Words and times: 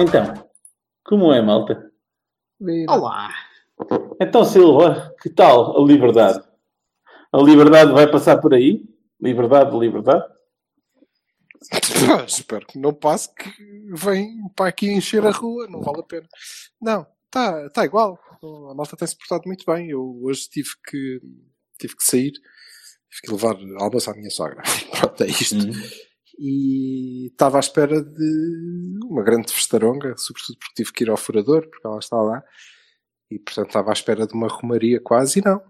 Então, 0.00 0.48
como 1.04 1.32
é, 1.32 1.42
malta? 1.42 1.90
Olá! 2.88 3.34
Então, 4.20 4.44
Silva, 4.44 5.12
que 5.20 5.28
tal 5.28 5.76
a 5.76 5.84
liberdade? 5.84 6.40
A 7.32 7.38
liberdade 7.38 7.90
vai 7.90 8.08
passar 8.08 8.38
por 8.38 8.54
aí? 8.54 8.84
Liberdade, 9.20 9.76
liberdade? 9.76 10.24
Pá, 12.06 12.22
espero 12.24 12.64
que 12.64 12.78
não 12.78 12.94
passe 12.94 13.34
que 13.34 13.50
vem 13.92 14.48
para 14.54 14.68
aqui 14.68 14.88
encher 14.88 15.26
a 15.26 15.32
rua, 15.32 15.66
não 15.68 15.80
vale 15.80 15.98
a 15.98 16.04
pena. 16.04 16.28
Não, 16.80 17.04
está 17.24 17.68
tá 17.70 17.84
igual. 17.84 18.20
A 18.70 18.74
malta 18.74 18.96
tem-se 18.96 19.18
portado 19.18 19.42
muito 19.46 19.64
bem. 19.66 19.90
Eu 19.90 20.20
hoje 20.22 20.48
tive 20.48 20.70
que, 20.88 21.20
tive 21.76 21.96
que 21.96 22.04
sair, 22.04 22.30
tive 22.30 23.22
que 23.24 23.32
levar 23.32 23.56
almoço 23.80 24.08
à 24.12 24.14
minha 24.14 24.30
sogra. 24.30 24.62
Pronto, 24.96 25.24
é 25.24 25.26
isto. 25.26 25.56
E 26.38 27.26
estava 27.26 27.56
à 27.56 27.60
espera 27.60 28.00
de 28.02 28.98
uma 29.04 29.22
grande 29.22 29.52
festaronga, 29.52 30.14
sobretudo 30.16 30.58
porque 30.58 30.74
tive 30.76 30.92
que 30.92 31.04
ir 31.04 31.10
ao 31.10 31.16
furador, 31.16 31.68
porque 31.68 31.86
ela 31.86 31.98
está 31.98 32.16
lá. 32.16 32.42
E 33.30 33.38
portanto 33.38 33.66
estava 33.68 33.90
à 33.90 33.92
espera 33.92 34.26
de 34.26 34.34
uma 34.34 34.48
romaria 34.48 35.00
quase 35.00 35.40
e 35.40 35.44
não. 35.44 35.60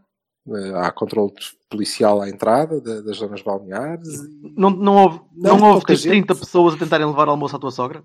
Eh, 0.55 0.73
Há 0.77 0.91
controle 0.93 1.33
policial 1.71 2.21
à 2.23 2.29
entrada 2.29 2.81
da- 2.81 3.01
das 3.01 3.17
zonas 3.17 3.43
balneares. 3.43 4.09
e- 4.09 4.55
Não, 4.57 4.71
não 4.71 4.97
houve, 4.97 5.21
não, 5.35 5.57
Não, 5.59 5.67
houve 5.69 5.79
pouca 5.81 5.95
tipo 5.97 6.09
30 6.09 6.35
gente. 6.35 6.41
pessoas 6.41 6.75
a 6.75 6.79
tentarem 6.79 7.07
levar 7.07 7.29
almoço 7.29 7.57
à 7.57 7.59
tua 7.59 7.71
sogra? 7.71 8.05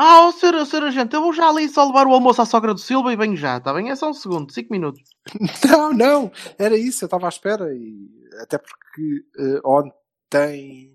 Ah, 0.00 0.28
oh, 0.28 0.32
senhor, 0.32 0.64
senhor 0.64 0.84
agente, 0.86 1.14
eu 1.16 1.20
vou 1.20 1.32
já 1.32 1.48
ali 1.48 1.68
só 1.68 1.84
levar 1.84 2.06
o 2.06 2.12
almoço 2.12 2.40
à 2.40 2.46
sogra 2.46 2.72
do 2.72 2.78
Silva 2.78 3.12
e 3.12 3.16
venho 3.16 3.36
já, 3.36 3.56
está 3.56 3.74
bem? 3.74 3.90
É 3.90 3.96
só 3.96 4.08
um 4.08 4.14
segundo, 4.14 4.52
5 4.52 4.72
minutos. 4.72 5.02
Não, 5.68 5.92
não, 5.92 6.32
era 6.56 6.76
isso, 6.76 7.02
eu 7.02 7.06
estava 7.06 7.26
à 7.26 7.28
espera 7.28 7.74
e 7.74 8.08
até 8.40 8.58
porque 8.58 9.24
eh, 9.40 9.60
ontem, 9.64 9.92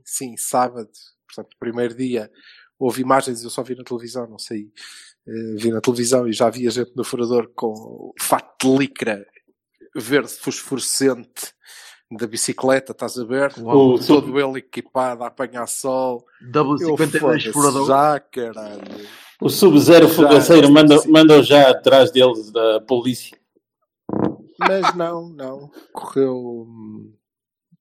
sim, 0.06 0.36
sábado, 0.38 0.90
portanto, 1.28 1.56
primeiro 1.60 1.96
dia, 1.96 2.32
houve 2.78 3.02
imagens, 3.02 3.44
eu 3.44 3.50
só 3.50 3.64
vi 3.64 3.76
na 3.76 3.84
televisão, 3.84 4.28
não 4.28 4.40
sei, 4.40 4.72
eh, 5.28 5.56
vi 5.58 5.72
na 5.72 5.82
televisão 5.82 6.28
e 6.28 6.34
já 6.34 6.48
havia 6.48 6.70
gente 6.70 6.92
no 6.96 7.04
furador 7.04 7.50
com 7.56 8.14
fato 8.20 8.68
de 8.68 8.78
licra 8.78 9.26
verde 9.96 10.34
fosforescente 10.34 11.54
da 12.12 12.28
bicicleta, 12.28 12.92
estás 12.92 13.18
a 13.18 13.24
ver? 13.24 13.54
Uau. 13.60 13.98
Todo 14.00 14.40
ele 14.40 14.60
equipado 14.60 15.24
a 15.24 15.28
apanhar 15.28 15.68
sol. 15.68 16.26
Eu, 16.42 16.52
W52 16.52 17.20
foda-se, 17.20 17.52
furador. 17.52 17.88
Já, 17.88 18.20
caralho. 18.20 18.82
O 19.42 19.50
Sub-Zero 19.50 20.08
fogaceiro 20.08 20.72
manda, 20.72 20.96
manda 21.08 21.42
já 21.42 21.70
atrás 21.70 22.12
deles 22.12 22.52
da 22.52 22.82
polícia. 22.82 23.38
Mas 24.60 24.96
não, 24.96 25.30
não. 25.30 25.72
Correu. 25.92 26.68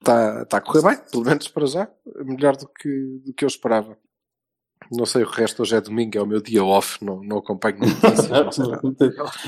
Está 0.03 0.45
tá 0.47 0.57
a 0.57 0.61
correr 0.61 0.83
bem, 0.83 0.99
pelo 1.13 1.25
menos 1.25 1.47
para 1.47 1.65
já. 1.67 1.89
Melhor 2.25 2.57
do 2.57 2.67
que, 2.67 3.21
do 3.25 3.33
que 3.33 3.45
eu 3.45 3.47
esperava. 3.47 3.97
Não 4.91 5.07
sei 5.07 5.23
o 5.23 5.29
resto, 5.29 5.63
hoje 5.63 5.77
é 5.77 5.81
domingo, 5.81 6.19
é 6.19 6.21
o 6.21 6.27
meu 6.27 6.41
dia 6.43 6.65
off, 6.65 7.03
não, 7.05 7.23
não 7.23 7.39
acompanho 7.39 7.79
notícias, 7.79 8.29
não 8.29 8.51
sei 8.51 8.67
nada. 8.67 8.83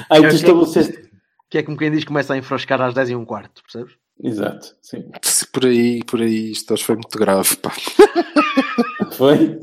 Aí 0.09 0.21
tu 0.21 0.27
É, 0.27 0.29
estabeleceste. 0.29 1.11
Que 1.51 1.59
é 1.59 1.63
como 1.63 1.77
quem 1.77 1.91
diz 1.91 2.01
que 2.01 2.07
começa 2.07 2.35
a 2.35 2.37
enfrascar 2.39 2.81
às 2.81 2.95
10 2.95 3.11
e 3.11 3.17
um 3.17 3.25
quarto, 3.25 3.63
percebes? 3.63 3.95
Exato, 4.23 4.77
sim. 4.81 5.11
Se 5.23 5.45
Por 5.49 5.67
aí, 5.67 6.03
por 6.05 6.21
aí, 6.21 6.53
isto 6.53 6.73
hoje 6.73 6.85
foi 6.85 6.95
muito 6.95 7.19
grave, 7.19 7.57
pá. 7.57 7.73
Foi? 9.13 9.61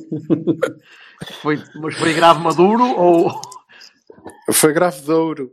Foi, 1.41 1.62
mas 1.75 1.96
foi 1.96 2.13
grave 2.13 2.40
maduro 2.41 2.84
ou. 2.85 3.41
Foi 4.53 4.72
grave 4.72 5.01
de 5.01 5.12
ouro. 5.12 5.51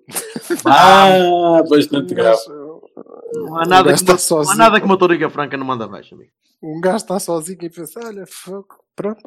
Ah, 0.64 1.62
bastante 1.68 2.14
grave. 2.14 2.38
Mas, 2.48 2.57
Não 3.32 3.56
há 3.56 3.66
nada, 3.66 3.90
gajo 3.90 4.04
que, 4.04 4.12
está 4.12 4.12
uma, 4.12 4.16
não 4.16 4.16
há 4.16 4.18
sozinho. 4.44 4.58
nada 4.58 4.80
que 4.80 4.86
uma 4.86 4.98
toriga 4.98 5.30
franca 5.30 5.56
não 5.56 5.66
manda 5.66 5.84
abaixo, 5.84 6.14
amigo. 6.14 6.30
Um 6.62 6.80
gajo 6.80 6.96
está 6.96 7.20
sozinho 7.20 7.58
e 7.62 7.70
pensa: 7.70 8.00
olha, 8.04 8.24
fogo, 8.26 8.66
pronto, 8.96 9.22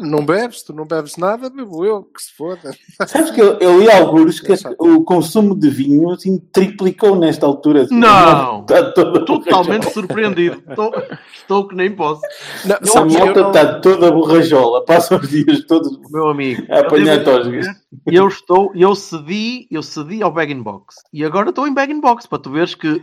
não 0.00 0.26
bebes, 0.26 0.64
tu 0.64 0.72
não 0.72 0.84
bebes 0.84 1.16
nada, 1.16 1.48
bebo 1.48 1.84
eu, 1.84 2.02
que 2.02 2.20
se 2.20 2.34
foda. 2.36 2.74
Sabes 3.06 3.30
que 3.30 3.40
eu, 3.40 3.58
eu 3.60 3.78
li 3.78 3.88
alguns 3.88 4.40
que 4.40 4.52
o 4.80 5.04
consumo 5.04 5.56
de 5.56 5.70
vinho 5.70 6.10
assim, 6.10 6.36
triplicou 6.52 7.14
nesta 7.14 7.46
altura. 7.46 7.86
Não! 7.92 8.62
Está 8.62 8.90
toda 8.90 9.24
Totalmente 9.24 9.88
surpreendido. 9.94 10.64
Estou, 10.68 10.92
estou 11.32 11.68
que 11.68 11.76
nem 11.76 11.94
posso. 11.94 12.22
Não, 12.64 13.02
A 13.02 13.04
malta 13.06 13.40
não- 13.40 13.48
está 13.52 13.78
toda 13.80 14.10
borrajola, 14.10 14.84
passa 14.84 15.14
os 15.16 15.28
dias 15.28 15.64
todos 15.66 15.96
Meu 16.10 16.28
amigo. 16.28 16.66
a 16.72 16.80
apanhar 16.80 17.22
tosgas. 17.22 17.66
eu 18.04 18.26
estou, 18.26 18.72
eu 18.74 18.96
cedi, 18.96 19.68
eu 19.70 19.80
cedi 19.82 20.24
ao 20.24 20.32
bag 20.32 20.52
in 20.52 20.60
box. 20.60 20.96
E 21.12 21.24
agora 21.24 21.50
estou 21.50 21.68
em 21.68 21.72
bag 21.74 21.92
in 21.92 22.00
box 22.00 22.26
para 22.26 22.38
tu 22.40 22.50
veres 22.50 22.74
que 22.74 23.00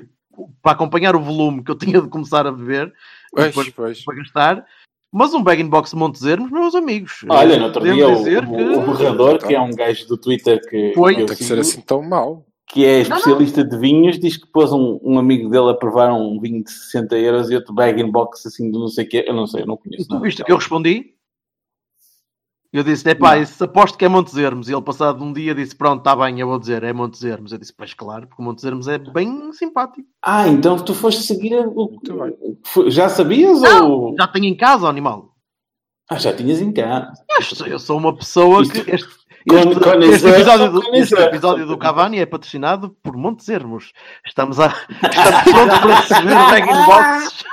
para 0.62 0.72
acompanhar 0.74 1.16
o 1.16 1.20
volume 1.22 1.64
que 1.64 1.72
eu 1.72 1.76
tinha 1.78 2.02
de 2.02 2.08
começar 2.08 2.46
a 2.48 2.52
beber 2.52 2.88
e 2.88 2.92
Pois, 3.36 3.48
depois 3.48 3.70
pois. 3.74 4.04
para 4.06 4.16
gastar. 4.16 4.66
Mas 5.14 5.34
um 5.34 5.44
bag 5.44 5.62
in 5.62 5.68
box 5.68 5.92
de 5.92 5.98
Montezermos, 5.98 6.50
meus 6.52 6.74
amigos. 6.74 7.26
Olha, 7.30 7.56
eh, 7.56 7.58
no 7.58 7.66
outro 7.66 7.82
podemos 7.82 7.98
dia 7.98 8.10
o, 8.10 8.16
dizer 8.16 8.44
o, 8.46 8.80
o 8.80 8.86
borrador, 8.86 9.40
que 9.46 9.54
é 9.54 9.60
um 9.60 9.72
gajo 9.72 10.08
do 10.08 10.18
Twitter 10.18 10.62
que, 10.70 10.94
Foi. 10.96 11.14
que 11.16 11.18
Não 11.20 11.24
eu 11.24 11.28
tem 11.28 11.36
que 11.38 11.44
sigo, 11.44 11.56
ser 11.56 11.60
assim 11.60 11.82
tão 11.82 12.02
mau. 12.02 12.46
que 12.68 12.86
é 12.86 13.02
especialista 13.02 13.62
de 13.64 13.78
vinhos, 13.78 14.18
diz 14.18 14.38
que 14.38 14.48
pôs 14.48 14.72
um, 14.72 15.00
um 15.04 15.20
amigo 15.20 15.50
dele 15.50 15.70
a 15.70 15.74
provar 15.74 16.14
um 16.14 16.40
vinho 16.40 16.64
de 16.64 16.72
60 16.72 17.18
euros 17.18 17.52
e 17.52 17.56
outro 17.56 17.74
bag 17.74 18.02
in 18.02 18.10
box 18.10 18.48
assim 18.48 18.72
de 18.72 18.80
não 18.80 18.88
sei 18.88 19.04
o 19.06 19.10
quê. 19.10 19.26
Eu 19.28 19.34
não 19.34 19.46
sei, 19.46 19.64
eu 19.64 19.68
não 19.68 19.76
E 19.76 19.78
conheço. 19.90 20.08
tu 20.08 20.14
nada. 20.14 20.24
viste 20.26 20.42
o 20.42 20.46
que 20.46 20.52
eu 20.54 20.58
respondi? 20.58 21.14
Eu 22.74 22.84
disse, 22.84 23.10
é 23.10 23.14
pá, 23.14 23.34
aposto 23.60 23.98
que 23.98 24.06
é 24.06 24.08
Montezermos. 24.08 24.70
E 24.70 24.74
ele, 24.74 24.82
passado 24.82 25.22
um 25.24 25.34
dia, 25.34 25.54
disse: 25.54 25.76
Pronto, 25.76 26.00
está 26.00 26.16
bem, 26.16 26.40
eu 26.40 26.48
vou 26.48 26.58
dizer, 26.58 26.84
é 26.84 26.94
Montezermos. 26.94 27.52
Eu 27.52 27.58
disse: 27.58 27.74
Pois 27.76 27.94
claro, 27.94 28.28
porque 28.28 28.42
o 28.42 28.46
Montezermos 28.46 28.88
é 28.88 28.98
bem 28.98 29.52
simpático. 29.52 30.08
Ah, 30.24 30.48
então 30.48 30.78
tu 30.78 30.94
foste 30.94 31.22
seguir 31.24 31.54
o 31.58 32.00
Já 32.90 33.10
sabias 33.10 33.60
Não, 33.62 33.92
ou. 33.92 34.16
já 34.18 34.26
tenho 34.28 34.46
em 34.46 34.56
casa 34.56 34.86
o 34.86 34.90
animal. 34.90 35.36
Ah, 36.10 36.18
já 36.18 36.34
tinhas 36.34 36.62
em 36.62 36.72
casa. 36.72 37.12
Eu 37.38 37.42
sou, 37.44 37.68
eu 37.68 37.80
sou 37.80 37.98
uma 37.98 38.16
pessoa 38.16 38.62
Isto- 38.62 38.74
que. 38.86 38.92
Este, 38.92 39.10
este- 39.10 39.22
este 40.14 40.28
episódio, 40.28 40.72
do, 40.72 40.96
este 40.96 41.16
episódio 41.16 41.66
do 41.66 41.78
Cavani 41.78 42.20
é 42.20 42.26
patrocinado 42.26 42.96
por 43.04 43.18
Montezermos. 43.18 43.92
Estamos, 44.26 44.60
a, 44.60 44.68
estamos 44.68 45.44
prontos 45.52 45.80
para 45.80 45.96
receber 45.96 46.36
bag 46.36 46.70
in 46.70 46.86
boxes. 46.86 47.46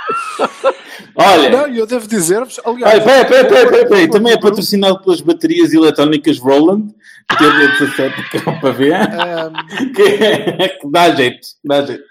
Olha, 1.15 1.51
Não, 1.51 1.67
eu 1.69 1.87
devo 1.87 2.07
dizer-vos, 2.09 2.59
aliás. 2.65 2.95
olha, 2.95 3.05
peraí, 3.05 3.25
peraí, 3.27 3.49
peraí, 3.49 3.65
peraí, 3.69 3.89
peraí. 3.89 4.11
Também 4.11 4.33
é 4.33 4.41
patrocinado 4.41 5.01
pelas 5.03 5.21
baterias 5.21 5.73
eletrónicas 5.73 6.39
Roland, 6.39 6.89
TB17 7.31 8.61
KV, 8.61 8.93
ahm, 8.95 9.93
que, 9.95 10.03
é- 10.03 10.69
que 10.69 10.91
dá 10.91 11.15
jeito, 11.15 11.47
dá 11.65 11.85
jeito. 11.87 12.05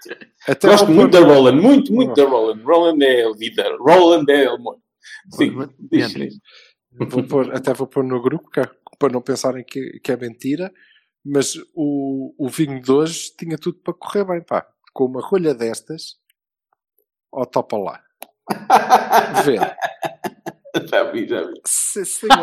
até 0.46 0.68
Gosto 0.68 0.90
muito 0.90 1.12
da 1.12 1.20
Roland, 1.26 1.60
muito, 1.60 1.92
muito 1.92 2.14
da 2.14 2.24
Roland. 2.24 2.62
Roland 2.62 3.02
é 3.04 3.24
a 3.26 3.32
vida, 3.32 3.76
Roland 3.78 4.24
é 4.28 4.46
amor. 4.46 4.76
Sim, 5.32 5.68
diz. 5.90 6.14
Vou 7.10 7.22
pôr- 7.24 7.54
até 7.54 7.72
vou 7.74 7.86
pôr 7.86 8.04
no 8.04 8.20
grupo, 8.22 8.48
é- 8.58 8.68
para 8.98 9.12
não 9.12 9.20
pensarem 9.20 9.64
que, 9.64 10.00
que 10.02 10.10
é 10.12 10.16
mentira, 10.16 10.72
mas 11.24 11.54
o, 11.74 12.34
o 12.38 12.48
vinho 12.48 12.80
de 12.80 12.90
hoje 12.90 13.30
tinha 13.38 13.56
tudo 13.58 13.78
para 13.84 13.94
correr 13.94 14.24
bem, 14.24 14.40
pá. 14.42 14.66
Com 14.94 15.04
uma 15.04 15.20
rolha 15.20 15.54
destas, 15.54 16.16
ó, 17.32 17.44
topa 17.44 17.76
lá. 17.76 18.00
Vê. 19.44 19.58
Já 20.86 21.02
vi, 21.10 21.26
já 21.28 21.42
vi. 21.42 21.54
Sim, 21.66 22.04
senhor. 22.04 22.38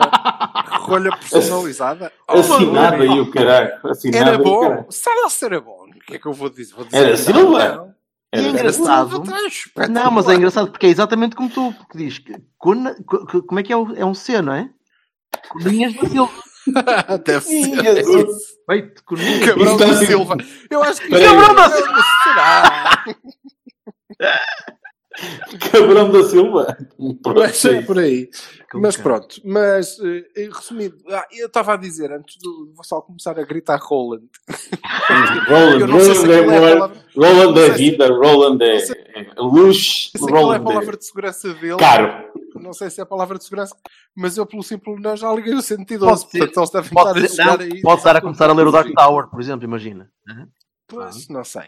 Rolha 0.82 1.12
personalizada. 1.18 2.12
Assinado 2.28 3.02
aí 3.02 3.20
o 3.20 3.32
caralho. 3.32 3.72
Assinado 3.86 4.18
Era 4.18 4.32
aí 4.32 4.38
o 4.42 4.44
bom. 4.44 4.86
lá 5.24 5.30
se 5.30 5.46
era 5.46 5.62
bom? 5.62 5.86
O 5.86 6.00
que 6.06 6.16
é 6.16 6.20
que 6.20 6.26
eu 6.26 6.34
vou 6.34 6.50
dizer? 6.50 6.74
Vou 6.76 6.86
dizer 6.86 6.98
Era 6.98 7.10
não, 7.12 7.18
Silva? 7.18 7.96
é 8.32 8.40
engraçado. 8.42 9.10
Silva 9.12 9.40
tá. 9.74 9.88
Não, 9.88 10.12
mas 10.12 10.28
é 10.28 10.34
engraçado 10.36 10.70
porque 10.72 10.86
é 10.88 10.90
exatamente 10.90 11.36
como 11.36 11.50
tu 11.50 11.74
que 11.92 11.98
diz. 11.98 12.20
que 12.20 12.34
como 12.60 13.60
é 13.60 13.64
que 13.64 13.72
é? 13.74 13.78
o- 13.78 13.96
É 13.96 14.06
um 14.06 14.14
C, 14.14 14.42
não 14.42 14.54
é? 14.54 14.70
Coninhas 15.50 15.94
da 15.96 16.08
Silva. 16.10 16.34
Deve 17.24 17.46
ser. 17.46 17.84
Jesus. 17.84 18.38
Feito, 18.70 19.04
coninhas. 19.06 19.46
Cabrão 19.50 19.78
da 19.78 19.94
Silva. 19.94 20.38
Eu 20.70 20.84
acho 20.84 21.02
que. 21.02 21.10
Cabrão 21.10 21.56
da 21.56 21.70
Será? 21.70 23.06
Cabrão 25.72 26.12
da 26.12 26.24
Silva. 26.24 26.78
Pronto, 27.22 27.40
Mas 27.40 27.66
é 27.66 27.82
por 27.82 27.98
aí. 28.00 28.30
Mas 28.74 28.98
cara. 28.98 29.10
pronto, 29.20 29.42
mas 29.46 29.98
eh, 30.02 30.50
resumindo, 30.54 30.98
ah, 31.10 31.26
eu 31.32 31.48
estava 31.48 31.74
a 31.76 31.78
dizer 31.78 32.12
antes 32.12 32.38
do 32.42 32.74
Vassal 32.76 33.02
começar 33.04 33.40
a 33.40 33.44
gritar 33.44 33.80
Roland. 33.82 34.26
Roland, 35.48 35.86
Roland 35.86 36.32
é 36.32 36.40
é 36.40 36.46
palavra- 36.46 36.98
Roland 37.16 37.54
não 37.54 37.62
é 37.62 37.66
sei 37.68 37.72
se- 37.72 37.78
vida, 37.78 38.08
Roland 38.10 38.62
é, 38.62 38.80
sei- 38.80 38.96
Luxo, 39.38 40.10
Não 40.16 40.24
sei 40.26 40.34
qual 40.34 40.54
é 40.54 40.58
a 40.58 40.60
palavra 40.60 40.98
de 40.98 41.06
segurança 41.06 41.54
dele. 41.54 41.78
Caro. 41.78 42.26
Não 42.56 42.74
sei 42.74 42.90
se 42.90 43.00
é 43.00 43.04
a 43.04 43.06
palavra 43.06 43.38
de 43.38 43.44
segurança, 43.46 43.76
mas 44.16 44.38
eu, 44.38 44.46
pelo 44.46 44.64
simples 44.64 45.02
não, 45.02 45.16
já 45.16 45.32
liguei 45.34 45.54
o 45.54 45.62
112. 45.62 46.06
Pode 46.26 46.32
ser. 46.32 46.38
Portanto, 46.40 46.58
eles 46.58 46.70
devem 46.72 46.90
Pode, 46.92 47.26
estar 47.26 47.44
a 47.44 47.52
ser- 47.52 47.58
não, 47.68 47.76
aí. 47.76 47.82
pode 47.82 47.98
estar 48.00 48.16
a 48.18 48.22
começar 48.22 48.50
a 48.50 48.54
ler 48.54 48.68
o 48.68 48.72
Dark 48.72 48.92
Tower, 48.94 49.28
por 49.30 49.40
exemplo, 49.42 49.66
imagina. 49.66 50.10
Pois, 50.88 51.28
não 51.30 51.44
sei. 51.44 51.64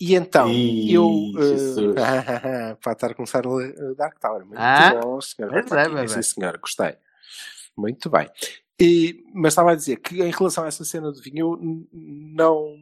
E 0.00 0.14
então, 0.14 0.48
Ih, 0.48 0.92
eu. 0.92 1.10
Eh, 1.36 2.74
para 2.80 2.92
estar 2.92 3.10
a 3.10 3.14
começar 3.14 3.44
a 3.46 3.50
ler 3.54 3.74
eh, 3.76 3.94
Dark 3.96 4.18
Tower. 4.20 4.44
Muito 4.44 4.58
Ah, 4.58 4.94
bom, 5.02 5.20
senhor. 5.20 5.52
é, 5.52 5.60
Raquel. 5.60 5.94
bebê. 5.94 6.08
Sim, 6.08 6.22
senhor, 6.22 6.56
gostei. 6.58 6.94
Muito 7.76 8.08
bem. 8.08 8.28
E, 8.80 9.24
mas 9.34 9.52
estava 9.54 9.72
a 9.72 9.74
dizer 9.74 9.96
que 9.96 10.22
em 10.22 10.30
relação 10.30 10.64
a 10.64 10.68
essa 10.68 10.84
cena 10.84 11.10
do 11.10 11.20
vinho, 11.20 11.54
eu 11.54 11.86
não, 11.92 12.76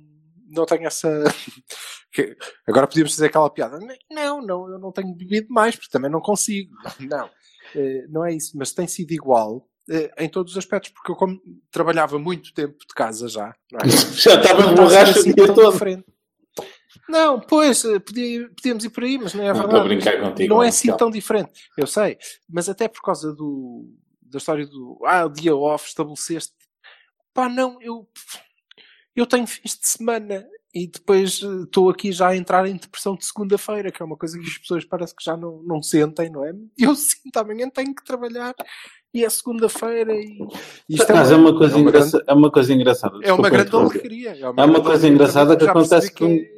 não 0.48 0.66
tenho 0.66 0.86
essa. 0.86 1.08
agora 2.66 2.86
podíamos 2.86 3.14
fazer 3.14 3.26
aquela 3.26 3.48
piada. 3.50 3.78
Não, 4.10 4.42
não, 4.42 4.70
eu 4.70 4.78
não 4.78 4.92
tenho 4.92 5.14
bebido 5.14 5.48
mais, 5.50 5.74
porque 5.74 5.90
também 5.90 6.10
não 6.10 6.20
consigo. 6.20 6.74
Não, 7.00 7.30
Eh, 7.74 8.06
não 8.08 8.24
é 8.24 8.32
isso. 8.32 8.56
Mas 8.56 8.72
tem 8.72 8.86
sido 8.86 9.10
igual 9.12 9.66
em 10.18 10.28
todos 10.28 10.52
os 10.52 10.58
aspectos, 10.58 10.90
porque 10.90 11.10
eu, 11.12 11.16
como 11.16 11.40
trabalhava 11.70 12.18
muito 12.18 12.52
tempo 12.54 12.76
de 12.78 12.94
casa 12.94 13.28
já, 13.28 13.54
é? 13.74 13.88
Já 14.14 14.34
estava 14.40 14.68
de 14.68 14.74
borracha 14.74 15.16
o 15.16 15.20
assim 15.20 15.32
dia 15.34 15.46
tão 15.46 15.54
todo. 15.54 15.72
diferente. 15.72 16.04
Não, 17.08 17.40
pois, 17.40 17.84
eh, 17.84 17.98
podia- 17.98 18.48
podíamos 18.56 18.84
ir 18.84 18.90
por 18.90 19.04
aí, 19.04 19.18
mas 19.18 19.34
não 19.34 19.42
é 19.44 19.48
Não, 19.48 19.54
verdade. 19.54 19.74
estou 19.76 19.80
a 19.80 19.84
brincar 19.94 20.20
contigo, 20.20 20.54
não 20.54 20.62
é 20.62 20.68
assim 20.68 20.96
tão 20.96 21.10
diferente, 21.10 21.52
eu 21.76 21.86
sei. 21.86 22.18
Mas 22.48 22.68
até 22.68 22.88
por 22.88 23.02
causa 23.02 23.32
do, 23.34 23.86
da 24.22 24.38
história 24.38 24.66
do 24.66 24.98
ah, 25.04 25.26
o 25.26 25.28
dia 25.30 25.54
off, 25.54 25.86
estabeleceste. 25.88 26.52
Pá, 27.34 27.48
não, 27.48 27.80
eu, 27.82 28.08
eu 29.14 29.26
tenho 29.26 29.46
fins 29.46 29.78
de 29.78 29.86
semana 29.88 30.46
e 30.74 30.86
depois 30.86 31.40
eh, 31.42 31.62
estou 31.64 31.88
aqui 31.88 32.12
já 32.12 32.28
a 32.28 32.36
entrar 32.36 32.66
em 32.66 32.76
depressão 32.76 33.14
de 33.16 33.24
segunda-feira, 33.24 33.90
que 33.90 34.02
é 34.02 34.04
uma 34.06 34.16
coisa 34.16 34.38
que 34.38 34.46
as 34.46 34.58
pessoas 34.58 34.84
parece 34.84 35.14
que 35.14 35.24
já 35.24 35.36
não, 35.36 35.62
não 35.62 35.82
sentem, 35.82 36.30
não 36.30 36.44
é? 36.44 36.52
Eu 36.78 36.94
sinto, 36.94 37.36
amanhã 37.38 37.68
tenho 37.70 37.94
que 37.94 38.04
trabalhar 38.04 38.54
e 39.14 39.24
é 39.24 39.30
segunda-feira 39.30 40.12
e. 40.14 40.38
Isto 40.88 41.12
Mas 41.14 41.30
é 41.30 41.36
uma 41.36 41.56
coisa, 41.56 41.74
é 41.74 41.78
uma 41.78 41.90
grande- 41.90 42.06
engraça- 42.08 42.24
é 42.26 42.32
uma 42.34 42.50
coisa 42.50 42.72
engrada. 42.74 43.10
é 43.22 43.32
uma 43.32 43.48
grande 43.50 43.74
alegria. 43.76 44.30
É 44.38 44.48
uma 44.48 44.52
grande 44.66 44.74
coisa 44.74 44.90
alegria 44.90 45.10
engraçada 45.14 45.56
que 45.56 45.66
acontece 45.66 46.12
percebi 46.12 46.40
que 46.46 46.55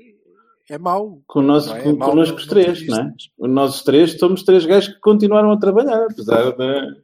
É, 0.70 0.76
mau. 0.78 1.22
Connosco, 1.26 1.70
Não 1.74 1.76
é? 1.78 1.92
não- 1.94 2.20
os 2.36 2.46
três, 2.46 2.86
não 2.86 2.98
é? 3.00 3.14
Nós 3.48 3.82
três 3.82 4.18
somos 4.18 4.42
três 4.42 4.66
gajos 4.66 4.94
que 4.94 5.00
continuaram 5.00 5.50
a 5.50 5.56
trabalhar, 5.58 6.06
apesar 6.10 6.52
da, 6.52 6.94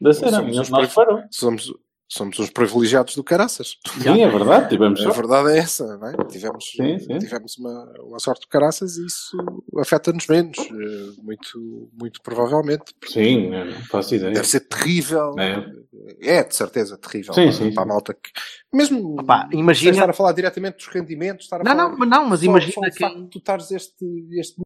da 0.00 0.12
cena. 0.12 0.38
Somos 0.40 0.68
nós 0.70 0.92
foram. 0.92 1.24
Somos, 1.30 1.72
somos 2.08 2.38
uns 2.38 2.50
privilegiados 2.50 3.14
do 3.16 3.24
caraças. 3.24 3.76
Sim, 4.00 4.22
é 4.22 4.28
verdade, 4.28 4.68
tivemos 4.68 5.04
A 5.04 5.10
verdade 5.10 5.52
é 5.52 5.58
essa, 5.58 5.96
não 5.96 6.08
é? 6.08 6.12
Tivemos, 6.28 6.64
Sim, 6.70 6.98
sim. 6.98 7.18
tivemos 7.18 7.56
uma, 7.58 7.84
uma 8.02 8.18
sorte 8.18 8.42
de 8.42 8.48
caraças 8.48 8.96
e 8.96 9.06
isso 9.06 9.36
afeta-nos 9.78 10.26
menos, 10.28 10.58
eh, 10.58 11.22
muito, 11.22 11.90
muito 11.98 12.22
provavelmente. 12.22 12.94
Sim, 13.06 13.50
não 13.50 13.72
faço 13.90 14.14
ideia. 14.14 14.32
Deve 14.34 14.46
ser 14.48 14.60
terrível. 14.60 15.34
É. 15.38 15.84
É, 16.20 16.44
de 16.44 16.54
certeza, 16.54 16.98
terrível 16.98 17.32
Sim, 17.32 17.44
para, 17.44 17.52
sim, 17.52 17.72
para 17.74 17.82
a 17.82 17.86
malta 17.86 18.14
que. 18.14 18.30
Mesmo 18.72 19.16
sem 19.50 19.58
imagina- 19.60 19.92
estar 19.92 20.10
a 20.10 20.12
falar 20.12 20.32
diretamente 20.32 20.76
dos 20.76 20.86
rendimentos, 20.88 21.46
estar 21.46 21.60
a 21.60 21.64
Não, 21.64 21.70
falar 21.76 21.88
não, 21.90 21.98
mas 21.98 22.08
não, 22.08 22.26
mas 22.28 22.40
só- 22.40 22.46
imagina 22.46 22.72
só 22.72 22.80
o 22.80 22.82
quem- 22.84 22.92
facto 23.08 23.22
de 23.22 23.30
tu 23.30 23.38
estares 23.38 23.70
este, 23.70 24.04
este 24.38 24.60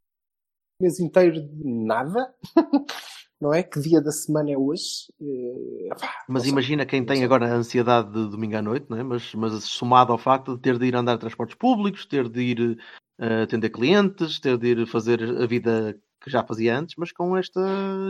mês 0.82 0.98
inteiro 1.00 1.40
de 1.40 1.64
nada, 1.84 2.34
não 3.40 3.54
é? 3.54 3.62
Que 3.62 3.80
dia 3.80 4.00
da 4.00 4.10
semana 4.10 4.50
é 4.50 4.56
hoje? 4.56 5.12
Eh, 5.20 5.88
pá, 5.98 6.24
Mas 6.28 6.46
imagina 6.46 6.84
quem 6.84 7.04
tem 7.04 7.22
agora 7.24 7.46
a 7.46 7.54
ansiedade 7.56 8.08
de 8.08 8.30
domingo 8.30 8.56
à 8.56 8.62
noite, 8.62 8.86
não 8.88 8.98
é? 8.98 9.02
mas, 9.02 9.34
mas 9.34 9.64
somado 9.64 10.12
ao 10.12 10.18
facto 10.18 10.56
de 10.56 10.62
ter 10.62 10.78
de 10.78 10.86
ir 10.86 10.96
andar 10.96 11.14
a 11.14 11.18
transportes 11.18 11.56
públicos, 11.56 12.04
ter 12.04 12.28
de 12.28 12.40
ir 12.40 12.78
eh, 13.18 13.42
atender 13.42 13.70
clientes, 13.70 14.40
ter 14.40 14.56
de 14.58 14.68
ir 14.68 14.86
fazer 14.86 15.22
a 15.22 15.46
vida 15.46 15.98
que 16.20 16.30
já 16.30 16.44
fazia 16.44 16.78
antes, 16.78 16.96
mas 16.98 17.12
com 17.12 17.36
esta 17.36 17.60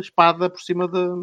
espada 0.00 0.48
por 0.48 0.60
cima 0.60 0.88
da. 0.88 1.14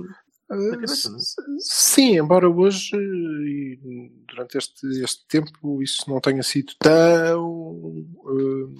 Uh, 0.47 0.71
cabeça, 0.71 1.09
não 1.09 1.17
é? 1.17 1.21
Sim, 1.59 2.19
embora 2.19 2.47
hoje 2.47 2.95
uh, 2.95 3.47
e 3.47 4.11
durante 4.27 4.59
este, 4.59 4.85
este 5.03 5.25
tempo 5.27 5.81
isso 5.81 6.07
não 6.07 6.21
tenha 6.21 6.43
sido 6.43 6.73
tão. 6.79 7.43
uh, 7.43 8.75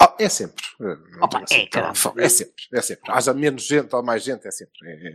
ah, 0.00 0.16
é 0.18 0.28
sempre. 0.28 0.64
não 0.78 1.22
Opa, 1.24 1.46
sido 1.46 1.60
é, 1.60 1.66
caramba. 1.68 1.94
fo- 1.94 2.18
é 2.18 2.28
sempre. 2.28 2.64
É 2.72 2.80
sempre. 2.82 3.10
Haja 3.12 3.34
menos 3.34 3.62
gente 3.66 3.94
ou 3.94 4.02
mais 4.02 4.22
gente, 4.22 4.46
é 4.46 4.50
sempre. 4.50 4.72
É, 4.88 5.08
é- 5.12 5.14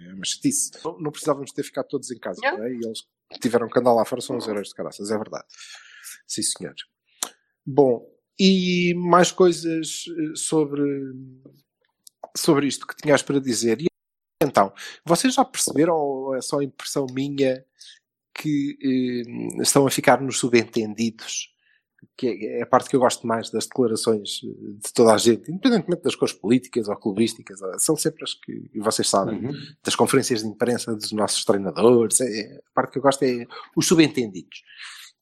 é 0.00 0.12
uma 0.14 0.24
chatice. 0.24 0.72
Não, 0.84 0.98
não 0.98 1.10
precisávamos 1.10 1.52
ter 1.52 1.62
ficado 1.62 1.86
todos 1.88 2.10
em 2.10 2.18
casa, 2.18 2.40
é? 2.44 2.50
E 2.70 2.76
eles 2.84 3.04
tiveram 3.40 3.68
que 3.68 3.78
andar 3.78 3.92
lá 3.92 4.04
fora, 4.04 4.20
são 4.20 4.36
os 4.36 4.46
heróis 4.46 4.68
de 4.68 4.74
caraças, 4.74 5.10
é 5.10 5.16
verdade. 5.16 5.46
Sim, 6.26 6.42
senhor. 6.42 6.74
Bom, 7.64 8.06
e 8.38 8.92
mais 8.96 9.30
coisas 9.30 10.06
uh, 10.08 10.36
sobre 10.36 10.82
sobre 12.36 12.66
isto 12.66 12.86
que 12.86 12.96
tinhas 12.96 13.22
para 13.22 13.40
dizer. 13.40 13.80
E 13.80 13.86
então, 14.42 14.72
vocês 15.06 15.32
já 15.34 15.44
perceberam, 15.44 15.94
ou 15.94 16.34
é 16.34 16.40
só 16.42 16.60
impressão 16.60 17.06
minha, 17.12 17.64
que 18.36 18.76
eh, 18.82 19.62
estão 19.62 19.86
a 19.86 19.90
ficar 19.90 20.20
nos 20.20 20.38
subentendidos? 20.38 21.53
Que 22.16 22.26
é- 22.28 22.58
é 22.58 22.62
a 22.62 22.66
parte 22.66 22.88
que 22.90 22.96
eu 22.96 23.00
gosto 23.00 23.26
mais 23.26 23.50
das 23.50 23.66
declarações 23.66 24.40
de 24.42 24.92
toda 24.94 25.12
a 25.14 25.18
gente, 25.18 25.50
independentemente 25.50 26.02
das 26.02 26.14
cores 26.14 26.34
políticas 26.34 26.88
ou 26.88 26.96
clubísticas, 26.96 27.60
são 27.78 27.96
sempre 27.96 28.24
as 28.24 28.34
que, 28.34 28.70
e 28.74 28.80
vocês 28.80 29.08
sabem, 29.08 29.44
Uhum. 29.46 29.52
das 29.82 29.94
conferências 29.96 30.42
de 30.42 30.48
imprensa 30.48 30.94
dos 30.94 31.12
nossos 31.12 31.44
treinadores. 31.44 32.20
é- 32.20 32.60
a 32.66 32.74
parte 32.74 32.92
que 32.92 32.98
eu 32.98 33.02
gosto 33.02 33.22
é 33.22 33.46
os 33.76 33.86
subentendidos. 33.86 34.62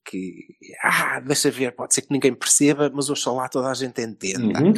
Que, 0.05 0.47
ah, 0.83 1.21
deixa 1.21 1.51
ver, 1.51 1.73
pode 1.77 1.95
ser 1.95 2.03
que 2.03 2.13
ninguém 2.13 2.35
perceba, 2.35 2.91
mas 2.93 3.09
oxalá 3.09 3.49
toda 3.49 3.71
a 3.71 3.75
gente 3.75 4.01
entenda. 4.03 4.61
Uhum. 4.61 4.73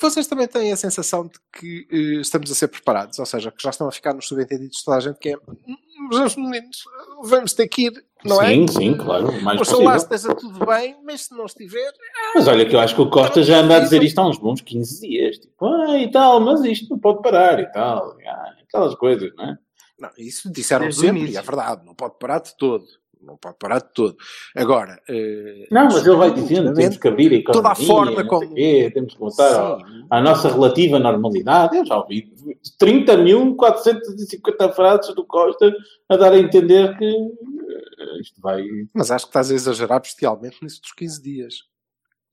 Vocês 0.00 0.26
também 0.26 0.46
têm 0.46 0.72
a 0.72 0.76
sensação 0.76 1.26
de 1.26 1.38
que 1.58 1.88
eh, 1.90 2.20
estamos 2.20 2.50
a 2.50 2.54
ser 2.54 2.68
preparados, 2.68 3.18
ou 3.18 3.24
seja, 3.24 3.50
que 3.50 3.62
já 3.62 3.70
estão 3.70 3.88
a 3.88 3.92
ficar 3.92 4.12
nos 4.12 4.28
subentendidos 4.28 4.76
de 4.78 4.84
toda 4.84 4.98
a 4.98 5.00
gente, 5.00 5.18
que 5.18 5.30
é 5.30 5.36
"Hum, 5.36 5.76
mas 6.12 6.36
meninos, 6.36 6.84
vamos 7.24 7.54
ter 7.54 7.66
que 7.66 7.86
ir, 7.86 8.04
não 8.24 8.42
é? 8.42 8.48
sim, 8.48 8.66
sim, 8.66 8.96
claro. 8.96 9.28
O 9.28 9.42
mais 9.42 9.60
Oxalá 9.60 9.94
possível. 9.94 10.16
esteja 10.16 10.34
tudo 10.34 10.66
bem, 10.66 10.96
mas 11.04 11.22
se 11.22 11.34
não 11.34 11.46
estiver, 11.46 11.92
Mas 12.34 12.48
olha 12.48 12.66
que 12.66 12.74
eu 12.74 12.80
acho 12.80 12.94
que 12.94 13.02
o 13.02 13.10
Costa 13.10 13.42
já 13.42 13.58
anda 13.58 13.76
a 13.76 13.80
dizer 13.80 14.02
isto 14.02 14.18
há 14.18 14.28
uns 14.28 14.38
bons 14.38 14.60
15 14.60 15.00
dias. 15.00 15.38
Tipo, 15.38 15.66
ah, 15.66 15.98
e 15.98 16.10
tal, 16.10 16.40
mas 16.40 16.64
isto 16.64 16.88
não 16.90 16.98
pode 16.98 17.22
parar 17.22 17.60
e 17.60 17.66
tal. 17.70 18.16
Ah, 18.26 18.54
aquelas 18.62 18.94
coisas, 18.94 19.32
não 19.36 19.44
é? 19.44 19.58
não, 19.98 20.10
isso 20.18 20.52
disseram 20.52 20.84
Desde 20.84 21.00
o 21.00 21.04
sempre, 21.04 21.30
e 21.32 21.36
é 21.36 21.42
verdade, 21.42 21.84
não 21.84 21.94
pode 21.94 22.18
parar 22.18 22.40
de 22.40 22.56
todo. 22.56 22.84
Não 23.26 23.36
pode 23.36 23.56
parar 23.58 23.78
de 23.80 23.92
todo. 23.92 24.16
Agora, 24.54 25.02
eh, 25.08 25.66
Não, 25.70 25.86
mas 25.86 26.06
ele 26.06 26.14
vai 26.16 26.32
dizendo, 26.32 26.72
temos 26.72 26.96
que 26.96 27.08
abrir 27.08 27.32
a 27.32 27.36
economia, 27.36 27.62
Toda 27.62 27.72
a 27.72 27.74
forma 27.74 28.24
como- 28.24 28.54
quê, 28.54 28.88
temos 28.94 29.14
que 29.14 29.18
voltar 29.20 29.78
à 30.08 30.20
nossa 30.20 30.48
relativa 30.48 30.98
normalidade. 31.00 31.76
Eu 31.76 31.84
já 31.84 31.96
ouvi 31.98 32.32
30.450 32.78 34.72
frases 34.72 35.14
do 35.14 35.24
Costa 35.26 35.72
a 36.08 36.16
dar 36.16 36.32
a 36.32 36.38
entender 36.38 36.96
que 36.96 37.04
eh, 37.04 38.20
isto 38.20 38.40
vai... 38.40 38.64
Mas 38.94 39.10
acho 39.10 39.24
que 39.26 39.30
estás 39.30 39.50
a 39.50 39.54
exagerar 39.54 40.00
bestialmente 40.00 40.58
nisso 40.62 40.80
dos 40.80 40.92
15 40.92 41.20
dias. 41.20 41.54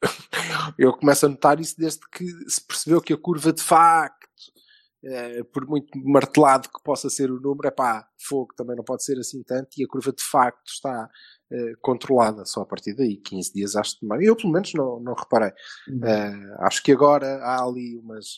Eu 0.77 0.93
começo 0.93 1.25
a 1.25 1.29
notar 1.29 1.59
isso 1.59 1.75
desde 1.77 2.01
que 2.11 2.25
se 2.47 2.65
percebeu 2.65 3.01
que 3.01 3.13
a 3.13 3.17
curva 3.17 3.51
de 3.51 3.63
facto, 3.63 4.22
eh, 5.03 5.43
por 5.43 5.67
muito 5.67 5.89
martelado 6.03 6.69
que 6.69 6.81
possa 6.83 7.09
ser 7.09 7.29
o 7.31 7.39
número, 7.39 7.67
é 7.67 7.71
pá, 7.71 8.07
fogo 8.27 8.53
também 8.55 8.75
não 8.75 8.83
pode 8.83 9.03
ser 9.03 9.17
assim 9.19 9.43
tanto, 9.43 9.69
e 9.77 9.83
a 9.83 9.87
curva 9.87 10.11
de 10.13 10.23
facto 10.23 10.67
está 10.67 11.09
eh, 11.51 11.73
controlada 11.81 12.45
só 12.45 12.61
a 12.61 12.65
partir 12.65 12.93
daí. 12.95 13.17
15 13.17 13.53
dias 13.53 13.75
acho 13.75 13.99
demais. 14.01 14.21
Eu, 14.25 14.35
pelo 14.35 14.51
menos, 14.53 14.73
não, 14.73 14.99
não 14.99 15.13
reparei. 15.13 15.51
Eh, 16.03 16.55
acho 16.59 16.81
que 16.83 16.91
agora 16.91 17.37
há 17.43 17.63
ali 17.63 17.97
umas. 17.97 18.35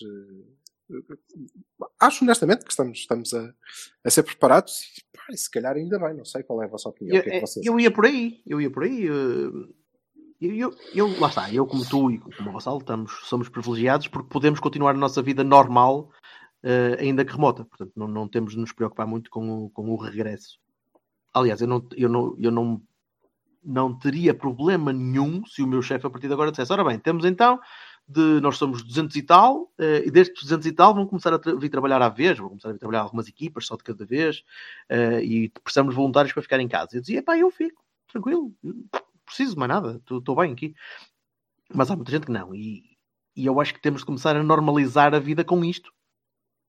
acho 2.00 2.24
honestamente 2.24 2.64
que 2.64 2.72
estamos, 2.72 2.98
estamos 3.00 3.34
a, 3.34 3.54
a 4.04 4.10
ser 4.10 4.24
preparados 4.24 4.82
e, 4.98 5.18
pá, 5.18 5.24
e 5.32 5.38
se 5.38 5.50
calhar 5.50 5.76
ainda 5.76 5.98
bem, 6.00 6.14
não 6.16 6.26
sei 6.26 6.44
qual 6.44 6.62
é 6.62 6.66
a 6.66 6.70
vossa 6.70 6.90
opinião. 6.90 7.16
Eu, 7.18 7.24
que 7.24 7.30
é 7.30 7.40
que 7.62 7.70
eu 7.70 7.80
ia 7.80 7.92
por 7.92 8.06
aí, 8.06 8.42
eu 8.46 8.62
ia 8.62 8.70
por 8.72 8.84
aí. 8.84 9.04
Eu, 9.04 9.70
eu, 10.42 10.76
eu- 10.94 11.20
lá 11.20 11.30
está, 11.30 11.52
eu 11.52 11.66
como 11.66 11.88
tu 11.88 12.12
e 12.12 12.20
como 12.20 12.50
o 12.50 12.54
Vassal 12.54 12.78
estamos, 12.78 13.12
somos 13.24 13.50
privilegiados 13.50 14.08
porque 14.10 14.30
podemos 14.30 14.60
continuar 14.60 14.92
a 14.92 14.98
nossa 14.98 15.22
vida 15.22 15.44
normal, 15.44 16.12
eh, 16.66 16.98
ainda 17.00 17.24
que 17.26 17.34
remota. 17.34 17.66
Portanto, 17.66 17.94
não, 17.96 18.10
não 18.10 18.28
temos 18.28 18.54
de 18.54 18.60
nos 18.60 18.74
preocupar 18.74 19.08
muito 19.08 19.32
com 19.32 19.66
o, 19.66 19.72
com 19.72 19.90
o 19.92 19.96
regresso. 19.98 20.60
Aliás, 21.34 21.62
eu 21.62 21.68
não, 21.68 21.88
eu 21.96 22.10
não, 22.10 22.36
eu 22.40 22.52
não, 22.52 22.82
não 23.64 23.98
teria 23.98 24.34
problema 24.34 24.94
nenhum 24.94 25.46
se 25.46 25.64
o 25.64 25.68
meu 25.68 25.82
chefe 25.82 26.06
a 26.08 26.10
partir 26.10 26.28
de 26.28 26.34
agora 26.34 26.52
dissesse: 26.52 26.74
ora 26.74 26.84
bem, 26.84 27.00
temos 27.00 27.26
então, 27.26 27.60
de, 28.08 28.40
nós 28.42 28.58
somos 28.58 28.84
200 28.84 29.16
e 29.16 29.24
tal, 29.24 29.72
eh, 29.80 30.04
e 30.06 30.12
destes 30.12 30.44
200 30.44 30.68
e 30.68 30.72
tal 30.72 30.94
vão 30.96 31.08
começar 31.08 31.34
a 31.34 31.40
tra- 31.40 31.56
vir 31.56 31.70
trabalhar 31.70 32.02
à 32.02 32.10
vez, 32.10 32.38
vão 32.38 32.50
começar 32.50 32.70
a 32.70 32.74
vir 32.74 32.80
trabalhar 32.80 33.02
algumas 33.02 33.28
equipas 33.28 33.66
só 33.66 33.76
de 33.76 33.84
cada 33.84 34.06
vez, 34.06 34.44
eh, 34.90 35.24
e 35.24 35.50
precisamos 35.64 35.94
de 35.94 35.98
voluntários 35.98 36.34
para 36.34 36.44
ficar 36.44 36.60
em 36.60 36.68
casa. 36.68 36.96
Eu 36.96 37.02
dizia: 37.02 37.24
pá, 37.24 37.38
eu 37.38 37.52
fico, 37.52 37.84
tranquilo, 38.12 38.54
preciso 39.26 39.54
de 39.54 39.60
mais 39.60 39.70
nada, 39.70 40.02
estou 40.10 40.36
bem 40.36 40.54
aqui. 40.54 40.76
Mas 41.74 41.90
há 41.90 41.96
muita 41.96 42.12
gente 42.12 42.26
que 42.28 42.32
não, 42.32 42.54
e, 42.54 42.84
e 43.36 43.46
eu 43.46 43.60
acho 43.60 43.74
que 43.74 43.82
temos 43.82 44.02
de 44.02 44.06
começar 44.06 44.36
a 44.36 44.44
normalizar 44.44 45.14
a 45.16 45.20
vida 45.20 45.44
com 45.44 45.64
isto. 45.66 45.92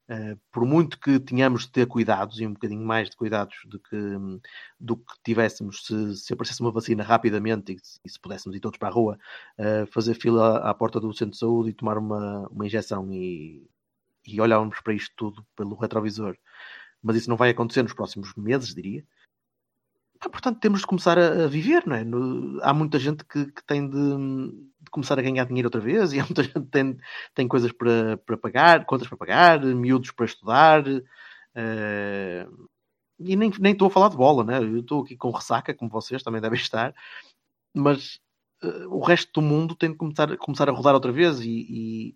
Uh, 0.08 0.38
por 0.52 0.64
muito 0.64 1.00
que 1.00 1.18
tenhamos 1.18 1.62
de 1.62 1.72
ter 1.72 1.86
cuidados 1.86 2.40
e 2.40 2.46
um 2.46 2.52
bocadinho 2.52 2.86
mais 2.86 3.10
de 3.10 3.16
cuidados 3.16 3.56
do 3.66 3.80
que, 3.80 3.96
do 4.78 4.96
que 4.96 5.14
tivéssemos 5.24 5.84
se, 5.84 6.16
se 6.16 6.32
aparecesse 6.32 6.60
uma 6.60 6.70
vacina 6.70 7.02
rapidamente 7.02 7.72
e, 7.72 7.76
e 8.04 8.08
se 8.08 8.20
pudéssemos 8.20 8.56
ir 8.56 8.60
todos 8.60 8.78
para 8.78 8.88
a 8.88 8.92
rua, 8.92 9.18
uh, 9.58 9.86
fazer 9.88 10.14
fila 10.14 10.58
à 10.58 10.72
porta 10.72 11.00
do 11.00 11.12
centro 11.12 11.32
de 11.32 11.38
saúde 11.38 11.70
e 11.70 11.74
tomar 11.74 11.98
uma, 11.98 12.46
uma 12.48 12.64
injeção 12.64 13.12
e, 13.12 13.68
e 14.26 14.40
olharmos 14.40 14.80
para 14.80 14.94
isto 14.94 15.12
tudo 15.16 15.44
pelo 15.56 15.74
retrovisor. 15.74 16.36
Mas 17.02 17.16
isso 17.16 17.30
não 17.30 17.36
vai 17.36 17.50
acontecer 17.50 17.82
nos 17.82 17.92
próximos 17.92 18.32
meses, 18.36 18.74
diria. 18.74 19.04
Ah, 20.20 20.28
portanto, 20.28 20.60
temos 20.60 20.80
de 20.80 20.86
começar 20.86 21.18
a, 21.18 21.44
a 21.44 21.46
viver, 21.46 21.86
não 21.86 21.96
é? 21.96 22.04
No, 22.04 22.60
há 22.62 22.72
muita 22.72 22.98
gente 22.98 23.24
que, 23.24 23.46
que 23.52 23.64
tem 23.64 23.88
de, 23.88 23.96
de, 23.96 24.90
começar 24.90 25.18
a 25.18 25.22
ganhar 25.22 25.44
dinheiro 25.44 25.66
outra 25.66 25.80
vez 25.80 26.12
e 26.14 26.20
há 26.20 26.24
muita 26.24 26.42
gente 26.42 26.60
que 26.60 26.70
tem, 26.70 26.96
tem 27.34 27.48
coisas 27.48 27.72
para, 27.72 28.16
para 28.18 28.36
pagar, 28.36 28.86
contas 28.86 29.08
para 29.08 29.16
pagar, 29.16 29.64
miúdos 29.64 30.10
para 30.10 30.26
estudar. 30.26 30.86
Uh, 30.88 32.68
e 33.18 33.34
nem, 33.34 33.50
estou 33.50 33.88
a 33.88 33.90
falar 33.90 34.08
de 34.10 34.16
bola, 34.16 34.44
né? 34.44 34.58
Eu 34.58 34.78
estou 34.78 35.02
aqui 35.02 35.16
com 35.16 35.30
ressaca, 35.30 35.74
como 35.74 35.90
vocês 35.90 36.22
também 36.22 36.40
devem 36.40 36.58
estar, 36.58 36.94
mas 37.74 38.20
uh, 38.62 38.88
o 38.88 39.02
resto 39.02 39.40
do 39.40 39.42
mundo 39.42 39.74
tem 39.74 39.90
de 39.90 39.96
começar, 39.96 40.36
começar 40.36 40.68
a 40.68 40.72
rodar 40.72 40.94
outra 40.94 41.12
vez 41.12 41.40
e, 41.40 41.66
e 41.68 42.14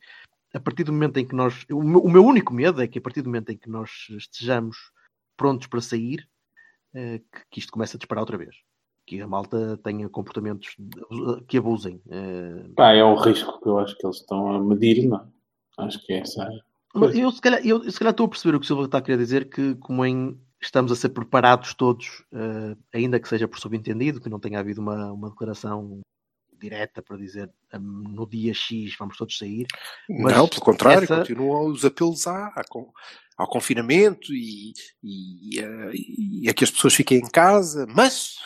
a 0.55 0.61
partir 0.61 0.85
do 0.85 0.93
momento 0.93 1.19
em 1.19 1.27
que 1.27 1.35
nós. 1.35 1.65
O 1.71 1.83
meu, 1.83 2.01
o 2.01 2.11
meu 2.11 2.25
único 2.25 2.53
medo 2.53 2.83
é 2.83 2.89
que 2.89 2.99
a 2.99 3.03
partir 3.03 3.23
do 3.23 3.29
momento 3.29 3.51
em 3.51 3.57
que 3.57 3.69
nós 3.69 4.07
estejamos 4.11 4.77
prontos 5.37 5.67
para 5.67 5.81
sair, 5.81 6.29
que, 6.93 7.23
que 7.51 7.59
isto 7.61 7.73
começa 7.73 7.97
a 7.97 7.99
disparar 7.99 8.23
outra 8.23 8.39
vez. 8.39 8.57
Que 9.07 9.21
a 9.21 9.27
malta 9.27 9.79
tenha 9.83 10.09
comportamentos 10.09 10.77
que 11.49 11.59
abusem. 11.59 12.01
Eh. 12.11 12.71
Pá, 12.77 12.93
é 12.93 13.05
um 13.05 13.17
risco 13.17 13.61
que 13.61 13.69
eu 13.69 13.79
acho 13.79 13.97
que 13.97 14.07
eles 14.07 14.17
estão 14.17 14.53
a 14.53 14.61
medir, 14.61 15.09
não 15.09 15.19
é? 15.19 15.25
Acho 15.79 16.05
que 16.05 16.13
é 16.13 16.19
essa. 16.19 16.49
Mas 16.95 17.15
eu 17.15 17.31
se, 17.31 17.41
calhar, 17.41 17.65
eu 17.65 17.91
se 17.91 17.99
calhar 17.99 18.11
estou 18.11 18.27
a 18.27 18.29
perceber 18.29 18.57
o 18.57 18.61
que 18.61 18.65
o 18.65 18.67
Silva 18.67 18.85
está 18.85 18.99
a 18.99 19.03
querer 19.03 19.19
dizer, 19.19 19.49
que 19.49 19.75
como 19.77 20.05
em 20.05 20.39
estamos 20.61 20.93
a 20.93 20.97
ser 20.97 21.09
preparados 21.11 21.73
todos, 21.73 22.23
ainda 22.93 23.19
que 23.19 23.29
seja 23.29 23.49
por 23.49 23.59
subentendido, 23.59 24.21
que 24.21 24.29
não 24.29 24.39
tenha 24.39 24.59
havido 24.59 24.81
uma, 24.81 25.11
uma 25.11 25.31
declaração 25.31 26.01
direta 26.61 27.03
para 27.03 27.17
dizer 27.17 27.51
no 27.79 28.29
dia 28.29 28.53
X 28.53 28.95
vamos 28.99 29.17
todos 29.17 29.39
sair. 29.39 29.67
não, 30.09 30.47
pelo 30.47 30.61
contrário, 30.61 31.05
essa... 31.05 31.19
continuam 31.19 31.71
os 31.71 31.85
apelos 31.85 32.27
à, 32.27 32.47
à, 32.49 32.63
ao 33.37 33.49
confinamento 33.49 34.33
e, 34.33 34.73
e, 35.03 35.59
e, 36.43 36.49
a 36.49 36.55
que 36.55 36.65
as 36.65 36.71
pessoas 36.71 36.95
fiquem 36.95 37.19
em 37.19 37.29
casa, 37.29 37.87
mas. 37.89 38.37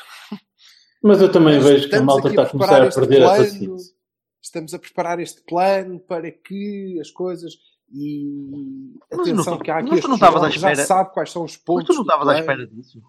Mas 1.02 1.20
eu 1.20 1.30
também 1.30 1.56
mas 1.56 1.64
vejo 1.64 1.88
que 1.90 1.96
a 1.96 2.02
malta 2.02 2.28
está 2.28 2.44
a 2.44 2.48
começar 2.48 2.82
a 2.82 2.90
perder 2.90 3.16
plano, 3.18 3.34
a 3.34 3.44
paciência. 3.44 3.94
Estamos 4.42 4.72
a 4.72 4.78
preparar 4.78 5.20
este 5.20 5.42
plano 5.42 6.00
para 6.00 6.30
que 6.30 6.98
as 7.00 7.10
coisas. 7.10 7.52
E 7.92 8.94
atenção, 9.12 9.54
não, 9.54 9.58
que 9.58 9.70
há 9.70 9.78
aqui 9.78 9.90
não, 9.90 10.00
tu 10.00 10.08
não 10.08 10.14
estavas 10.14 10.42
à 10.42 10.48
espera. 10.48 10.74
já 10.74 10.84
sabe 10.86 11.12
quais 11.12 11.30
são 11.30 11.44
os 11.44 11.56
pontos. 11.56 11.88
Mas 11.88 11.88
tu 11.88 11.94
não 11.94 12.02
estavas 12.02 12.28
à 12.28 12.40
espera 12.40 12.66
disso. 12.66 13.02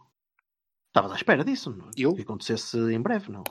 Estavas 0.87 1.11
à 1.11 1.15
espera 1.15 1.43
disso, 1.43 1.75
não? 1.75 1.87
É? 1.87 1.91
Eu? 1.97 2.13
Que 2.13 2.21
acontecesse 2.21 2.77
em 2.77 3.01
breve, 3.01 3.31
não? 3.31 3.43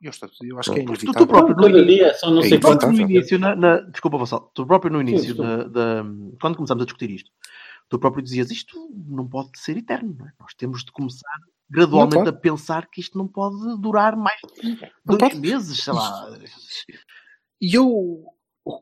Eu, 0.00 0.10
estou, 0.10 0.28
eu 0.42 0.58
acho 0.58 0.72
que 0.72 0.80
é 0.80 0.82
inevitável. 0.82 1.14
Tu, 1.14 1.26
tu 1.26 1.26
próprio 1.26 1.56
no 1.56 2.14
só 2.14 2.30
não 2.30 2.42
é 2.42 2.48
sei 2.48 2.58
próprio 2.58 2.92
no 2.92 3.00
início, 3.00 3.38
na, 3.38 3.56
na, 3.56 3.80
desculpa, 3.80 4.18
Vassal, 4.18 4.50
tu 4.54 4.66
próprio 4.66 4.92
no 4.92 5.00
início, 5.00 5.34
Sim, 5.34 5.42
na, 5.42 5.64
da, 5.64 6.04
quando 6.40 6.56
começamos 6.56 6.82
a 6.82 6.84
discutir 6.84 7.10
isto, 7.10 7.30
tu 7.88 7.98
próprio 7.98 8.22
dizias 8.22 8.50
isto 8.50 8.76
não 9.08 9.26
pode 9.26 9.58
ser 9.58 9.76
eterno, 9.76 10.16
é? 10.26 10.32
nós 10.38 10.52
temos 10.54 10.84
de 10.84 10.92
começar 10.92 11.38
gradualmente 11.68 12.28
a 12.28 12.32
pensar 12.32 12.88
que 12.88 13.00
isto 13.00 13.18
não 13.18 13.26
pode 13.26 13.80
durar 13.80 14.16
mais 14.16 14.40
de 14.62 14.76
dois 15.04 15.18
pode. 15.18 15.40
meses, 15.40 15.82
sei 15.82 15.92
lá. 15.92 16.38
E 17.60 17.74
eu 17.74 18.24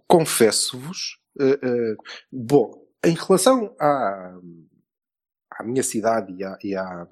confesso-vos, 0.06 1.18
uh, 1.40 1.92
uh, 1.92 1.97
bom, 2.30 2.85
em 3.04 3.14
relação 3.14 3.75
à, 3.80 4.38
à 5.59 5.62
minha 5.62 5.83
cidade 5.83 6.35
e 6.35 6.44
à, 6.44 6.59
e, 6.62 6.75
à, 6.75 7.06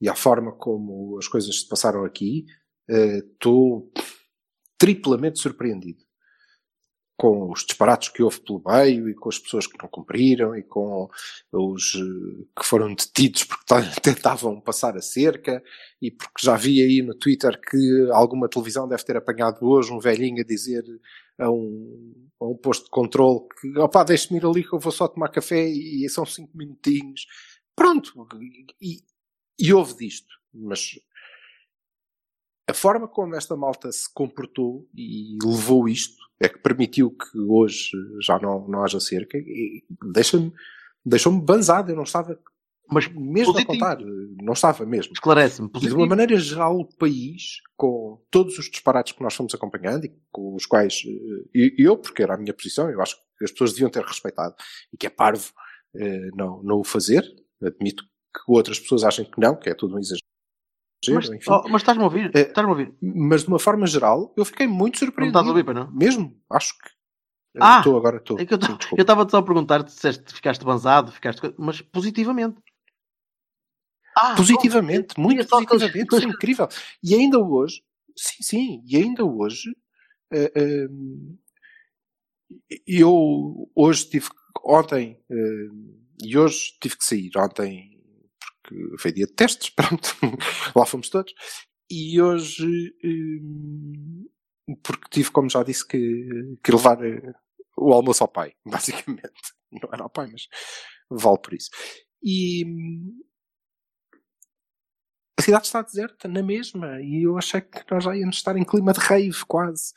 e 0.00 0.08
à 0.08 0.14
forma 0.14 0.52
como 0.52 1.18
as 1.18 1.28
coisas 1.28 1.60
se 1.60 1.68
passaram 1.68 2.04
aqui, 2.04 2.46
estou 2.90 3.78
uh, 3.78 3.92
triplamente 4.78 5.38
surpreendido 5.38 6.04
com 7.20 7.52
os 7.52 7.66
disparates 7.66 8.08
que 8.08 8.22
houve 8.22 8.40
pelo 8.40 8.62
meio 8.66 9.06
e 9.06 9.14
com 9.14 9.28
as 9.28 9.38
pessoas 9.38 9.66
que 9.66 9.76
não 9.78 9.90
cumpriram 9.90 10.56
e 10.56 10.62
com 10.62 11.06
os 11.52 11.94
uh, 11.94 12.48
que 12.58 12.64
foram 12.64 12.94
detidos 12.94 13.44
porque 13.44 13.62
tentavam 14.00 14.58
passar 14.58 14.96
a 14.96 15.02
cerca 15.02 15.62
e 16.00 16.10
porque 16.10 16.42
já 16.42 16.56
vi 16.56 16.80
aí 16.80 17.02
no 17.02 17.14
Twitter 17.14 17.60
que 17.60 18.08
alguma 18.10 18.48
televisão 18.48 18.88
deve 18.88 19.04
ter 19.04 19.18
apanhado 19.18 19.58
hoje 19.66 19.92
um 19.92 19.98
velhinho 19.98 20.40
a 20.40 20.46
dizer 20.46 20.82
a 21.38 21.50
um, 21.50 22.30
a 22.40 22.46
um 22.46 22.56
posto 22.56 22.84
de 22.84 22.90
controle 22.90 23.40
que 23.60 23.78
opá, 23.78 24.02
deixe-me 24.02 24.38
ir 24.38 24.46
ali 24.46 24.64
que 24.64 24.72
eu 24.72 24.78
vou 24.80 24.90
só 24.90 25.06
tomar 25.06 25.28
café 25.28 25.68
e, 25.68 26.06
e 26.06 26.08
são 26.08 26.24
cinco 26.24 26.56
minutinhos. 26.56 27.26
Pronto, 27.76 28.26
e, 28.80 29.02
e 29.58 29.74
houve 29.74 29.94
disto, 29.94 30.34
mas 30.54 30.98
a 32.70 32.74
forma 32.74 33.08
como 33.08 33.34
esta 33.34 33.56
malta 33.56 33.90
se 33.92 34.12
comportou 34.12 34.88
e 34.94 35.36
levou 35.42 35.88
isto 35.88 36.16
é 36.40 36.48
que 36.48 36.58
permitiu 36.58 37.10
que 37.10 37.38
hoje 37.38 37.90
já 38.22 38.38
não, 38.38 38.66
não 38.66 38.82
haja 38.82 38.98
cerca 39.00 39.36
e 39.36 39.84
deixa-me 40.14 40.52
deixou-me 41.04 41.40
banzado, 41.40 41.90
eu 41.90 41.96
não 41.96 42.02
estava 42.02 42.38
mas 42.92 43.06
mesmo 43.06 43.52
positivo. 43.52 43.60
a 43.60 43.64
contar, 43.66 43.98
não 44.42 44.52
estava 44.52 44.84
mesmo. 44.84 45.12
Esclarece-me. 45.12 45.70
De 45.70 45.94
uma 45.94 46.06
maneira 46.06 46.36
geral, 46.36 46.76
o 46.76 46.84
país, 46.84 47.60
com 47.76 48.20
todos 48.30 48.58
os 48.58 48.68
disparates 48.68 49.12
que 49.12 49.22
nós 49.22 49.32
fomos 49.32 49.54
acompanhando 49.54 50.06
e 50.06 50.12
com 50.32 50.56
os 50.56 50.66
quais 50.66 51.02
e 51.54 51.74
eu, 51.78 51.96
porque 51.96 52.22
era 52.22 52.34
a 52.34 52.36
minha 52.36 52.52
posição, 52.52 52.90
eu 52.90 53.00
acho 53.00 53.16
que 53.38 53.44
as 53.44 53.52
pessoas 53.52 53.72
deviam 53.72 53.90
ter 53.90 54.02
respeitado 54.02 54.56
e 54.92 54.96
que 54.96 55.06
é 55.06 55.10
parvo 55.10 55.52
eh, 55.94 56.30
não, 56.34 56.62
não 56.64 56.80
o 56.80 56.84
fazer. 56.84 57.24
Admito 57.62 58.02
que 58.02 58.40
outras 58.48 58.80
pessoas 58.80 59.04
achem 59.04 59.24
que 59.24 59.40
não, 59.40 59.54
que 59.54 59.70
é 59.70 59.74
tudo 59.74 59.94
um 59.94 59.98
exagero 60.00 60.19
mas, 61.08 61.30
oh, 61.48 61.68
mas 61.68 61.82
estás-me 61.82 62.02
a 62.02 62.06
ouvir? 62.06 62.30
É, 62.34 62.40
estás-me 62.40 62.70
a 62.70 62.76
ouvir? 62.76 62.94
Mas 63.00 63.42
de 63.42 63.48
uma 63.48 63.58
forma 63.58 63.86
geral, 63.86 64.34
eu 64.36 64.44
fiquei 64.44 64.66
muito 64.66 64.98
surpreendido. 64.98 65.32
Não 65.32 65.40
estás 65.40 65.46
a 65.46 65.50
ouvir, 65.50 65.64
para 65.64 65.74
não? 65.74 65.90
Mesmo, 65.92 66.36
acho 66.50 66.74
que. 66.78 66.90
Ah, 67.58 67.78
estou 67.78 67.96
agora, 67.96 68.18
estou. 68.18 68.38
É 68.38 68.42
eu 68.96 69.02
estava 69.02 69.28
só 69.28 69.38
a 69.38 69.42
perguntar, 69.42 69.82
disseste 69.82 70.32
ficaste 70.32 70.64
banzado, 70.64 71.10
ficaste. 71.10 71.40
Mas 71.58 71.80
positivamente. 71.80 72.60
Ah, 74.16 74.34
positivamente, 74.34 75.14
bom, 75.16 75.22
muito 75.22 75.46
positivamente, 75.46 76.14
isso 76.14 76.26
é 76.26 76.28
incrível. 76.28 76.68
E 77.02 77.14
ainda 77.14 77.38
hoje, 77.38 77.82
sim, 78.16 78.42
sim, 78.42 78.82
e 78.84 78.96
ainda 78.96 79.24
hoje, 79.24 79.70
uh, 80.32 80.88
uh, 80.90 81.38
eu 82.86 83.70
hoje 83.74 84.10
tive, 84.10 84.28
ontem, 84.64 85.18
uh, 85.30 85.96
e 86.22 86.36
hoje 86.36 86.76
tive 86.80 86.98
que 86.98 87.04
sair, 87.04 87.30
ontem 87.36 87.89
porque 88.70 88.98
foi 88.98 89.12
dia 89.12 89.26
de 89.26 89.32
testes, 89.32 89.70
pronto, 89.74 90.16
lá 90.74 90.86
fomos 90.86 91.08
todos. 91.08 91.34
E 91.90 92.20
hoje, 92.20 92.94
hum, 93.04 94.28
porque 94.82 95.08
tive, 95.10 95.30
como 95.30 95.50
já 95.50 95.62
disse, 95.62 95.86
que, 95.86 96.56
que 96.62 96.72
levar 96.72 97.04
eh, 97.04 97.32
o 97.76 97.92
almoço 97.92 98.22
ao 98.22 98.28
pai, 98.28 98.54
basicamente. 98.64 99.32
Não 99.72 99.88
era 99.92 100.04
ao 100.04 100.10
pai, 100.10 100.28
mas 100.30 100.48
vale 101.10 101.38
por 101.38 101.54
isso. 101.54 101.70
E 102.22 102.64
hum, 102.64 103.22
a 105.38 105.42
cidade 105.42 105.66
está 105.66 105.82
deserta, 105.82 106.28
na 106.28 106.42
mesma, 106.42 107.00
e 107.00 107.24
eu 107.24 107.36
achei 107.38 107.60
que 107.60 107.82
nós 107.90 108.04
já 108.04 108.16
íamos 108.16 108.36
estar 108.36 108.56
em 108.56 108.64
clima 108.64 108.92
de 108.92 109.00
rave, 109.00 109.44
quase. 109.46 109.92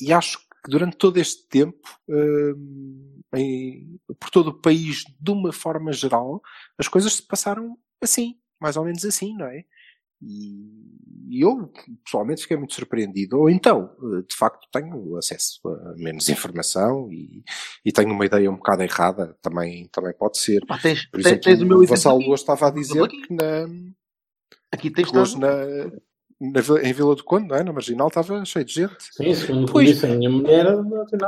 E 0.00 0.12
acho 0.12 0.38
que 0.38 0.70
durante 0.70 0.96
todo 0.96 1.18
este 1.18 1.46
tempo, 1.48 1.88
hum, 2.08 3.20
em, 3.34 4.00
por 4.18 4.30
todo 4.30 4.48
o 4.48 4.60
país, 4.60 5.04
de 5.20 5.30
uma 5.30 5.52
forma 5.52 5.92
geral, 5.92 6.40
as 6.78 6.88
coisas 6.88 7.14
se 7.14 7.22
passaram 7.26 7.76
assim, 8.04 8.36
mais 8.60 8.76
ou 8.76 8.84
menos 8.84 9.04
assim, 9.04 9.34
não 9.36 9.46
é? 9.46 9.64
E 10.24 11.42
eu, 11.42 11.72
pessoalmente, 12.04 12.42
fiquei 12.42 12.56
muito 12.56 12.74
surpreendido. 12.74 13.38
Ou 13.38 13.50
então, 13.50 13.90
eh, 14.00 14.22
de 14.28 14.36
facto, 14.36 14.68
tenho 14.70 15.16
acesso 15.16 15.60
a 15.66 15.94
menos 15.96 16.28
informação 16.28 17.10
e, 17.10 17.42
e 17.84 17.90
tenho 17.90 18.12
uma 18.12 18.24
ideia 18.24 18.50
um 18.50 18.56
bocado 18.56 18.82
errada, 18.82 19.36
também, 19.42 19.88
também 19.88 20.12
pode 20.12 20.38
ser. 20.38 20.62
Ah, 20.68 20.78
tens, 20.78 21.06
Por 21.06 21.20
exemplo, 21.20 21.40
tens 21.40 21.60
o 21.60 21.66
meu 21.66 21.78
o 21.78 21.86
Vassal 21.86 22.18
hoje 22.18 22.34
estava 22.34 22.68
a 22.68 22.70
dizer 22.70 23.08
que 23.08 23.34
na, 23.34 23.66
aqui 24.70 24.90
tens 24.90 25.10
que 25.10 25.16
hoje 25.16 25.38
na, 25.38 25.50
na, 26.40 26.82
em 26.82 26.92
Vila 26.92 27.16
do 27.16 27.24
Conde, 27.24 27.48
não 27.48 27.56
é? 27.56 27.64
na 27.64 27.72
Marginal, 27.72 28.08
estava 28.08 28.44
cheio 28.44 28.64
de 28.64 28.74
gente. 28.74 28.96
Sim, 28.98 29.34
segundo 29.34 29.72
pois, 29.72 29.88
disse 29.88 30.06
a 30.06 30.10
minha 30.10 30.30
mulher, 30.30 30.66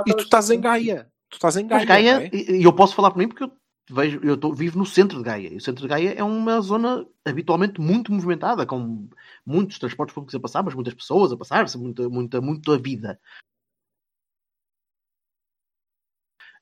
e 0.07 0.15
tu 0.15 0.25
estás 0.25 0.51
em 0.51 0.61
Gaia. 0.61 1.11
Tu 1.31 1.37
estás 1.37 1.57
em 1.57 1.67
Gaia. 1.67 1.81
Mas 1.81 1.89
Gaia, 1.89 2.27
é? 2.27 2.31
e 2.33 2.63
eu 2.63 2.73
posso 2.73 2.95
falar 2.95 3.11
por 3.11 3.19
mim 3.19 3.29
porque 3.29 3.45
eu 3.45 3.53
vejo, 3.91 4.21
eu 4.23 4.37
tô, 4.37 4.53
vivo 4.53 4.79
no 4.79 4.87
centro 4.87 5.19
de 5.19 5.25
Gaia. 5.25 5.49
E 5.53 5.57
o 5.57 5.61
centro 5.61 5.83
de 5.83 5.89
Gaia 5.89 6.15
é 6.15 6.23
uma 6.25 6.61
zona 6.61 7.07
habitualmente 7.25 7.81
muito 7.81 8.13
movimentada, 8.13 8.67
com 8.67 9.09
muitos 9.45 9.79
transportes 9.79 10.15
públicos 10.15 10.35
a 10.35 10.41
passar, 10.41 10.63
mas 10.63 10.75
muitas 10.75 10.95
pessoas 10.95 11.33
a 11.33 11.37
passar, 11.37 11.67
muita, 11.77 12.09
muita, 12.09 12.41
muita 12.41 12.79
vida. 12.79 13.21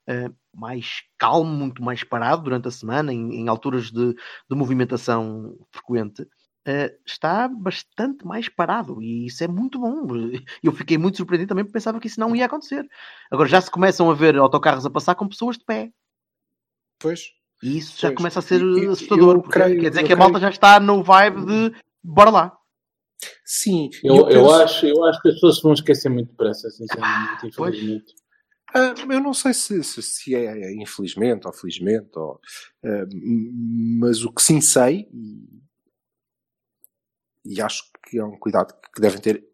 Uh, 0.08 0.34
mais 0.52 1.04
calmo, 1.16 1.48
muito 1.48 1.80
mais 1.82 2.02
parado 2.02 2.42
durante 2.42 2.66
a 2.66 2.72
semana, 2.72 3.12
em, 3.12 3.36
em 3.36 3.48
alturas 3.48 3.90
de, 3.92 4.14
de, 4.14 4.56
movimentação 4.56 5.56
frequente, 5.70 6.22
uh, 6.22 6.90
está 7.06 7.46
bastante 7.46 8.26
mais 8.26 8.48
parado 8.48 9.00
e 9.00 9.26
isso 9.26 9.44
é 9.44 9.48
muito 9.48 9.78
bom. 9.78 10.04
Eu 10.62 10.72
fiquei 10.72 10.98
muito 10.98 11.18
surpreendido 11.18 11.50
também 11.50 11.64
porque 11.64 11.74
pensava 11.74 12.00
que 12.00 12.08
isso 12.08 12.18
não 12.18 12.34
ia 12.34 12.46
acontecer. 12.46 12.84
Agora 13.30 13.48
já 13.48 13.60
se 13.60 13.70
começam 13.70 14.10
a 14.10 14.14
ver 14.14 14.36
autocarros 14.36 14.84
a 14.84 14.90
passar 14.90 15.14
com 15.14 15.28
pessoas 15.28 15.56
de 15.56 15.64
pé 15.64 15.92
Pois. 17.02 17.20
E 17.62 17.78
isso 17.78 18.00
já 18.00 18.08
Pois. 18.08 18.16
começa 18.16 18.38
a 18.38 18.42
ser 18.42 18.60
Eu- 18.60 18.78
eu 18.78 18.92
assustador. 18.92 19.40
porque 19.42 19.52
creio- 19.58 19.80
quer 19.80 19.88
dizer 19.90 20.00
eu 20.02 20.06
que 20.06 20.12
a 20.12 20.16
creio- 20.16 20.18
malta 20.18 20.40
já 20.40 20.50
está 20.50 20.80
no 20.80 21.02
vibe 21.02 21.44
de 21.44 21.76
bora 22.02 22.30
lá. 22.30 22.58
Sim. 23.44 23.88
Eu, 24.02 24.16
eu 24.16 24.20
eu, 24.30 24.42
penso- 24.46 24.54
acho, 24.62 24.86
eu 24.86 25.04
acho 25.04 25.20
que 25.22 25.28
as 25.28 25.34
pessoas 25.34 25.56
se 25.56 25.62
vão 25.62 25.72
esquecer 25.74 26.08
muito 26.08 26.30
depressa, 26.30 26.70
sinceramente, 26.70 27.50
Pois. 27.56 27.74
infelizmente. 27.74 28.14
Ah, 28.74 28.94
eu 29.10 29.20
não 29.20 29.34
sei 29.34 29.52
se, 29.52 29.84
se, 29.84 30.02
se 30.02 30.34
é 30.34 30.72
infelizmente 30.74 31.46
ou 31.46 31.52
felizmente, 31.52 32.08
ou, 32.18 32.40
ah, 32.84 33.04
mas 34.00 34.24
o 34.24 34.32
que 34.32 34.42
sim 34.42 34.60
sei, 34.62 35.06
e, 35.12 35.62
e 37.44 37.60
acho 37.60 37.84
que 38.08 38.18
é 38.18 38.24
um 38.24 38.38
cuidado 38.38 38.74
que 38.94 39.00
devem 39.00 39.20
ter, 39.20 39.44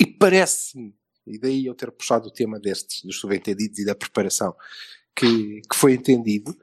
e 0.00 0.06
parece-me, 0.06 0.94
e 1.26 1.38
daí 1.38 1.66
eu 1.66 1.74
ter 1.74 1.90
puxado 1.92 2.28
o 2.28 2.32
tema 2.32 2.58
destes, 2.58 3.02
dos 3.04 3.18
subentendidos 3.20 3.78
e 3.78 3.84
da 3.86 3.94
preparação, 3.94 4.54
que, 5.16 5.60
que 5.70 5.76
foi 5.76 5.94
entendido, 5.94 6.54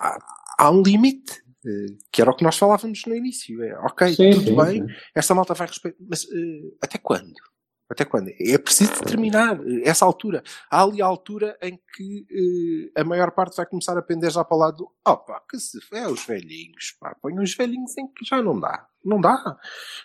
há, 0.00 0.18
há 0.58 0.70
um 0.70 0.82
limite. 0.82 1.42
eh, 1.66 1.96
Que 2.12 2.22
era 2.22 2.30
o 2.30 2.36
que 2.36 2.44
nós 2.44 2.56
falávamos 2.58 3.02
no 3.06 3.14
início. 3.14 3.62
É, 3.62 3.78
ok, 3.80 4.14
Sim, 4.14 4.30
tudo 4.30 4.44
sim, 4.46 4.56
bem, 4.56 4.86
sim. 4.86 4.94
esta 5.14 5.34
malta 5.34 5.54
vai 5.54 5.66
respeitar, 5.66 5.98
mas 6.08 6.24
eh, 6.24 6.70
até 6.82 6.98
quando? 6.98 7.32
Até 7.90 8.04
quando? 8.04 8.28
É 8.40 8.56
preciso 8.56 8.92
determinar 9.00 9.58
eh, 9.66 9.82
essa 9.84 10.04
altura. 10.04 10.42
Há 10.70 10.82
ali 10.84 11.02
a 11.02 11.06
altura 11.06 11.58
em 11.60 11.76
que 11.96 12.24
eh, 12.94 13.00
a 13.00 13.04
maior 13.04 13.32
parte 13.32 13.56
vai 13.56 13.66
começar 13.66 13.98
a 13.98 14.02
pender 14.02 14.30
já 14.30 14.44
para 14.44 14.56
o 14.56 14.60
lado 14.60 14.76
do 14.76 14.92
opa, 15.06 15.42
que 15.50 15.58
se 15.58 15.78
é 15.92 16.06
os 16.06 16.24
velhinhos, 16.24 16.96
pá, 17.00 17.16
põe 17.20 17.36
os 17.38 17.52
velhinhos 17.56 17.96
em 17.98 18.06
que 18.06 18.24
já 18.24 18.40
não 18.40 18.58
dá. 18.60 18.86
Não 19.04 19.20
dá. 19.20 19.56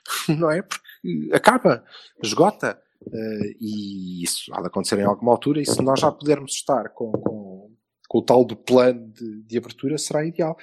Não 0.29 0.49
é? 0.49 0.61
Porque 0.63 1.29
acaba, 1.33 1.83
esgota. 2.23 2.81
Eh, 3.13 3.55
e 3.61 4.23
isso 4.23 4.51
há 4.53 4.61
de 4.61 4.67
acontecer 4.67 4.97
em 4.97 5.03
alguma 5.03 5.31
altura, 5.33 5.61
e 5.61 5.65
se 5.65 5.79
nós 5.83 5.99
já 5.99 6.11
pudermos 6.11 6.53
estar 6.53 6.89
com, 6.89 7.11
com, 7.11 7.71
com 8.07 8.19
o 8.19 8.21
tal 8.21 8.43
do 8.45 8.55
plano 8.55 9.07
de, 9.11 9.41
de 9.43 9.57
abertura, 9.57 9.97
será 9.97 10.25
ideal. 10.25 10.57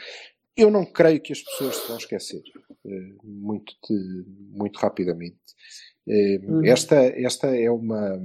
Eu 0.57 0.71
não 0.71 0.85
creio 0.85 1.21
que 1.21 1.33
as 1.33 1.41
pessoas 1.41 1.77
se 1.77 1.89
vão 1.89 1.97
esquecer 1.97 2.43
eh, 2.87 3.13
muito, 3.25 3.75
de- 3.89 4.25
muito 4.51 4.79
rapidamente. 4.79 5.37
Eh, 6.09 6.39
Uhum. 6.43 6.65
Esta, 6.65 6.97
esta 6.97 7.47
é 7.57 7.71
uma 7.71 8.23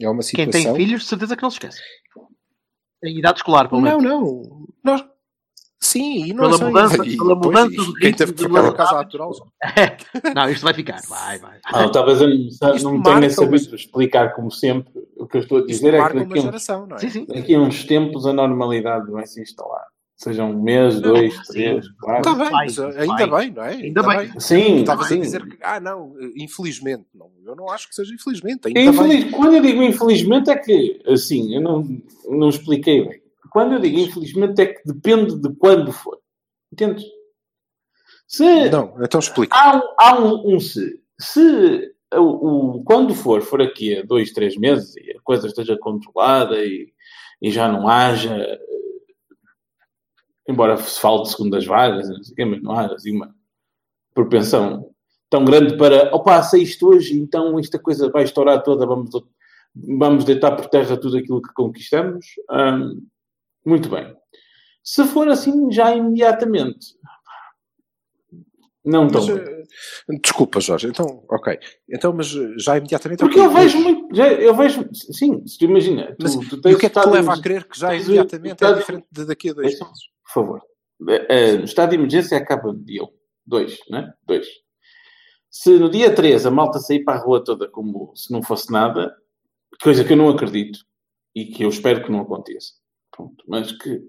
é 0.00 0.08
uma 0.08 0.20
Quem 0.22 0.46
situação. 0.46 0.74
tem 0.74 0.86
filhos, 0.86 1.06
certeza 1.08 1.36
que 1.36 1.42
não 1.42 1.50
se 1.50 1.56
esquece. 1.56 1.80
Em 3.04 3.18
idade 3.18 3.38
escolar, 3.38 3.68
pelo 3.68 3.80
Não, 3.80 3.98
menos. 4.00 4.04
não. 4.04 4.66
Nós... 4.84 5.04
Sim, 5.80 6.24
e 6.26 6.32
não 6.32 6.44
Pela 6.44 6.54
é 6.54 6.58
só 6.58 6.66
mudança- 6.66 7.06
isso. 7.06 7.16
Pela 7.18 7.40
pois, 7.40 7.46
mudança 7.46 7.76
do 7.84 7.94
quem 7.94 8.12
teve 8.12 8.32
que 8.32 8.38
de 8.38 8.44
trocar 8.48 8.68
a 8.68 8.72
casa 8.72 8.94
natural. 8.96 9.32
Não, 10.34 10.50
isto 10.50 10.62
vai 10.64 10.74
ficar. 10.74 11.00
Vai, 11.08 11.38
vai. 11.38 11.58
Ah, 11.64 11.88
talvez 11.88 12.20
eu 12.20 12.28
não, 12.28 12.36
Isto 12.36 12.64
não 12.82 13.02
tenha 13.02 13.30
sabido 13.30 13.66
uma- 13.68 13.76
explicar 13.76 14.34
como 14.34 14.50
sempre. 14.50 14.92
O 15.16 15.26
que 15.26 15.36
eu 15.36 15.40
estou 15.40 15.58
a 15.58 15.60
Isto 15.60 15.70
dizer 15.70 15.94
é 15.94 16.08
que 16.08 16.14
daqui 16.18 16.32
a, 16.34 16.36
uns, 16.38 16.42
geração, 16.42 16.86
não 16.86 16.96
é? 16.96 16.98
Sim, 17.00 17.10
sim. 17.10 17.26
daqui 17.26 17.54
a 17.54 17.60
uns 17.60 17.84
tempos 17.84 18.26
a 18.26 18.32
normalidade 18.32 19.10
vai 19.10 19.26
se 19.26 19.40
instalar. 19.40 19.84
Seja 20.16 20.42
um 20.42 20.60
mês, 20.60 21.00
dois, 21.00 21.32
três, 21.46 21.86
quatro. 22.00 22.32
Está 22.32 22.44
bem, 22.44 22.50
mas 22.52 22.76
uh, 22.76 22.82
vai. 22.90 22.98
ainda 23.02 23.26
bem, 23.38 23.50
não 23.52 23.62
é? 23.62 23.70
Ainda 23.74 24.02
bem. 24.02 24.40
Sim, 24.40 24.76
Estavas 24.80 25.12
a 25.12 25.16
dizer 25.16 25.46
que, 25.48 25.56
ah, 25.62 25.78
não, 25.78 26.08
uh, 26.08 26.32
infelizmente. 26.36 27.04
Não, 27.14 27.30
eu 27.46 27.54
não 27.54 27.70
acho 27.70 27.88
que 27.88 27.94
seja 27.94 28.12
infelizmente. 28.12 28.66
Ainda 28.66 28.80
Infeliz- 28.80 29.22
bem. 29.24 29.30
Quando 29.30 29.54
eu 29.54 29.62
digo 29.62 29.80
infelizmente 29.80 30.50
é 30.50 30.56
que, 30.56 31.00
assim, 31.06 31.54
eu 31.54 31.60
não, 31.60 31.86
não 32.28 32.48
expliquei 32.48 33.06
bem. 33.06 33.20
Quando 33.50 33.74
eu 33.74 33.80
digo 33.80 33.98
infelizmente 33.98 34.60
é 34.62 34.66
que 34.66 34.82
depende 34.84 35.38
de 35.40 35.54
quando 35.56 35.92
for. 35.92 36.18
Entendes? 36.72 37.04
Se 38.26 38.68
Não, 38.70 38.94
então 39.02 39.20
explica. 39.20 39.56
há, 39.56 39.76
um, 39.76 39.82
há 39.98 40.20
um, 40.20 40.54
um 40.54 40.60
se. 40.60 41.00
Se 41.20 41.92
o, 42.14 42.20
o- 42.78 42.84
quando 42.84 43.14
for, 43.14 43.42
for 43.42 43.60
aqui 43.60 43.98
a 43.98 44.02
dois, 44.02 44.32
três 44.32 44.56
meses 44.56 44.94
e 44.96 45.12
a 45.16 45.20
coisa 45.22 45.46
esteja 45.46 45.76
controlada 45.78 46.56
e, 46.64 46.92
e 47.42 47.50
já 47.50 47.66
não 47.70 47.88
haja, 47.88 48.58
embora 50.48 50.76
se 50.76 51.00
fale 51.00 51.22
de 51.22 51.30
segundas 51.30 51.66
vagas, 51.66 52.08
não 52.08 52.22
sei 52.22 52.44
mas 52.44 52.62
não 52.62 52.72
haja 52.72 52.94
assim 52.94 53.14
uma 53.14 53.34
propensão 54.14 54.90
tão 55.30 55.44
grande 55.44 55.76
para, 55.76 56.14
opa, 56.14 56.42
sei 56.42 56.62
isto 56.62 56.88
hoje, 56.88 57.18
então 57.18 57.58
esta 57.58 57.78
coisa 57.78 58.10
vai 58.10 58.24
estourar 58.24 58.62
toda, 58.62 58.86
vamos, 58.86 59.10
vamos 59.74 60.24
deitar 60.24 60.56
por 60.56 60.66
terra 60.68 60.96
tudo 60.96 61.18
aquilo 61.18 61.42
que 61.42 61.52
conquistamos. 61.52 62.26
Hum, 62.50 63.06
muito 63.64 63.88
bem. 63.88 64.14
Se 64.82 65.04
for 65.06 65.28
assim 65.28 65.70
já 65.70 65.94
imediatamente, 65.94 66.98
não 68.84 69.06
tão 69.08 69.20
Mas, 69.26 69.34
bem. 69.34 69.62
uh, 70.16 70.20
desculpa, 70.22 70.60
Jorge. 70.60 70.88
Então, 70.88 71.22
ok. 71.30 71.58
Então, 71.90 72.12
mas 72.12 72.34
uh, 72.34 72.58
já 72.58 72.78
imediatamente. 72.78 73.18
Porque 73.18 73.38
ok, 73.38 73.46
eu 73.46 73.54
vejo 73.54 73.78
muito, 73.78 74.16
já, 74.16 74.28
eu 74.32 74.54
vejo, 74.54 74.88
sim, 74.92 75.46
se 75.46 75.58
tu 75.58 75.64
imagina, 75.66 76.14
tu, 76.18 76.22
Mas, 76.22 76.36
tu 76.36 76.56
e 76.56 76.60
tens 76.62 76.74
o 76.74 76.78
que 76.78 76.86
é 76.86 76.88
que 76.88 77.00
te 77.00 77.08
leva 77.08 77.34
a 77.34 77.40
crer 77.42 77.64
que 77.64 77.78
já 77.78 77.94
imediatamente 77.94 78.64
é 78.64 78.72
diferente 78.72 79.06
de 79.10 79.26
daqui 79.26 79.50
a 79.50 79.52
dois 79.52 79.78
meses? 79.78 79.98
Por 80.24 80.32
favor. 80.32 80.62
Eh, 81.08 81.26
eh, 81.28 81.54
O 81.56 81.64
estado 81.64 81.90
de 81.90 81.96
emergência 81.96 82.38
acaba 82.38 82.72
no 82.72 82.82
dia 82.82 83.02
1. 83.04 83.08
2, 83.46 83.78
né? 83.90 84.12
2. 84.26 84.46
Se 85.50 85.78
no 85.78 85.90
dia 85.90 86.14
3 86.14 86.46
a 86.46 86.50
malta 86.50 86.78
sair 86.78 87.04
para 87.04 87.18
a 87.18 87.22
rua 87.22 87.42
toda 87.42 87.68
como 87.68 88.12
se 88.14 88.32
não 88.32 88.42
fosse 88.42 88.70
nada, 88.72 89.14
coisa 89.82 90.04
que 90.04 90.12
eu 90.12 90.16
não 90.16 90.28
acredito 90.28 90.80
e 91.34 91.46
que 91.46 91.62
eu 91.64 91.68
espero 91.68 92.02
que 92.02 92.10
não 92.10 92.20
aconteça. 92.20 92.72
Pronto. 93.18 93.44
Mas 93.48 93.72
que 93.72 94.00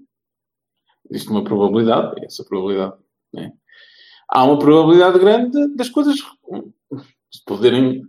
existe 1.10 1.30
uma 1.32 1.44
probabilidade, 1.44 2.22
e 2.22 2.26
essa 2.26 2.44
probabilidade, 2.46 2.96
né? 3.34 3.52
Há 4.30 4.44
uma 4.46 4.60
probabilidade 4.60 5.18
grande 5.18 5.76
das 5.76 5.90
coisas 5.90 6.16
se 7.32 7.44
poderem 7.46 8.04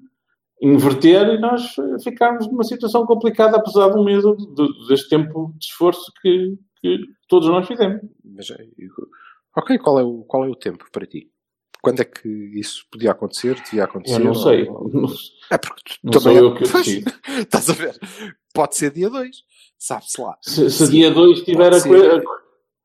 inverter 0.61 1.27
e 1.31 1.39
nós 1.39 1.75
eh, 1.79 1.99
ficarmos 2.05 2.47
numa 2.47 2.65
situação 2.65 3.07
complicada, 3.07 3.57
apesar 3.57 3.89
de- 3.89 4.55
de- 4.55 4.89
deste 4.89 5.09
tempo 5.09 5.55
de 5.57 5.65
esforço 5.65 6.13
que, 6.21 6.59
que 6.83 6.99
todos 7.27 7.49
nós 7.49 7.67
fizemos. 7.67 8.03
Mas, 8.23 8.51
uh, 8.51 8.57
ok, 9.57 9.79
qual 9.79 9.99
é, 9.99 10.03
o, 10.05 10.23
qual 10.25 10.45
é 10.45 10.49
o 10.49 10.55
tempo 10.55 10.85
para 10.93 11.07
ti? 11.07 11.31
Quando 11.83 12.01
é 12.01 12.05
que 12.05 12.29
isso 12.29 12.85
podia 12.93 13.13
acontecer? 13.13 13.55
Devia 13.63 13.85
acontecer? 13.85 14.17
Eu 14.21 14.25
não 14.27 14.35
sei. 14.35 14.69
ou- 14.69 14.91
É 15.51 15.57
porque 15.57 15.83
tu 15.95 15.99
Não 16.05 16.11
também 16.11 16.37
sou 16.37 16.37
é- 16.37 16.41
eu 16.51 16.55
que 16.55 16.63
decido. 16.65 17.11
Estás 17.41 17.71
a 17.71 17.73
ver? 17.73 17.99
Pode 18.53 18.77
ser 18.77 18.93
dia 18.93 19.09
2. 19.09 19.43
Sabe-se 19.83 20.21
lá. 20.21 20.37
Se, 20.43 20.71
se 20.71 20.87
Sim, 20.87 20.93
dia 20.93 21.11
2 21.11 21.41
tiver 21.43 21.75
a 21.75 21.83
coisa. 21.83 22.23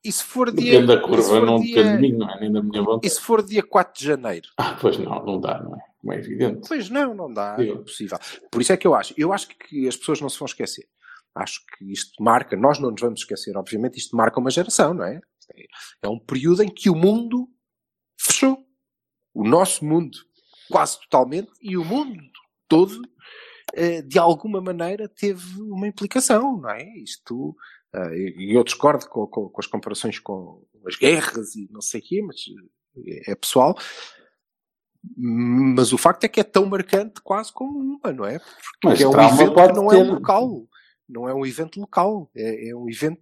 E 0.04 0.12
se 0.12 0.24
for 0.24 0.52
dia. 0.52 0.72
Depende 0.82 0.88
da 0.88 0.94
e 0.94 0.98
se 0.98 1.04
curva, 1.04 1.24
for 1.24 1.46
não 1.46 1.60
dia- 1.60 1.76
depende 1.76 1.96
de 1.96 2.02
mim, 2.02 2.18
não 2.18 2.30
é? 2.30 2.40
Nem 2.40 2.52
da 2.54 2.62
minha 2.64 2.80
E 2.82 2.86
vontade. 2.86 3.14
se 3.14 3.20
for 3.22 3.44
dia 3.44 3.64
4 3.64 4.00
de 4.00 4.06
janeiro? 4.08 4.48
Ah, 4.58 4.78
pois 4.80 4.98
não, 4.98 5.26
não 5.26 5.40
dá, 5.42 5.62
não 5.62 5.76
é? 5.76 5.80
Como 6.00 6.14
é 6.14 6.18
evidente. 6.20 6.68
Pois 6.68 6.90
não, 6.90 7.14
não 7.14 7.34
dá. 7.34 7.58
É 7.60 7.66
impossível. 7.66 8.18
Por 8.52 8.62
isso 8.62 8.72
é 8.72 8.78
que 8.78 8.88
eu 8.88 8.96
acho. 8.96 9.14
Eu 9.18 9.34
acho 9.34 9.48
que 9.50 9.88
as 9.88 9.98
pessoas 9.98 10.22
não 10.22 10.30
se 10.30 10.40
vão 10.40 10.46
esquecer. 10.46 10.86
Acho 11.36 11.60
que 11.78 11.92
isto 11.92 12.24
marca, 12.24 12.56
nós 12.56 12.80
não 12.80 12.92
nos 12.92 13.02
vamos 13.02 13.20
esquecer, 13.20 13.58
obviamente, 13.58 13.98
isto 13.98 14.16
marca 14.16 14.40
uma 14.40 14.50
geração, 14.50 14.94
não 14.94 15.04
é? 15.04 15.20
É 16.02 16.08
um 16.08 16.18
período 16.20 16.64
em 16.64 16.70
que 16.70 16.90
o 16.90 16.96
mundo 16.96 17.50
fechou. 18.18 18.64
O 19.34 19.44
nosso 19.46 19.84
mundo, 19.84 20.18
quase 20.72 20.98
totalmente, 21.02 21.52
e 21.62 21.76
o 21.76 21.84
mundo 21.84 22.22
todo, 22.70 23.02
de 24.08 24.20
alguma 24.20 24.62
maneira, 24.62 25.08
teve 25.10 25.62
uma 25.62 25.88
implicação, 25.88 26.58
não 26.62 26.70
é? 26.70 26.84
Isto, 26.98 27.56
eh, 27.94 28.16
e 28.38 28.54
eu 28.58 28.64
discordo 28.64 29.08
com, 29.10 29.26
com- 29.28 29.50
com 29.50 29.62
as 29.62 29.68
comparações 29.68 30.20
com 30.20 30.64
as 30.88 30.96
guerras 30.96 31.56
e 31.56 31.68
não 31.72 31.82
sei 31.82 32.00
o 32.00 32.04
quê, 32.04 32.22
mas 32.22 32.38
eh, 33.06 33.32
é 33.32 33.36
pessoal. 33.36 33.76
Mas 35.18 35.94
o 35.94 35.98
facto 35.98 36.24
é 36.24 36.28
que 36.28 36.40
é 36.40 36.44
tão 36.44 36.66
marcante 36.66 37.22
quase 37.22 37.52
como 37.54 37.78
uma, 37.80 38.12
não 38.12 38.26
é? 38.26 38.40
Porque 38.40 38.86
Mas 38.88 39.02
é 39.02 39.08
um 39.08 39.12
evento 39.12 39.56
não 39.76 39.88
ter. 39.90 40.00
é 40.00 40.04
local. 40.04 40.68
Não 41.08 41.30
é 41.30 41.34
um 41.36 41.46
evento 41.46 41.80
local. 41.80 42.32
É, 42.36 42.70
é 42.70 42.76
um 42.76 42.90
evento 42.90 43.22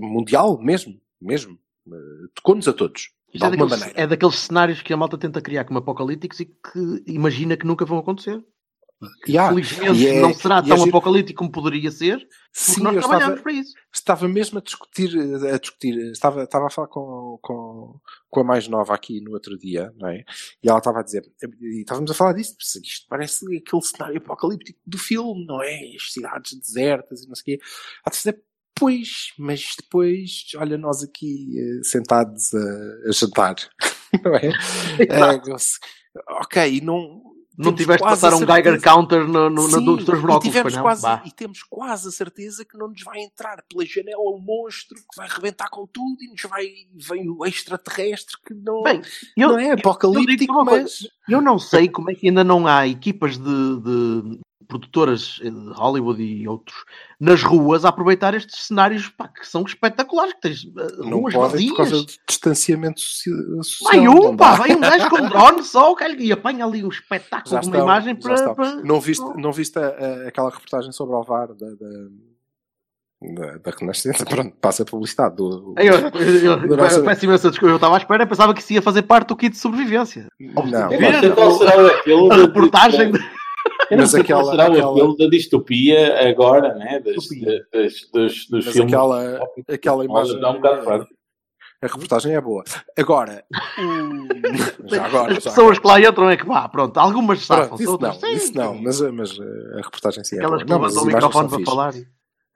mundial 0.00 0.60
mesmo. 0.62 1.00
Mesmo. 1.20 1.58
Eh, 1.88 2.28
Tocou-nos 2.34 2.68
a 2.68 2.72
todos. 2.72 3.10
De 3.34 3.42
é 3.42 3.46
alguma 3.46 3.64
daqueles, 3.66 3.80
maneira. 3.80 4.00
é 4.00 4.06
daqueles 4.06 4.38
cenários 4.38 4.82
que 4.82 4.92
a 4.92 4.96
malta 4.96 5.18
tenta 5.18 5.40
criar 5.42 5.64
como 5.64 5.80
apocalípticos 5.80 6.38
e 6.38 6.44
que 6.46 7.02
imagina 7.08 7.56
que 7.56 7.66
nunca 7.66 7.84
vão 7.84 7.98
acontecer. 7.98 8.40
Yeah. 9.28 9.52
Felizmente 9.54 10.06
é- 10.08 10.20
não 10.20 10.32
será 10.32 10.58
é 10.58 10.62
tão 10.62 10.82
apocalíptico 10.84 11.38
como 11.38 11.50
poderia 11.52 11.90
ser, 11.90 12.26
Sim, 12.52 12.82
nós 12.84 12.94
trabalhamos 12.94 13.22
estava, 13.38 13.42
para 13.42 13.52
isso. 13.52 13.72
estava 13.92 14.28
mesmo 14.28 14.58
a 14.58 14.62
discutir, 14.62 15.10
a 15.52 15.58
discutir, 15.58 15.98
estava, 16.12 16.44
estava 16.44 16.66
a 16.68 16.70
falar 16.70 16.88
com, 16.88 17.38
com, 17.42 18.00
com 18.30 18.40
a 18.40 18.44
mais 18.44 18.66
nova 18.68 18.94
aqui 18.94 19.20
no 19.20 19.32
outro 19.32 19.58
dia, 19.58 19.92
não 19.98 20.08
é? 20.08 20.24
E 20.62 20.68
ela 20.68 20.78
estava 20.78 21.00
a 21.00 21.02
dizer, 21.02 21.22
e 21.60 21.80
estávamos 21.80 22.10
a 22.10 22.14
falar 22.14 22.32
disto, 22.32 22.56
porque 22.56 22.86
isto 22.86 23.06
parece 23.08 23.44
aquele 23.44 23.82
cenário 23.82 24.16
apocalíptico 24.18 24.80
do 24.86 24.96
filme, 24.96 25.44
não 25.44 25.62
é? 25.62 25.80
As 25.96 26.12
cidades 26.12 26.58
desertas 26.58 27.24
e 27.24 27.28
não 27.28 27.34
sei 27.34 27.56
o 27.56 27.58
quê. 27.58 27.64
Ela 28.06 28.10
disse, 28.12 28.42
pois, 28.74 29.32
mas 29.38 29.66
depois, 29.82 30.46
olha, 30.56 30.78
nós 30.78 31.02
aqui 31.02 31.54
eh, 31.58 31.82
sentados 31.82 32.54
a, 32.54 33.08
a 33.08 33.12
jantar, 33.12 33.56
não 34.24 34.34
é? 34.36 34.50
Eh, 34.98 35.58
se- 35.58 35.78
ok, 36.40 36.76
e 36.76 36.80
não... 36.80 37.33
Não 37.56 37.72
tiveste 37.72 38.02
de 38.02 38.10
passar 38.10 38.34
um 38.34 38.44
Geiger 38.44 38.80
counter 38.80 39.28
no, 39.28 39.48
no, 39.48 39.68
na- 39.68 39.78
Sim, 39.78 39.84
dos 39.84 40.04
teus 40.04 40.18
e 40.18 40.76
não? 40.76 40.82
quase, 40.82 41.06
e 41.24 41.30
temos 41.30 41.62
quase 41.62 42.08
a 42.08 42.10
certeza 42.10 42.64
que 42.64 42.76
não 42.76 42.88
nos 42.88 43.02
vai 43.02 43.20
entrar 43.20 43.62
pela 43.68 43.86
janela 43.86 44.20
um 44.22 44.40
monstro 44.40 44.96
que 44.96 45.16
vai 45.16 45.28
rebentar 45.28 45.70
com 45.70 45.86
tudo 45.86 46.16
e 46.20 46.28
nos 46.28 46.42
vai 46.42 46.66
vem 46.94 47.28
o 47.28 47.46
extraterrestre 47.46 48.36
que 48.44 48.54
não, 48.54 48.82
Bem, 48.82 49.02
eu, 49.36 49.50
não 49.50 49.58
é 49.58 49.68
eu 49.68 49.74
apocalíptico, 49.74 50.52
uma 50.52 50.64
coisa, 50.64 50.84
mas 50.84 51.08
eu 51.28 51.40
não 51.40 51.58
sei 51.58 51.88
como 51.88 52.10
é 52.10 52.14
que 52.14 52.28
ainda 52.28 52.42
não 52.42 52.66
há 52.66 52.88
equipas 52.88 53.38
de, 53.38 53.44
de 53.44 54.40
produtoras 54.68 55.40
eh, 55.42 55.50
de 55.50 55.72
Hollywood 55.74 56.22
e 56.22 56.46
outros 56.48 56.76
nas 57.20 57.42
ruas 57.42 57.84
a 57.84 57.88
aproveitar 57.88 58.34
estes 58.34 58.66
cenários 58.66 59.08
pá, 59.08 59.28
que 59.28 59.46
são 59.46 59.62
espetaculares. 59.62 60.32
Que 60.34 60.40
tens 60.40 60.64
eh, 60.64 60.96
Não 60.98 61.20
ruas 61.20 61.34
podem 61.34 61.68
por 61.68 61.76
causa 61.76 61.90
vazias. 61.92 62.06
de 62.12 62.18
distanciamento 62.28 63.00
soci- 63.00 63.30
social. 63.62 63.90
Vai 63.92 64.08
um, 64.08 64.14
não 64.30 64.36
pá, 64.36 64.54
vai 64.56 64.74
um 64.74 64.80
gajo 64.80 65.08
com 65.10 65.16
um 65.22 65.28
drone 65.28 65.62
só 65.62 65.94
e 66.18 66.32
apanha 66.32 66.64
ali 66.64 66.84
um 66.84 66.88
espetáculo 66.88 67.50
Já 67.54 67.60
de 67.60 67.68
uma 67.68 67.78
imagem 67.78 68.14
para. 68.16 68.54
para- 68.54 68.74
Não 68.82 69.00
viste, 69.00 69.24
não 69.36 69.52
viste 69.52 69.78
a- 69.78 69.82
a- 69.88 70.28
aquela 70.28 70.50
reportagem 70.50 70.92
sobre 70.92 71.14
o 71.14 71.22
VAR 71.22 71.48
da, 71.48 71.66
da, 71.66 71.74
da, 73.22 73.58
da 73.58 73.70
Renascença? 73.78 74.24
Pronto, 74.26 74.54
passa 74.60 74.82
a 74.82 74.86
publicidade 74.86 75.36
do. 75.36 75.74
Eu, 75.78 75.94
eu, 75.94 76.10
eu, 76.52 76.60
do 76.68 76.76
nosso- 76.76 77.02
peço 77.04 77.24
imensa 77.24 77.50
desculpa, 77.50 77.72
eu 77.72 77.76
estava 77.76 77.94
à 77.94 77.98
espera, 77.98 78.26
pensava 78.26 78.52
que 78.54 78.60
isso 78.60 78.72
ia 78.72 78.82
fazer 78.82 79.02
parte 79.02 79.28
do 79.28 79.36
kit 79.36 79.52
de 79.52 79.58
sobrevivência. 79.58 80.28
Não, 80.40 80.66
Não 80.66 81.34
qual 81.34 81.58
será 81.58 81.72
a 81.74 82.36
reportagem. 82.36 83.12
Eu 83.94 83.98
Mas 84.00 84.10
qual 84.10 84.22
aquela- 84.22 84.50
será 84.50 84.68
o 84.68 84.72
aquela- 84.72 84.90
apelo 84.92 85.16
da 85.16 85.26
distopia 85.28 86.28
agora, 86.30 86.74
né? 86.74 87.00
Das, 87.00 87.14
Distopia. 87.14 87.66
das, 87.72 87.92
dos, 88.12 88.46
dos 88.48 88.64
Mas 88.66 88.74
filmes. 88.74 88.92
aquela, 88.94 89.40
aquela 89.68 90.04
imagem. 90.04 90.40
Dá 90.40 90.50
um 90.50 90.54
bocado. 90.60 91.08
A 91.82 91.86
reportagem 91.86 92.34
é 92.34 92.40
boa. 92.40 92.64
Agora, 92.98 93.44
o... 93.78 94.88
já 94.88 95.04
agora, 95.04 95.32
As 95.36 95.44
pessoas 95.44 95.76
agora. 95.78 95.80
que 95.80 95.86
lá 95.86 96.00
entram 96.10 96.30
é 96.30 96.36
que 96.38 96.46
vá, 96.46 96.66
pronto, 96.68 96.96
algumas 96.96 97.44
safam, 97.44 97.66
Pronto, 97.68 97.82
isso 97.82 97.92
outras 97.92 98.14
não, 98.22 98.28
sim. 98.30 98.34
isso 98.36 98.54
não, 98.56 98.74
mas, 98.82 99.00
mas 99.02 99.38
uh, 99.38 99.42
a 99.74 99.82
reportagem 99.82 100.24
sim 100.24 100.36
é 100.36 100.38
Aquelas 100.38 100.62
boa. 100.62 100.64
que 100.64 100.70
Não, 100.72 100.78
mas 100.80 100.94
levantam 100.94 101.12
o 101.12 101.14
microfone 101.14 101.48
para 101.48 101.58
fixe. 101.58 101.70
falar. 101.70 101.94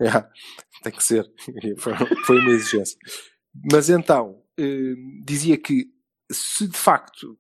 É, 0.01 0.25
tem 0.83 0.93
que 0.93 1.05
ser. 1.05 1.31
Foi, 2.25 2.39
uma 2.41 2.51
exigência. 2.53 2.97
Mas 3.71 3.91
então, 3.91 4.37
eh, 4.59 4.95
dizia 5.25 5.59
que 5.59 5.87
se 6.33 6.67
de 6.69 6.77
facto 6.77 7.37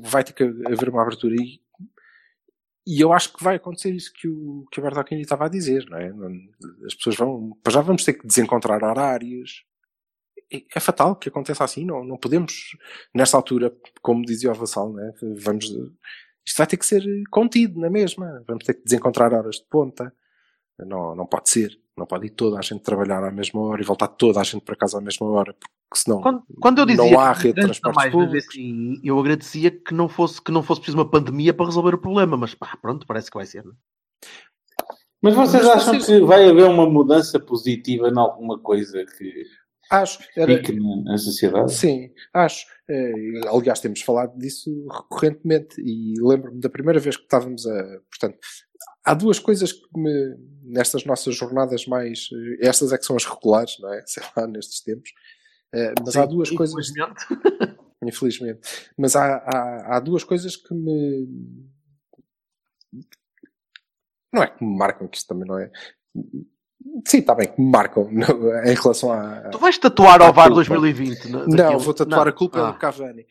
vai 0.00 0.24
ter 0.24 0.32
que 0.32 0.42
haver 0.42 0.88
uma 0.88 1.02
abertura 1.02 1.34
aí, 1.38 1.60
e 2.86 3.00
eu 3.00 3.12
acho 3.12 3.32
que 3.32 3.42
vai 3.44 3.56
acontecer 3.56 3.90
isso 3.94 4.12
que 4.14 4.28
o, 4.28 4.66
que 4.72 4.80
o 4.80 4.82
Bertolini 4.82 5.22
estava 5.22 5.46
a 5.46 5.48
dizer, 5.48 5.86
não 5.88 5.98
é? 5.98 6.12
As 6.86 6.94
pessoas 6.94 7.16
vão, 7.16 7.56
já 7.68 7.80
vamos 7.80 8.04
ter 8.04 8.14
que 8.14 8.26
desencontrar 8.26 8.82
horários. 8.82 9.64
É- 10.52 10.64
É 10.76 10.80
fatal 10.80 11.16
que 11.16 11.28
aconteça 11.28 11.64
assim, 11.64 11.84
não, 11.84 12.04
não 12.04 12.18
podemos, 12.18 12.76
nesta 13.14 13.36
altura, 13.36 13.74
como 14.02 14.24
dizia 14.24 14.50
o 14.50 14.54
Vassal, 14.54 14.92
não 14.92 15.00
é? 15.04 15.12
Vamos, 15.38 15.66
isto 16.46 16.58
vai 16.58 16.66
ter 16.66 16.76
que 16.76 16.86
ser 16.86 17.04
contido 17.30 17.80
na 17.80 17.90
mesma. 17.90 18.44
Vamos 18.48 18.64
ter 18.64 18.74
que 18.74 18.84
desencontrar 18.84 19.32
horas 19.32 19.56
de 19.56 19.66
ponta. 19.70 20.12
Não, 20.78 21.14
não 21.14 21.26
pode 21.26 21.50
ser. 21.50 21.78
Não 21.96 22.06
pode 22.06 22.26
ir 22.26 22.30
toda 22.30 22.58
a 22.58 22.62
gente 22.62 22.82
trabalhar 22.82 23.22
à 23.22 23.30
mesma 23.30 23.60
hora 23.60 23.82
e 23.82 23.84
voltar 23.84 24.08
toda 24.08 24.40
a 24.40 24.44
gente 24.44 24.64
para 24.64 24.74
casa 24.76 24.96
à 24.96 25.00
mesma 25.00 25.26
hora, 25.28 25.52
porque 25.52 26.02
senão 26.02 26.22
Quando, 26.22 26.42
quando 26.60 26.78
eu 26.78 26.86
dizia 26.86 27.04
não 27.10 27.20
há 27.20 27.34
que 27.34 27.48
rede 27.48 27.60
de 27.60 27.66
viver 27.66 28.10
públicos. 28.10 28.48
assim, 28.48 29.00
eu 29.04 29.18
agradecia 29.20 29.70
que 29.70 29.92
não, 29.92 30.08
fosse, 30.08 30.40
que 30.40 30.50
não 30.50 30.62
fosse 30.62 30.80
preciso 30.80 30.96
uma 30.96 31.10
pandemia 31.10 31.52
para 31.52 31.66
resolver 31.66 31.94
o 31.94 31.98
problema, 32.00 32.34
mas 32.36 32.54
pá, 32.54 32.78
pronto, 32.80 33.06
parece 33.06 33.30
que 33.30 33.36
vai 33.36 33.44
ser. 33.44 33.62
não 33.64 33.72
é? 33.72 33.74
Mas 35.22 35.34
vocês 35.34 35.64
Mas 35.64 35.76
acham 35.82 36.00
vocês- 36.00 36.06
que 36.06 36.20
vai 36.26 36.48
haver 36.48 36.64
uma 36.64 36.88
mudança 36.88 37.38
positiva 37.38 38.08
em 38.08 38.18
alguma 38.18 38.58
coisa 38.58 39.04
que 39.18 39.44
Acho. 39.90 40.18
Era, 40.34 40.56
fique 40.56 40.72
na, 40.72 41.02
na 41.12 41.18
sociedade? 41.18 41.74
Sim, 41.74 42.10
acho. 42.32 42.64
Eh, 42.88 43.40
aliás, 43.46 43.78
temos 43.78 44.00
falado 44.00 44.36
disso 44.38 44.70
recorrentemente 44.88 45.78
e 45.82 46.14
lembro-me 46.18 46.58
da 46.60 46.70
primeira 46.70 46.98
vez 46.98 47.16
que 47.18 47.24
estávamos 47.24 47.66
a. 47.66 48.00
Portanto, 48.08 48.38
há 49.04 49.14
duas 49.14 49.38
coisas 49.38 49.72
que 49.72 49.86
me, 49.98 50.36
nestas 50.64 51.04
nossas 51.04 51.34
jornadas 51.34 51.86
mais. 51.86 52.28
Estas 52.60 52.92
é 52.92 52.98
que 52.98 53.04
são 53.04 53.16
as 53.16 53.24
regulares, 53.24 53.76
não 53.80 53.92
é? 53.92 54.02
Sei 54.06 54.22
lá, 54.36 54.46
nestes 54.46 54.80
tempos. 54.82 55.10
Eh, 55.74 55.94
mas 56.04 56.16
há 56.16 56.22
Sim, 56.24 56.28
duas 56.28 56.50
coisas. 56.50 56.74
infelizmente. 56.88 57.26
Infelizmente. 58.04 58.60
Mas 58.98 59.14
há, 59.14 59.36
há, 59.36 59.96
há 59.96 60.00
duas 60.00 60.24
coisas 60.24 60.56
que 60.56 60.74
me. 60.74 61.28
Não 64.32 64.42
é 64.42 64.46
que 64.48 64.64
me 64.64 64.76
marcam, 64.76 65.06
que 65.08 65.16
isto 65.18 65.28
também 65.28 65.46
não 65.46 65.58
é. 65.58 65.70
Sim, 67.06 67.18
está 67.18 67.34
bem, 67.34 67.46
que 67.52 67.60
me 67.60 67.70
marcam 67.70 68.08
no- 68.10 68.56
em 68.64 68.74
relação 68.74 69.12
a. 69.12 69.48
Tu 69.50 69.58
vais 69.58 69.78
tatuar 69.78 70.20
ao 70.20 70.32
VAR 70.32 70.46
culpa. 70.48 70.56
2020? 70.56 71.28
na- 71.30 71.38
Não, 71.46 71.56
daquilo? 71.56 71.78
vou 71.80 71.94
tatuar 71.94 72.24
Não. 72.24 72.28
a 72.28 72.32
culpa 72.32 72.68
Ah. 72.68 72.70
do 72.72 72.78
Cavani. 72.78 73.26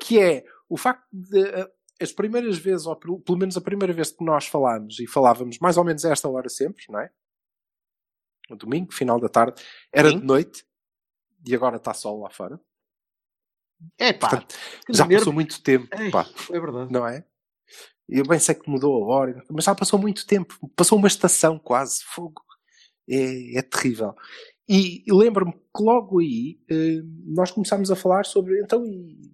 que 0.00 0.20
é 0.20 0.44
o 0.68 0.76
facto 0.76 1.04
de 1.12 1.40
eh, 1.48 1.68
as 2.00 2.12
primeiras 2.12 2.58
vezes, 2.58 2.86
ou 2.86 2.96
pelo 2.96 3.38
menos 3.38 3.56
a 3.56 3.60
primeira 3.60 3.92
vez 3.92 4.10
que 4.10 4.24
nós 4.24 4.46
falámos, 4.46 4.98
e 4.98 5.06
falávamos 5.06 5.58
mais 5.58 5.76
ou 5.76 5.84
menos 5.84 6.04
a 6.04 6.10
esta 6.12 6.28
hora 6.28 6.48
sempre, 6.48 6.84
não 6.88 7.00
é? 7.00 7.10
No 8.48 8.56
domingo, 8.56 8.92
final 8.92 9.18
da 9.18 9.28
tarde, 9.28 9.62
era 9.92 10.10
Sim. 10.10 10.20
de 10.20 10.24
noite 10.26 10.64
e 11.46 11.54
agora 11.54 11.76
está 11.76 11.92
sol 11.92 12.20
lá 12.20 12.30
fora. 12.30 12.60
É 13.98 14.12
pá, 14.12 14.28
Portanto, 14.30 14.54
já 14.90 15.06
nervo. 15.06 15.20
passou 15.24 15.32
muito 15.32 15.62
tempo, 15.62 15.88
Ei, 16.00 16.10
pá, 16.10 16.26
é 16.50 16.60
verdade. 16.60 16.92
não 16.92 17.06
é? 17.06 17.24
Eu 18.08 18.24
bem 18.24 18.38
sei 18.38 18.54
que 18.54 18.70
mudou 18.70 19.02
a 19.02 19.06
hora, 19.16 19.44
mas 19.50 19.64
já 19.64 19.74
passou 19.74 19.98
muito 19.98 20.24
tempo. 20.26 20.56
Passou 20.76 20.96
uma 20.96 21.08
estação 21.08 21.58
quase, 21.58 22.04
fogo. 22.04 22.40
É, 23.08 23.58
é 23.58 23.62
terrível. 23.62 24.14
E, 24.68 25.02
e 25.06 25.12
lembro-me 25.12 25.52
que 25.52 25.82
logo 25.82 26.20
aí 26.20 26.58
eh, 26.70 27.00
nós 27.24 27.50
começámos 27.50 27.90
a 27.90 27.96
falar 27.96 28.24
sobre 28.24 28.60
então 28.60 28.84
e, 28.84 29.32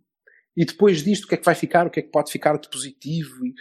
e 0.57 0.65
depois 0.65 1.03
disto 1.03 1.25
o 1.25 1.29
que 1.29 1.35
é 1.35 1.38
que 1.38 1.45
vai 1.45 1.55
ficar, 1.55 1.87
o 1.87 1.91
que 1.91 2.01
é 2.01 2.03
que 2.03 2.11
pode 2.11 2.31
ficar 2.31 2.59
de 2.59 2.69
positivo 2.69 3.47
e, 3.47 3.55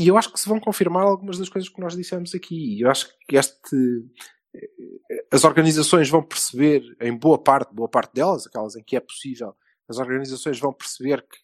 e 0.00 0.08
eu 0.08 0.16
acho 0.16 0.32
que 0.32 0.40
se 0.40 0.48
vão 0.48 0.58
confirmar 0.58 1.04
algumas 1.04 1.38
das 1.38 1.48
coisas 1.48 1.68
que 1.68 1.80
nós 1.80 1.94
dissemos 1.94 2.34
aqui. 2.34 2.80
Eu 2.80 2.90
acho 2.90 3.08
que 3.28 3.36
este 3.36 3.76
eh, 4.54 5.24
as 5.30 5.44
organizações 5.44 6.08
vão 6.08 6.22
perceber, 6.22 6.82
em 7.00 7.16
boa 7.16 7.38
parte, 7.38 7.74
boa 7.74 7.88
parte 7.88 8.14
delas, 8.14 8.46
aquelas 8.46 8.76
em 8.76 8.82
que 8.82 8.96
é 8.96 9.00
possível, 9.00 9.54
as 9.88 9.98
organizações 9.98 10.58
vão 10.58 10.72
perceber 10.72 11.22
que 11.22 11.36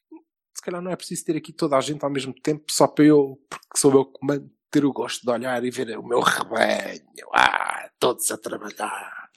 se 0.55 0.63
calhar 0.63 0.81
não 0.81 0.91
é 0.91 0.97
preciso 0.97 1.25
ter 1.25 1.37
aqui 1.37 1.53
toda 1.53 1.77
a 1.77 1.81
gente 1.81 2.03
ao 2.03 2.11
mesmo 2.11 2.33
tempo 2.33 2.65
só 2.71 2.87
para 2.87 3.05
eu, 3.05 3.39
porque 3.49 3.77
sou 3.77 3.93
eu 3.93 4.07
que 4.07 4.27
mando, 4.27 4.51
ter 4.71 4.85
o 4.85 4.93
gosto 4.93 5.23
de 5.25 5.31
olhar 5.31 5.63
e 5.65 5.71
ver 5.71 5.97
o 5.99 6.03
meu 6.03 6.21
rebanho, 6.21 7.29
ah, 7.35 7.91
todos 7.99 8.31
a 8.31 8.39
trabalhar. 8.39 9.31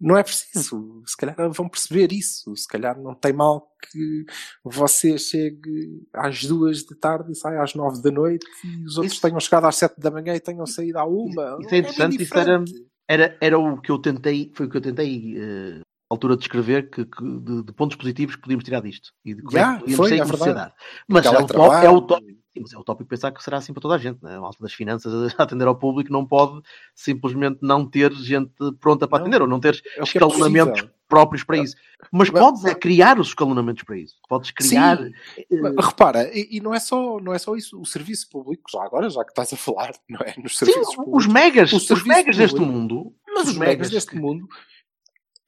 Não 0.00 0.16
é 0.16 0.22
preciso. 0.22 1.02
Se 1.06 1.16
calhar 1.16 1.36
vão 1.52 1.68
perceber 1.68 2.12
isso. 2.12 2.54
Se 2.56 2.68
calhar 2.68 2.96
não 3.00 3.14
tem 3.14 3.32
mal 3.32 3.68
que 3.90 4.24
você 4.64 5.18
chegue 5.18 6.06
às 6.14 6.44
duas 6.44 6.84
da 6.84 6.96
tarde 6.96 7.32
e 7.32 7.34
saia 7.34 7.62
às 7.62 7.74
nove 7.74 8.00
da 8.02 8.10
noite 8.10 8.46
e 8.64 8.84
os 8.84 8.96
outros 8.96 9.14
Isso- 9.14 9.22
tenham 9.22 9.40
chegado 9.40 9.66
às 9.66 9.76
sete 9.76 9.98
da 10.00 10.10
manhã 10.10 10.34
e 10.34 10.40
tenham 10.40 10.66
saído 10.66 10.98
à 10.98 11.04
uma. 11.04 11.58
Isso 11.60 11.74
é 11.74 11.78
interessante, 11.78 12.16
bem 12.16 12.24
isso 12.24 12.38
era-. 12.38 12.64
Era, 13.10 13.38
era 13.40 13.58
o 13.58 13.80
que 13.80 13.90
eu 13.90 13.98
tentei, 13.98 14.52
foi 14.54 14.66
o 14.66 14.70
que 14.70 14.76
eu 14.76 14.80
tentei 14.82 15.34
à 15.40 15.82
altura 16.10 16.34
de 16.34 16.40
descrever 16.40 16.90
que, 16.90 17.04
que- 17.06 17.40
de, 17.40 17.62
de 17.64 17.72
pontos 17.72 17.96
positivos 17.96 18.36
que 18.36 18.42
podíamos 18.42 18.64
tirar 18.64 18.80
disto. 18.82 19.10
E 19.24 19.34
de 19.34 19.42
como 19.42 19.56
Já, 19.56 19.72
é 19.72 19.74
que 19.76 19.80
podíamos 19.80 19.96
foi, 19.96 20.08
sair 20.10 20.20
é 20.20 20.26
sociedade. 20.26 20.74
Mas 21.08 21.26
é 21.26 21.30
o, 21.30 21.46
top, 21.46 21.86
é 21.86 21.90
o 21.90 22.00
tópico. 22.02 22.37
Sim, 22.58 22.62
mas 22.62 22.72
é 22.72 22.78
utópico 22.78 23.08
pensar 23.08 23.30
que 23.32 23.42
será 23.42 23.56
assim 23.58 23.72
para 23.72 23.80
toda 23.82 23.94
a 23.94 23.98
gente. 23.98 24.22
Né? 24.22 24.36
A 24.36 24.40
malta 24.40 24.58
das 24.60 24.72
finanças 24.72 25.12
a 25.38 25.42
atender 25.42 25.66
ao 25.66 25.74
público 25.76 26.12
não 26.12 26.26
pode 26.26 26.60
simplesmente 26.94 27.58
não 27.62 27.86
ter 27.86 28.12
gente 28.12 28.52
pronta 28.80 29.06
para 29.08 29.18
Não. 29.18 29.24
atender 29.26 29.42
ou 29.42 29.48
não 29.48 29.60
ter 29.60 29.82
É 29.96 30.00
é 30.00 30.02
escalonamentos 30.02 30.72
possível. 30.80 30.90
próprios 31.08 31.44
para 31.44 31.56
isso. 31.58 31.76
Mas 32.12 32.30
Mas- 32.30 32.40
podes 32.42 32.64
é 32.64 32.74
criar 32.74 33.18
os 33.18 33.28
escalonamentos 33.28 33.82
para 33.82 33.96
isso. 33.98 34.14
Podes 34.28 34.50
criar. 34.50 34.98
Sim. 34.98 35.12
Mas 35.60 35.86
Repara, 35.86 36.30
e, 36.36 36.56
e 36.56 36.60
não, 36.60 36.74
é 36.74 36.80
só, 36.80 37.18
não 37.20 37.32
é 37.32 37.38
só 37.38 37.54
isso. 37.56 37.80
O 37.80 37.86
serviço 37.86 38.28
público, 38.30 38.64
já 38.70 38.82
agora, 38.84 39.08
já 39.10 39.24
que 39.24 39.30
estás 39.30 39.52
a 39.52 39.56
falar, 39.56 39.92
não 40.08 40.20
é? 40.20 40.34
Nos 40.40 40.56
Sim, 40.58 40.66
serviços 40.66 40.88
os 40.90 40.96
públicos. 40.96 41.26
megas, 41.26 41.72
O 41.72 41.76
os 41.76 41.86
serviço 41.86 42.08
megas 42.08 42.36
deste 42.36 42.56
público. 42.56 42.78
mundo. 42.78 43.12
Mas 43.34 43.48
os 43.50 43.56
megas 43.56 43.90
deste 43.90 44.16
mundo, 44.16 44.48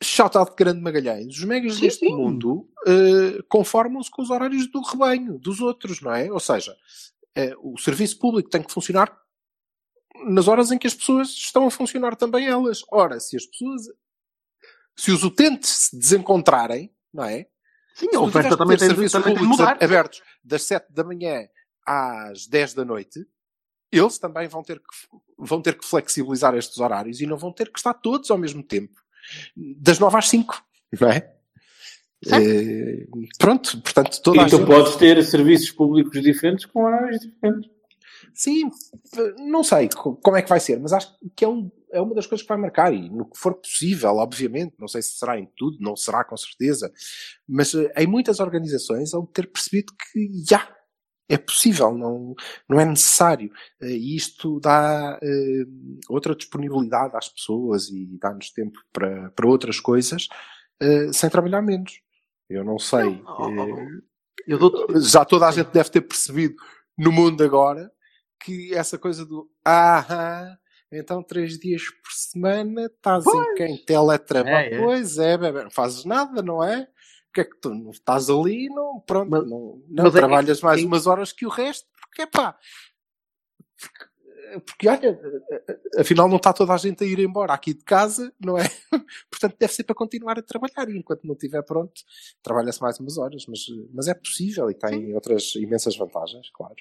shout 0.03 0.37
out 0.37 0.51
de 0.51 0.57
Grande 0.57 0.81
Magalhães, 0.81 1.37
os 1.37 1.45
megas 1.45 1.75
Sim, 1.75 1.81
deste 1.83 2.07
sim. 2.07 2.15
mundo 2.15 2.69
eh, 2.87 3.43
conformam-se 3.49 4.11
com 4.11 4.23
os 4.23 4.31
horários 4.31 4.67
do 4.71 4.81
rebanho, 4.81 5.39
dos 5.39 5.61
outros, 5.61 6.01
não 6.01 6.13
é? 6.15 6.31
Ou 6.33 6.41
seja, 6.41 6.75
eh, 7.35 7.55
o 7.63 7.77
serviço 7.79 8.19
público 8.19 8.49
tem 8.49 8.63
que 8.63 8.73
funcionar 8.73 9.15
nas 10.27 10.49
horas 10.49 10.71
em 10.71 10.79
que 10.79 10.87
as 10.87 10.95
pessoas 10.95 11.29
estão 11.29 11.67
a 11.67 11.71
funcionar 11.71 12.17
também 12.17 12.47
elas. 12.47 12.83
Ora, 12.91 13.21
se 13.21 13.37
as 13.37 13.47
pessoas, 13.47 13.83
se 14.97 15.11
os 15.11 15.23
utentes 15.23 15.71
se 15.71 15.99
desencontrarem, 15.99 16.93
não 17.13 17.25
é? 17.25 17.47
Sim, 17.95 18.09
Se 18.11 18.17
a 18.17 18.21
oferta 18.21 18.57
também 18.57 18.77
tem, 18.77 18.89
serviços 18.89 19.13
também 19.13 19.35
tem 19.35 19.43
públicos 19.43 19.59
mudar. 19.59 19.83
abertos 19.83 20.23
das 20.43 20.63
7 20.63 20.93
da 20.93 21.05
manhã 21.05 21.47
às 21.87 22.47
10 22.47 22.75
da 22.75 22.85
noite, 22.85 23.27
eles 23.93 24.19
também 24.19 24.47
vão 24.49 24.63
ter, 24.63 24.79
que, 24.79 24.85
vão 25.37 25.61
ter 25.61 25.77
que 25.77 25.85
flexibilizar 25.85 26.55
estes 26.55 26.79
horários 26.79 27.21
e 27.21 27.27
não 27.27 27.37
vão 27.37 27.53
ter 27.53 27.71
que 27.71 27.79
estar 27.79 27.95
todos 27.95 28.31
ao 28.31 28.39
mesmo 28.39 28.63
tempo. 28.63 29.00
Das 29.57 29.99
9 29.99 30.17
às 30.17 30.29
5, 30.29 30.63
não 31.01 31.09
é? 31.11 31.33
Eh, 32.33 33.07
pronto, 33.39 33.81
portanto, 33.81 34.21
toda 34.23 34.43
a 34.43 34.47
E 34.47 34.51
tu 34.51 34.59
gente... 34.59 34.67
podes 34.67 34.97
ter 34.97 35.23
serviços 35.25 35.71
públicos 35.71 36.21
diferentes 36.21 36.67
com 36.67 36.85
horários 36.85 37.21
diferentes. 37.21 37.71
Sim, 38.35 38.71
não 39.39 39.65
sei 39.65 39.89
co- 39.89 40.17
como 40.17 40.37
é 40.37 40.43
que 40.43 40.49
vai 40.49 40.61
ser, 40.61 40.79
mas 40.79 40.93
acho 40.93 41.13
que 41.35 41.45
é, 41.45 41.49
um, 41.49 41.71
é 41.93 42.01
uma 42.01 42.15
das 42.15 42.27
coisas 42.27 42.43
que 42.43 42.49
vai 42.49 42.59
marcar 42.59 42.93
e 42.93 43.09
no 43.09 43.25
que 43.29 43.39
for 43.39 43.55
possível, 43.55 44.17
obviamente, 44.17 44.75
não 44.79 44.87
sei 44.87 45.03
se 45.03 45.13
será 45.19 45.39
em 45.39 45.49
tudo, 45.57 45.79
não 45.81 45.97
será 45.97 46.23
com 46.23 46.37
certeza, 46.37 46.93
mas 47.49 47.75
eh, 47.75 47.91
em 47.97 48.07
muitas 48.07 48.39
organizações 48.39 49.11
vão 49.13 49.25
ter 49.27 49.51
percebido 49.51 49.93
que 50.13 50.31
já 50.49 50.69
é 51.31 51.39
possível, 51.39 51.97
não, 51.97 52.35
não 52.69 52.81
é 52.81 52.85
necessário. 52.85 53.51
Eh, 53.81 53.93
E 53.93 54.17
isto 54.17 54.59
dá 54.61 55.19
eh, 55.23 55.65
outra 56.09 56.35
disponibilidade 56.35 57.17
às 57.17 57.29
pessoas 57.29 57.89
e 57.89 58.19
dá-nos 58.21 58.51
tempo 58.51 58.79
para, 58.93 59.31
para 59.31 59.47
outras 59.49 59.79
coisas 59.79 60.29
eh, 60.81 61.13
sem 61.13 61.31
trabalhar 61.31 61.63
menos. 61.63 62.01
Eu 62.49 62.65
não 62.65 62.79
sei. 62.79 63.23
Não, 63.23 63.77
Eu 64.47 64.59
dou-te 64.59 65.01
já 65.01 65.25
toda 65.25 65.47
a 65.47 65.53
gente 65.53 65.71
deve 65.71 65.91
ter 65.91 66.01
percebido 66.01 66.57
no 66.99 67.13
mundo 67.13 67.45
agora 67.45 67.91
que 68.43 68.75
essa 68.75 68.99
coisa 68.99 69.25
do 69.25 69.49
ah, 69.65 70.57
então 70.91 71.23
três 71.23 71.59
dias 71.59 71.83
por 71.85 72.13
semana 72.13 72.87
estás 72.87 73.25
em 73.27 73.55
quem? 73.55 73.85
Teletrabalho. 73.85 74.57
É, 74.57 74.75
é. 74.75 74.79
Pois 74.79 75.19
é, 75.19 75.39
bebê, 75.39 75.63
não 75.63 75.71
fazes 75.71 76.05
nada, 76.05 76.43
não 76.43 76.65
é? 76.65 76.89
O 77.31 77.33
que 77.33 77.41
é 77.43 77.45
que 77.45 77.57
tu 77.61 77.71
não 77.73 77.91
estás 77.93 78.29
ali 78.29 78.69
não, 78.69 79.01
pronto, 79.01 79.31
Mas- 79.31 79.49
não, 79.49 79.83
não 79.89 80.05
mas 80.05 80.15
é- 80.15 80.19
trabalhas 80.19 80.61
mais 80.61 80.83
é- 80.83 80.85
umas 80.85 81.07
horas 81.07 81.33
que 81.33 81.47
o 81.47 81.49
resto, 81.49 81.87
porque 82.03 82.27
pá. 82.27 82.59
Porque 84.67 84.89
olha, 84.89 85.17
afinal 85.97 86.29
não 86.29 86.37
está 86.37 86.53
toda 86.53 86.75
a 86.75 86.77
gente 86.77 87.05
a 87.05 87.07
ir 87.07 87.21
embora 87.21 87.53
aqui 87.53 87.73
de 87.73 87.85
casa, 87.85 88.33
não 88.45 88.59
é? 88.59 88.65
Portanto, 89.31 89.57
deve 89.57 89.73
ser 89.73 89.85
para 89.85 89.95
continuar 89.95 90.37
a 90.39 90.43
trabalhar 90.43 90.89
e 90.89 90.99
enquanto 90.99 91.23
não 91.25 91.35
estiver 91.35 91.63
pronto, 91.63 91.93
trabalha-se 92.43 92.83
mais 92.83 92.99
umas 92.99 93.17
horas, 93.17 93.45
mas, 93.47 93.61
mas 93.95 94.09
é 94.09 94.15
possível 94.15 94.69
e 94.69 94.75
tem 94.75 95.15
outras 95.15 95.55
imensas 95.55 95.97
vantagens, 95.97 96.51
claro. 96.53 96.75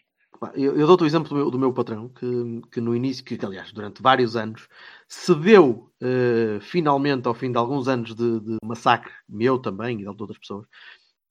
Eu, 0.55 0.77
eu 0.77 0.87
dou-te 0.87 1.03
o 1.03 1.05
exemplo 1.05 1.29
do 1.29 1.35
meu, 1.35 1.51
do 1.51 1.59
meu 1.59 1.73
patrão, 1.73 2.07
que, 2.09 2.61
que 2.71 2.79
no 2.79 2.95
início, 2.95 3.23
que 3.23 3.37
aliás, 3.45 3.71
durante 3.73 4.01
vários 4.01 4.35
anos, 4.35 4.67
cedeu 5.07 5.91
eh, 6.01 6.59
finalmente, 6.61 7.27
ao 7.27 7.33
fim 7.33 7.51
de 7.51 7.57
alguns 7.57 7.87
anos 7.87 8.15
de, 8.15 8.39
de 8.39 8.57
massacre, 8.63 9.11
meu 9.27 9.59
também 9.59 9.97
e 9.99 10.01
de 10.01 10.07
outras 10.07 10.37
pessoas, 10.37 10.65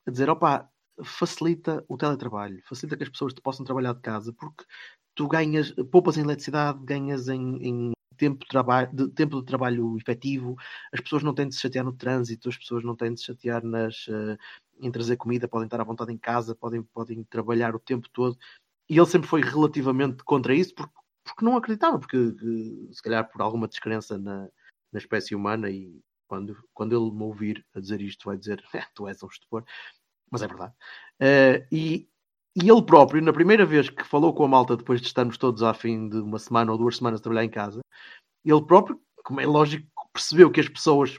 a 0.06 0.10
dizer: 0.10 0.28
opá, 0.30 0.68
facilita 1.02 1.84
o 1.88 1.96
teletrabalho, 1.96 2.60
facilita 2.68 2.96
que 2.96 3.04
as 3.04 3.08
pessoas 3.08 3.32
te 3.34 3.40
possam 3.40 3.64
trabalhar 3.64 3.94
de 3.94 4.00
casa, 4.00 4.32
porque 4.32 4.64
tu 5.14 5.26
ganhas, 5.28 5.72
poupas 5.90 6.18
em 6.18 6.22
eletricidade, 6.22 6.78
ganhas 6.84 7.28
em, 7.28 7.56
em 7.66 7.92
tempo, 8.16 8.40
de 8.40 8.48
trabalho, 8.48 8.90
de, 8.94 9.08
tempo 9.08 9.40
de 9.40 9.46
trabalho 9.46 9.96
efetivo, 9.96 10.56
as 10.92 11.00
pessoas 11.00 11.22
não 11.22 11.34
têm 11.34 11.48
de 11.48 11.54
se 11.54 11.60
chatear 11.62 11.84
no 11.84 11.92
trânsito, 11.92 12.48
as 12.48 12.56
pessoas 12.58 12.84
não 12.84 12.96
têm 12.96 13.14
de 13.14 13.20
se 13.20 13.26
chatear 13.26 13.64
nas, 13.64 14.06
eh, 14.08 14.36
em 14.80 14.90
trazer 14.90 15.16
comida, 15.16 15.48
podem 15.48 15.66
estar 15.66 15.80
à 15.80 15.84
vontade 15.84 16.12
em 16.12 16.18
casa, 16.18 16.54
podem, 16.54 16.82
podem 16.82 17.24
trabalhar 17.24 17.74
o 17.74 17.78
tempo 17.80 18.08
todo. 18.12 18.36
E 18.88 18.96
ele 18.96 19.06
sempre 19.06 19.28
foi 19.28 19.42
relativamente 19.42 20.24
contra 20.24 20.54
isso 20.54 20.74
porque, 20.74 20.92
porque 21.24 21.44
não 21.44 21.56
acreditava, 21.56 21.98
porque 21.98 22.32
que, 22.32 22.88
se 22.92 23.02
calhar 23.02 23.28
por 23.30 23.42
alguma 23.42 23.68
descrença 23.68 24.18
na, 24.18 24.48
na 24.92 24.98
espécie 24.98 25.34
humana 25.34 25.70
e 25.70 26.00
quando, 26.26 26.56
quando 26.74 26.94
ele 26.94 27.14
me 27.14 27.22
ouvir 27.22 27.64
a 27.74 27.80
dizer 27.80 28.00
isto 28.00 28.26
vai 28.26 28.36
dizer 28.36 28.62
"É, 28.74 28.82
tu 28.94 29.08
és 29.08 29.22
um 29.22 29.28
estupor, 29.28 29.64
mas 30.30 30.42
é 30.42 30.46
verdade. 30.48 30.74
Eh, 31.20 31.66
e, 31.72 32.08
e 32.56 32.70
ele 32.70 32.82
próprio, 32.82 33.22
na 33.22 33.32
primeira 33.32 33.64
vez 33.66 33.90
que 33.90 34.04
falou 34.04 34.34
com 34.34 34.44
a 34.44 34.48
malta 34.48 34.76
depois 34.76 35.00
de 35.00 35.06
estarmos 35.06 35.38
todos 35.38 35.62
a 35.62 35.74
fim 35.74 36.08
de 36.08 36.18
uma 36.18 36.38
semana 36.38 36.72
ou 36.72 36.78
duas 36.78 36.96
semanas 36.96 37.20
a 37.20 37.22
trabalhar 37.22 37.44
em 37.44 37.50
casa, 37.50 37.80
ele 38.44 38.62
próprio, 38.64 39.00
como 39.24 39.40
é 39.40 39.46
lógico, 39.46 39.86
percebeu 40.12 40.50
que 40.50 40.60
as 40.60 40.68
pessoas 40.68 41.18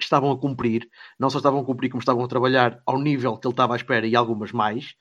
estavam 0.00 0.30
a 0.32 0.38
cumprir, 0.40 0.88
não 1.18 1.30
só 1.30 1.38
estavam 1.38 1.60
a 1.60 1.64
cumprir, 1.64 1.90
como 1.90 2.00
estavam 2.00 2.24
a 2.24 2.28
trabalhar 2.28 2.82
ao 2.86 2.98
nível 3.00 3.36
que 3.36 3.46
ele 3.46 3.52
estava 3.52 3.74
à 3.74 3.76
espera 3.76 4.06
e 4.06 4.16
algumas 4.16 4.52
mais. 4.52 4.94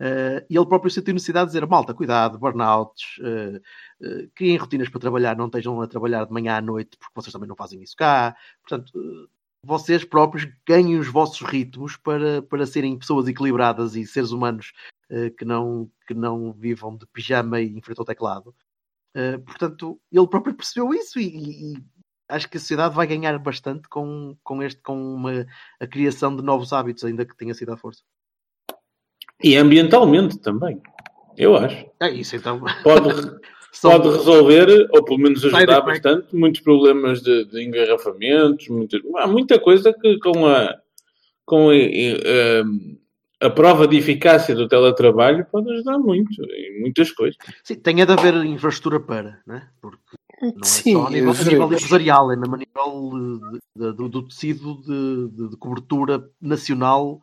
Uh, 0.00 0.44
e 0.50 0.56
ele 0.56 0.66
próprio 0.66 0.90
sentiu 0.90 1.14
necessidade 1.14 1.46
de 1.46 1.54
dizer: 1.54 1.66
malta, 1.66 1.94
cuidado, 1.94 2.38
burnouts, 2.38 3.18
uh, 3.18 3.56
uh, 4.06 4.30
criem 4.34 4.58
rotinas 4.58 4.90
para 4.90 5.00
trabalhar, 5.00 5.36
não 5.36 5.46
estejam 5.46 5.80
a 5.80 5.86
trabalhar 5.86 6.26
de 6.26 6.32
manhã 6.32 6.56
à 6.56 6.60
noite, 6.60 6.98
porque 6.98 7.12
vocês 7.14 7.32
também 7.32 7.48
não 7.48 7.56
fazem 7.56 7.82
isso 7.82 7.96
cá. 7.96 8.36
Portanto, 8.60 8.92
vocês 9.64 10.04
próprios 10.04 10.46
ganhem 10.68 10.98
os 10.98 11.08
vossos 11.08 11.40
ritmos 11.40 11.96
para, 11.96 12.42
para 12.42 12.66
serem 12.66 12.98
pessoas 12.98 13.26
equilibradas 13.26 13.96
e 13.96 14.06
seres 14.06 14.30
humanos 14.30 14.72
que, 15.36 15.44
não, 15.44 15.90
que 16.06 16.14
não 16.14 16.52
vivam 16.52 16.96
de 16.96 17.04
pijama 17.06 17.60
e 17.60 17.76
em 17.76 17.80
frente 17.80 17.98
ao 17.98 18.04
teclado. 18.04 18.54
Portanto, 19.44 20.00
ele 20.12 20.26
próprio 20.28 20.54
percebeu 20.54 20.94
isso 20.94 21.18
e, 21.18 21.74
e 21.74 21.84
acho 22.28 22.48
que 22.48 22.58
a 22.58 22.60
sociedade 22.60 22.94
vai 22.94 23.08
ganhar 23.08 23.36
bastante 23.40 23.88
com, 23.88 24.36
com, 24.44 24.62
este, 24.62 24.80
com 24.82 25.14
uma, 25.14 25.46
a 25.80 25.86
criação 25.86 26.36
de 26.36 26.42
novos 26.42 26.72
hábitos, 26.72 27.02
ainda 27.02 27.26
que 27.26 27.36
tenha 27.36 27.54
sido 27.54 27.72
à 27.72 27.76
força. 27.76 28.02
E 29.42 29.56
ambientalmente 29.56 30.38
também, 30.38 30.80
eu 31.36 31.56
acho. 31.56 31.86
É 32.00 32.10
isso, 32.10 32.36
então. 32.36 32.60
Pode, 32.82 33.08
pode 33.82 34.08
resolver, 34.08 34.88
ou 34.92 35.04
pelo 35.04 35.18
menos 35.18 35.44
ajudar 35.44 35.62
effect. 35.62 35.84
bastante, 35.86 36.34
muitos 36.34 36.60
problemas 36.62 37.20
de, 37.22 37.44
de 37.44 37.62
engarrafamentos, 37.62 38.68
muita, 38.68 38.98
há 39.16 39.26
muita 39.26 39.58
coisa 39.58 39.92
que 39.92 40.18
com 40.18 40.46
a, 40.46 40.74
com 41.44 41.68
a, 41.68 41.76
eh, 41.76 42.62
a 43.42 43.50
prova 43.50 43.86
de 43.86 43.98
eficácia 43.98 44.54
do 44.54 44.66
teletrabalho 44.66 45.46
pode 45.52 45.70
ajudar 45.70 45.98
muito, 45.98 46.42
em 46.42 46.80
muitas 46.80 47.12
coisas. 47.12 47.36
Sim, 47.62 47.74
tem 47.76 48.00
é 48.00 48.06
de 48.06 48.12
haver 48.12 48.34
infraestrutura 48.46 48.98
para, 48.98 49.40
né? 49.46 49.68
Porque 49.82 49.98
não 50.42 50.50
é 50.62 50.64
Sim, 50.64 50.92
só 50.94 51.06
a 51.06 51.10
nível, 51.10 51.32
a 51.32 51.44
nível 51.44 51.66
empresarial, 51.72 52.32
é 52.32 52.36
mesmo 52.36 52.54
a 52.54 52.58
nível 52.58 53.12
eh, 53.14 53.50
de- 53.52 53.84
de- 53.90 53.92
do, 53.96 54.08
do 54.08 54.22
tecido 54.28 54.80
de, 54.80 55.28
de- 55.36 55.50
de 55.50 55.56
cobertura 55.58 56.24
nacional 56.40 57.20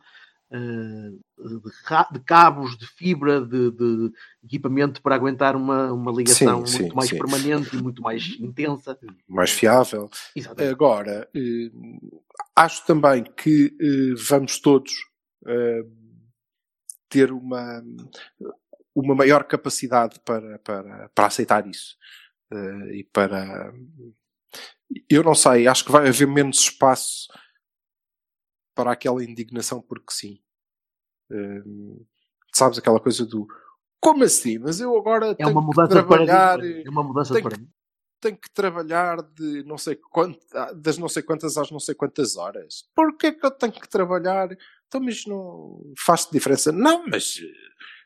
de, 0.50 1.70
ra- 1.84 2.08
de 2.12 2.20
cabos, 2.20 2.76
de 2.76 2.86
fibra, 2.86 3.40
de, 3.40 3.70
de 3.70 4.12
equipamento 4.44 5.02
para 5.02 5.14
aguentar 5.14 5.56
uma, 5.56 5.92
uma 5.92 6.12
ligação 6.12 6.60
Sim, 6.60 6.66
muito 6.66 6.94
sim, 6.94 6.96
mais 6.96 7.10
sim. 7.10 7.18
permanente 7.18 7.76
e 7.76 7.82
muito 7.82 8.02
mais 8.02 8.36
intensa. 8.38 8.98
mais 9.28 9.50
fiável. 9.50 10.08
Exatamente. 10.34 10.72
Agora, 10.72 11.28
eh, 11.34 11.70
acho 12.56 12.86
também 12.86 13.24
que 13.24 13.76
eh, 13.80 14.14
vamos 14.28 14.60
todos 14.60 14.92
eh, 15.46 15.82
ter 17.08 17.32
uma, 17.32 17.82
uma 18.94 19.14
maior 19.14 19.44
capacidade 19.44 20.20
para, 20.24 20.58
para, 20.60 21.08
para 21.14 21.26
aceitar 21.26 21.66
isso. 21.66 21.96
Eh, 22.52 22.98
e 22.98 23.04
para. 23.04 23.72
Eu 25.08 25.22
não 25.24 25.34
sei, 25.34 25.66
acho 25.66 25.84
que 25.84 25.90
vai 25.92 26.08
haver 26.08 26.26
menos 26.28 26.58
espaço 26.60 27.26
para 28.74 28.92
aquela 28.92 29.22
indignação, 29.24 29.80
porque 29.80 30.12
sim. 30.12 30.40
Eh, 31.30 31.62
sabes 32.52 32.78
aquela 32.78 33.00
coisa 33.00 33.24
do 33.24 33.46
como 34.00 34.22
assim? 34.24 34.58
Mas 34.58 34.80
eu 34.80 34.96
agora 34.96 35.28
É 35.28 35.34
tenho 35.34 35.50
uma 35.50 35.60
que 35.60 35.66
mudança 35.66 35.86
de 36.02 36.06
trabalhar. 36.06 36.60
É 36.64 36.90
uma 36.90 37.02
mudança 37.02 37.34
tenho 37.34 37.48
que- 37.50 37.68
tem 38.20 38.34
que 38.36 38.50
trabalhar 38.52 39.22
de 39.22 39.62
não 39.64 39.76
sei 39.78 39.96
quant, 39.96 40.36
das 40.76 40.96
não 40.98 41.08
sei 41.08 41.22
quantas 41.22 41.56
às 41.58 41.70
não 41.70 41.78
sei 41.80 41.94
quantas 41.94 42.36
horas. 42.36 42.88
Porquê 42.94 43.32
que 43.32 43.44
eu 43.44 43.50
tenho 43.50 43.72
que 43.72 43.88
trabalhar? 43.88 44.48
Então, 44.86 45.00
mas 45.00 45.24
não 45.26 45.92
faz 45.98 46.26
diferença? 46.30 46.70
Não, 46.72 47.06
mas 47.06 47.38
eh, 47.42 47.52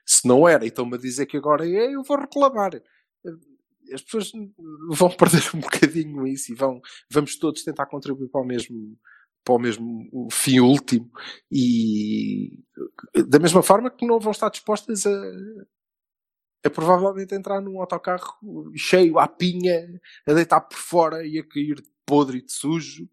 se 0.06 0.26
não 0.26 0.46
era, 0.48 0.66
então-me 0.66 0.94
a 0.94 0.98
dizer 0.98 1.26
que 1.26 1.36
agora 1.36 1.68
é, 1.68 1.94
eu 1.94 2.02
vou 2.02 2.16
reclamar. 2.18 2.74
Eh, 2.74 2.82
As 3.92 4.02
pessoas 4.02 4.30
vão 4.90 5.08
perder 5.16 5.42
um 5.54 5.60
bocadinho 5.60 6.26
isso 6.26 6.52
e 6.52 6.54
vão, 6.54 6.80
vamos 7.10 7.36
todos 7.36 7.62
tentar 7.64 7.86
contribuir 7.86 8.28
para 8.28 8.40
o 8.40 8.44
mesmo, 8.44 8.96
para 9.48 9.54
o 9.54 9.58
mesmo 9.58 10.28
fim 10.30 10.60
último 10.60 11.10
e 11.50 12.62
da 13.26 13.38
mesma 13.38 13.62
forma 13.62 13.90
que 13.90 14.06
não 14.06 14.20
vão 14.20 14.30
estar 14.30 14.50
dispostas 14.50 15.06
a, 15.06 15.10
a 16.66 16.68
provavelmente 16.68 17.34
entrar 17.34 17.62
num 17.62 17.80
autocarro 17.80 18.36
cheio 18.76 19.18
à 19.18 19.26
pinha, 19.26 19.88
a 20.26 20.34
deitar 20.34 20.60
por 20.60 20.76
fora 20.76 21.26
e 21.26 21.38
a 21.38 21.48
cair 21.48 21.76
de 21.76 21.90
podre 22.04 22.38
e 22.38 22.44
de 22.44 22.52
sujo, 22.52 23.08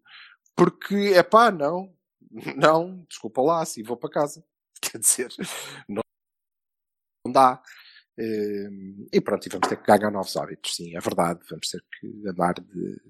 porque 0.54 1.14
é 1.14 1.22
pá, 1.22 1.50
não, 1.50 1.90
não, 2.54 3.02
desculpa 3.08 3.40
lá, 3.40 3.62
assim 3.62 3.82
vou 3.82 3.96
para 3.96 4.10
casa. 4.10 4.44
Quer 4.82 4.98
dizer, 4.98 5.32
não, 5.88 6.02
não 7.24 7.32
dá. 7.32 7.62
Eh, 8.18 8.68
E 9.12 9.20
pronto, 9.20 9.46
e 9.46 9.50
vamos 9.50 9.68
ter 9.68 9.76
que 9.76 9.86
ganhar 9.86 10.10
novos 10.10 10.36
hábitos, 10.36 10.74
sim, 10.76 10.96
é 10.96 11.00
verdade. 11.00 11.40
Vamos 11.50 11.68
ter 11.68 11.82
que 12.00 12.28
andar 12.28 12.54
de 12.54 13.00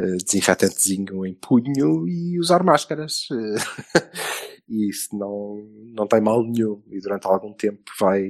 eh, 0.00 0.16
desinfetantezinho 0.24 1.26
em 1.26 1.34
punho 1.34 2.08
e 2.08 2.38
usar 2.38 2.62
máscaras. 2.64 3.26
Eh, 3.32 3.56
E 4.70 4.90
isso 4.90 5.16
não, 5.18 5.56
não 5.94 6.06
tem 6.06 6.20
mal 6.20 6.44
nenhum. 6.44 6.82
E 6.90 7.00
durante 7.00 7.26
algum 7.26 7.54
tempo 7.54 7.82
vai, 7.98 8.22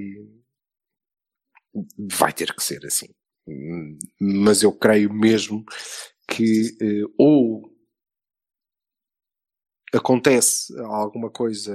vai 1.99 2.33
ter 2.33 2.55
que 2.55 2.63
ser 2.63 2.85
assim. 2.87 3.09
Mas 4.21 4.63
eu 4.63 4.73
creio 4.73 5.13
mesmo 5.13 5.65
que 6.29 6.77
eh, 6.81 7.05
ou 7.19 7.71
acontece 9.95 10.79
alguma 10.81 11.31
coisa 11.31 11.75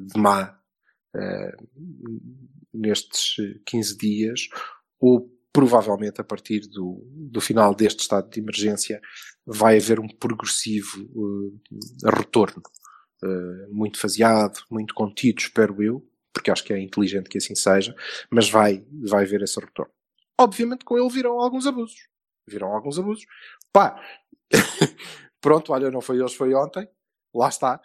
de 0.00 0.18
má 0.18 0.58
nestes 2.72 3.34
15 3.66 3.98
dias, 3.98 4.48
ou 5.00 5.28
provavelmente 5.52 6.20
a 6.20 6.24
partir 6.24 6.60
do, 6.68 7.04
do 7.06 7.40
final 7.40 7.74
deste 7.74 8.00
estado 8.00 8.30
de 8.30 8.40
emergência 8.40 9.00
vai 9.44 9.78
haver 9.78 9.98
um 9.98 10.08
progressivo 10.08 11.02
eh, 11.02 12.10
retorno. 12.16 12.62
Eh, 13.22 13.66
muito 13.70 13.98
faseado, 13.98 14.60
muito 14.70 14.94
contido, 14.94 15.40
espero 15.40 15.82
eu, 15.82 16.06
porque 16.32 16.50
acho 16.50 16.64
que 16.64 16.72
é 16.72 16.80
inteligente 16.80 17.28
que 17.28 17.38
assim 17.38 17.54
seja, 17.54 17.94
mas 18.30 18.48
vai, 18.48 18.84
vai 19.08 19.24
haver 19.24 19.42
esse 19.42 19.58
retorno. 19.58 19.92
Obviamente 20.40 20.84
com 20.84 20.96
ele 20.96 21.08
viram 21.10 21.38
alguns 21.40 21.66
abusos. 21.66 22.08
Viram 22.48 22.72
alguns 22.72 22.98
abusos. 22.98 23.26
Pá, 23.72 24.00
pronto, 25.40 25.72
olha, 25.72 25.90
não 25.90 26.00
foi 26.00 26.22
hoje, 26.22 26.36
foi 26.36 26.54
ontem. 26.54 26.88
Lá 27.34 27.48
está. 27.48 27.80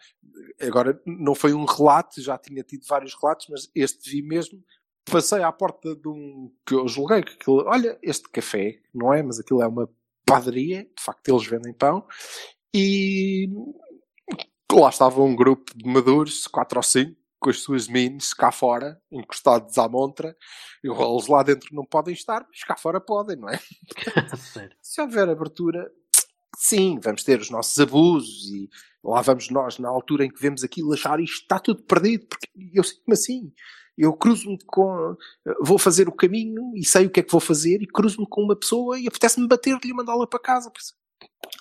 Agora, 0.61 0.99
não 1.05 1.35
foi 1.35 1.53
um 1.53 1.65
relato, 1.65 2.21
já 2.21 2.37
tinha 2.37 2.63
tido 2.63 2.85
vários 2.87 3.15
relatos, 3.21 3.47
mas 3.49 3.69
este 3.75 4.09
vi 4.09 4.21
mesmo. 4.21 4.63
Passei 5.09 5.43
à 5.43 5.51
porta 5.51 5.95
de 5.95 6.07
um 6.07 6.51
que 6.65 6.73
eu 6.73 6.87
julguei 6.87 7.21
que 7.21 7.33
aquilo, 7.33 7.63
olha, 7.67 7.97
este 8.01 8.27
café, 8.29 8.79
não 8.93 9.13
é? 9.13 9.21
Mas 9.21 9.39
aquilo 9.39 9.61
é 9.61 9.67
uma 9.67 9.87
padaria, 10.25 10.83
de 10.83 11.03
facto 11.03 11.29
eles 11.29 11.45
vendem 11.45 11.73
pão, 11.73 12.05
e 12.73 13.47
lá 14.73 14.89
estava 14.89 15.21
um 15.21 15.35
grupo 15.35 15.71
de 15.77 15.87
maduros, 15.87 16.47
quatro 16.47 16.79
ou 16.79 16.83
cinco, 16.83 17.15
com 17.39 17.49
as 17.49 17.59
suas 17.59 17.87
mines 17.87 18.33
cá 18.33 18.51
fora, 18.51 18.99
encostados 19.11 19.77
à 19.77 19.87
montra, 19.87 20.35
e 20.83 20.87
eles 20.87 21.27
lá 21.27 21.43
dentro 21.43 21.69
não 21.73 21.85
podem 21.85 22.13
estar, 22.13 22.45
mas 22.49 22.63
cá 22.63 22.75
fora 22.75 22.99
podem, 22.99 23.37
não 23.37 23.49
é? 23.49 23.59
Se 24.81 24.99
houver 24.99 25.29
abertura, 25.29 25.89
sim, 26.57 26.99
vamos 27.01 27.23
ter 27.23 27.39
os 27.39 27.49
nossos 27.49 27.77
abusos 27.79 28.49
e 28.51 28.69
lá 29.03 29.21
vamos 29.21 29.49
nós, 29.49 29.77
na 29.79 29.89
altura 29.89 30.25
em 30.25 30.29
que 30.29 30.41
vemos 30.41 30.63
aquilo, 30.63 30.93
achar 30.93 31.19
isto 31.19 31.41
está 31.41 31.59
tudo 31.59 31.83
perdido, 31.83 32.25
porque 32.27 32.47
eu 32.73 32.83
sinto-me 32.83 33.13
assim. 33.13 33.51
Eu 33.97 34.11
cruzo-me 34.13 34.57
com. 34.65 35.15
Vou 35.61 35.77
fazer 35.77 36.09
o 36.09 36.11
caminho 36.11 36.73
e 36.75 36.83
sei 36.85 37.05
o 37.05 37.09
que 37.09 37.21
é 37.21 37.23
que 37.23 37.31
vou 37.31 37.39
fazer 37.39 37.81
e 37.81 37.87
cruzo-me 37.87 38.27
com 38.27 38.41
uma 38.41 38.55
pessoa 38.55 38.99
e 38.99 39.07
apetece-me 39.07 39.47
bater-lhe 39.47 39.79
e 39.85 39.93
mandá-la 39.93 40.27
para 40.27 40.39
casa. 40.39 40.69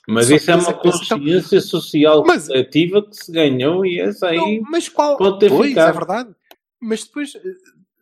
Mas 0.08 0.26
Só 0.26 0.34
isso 0.34 0.50
é 0.50 0.56
uma 0.56 0.70
então- 0.70 0.80
consciência 0.90 1.60
social 1.60 2.24
Mas- 2.26 2.48
coletiva 2.48 3.02
que 3.08 3.14
se 3.14 3.30
ganhou 3.30 3.86
e 3.86 4.00
essa 4.00 4.26
aí 4.28 4.36
Não, 4.36 4.70
mas 4.70 4.88
qual. 4.88 5.16
pode 5.16 5.38
ter 5.38 5.48
pois, 5.48 5.68
ficado. 5.68 5.90
é 5.90 5.92
verdade. 5.92 6.34
Mas 6.80 7.04
depois, 7.04 7.34
eh, 7.36 7.40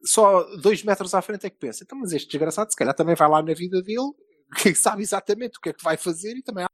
só 0.03 0.45
dois 0.57 0.83
metros 0.83 1.13
à 1.15 1.21
frente 1.21 1.45
é 1.47 1.51
que 1.51 1.59
pensa. 1.59 1.85
Então, 1.85 1.99
mas 1.99 2.13
este 2.15 2.31
desgraçado, 2.31 2.71
se 2.71 2.77
calhar, 2.77 2.95
também 2.95 3.15
vai 3.15 3.29
lá 3.29 3.43
na 3.43 3.53
vida 3.53 3.83
dele, 3.83 4.13
que 4.73 4.75
sabe 4.75 5.03
exatamente 5.03 5.59
o 5.59 5.61
que 5.61 5.69
é 5.69 5.73
que 5.75 5.85
vai 5.85 5.99
fazer 5.99 6.35
e 6.37 6.43
também 6.43 6.65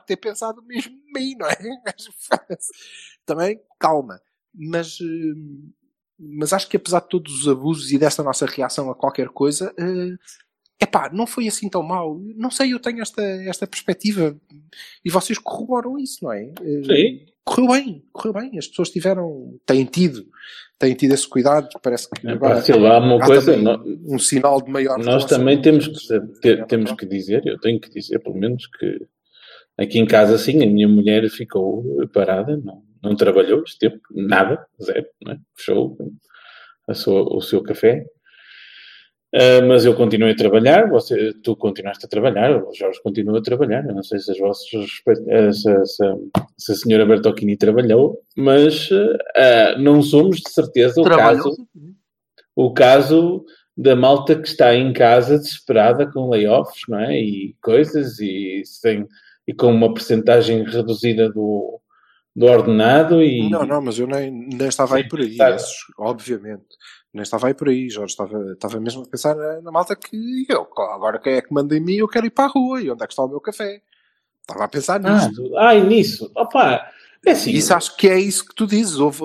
ter 0.00 0.16
pensado 0.16 0.62
mesmo 0.62 0.92
em 0.94 1.12
mim, 1.12 1.34
não 1.38 1.46
é? 1.46 1.56
também, 3.26 3.60
calma. 3.78 4.20
Mas, 4.54 4.98
eh, 5.00 5.68
mas 6.18 6.52
acho 6.52 6.68
que 6.68 6.76
apesar 6.76 7.00
de 7.00 7.08
todos 7.08 7.32
os 7.42 7.48
abusos 7.48 7.92
e 7.92 7.98
desta 7.98 8.22
nossa 8.22 8.46
reação 8.46 8.90
a 8.90 8.94
qualquer 8.94 9.28
coisa, 9.28 9.72
é 9.78 10.14
epá, 10.84 11.10
não 11.12 11.26
foi 11.26 11.46
assim 11.48 11.68
tão 11.68 11.82
mal. 11.82 12.18
Não 12.36 12.50
sei, 12.50 12.72
eu 12.72 12.80
tenho 12.80 13.00
esta, 13.02 13.22
esta 13.22 13.66
perspectiva 13.66 14.36
e 15.04 15.10
vocês 15.10 15.38
corroboram 15.38 15.98
isso, 15.98 16.24
não 16.24 16.32
é? 16.32 16.44
Eh, 16.60 16.82
Sim. 16.84 17.26
correu 17.44 17.68
bem, 17.72 18.04
correu 18.12 18.32
bem. 18.32 18.58
As 18.58 18.66
pessoas 18.68 18.90
tiveram, 18.90 19.58
têm 19.66 19.84
tido, 19.84 20.26
têm 20.78 20.94
tido 20.94 21.12
esse 21.14 21.28
cuidado. 21.28 21.68
Parece 21.82 22.08
que 22.10 22.26
É, 22.26 22.32
agora 22.32 22.62
pá, 22.62 22.88
há 22.94 22.98
uma 22.98 23.18
coisa, 23.24 23.54
um 24.06 24.18
sinal 24.18 24.62
de 24.62 24.70
maior. 24.70 24.98
nós 24.98 25.24
também 25.24 25.60
temos 25.60 25.86
que, 25.88 26.20
ter- 26.40 26.64
temos 26.66 26.92
que 26.92 27.06
dizer, 27.06 27.44
eu 27.46 27.58
tenho 27.60 27.80
que 27.80 27.90
dizer, 27.90 28.18
pelo 28.20 28.36
menos, 28.36 28.66
que 28.66 29.06
aqui 29.78 29.98
em 29.98 30.06
casa, 30.06 30.36
sim, 30.38 30.62
a 30.62 30.66
minha 30.66 30.88
mulher 30.88 31.28
ficou 31.30 31.84
parada, 32.12 32.56
não, 32.56 32.82
não 33.02 33.16
trabalhou 33.16 33.62
este 33.62 33.78
tempo, 33.78 34.00
nada, 34.10 34.66
zero, 34.82 35.06
é? 35.28 35.36
fechou 35.56 35.96
a 36.88 36.94
sua- 36.94 37.34
o 37.36 37.40
seu 37.40 37.62
café. 37.62 38.04
Ah, 39.34 39.60
mas 39.66 39.84
eu 39.84 39.94
continuei 39.94 40.32
a 40.32 40.36
trabalhar, 40.36 40.88
você, 40.88 41.34
tu 41.42 41.54
continuaste 41.54 42.06
a 42.06 42.08
trabalhar, 42.08 42.64
o 42.64 42.72
Jorge 42.74 42.98
continua 43.02 43.38
a 43.38 43.42
trabalhar. 43.42 43.84
Eu 43.86 43.94
não 43.94 44.02
sei 44.02 44.18
se, 44.20 44.30
as 44.32 44.38
vossas, 44.38 44.66
eh, 45.28 45.52
se, 45.52 45.84
se- 45.86 46.02
se 46.56 46.72
a 46.72 46.74
senhora 46.74 47.04
Bertocchini 47.04 47.54
trabalhou, 47.56 48.18
mas 48.34 48.88
ah, 49.36 49.76
não 49.78 50.00
somos 50.02 50.38
de 50.38 50.50
certeza 50.50 51.00
o 51.00 51.04
Trabalhou, 51.04 51.44
caso 51.44 51.68
o 52.56 52.72
caso 52.72 53.44
da 53.76 53.94
malta 53.94 54.34
que 54.34 54.48
está 54.48 54.74
em 54.74 54.92
casa 54.94 55.38
desesperada 55.38 56.10
com 56.10 56.30
layoffs, 56.30 56.80
não 56.88 56.98
é? 56.98 57.20
E 57.20 57.54
coisas, 57.62 58.18
e, 58.20 58.62
sem, 58.64 59.06
e 59.48 59.54
com 59.54 59.68
uma 59.72 59.94
percentagem 59.94 60.62
reduzida 60.62 61.30
do, 61.30 61.80
do 62.36 62.44
ordenado 62.44 63.22
e... 63.22 63.48
Não, 63.48 63.64
não, 63.64 63.80
mas 63.80 63.98
eu 63.98 64.06
nem, 64.06 64.30
nem 64.30 64.68
estava 64.68 64.96
aí 64.96 65.08
por 65.08 65.20
aí, 65.20 65.38
esses, 65.40 65.72
obviamente. 65.98 66.66
Nem 67.14 67.22
estava 67.22 67.46
aí 67.46 67.54
por 67.54 67.70
aí, 67.70 67.88
Jorge. 67.88 68.12
Estava, 68.12 68.52
estava 68.52 68.78
mesmo 68.78 69.04
a 69.04 69.08
pensar 69.08 69.34
na, 69.34 69.62
na 69.62 69.70
malta 69.72 69.96
que 69.96 70.44
eu, 70.46 70.68
agora 70.90 71.18
quem 71.18 71.32
é 71.32 71.40
que 71.40 71.50
manda 71.52 71.74
em 71.74 71.80
mim, 71.80 71.94
eu 71.94 72.06
quero 72.06 72.26
ir 72.26 72.30
para 72.30 72.44
a 72.44 72.48
rua. 72.48 72.82
E 72.82 72.90
onde 72.90 73.02
é 73.02 73.06
que 73.06 73.12
está 73.14 73.24
o 73.24 73.28
meu 73.28 73.40
café? 73.40 73.80
Estava 74.42 74.64
a 74.64 74.68
pensar 74.68 75.00
Ah, 75.02 75.14
nisto. 75.14 75.42
do- 75.42 75.56
ai, 75.56 75.82
nisso. 75.82 76.30
Opa, 76.36 76.86
é 77.24 77.30
assim... 77.30 77.52
Isso 77.52 77.72
acho 77.72 77.96
que 77.96 78.06
é 78.06 78.20
isso 78.20 78.44
que 78.44 78.54
tu 78.54 78.66
dizes. 78.66 78.98
Houve, 78.98 79.24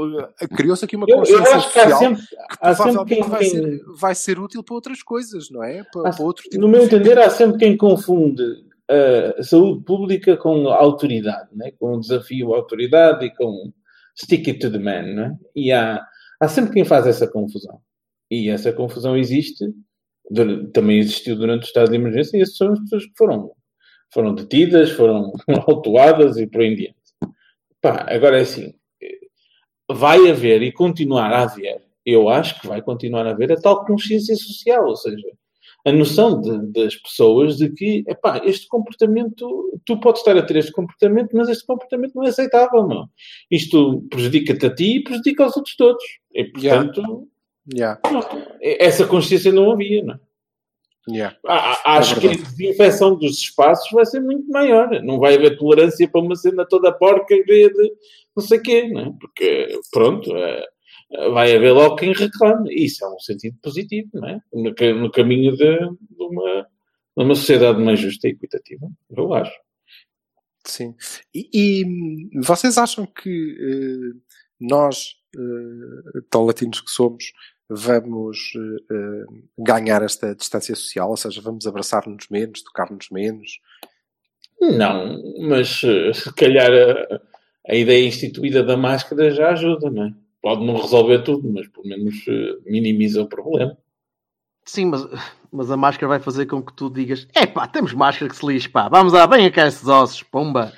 criou-se 0.56 0.86
aqui 0.86 0.96
uma 0.96 1.06
eu, 1.06 1.16
eu 1.16 1.20
consciência 1.20 1.56
acho 1.58 1.68
que 1.74 1.80
social 1.82 2.00
sempre, 2.00 2.24
que 2.26 2.58
provavelmente 2.60 3.08
quem, 3.10 3.30
vai, 3.30 3.44
ser, 3.44 3.82
vai 4.00 4.16
ser 4.16 4.40
útil 4.40 4.64
para 4.64 4.76
outras 4.76 5.04
coisas, 5.04 5.50
não 5.52 5.62
é? 5.62 5.84
Para, 5.84 6.10
há- 6.10 6.14
para 6.14 6.24
outro 6.24 6.44
tipo 6.44 6.58
no 6.62 6.70
meu 6.70 6.84
vida. 6.84 6.96
entender, 6.96 7.20
há 7.20 7.30
sempre 7.30 7.58
quem 7.58 7.76
confunde 7.76 8.44
a 8.89 9.43
saúde 9.43 9.84
pública 9.86 10.38
com 10.38 10.67
autoridade, 10.67 11.50
né? 11.54 11.72
com 11.80 12.00
desafio 12.00 12.54
à 12.54 12.58
autoridade 12.58 13.26
e 13.26 13.36
com 13.36 13.72
stick 14.15 14.48
it 14.48 14.60
to 14.60 14.72
the 14.72 14.80
man. 14.80 15.04
Né? 15.13 15.38
E 15.56 15.72
há, 15.72 16.06
há 16.39 16.48
sempre 16.48 16.74
quem 16.74 16.86
faz 16.86 17.08
essa 17.08 17.28
confusão. 17.28 17.80
E 18.30 18.50
essa 18.50 18.74
confusão 18.74 19.15
existe, 19.17 19.65
também 20.74 21.00
existiu 21.00 21.36
durante 21.36 21.63
o 21.63 21.67
estado 21.67 21.89
de 21.89 21.96
emergência, 21.96 22.38
e 22.38 22.41
essas 22.41 22.58
são 22.58 22.72
as 22.72 22.80
pessoas 22.80 23.06
que 23.06 23.13
foram, 23.17 23.52
foram 24.12 24.34
detidas, 24.34 24.91
foram 24.91 25.32
autuadas 25.67 26.38
e 26.38 26.48
por 26.48 26.62
aí 26.62 26.67
em 26.67 26.76
diante. 26.76 26.98
Pá, 27.82 28.06
agora 28.10 28.39
é 28.39 28.41
assim, 28.41 28.74
vai 29.91 30.30
haver 30.30 30.62
e 30.63 30.72
continuar 30.72 31.32
a 31.32 31.43
haver, 31.43 31.84
eu 32.06 32.30
acho 32.30 32.60
que 32.60 32.67
vai 32.67 32.82
continuar 32.82 33.28
a 33.28 33.32
haver 33.32 33.52
a 33.52 33.60
tal 33.60 33.86
consciência 33.86 34.36
social, 34.36 34.88
ou 34.88 34.96
seja, 34.96 35.28
a 35.86 35.91
noção 35.91 36.39
de- 36.39 36.72
das 36.72 36.96
pessoas 36.96 37.58
de 37.58 37.69
que, 37.72 38.04
epá, 38.08 38.41
este 38.46 38.67
comportamento, 38.67 39.72
tu 39.86 40.00
podes 40.00 40.22
estar 40.22 40.38
a 40.38 40.41
ter 40.41 40.58
este 40.58 40.72
comportamento, 40.72 41.32
mas 41.36 41.50
este 41.50 41.65
comportamento 41.65 42.13
não 42.15 42.24
é 42.24 42.30
aceitável, 42.30 42.88
não. 42.88 43.10
Isto 43.52 44.02
prejudica-te 44.10 44.65
a 44.65 44.74
ti 44.74 44.98
e 44.98 45.04
prejudica 45.04 45.43
aos 45.43 45.58
outros 45.58 45.76
todos. 45.76 46.04
E, 46.34 46.52
Yeah. 46.58 46.86
portanto, 46.86 47.28
Yeah, 47.74 47.98
essa 48.62 49.08
consciência 49.08 49.50
não 49.50 49.72
havia, 49.72 50.04
não 50.04 50.15
é? 50.15 50.19
yeah. 51.10 51.38
Ah, 51.48 51.82
ah, 51.86 51.98
Acho 51.98 52.17
É 52.17 52.19
que 52.19 52.28
a 52.28 52.32
desinfecção 52.32 53.15
dos 53.15 53.38
espaços 53.39 53.89
vai 53.91 54.06
ser 54.06 54.19
muito 54.19 54.50
maior. 54.50 55.02
Não 55.02 55.17
vai 55.17 55.36
haver 55.36 55.58
tolerância 55.58 56.06
para 56.10 56.19
uma 56.19 56.36
cena 56.36 56.65
toda 56.65 56.91
porca 56.91 57.34
e 57.34 57.43
de 57.43 57.93
não 58.36 58.43
sei 58.43 58.60
quê, 58.60 58.88
não 58.89 59.02
é? 59.02 59.13
Porque, 59.19 59.80
pronto, 59.93 60.36
é, 60.36 60.60
é, 60.60 60.65
vai 61.34 61.56
haver 61.56 61.71
logo 61.71 61.95
quem 61.95 62.13
reclame. 62.13 62.73
Isso 62.73 63.04
é 63.06 63.10
um 63.10 63.19
sentido 63.19 63.58
positivo, 63.62 64.10
não 64.13 64.28
é? 64.28 64.41
No, 64.54 64.73
no 65.02 65.12
caminho 65.12 65.56
de, 65.56 65.78
de 65.78 66.23
uma, 66.23 66.67
de 67.17 67.23
uma 67.23 67.36
sociedade 67.36 67.82
mais 67.82 67.99
justa 67.99 68.28
e 68.28 68.32
equitativa, 68.32 68.88
eu 69.15 69.34
acho. 69.34 69.54
Sim. 70.65 70.95
E, 71.34 71.49
e, 71.54 72.39
vocês 72.41 72.78
acham 72.78 73.06
que 73.06 73.30
eh, 73.30 74.17
nós, 74.60 75.15
eh, 75.36 76.21
tão 76.30 76.45
latinos 76.45 76.80
que 76.80 76.89
somos, 76.89 77.34
vamos 77.69 78.54
eh, 78.56 78.93
eh, 78.95 79.26
ganhar 79.58 80.02
esta 80.02 80.34
distância 80.36 80.76
social? 80.76 81.10
Ou 81.10 81.17
seja, 81.17 81.41
vamos 81.41 81.67
abraçar-nos 81.67 82.28
menos, 82.30 82.62
tocar-nos 82.63 83.10
menos? 83.10 83.60
Não, 84.62 85.21
mas 85.41 85.82
eh, 85.84 86.13
se 86.13 86.34
calhar 86.34 86.71
a, 86.71 87.21
a 87.69 87.76
ideia 87.76 88.08
instituída 88.08 88.63
da 88.63 88.78
máscara 88.78 89.32
já 89.32 89.52
ajuda, 89.52 89.89
não 89.89 90.06
é? 90.06 90.13
Pode 90.44 90.66
não 90.66 90.76
resolver 90.76 91.20
tudo, 91.20 91.50
mas 91.54 91.70
pelo 91.70 91.88
menos 91.88 92.16
eh, 92.28 92.58
minimiza 92.66 93.22
o 93.22 93.30
problema. 93.30 93.78
Sim, 94.66 94.88
mas, 94.88 95.08
mas 95.50 95.72
a 95.72 95.78
máscara 95.78 96.10
vai 96.10 96.20
fazer 96.20 96.46
com 96.48 96.62
que 96.62 96.74
tu 96.74 96.90
digas: 96.90 97.26
é 97.34 97.48
pá, 97.48 97.66
temos 97.66 97.94
máscara 97.94 98.30
que 98.30 98.36
se 98.36 98.46
lixe, 98.46 98.68
pá, 98.68 98.90
vamos 98.90 99.14
lá, 99.14 99.26
venha 99.26 99.50
cá 99.50 99.68
esses 99.68 99.88
ossos, 99.88 100.22
pomba. 100.22 100.74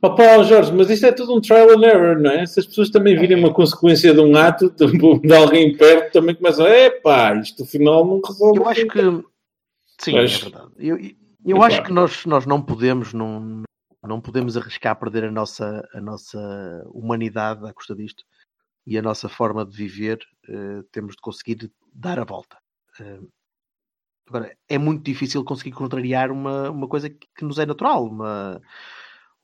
Opa, 0.00 0.40
Jorge, 0.44 0.72
mas 0.72 0.88
isso 0.88 1.04
é 1.04 1.10
tudo 1.10 1.34
um 1.34 1.40
trial 1.40 1.70
and 1.70 1.82
error, 1.84 2.18
não 2.20 2.30
é? 2.30 2.46
Se 2.46 2.60
as 2.60 2.66
pessoas 2.66 2.88
também 2.88 3.18
virem 3.18 3.36
uma 3.36 3.52
consequência 3.52 4.14
de 4.14 4.20
um 4.20 4.36
ato 4.36 4.70
de, 4.70 5.34
alguém 5.34 5.76
perto, 5.76 6.12
também 6.12 6.36
começam, 6.36 6.64
epá, 6.68 7.34
isto 7.40 7.64
afinal 7.64 8.06
não 8.06 8.20
resolve. 8.24 8.60
Eu 8.60 8.68
acho 8.68 8.86
que. 8.86 9.00
Sim, 9.98 10.12
Mas- 10.12 10.38
é 10.38 10.44
verdade. 10.44 10.70
Eu, 10.78 10.96
eu 11.44 11.56
Epá. 11.56 11.66
acho 11.66 11.82
que 11.82 11.92
nós, 11.92 12.24
nós 12.24 12.46
não 12.46 12.62
podemos, 12.62 13.12
não, 13.12 13.62
não 14.04 14.20
podemos 14.20 14.56
arriscar 14.56 14.94
perder 14.96 15.24
a 15.24 15.32
nossa, 15.32 15.82
a 15.92 16.00
nossa 16.00 16.38
humanidade 16.92 17.66
à 17.66 17.72
custa 17.72 17.96
disto 17.96 18.22
e 18.86 18.98
a 18.98 19.02
nossa 19.02 19.28
forma 19.28 19.64
de 19.64 19.76
viver. 19.76 20.18
eh, 20.48 20.82
temos 20.92 21.16
de 21.16 21.22
conseguir 21.22 21.72
dar 21.92 22.18
a 22.18 22.24
volta. 22.24 22.58
Eh, 23.00 23.20
agora, 24.28 24.56
é 24.68 24.78
muito 24.78 25.04
difícil 25.04 25.44
conseguir 25.44 25.72
contrariar 25.72 26.30
uma, 26.30 26.70
uma 26.70 26.88
coisa 26.88 27.10
que, 27.10 27.26
que 27.36 27.44
nos 27.44 27.58
é 27.58 27.66
natural. 27.66 28.06
Uma, 28.06 28.60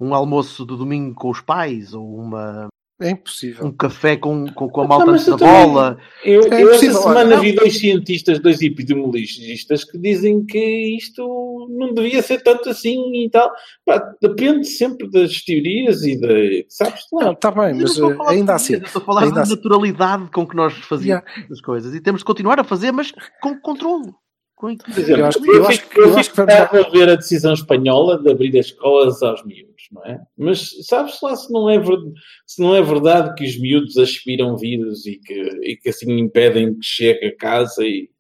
um 0.01 0.15
almoço 0.15 0.67
de 0.67 0.77
domingo 0.77 1.15
com 1.15 1.31
os 1.31 1.41
pais 1.41 1.95
ou 1.95 2.17
uma, 2.19 2.69
É 3.03 3.11
impossível. 3.11 3.67
um 3.67 3.73
café 3.73 4.17
com, 4.17 4.47
com, 4.53 4.69
com 4.69 4.81
a 4.83 4.87
malta 4.87 5.11
antes 5.11 5.27
da 5.27 5.37
também- 5.37 5.67
bola. 5.67 5.99
Eu, 6.25 6.43
É 6.53 6.63
eu 6.63 6.71
esta 6.73 6.93
semana 6.93 7.31
olha. 7.37 7.41
vi 7.41 7.53
dois 7.53 7.79
cientistas, 7.79 8.39
dois 8.39 8.61
epidemiologistas, 8.63 9.85
que 9.85 9.99
dizem 9.99 10.45
que 10.45 10.97
isto 10.97 11.69
não 11.71 11.93
devia 11.95 12.23
ser 12.23 12.43
tanto 12.43 12.69
assim 12.71 12.99
e 13.25 13.31
tal. 13.31 13.51
Pá, 13.85 14.03
depende 14.21 14.67
sempre 14.67 15.11
das 15.11 15.43
teorias 15.43 16.03
e 16.03 16.21
da. 16.21 16.29
Sabes 16.69 17.03
lá. 17.13 17.25
Não, 17.27 17.33
está 17.33 17.51
bem, 17.51 17.71
Eu 17.81 17.87
não 18.09 18.17
mas 18.19 18.29
eh, 18.29 18.33
ainda 18.33 18.55
assim. 18.55 18.75
eu 18.75 18.83
Estou 18.83 19.03
a 19.03 19.05
falar 19.05 19.23
ainda 19.23 19.35
da 19.37 19.43
assim. 19.43 19.55
naturalidade 19.57 20.31
com 20.31 20.47
que 20.47 20.57
nós 20.57 20.73
fazíamos 20.75 21.03
Yeah. 21.03 21.27
as 21.51 21.61
coisas. 21.61 21.95
E 21.95 22.01
temos 22.01 22.21
de 22.21 22.25
continuar 22.25 22.59
a 22.61 22.65
fazer, 22.65 22.93
mas 22.93 23.13
com 23.43 23.59
controle. 23.61 24.13
Com 24.55 24.71
exemplo, 24.71 25.17
Eu 25.17 25.27
acho 25.27 25.41
que- 25.43 25.49
eu, 25.51 25.55
eu 25.57 25.67
acho 25.67 25.89
que- 25.89 25.99
eu 26.01 26.07
eu 26.09 26.17
acho 26.19 26.31
que 26.31 26.37
vamos 26.37 26.55
bravo 26.55 26.77
a 26.77 26.89
ver 26.91 27.09
a 27.09 27.17
decisão 27.17 27.53
espanhola 27.53 28.23
de 28.23 28.31
abrir 28.31 28.57
as 28.57 28.67
escolas 28.67 29.21
aos 29.21 29.45
miúdos, 29.45 29.72
não 29.93 30.05
é? 30.07 30.21
Mas 30.37 30.71
sabes 30.87 31.21
lá 31.23 31.37
se 31.37 31.53
não 31.53 31.69
é, 31.71 31.79
ver- 31.79 32.13
se 32.47 32.61
não 32.63 32.75
é 32.75 32.83
verdade 32.83 33.35
que 33.35 33.45
os 33.45 33.59
miúdos 33.61 33.97
aspiram 33.99 34.57
vírus 34.57 35.07
e 35.07 35.19
que, 35.19 35.35
e 35.63 35.77
que 35.77 35.89
assim 35.91 36.11
impedem 36.19 36.75
que 36.75 36.85
chegue 36.85 37.27
a 37.27 37.37
casa 37.37 37.85
e. 37.85 38.11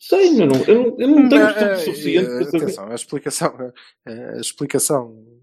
Sei, 0.00 0.28
eu 0.40 0.46
não, 0.46 0.56
eu 0.64 0.74
não, 0.74 1.00
eu 1.00 1.08
não 1.08 1.28
tenho 1.28 1.46
estudo 1.48 1.70
eh, 1.70 1.76
suficiente 1.76 2.26
eh, 2.26 2.36
para 2.38 2.44
saber. 2.44 2.56
Atenção, 2.64 2.86
a 2.90 2.94
explicação, 2.94 3.74
eh, 4.06 4.32
a 4.36 4.40
explicação 4.40 5.38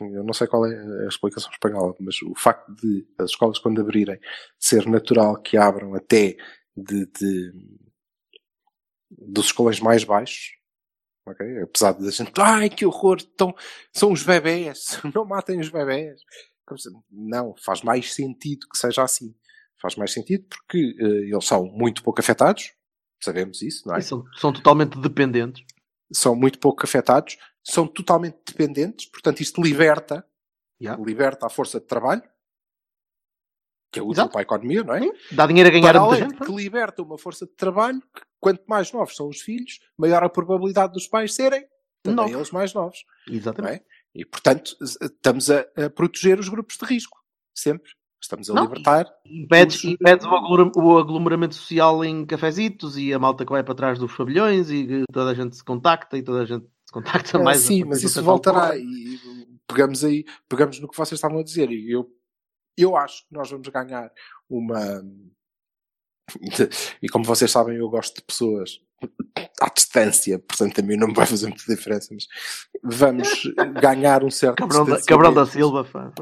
eu 0.00 0.22
não 0.22 0.32
sei 0.34 0.46
qual 0.46 0.64
é 0.66 1.04
a 1.04 1.08
explicação 1.08 1.50
espanhola, 1.50 1.94
mas 1.98 2.20
o 2.22 2.32
facto 2.36 2.72
de 2.76 3.04
as 3.18 3.30
escolas 3.30 3.58
quando 3.58 3.80
abrirem 3.80 4.18
ser 4.58 4.86
natural 4.86 5.40
que 5.40 5.56
abram 5.56 5.94
até 5.94 6.36
de, 6.76 7.06
de- 7.06 7.52
dos 9.10 9.46
escolões 9.46 9.80
mais 9.80 10.04
baixos, 10.04 10.52
ok? 11.30 11.62
Apesar 11.62 11.92
de 11.92 12.06
a 12.06 12.10
gente, 12.10 12.32
ai 12.38 12.68
que 12.70 12.84
horror, 12.86 13.18
então, 13.20 13.54
são 13.92 14.12
os 14.12 14.22
bebés, 14.22 15.00
não 15.14 15.24
matem 15.24 15.60
os 15.60 15.68
bebés. 15.68 16.20
Não, 17.10 17.54
faz 17.64 17.82
mais 17.82 18.12
sentido 18.14 18.66
que 18.70 18.76
seja 18.78 19.02
assim. 19.02 19.34
Faz 19.80 19.96
mais 19.96 20.12
sentido 20.12 20.44
porque 20.48 20.96
eh, 21.00 21.30
eles 21.32 21.44
são 21.44 21.64
muito 21.66 22.02
pouco 22.02 22.20
afetados, 22.20 22.72
sabemos 23.22 23.62
isso, 23.62 23.86
não 23.88 23.96
é? 23.96 24.00
São, 24.00 24.24
são 24.36 24.52
totalmente 24.52 24.98
dependentes. 25.00 25.64
são 26.12 26.34
muito 26.34 26.58
pouco 26.58 26.84
afetados, 26.84 27.38
são 27.64 27.86
totalmente 27.86 28.38
dependentes, 28.46 29.06
portanto 29.06 29.40
isto 29.40 29.62
liberta, 29.62 30.24
Yeah. 30.80 31.02
liberta 31.04 31.44
a 31.46 31.50
força 31.50 31.80
de 31.80 31.86
trabalho, 31.86 32.22
que 33.90 33.98
é 33.98 34.02
útil 34.02 34.12
Exato. 34.14 34.30
para 34.32 34.40
a 34.40 34.42
economia, 34.42 34.82
não 34.84 34.94
é? 34.94 35.10
Dá 35.32 35.46
dinheiro 35.46 35.68
a 35.68 35.72
ganhar 35.72 35.92
Para 35.92 36.00
a 36.02 36.06
muita 36.06 36.24
gente. 36.24 36.38
que 36.44 36.52
liberta 36.52 37.02
uma 37.02 37.16
força 37.18 37.46
de 37.46 37.52
trabalho, 37.52 38.00
que 38.00 38.22
quanto 38.40 38.62
mais 38.68 38.92
novos 38.92 39.16
são 39.16 39.28
os 39.28 39.40
filhos, 39.40 39.78
maior 39.96 40.22
a 40.22 40.28
probabilidade 40.28 40.92
dos 40.92 41.06
pais 41.06 41.34
serem 41.34 41.64
também 42.02 42.32
eles 42.32 42.50
mais 42.50 42.72
novos. 42.74 42.98
Exatamente. 43.28 43.76
é? 43.76 43.84
E 44.14 44.24
portanto 44.24 44.76
estamos 44.80 45.50
a, 45.50 45.64
a 45.76 45.90
proteger 45.90 46.38
os 46.38 46.48
grupos 46.48 46.76
de 46.76 46.84
risco, 46.86 47.18
sempre. 47.54 47.90
Estamos 48.20 48.50
a 48.50 48.54
Não, 48.54 48.64
libertar. 48.64 49.06
Impedes, 49.24 49.76
os- 49.76 49.84
impedes 49.84 50.26
o, 50.26 50.28
aglomera- 50.34 50.72
o 50.76 50.98
aglomeramento 50.98 51.54
social 51.54 52.04
em 52.04 52.26
cafezitos 52.26 52.98
e 52.98 53.12
a 53.14 53.18
malta 53.18 53.44
que 53.44 53.52
vai 53.52 53.62
para 53.62 53.74
trás 53.76 53.96
dos 53.98 54.12
pavilhões 54.16 54.70
e 54.70 55.04
toda 55.12 55.30
a 55.30 55.34
gente 55.34 55.54
se 55.56 55.62
contacta 55.64 56.18
e 56.18 56.22
toda 56.22 56.42
a 56.42 56.44
gente 56.44 56.66
se 56.84 56.92
contacta 56.92 57.38
Ah, 57.38 57.42
mais. 57.42 57.58
sim, 57.58 57.84
mas 57.84 58.02
isso 58.02 58.20
voltará 58.22 58.76
e 58.76 59.18
pegamos 59.68 60.02
aí, 60.04 60.24
pegamos 60.48 60.80
no 60.80 60.88
que 60.88 60.96
vocês 60.96 61.16
estavam 61.16 61.38
a 61.38 61.44
dizer 61.44 61.70
e 61.70 61.92
eu, 61.92 62.10
eu 62.82 62.96
acho 62.96 63.26
que 63.26 63.34
nós 63.34 63.50
vamos 63.50 63.68
ganhar 63.68 64.10
uma 64.48 65.02
e 67.02 67.08
como 67.08 67.24
vocês 67.24 67.50
sabem 67.50 67.76
eu 67.76 67.88
gosto 67.88 68.16
de 68.16 68.22
pessoas 68.22 68.80
à 69.60 69.68
distância, 69.70 70.38
portanto 70.38 70.78
a 70.80 70.82
mim 70.82 70.96
não 70.96 71.08
me 71.08 71.14
vai 71.14 71.24
fazer 71.26 71.46
muita 71.46 71.64
diferença, 71.66 72.08
mas 72.12 72.26
vamos 72.82 73.28
ganhar 73.80 74.22
um 74.24 74.30
certo 74.30 74.56
Cabrão 74.56 74.84
da, 74.84 74.96
distanciamento. 74.96 75.06
Cabrão 75.06 75.34
da 75.34 75.46
Silva, 75.50 75.84
fã. 75.84 76.12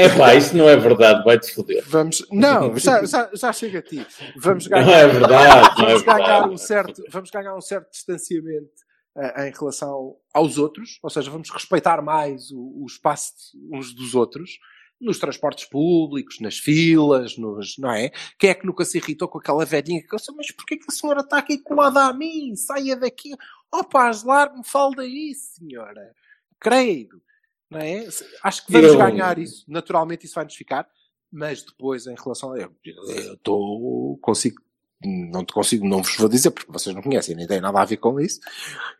É 0.00 0.08
pá, 0.16 0.32
isso 0.36 0.56
não 0.56 0.68
é 0.68 0.76
verdade, 0.76 1.24
vai-te 1.24 1.52
foder. 1.52 1.82
Vamos, 1.88 2.24
não, 2.30 2.76
já, 2.78 3.04
já, 3.04 3.28
já 3.34 3.52
chega 3.52 3.80
a 3.80 3.82
ti. 3.82 4.06
Vamos 4.36 4.68
ganhar, 4.68 4.86
Não 4.86 4.92
é 4.94 5.08
verdade, 5.08 5.76
não 5.82 5.84
é 5.86 5.88
vamos 5.88 6.02
ganhar 6.02 6.18
verdade. 6.26 6.48
um 6.50 6.56
certo, 6.56 7.02
vamos 7.10 7.30
ganhar 7.30 7.56
um 7.56 7.60
certo 7.60 7.90
distanciamento 7.90 8.70
eh, 9.16 9.48
em 9.48 9.52
relação 9.52 10.14
aos 10.32 10.56
outros, 10.56 11.00
ou 11.02 11.10
seja, 11.10 11.28
vamos 11.32 11.50
respeitar 11.50 12.00
mais 12.00 12.52
o, 12.52 12.84
o 12.84 12.86
espaço 12.86 13.32
de- 13.52 13.76
uns 13.76 13.92
dos 13.92 14.14
outros 14.14 14.52
nos 15.00 15.18
transportes 15.18 15.64
públicos, 15.64 16.40
nas 16.40 16.58
filas, 16.58 17.36
nos, 17.36 17.76
não 17.78 17.90
é? 17.92 18.10
Quem 18.38 18.50
é 18.50 18.54
que 18.54 18.66
nunca 18.66 18.84
se 18.84 18.98
irritou 18.98 19.28
com 19.28 19.38
aquela 19.38 19.64
velhinha 19.64 20.02
que 20.02 20.16
disse, 20.16 20.32
mas 20.34 20.50
porquê 20.50 20.76
que 20.76 20.86
a 20.88 20.92
senhora 20.92 21.20
está 21.20 21.38
aqui 21.38 21.58
colada 21.58 22.04
a 22.06 22.12
mim? 22.12 22.54
Saia 22.56 22.96
daqui. 22.96 23.30
Oh 23.72 23.84
paz, 23.84 24.24
largue-me, 24.24 24.64
fale 24.66 24.96
daí, 24.96 25.34
senhora. 25.34 26.14
Credo. 26.58 27.22
Não 27.70 27.78
é? 27.80 28.08
Acho 28.42 28.66
que 28.66 28.72
vamos 28.72 28.88
Eu- 28.92 28.98
ganhar 28.98 29.38
isso. 29.38 29.64
Naturalmente 29.68 30.24
isso 30.26 30.34
vai-nos 30.34 30.54
ficar. 30.54 30.88
Mas 31.30 31.62
depois, 31.62 32.06
em 32.06 32.14
relação 32.14 32.52
a... 32.52 32.58
Eu 32.58 32.74
eu 32.84 33.34
estou... 33.34 34.16
Consigo... 34.18 34.60
Não 35.04 35.44
te 35.44 35.52
consigo, 35.52 35.86
não 35.86 36.02
vos 36.02 36.16
vou 36.16 36.28
dizer, 36.28 36.50
porque 36.50 36.72
vocês 36.72 36.92
não 36.92 37.02
conhecem, 37.02 37.36
nem 37.36 37.46
têm 37.46 37.60
nada 37.60 37.80
a 37.80 37.84
ver 37.84 37.98
com 37.98 38.18
isso. 38.18 38.40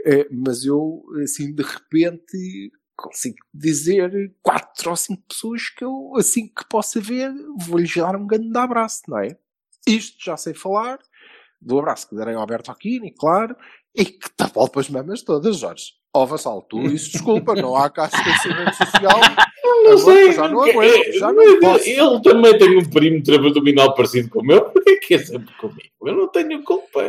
Eh, 0.06 0.28
Mas 0.30 0.64
eu, 0.64 1.02
assim, 1.24 1.52
de 1.52 1.62
repente, 1.64 2.70
consigo 2.98 3.36
dizer 3.54 4.34
quatro 4.42 4.90
ou 4.90 4.96
cinco 4.96 5.22
pessoas 5.28 5.70
que 5.70 5.84
eu, 5.84 6.12
assim 6.16 6.48
que 6.48 6.68
possa 6.68 7.00
ver, 7.00 7.32
vou-lhes 7.56 7.94
dar 7.94 8.16
um 8.16 8.26
grande 8.26 8.58
abraço, 8.58 9.02
não 9.06 9.18
é? 9.18 9.36
Isto 9.86 10.16
já 10.22 10.36
sei 10.36 10.52
falar, 10.52 10.98
do 11.60 11.78
abraço 11.78 12.08
que 12.08 12.16
darei 12.16 12.34
ao 12.34 12.40
Alberto 12.40 12.72
Aquini, 12.72 13.12
claro, 13.12 13.56
e 13.94 14.04
que 14.04 14.30
tapalpa 14.36 14.72
para 14.72 14.80
as 14.80 14.90
mamas 14.90 15.22
todas, 15.22 15.58
Jorge. 15.58 15.92
Ó, 16.14 16.26
Vassal, 16.26 16.62
tu 16.62 16.80
isso 16.82 17.12
desculpa, 17.12 17.54
não 17.54 17.76
há 17.76 17.88
cá 17.88 18.06
distanciamento 18.06 18.74
social. 18.76 19.20
Não 19.84 19.92
Agora, 19.92 20.00
sei. 20.00 20.32
já 20.32 20.48
não 20.48 20.62
aguento, 20.62 21.12
já 21.12 21.32
não 21.32 21.60
posso. 21.60 21.88
Ele 21.88 22.22
também 22.22 22.58
tem 22.58 22.78
um 22.78 22.90
perímetro 22.90 23.34
abdominal 23.34 23.94
parecido 23.94 24.28
com 24.30 24.40
o 24.40 24.44
meu. 24.44 24.64
Porquê 24.72 24.96
que 24.96 25.14
é 25.14 25.18
sempre 25.18 25.54
comigo? 25.56 25.80
Eu 26.02 26.16
não 26.16 26.28
tenho 26.28 26.62
culpa. 26.64 27.00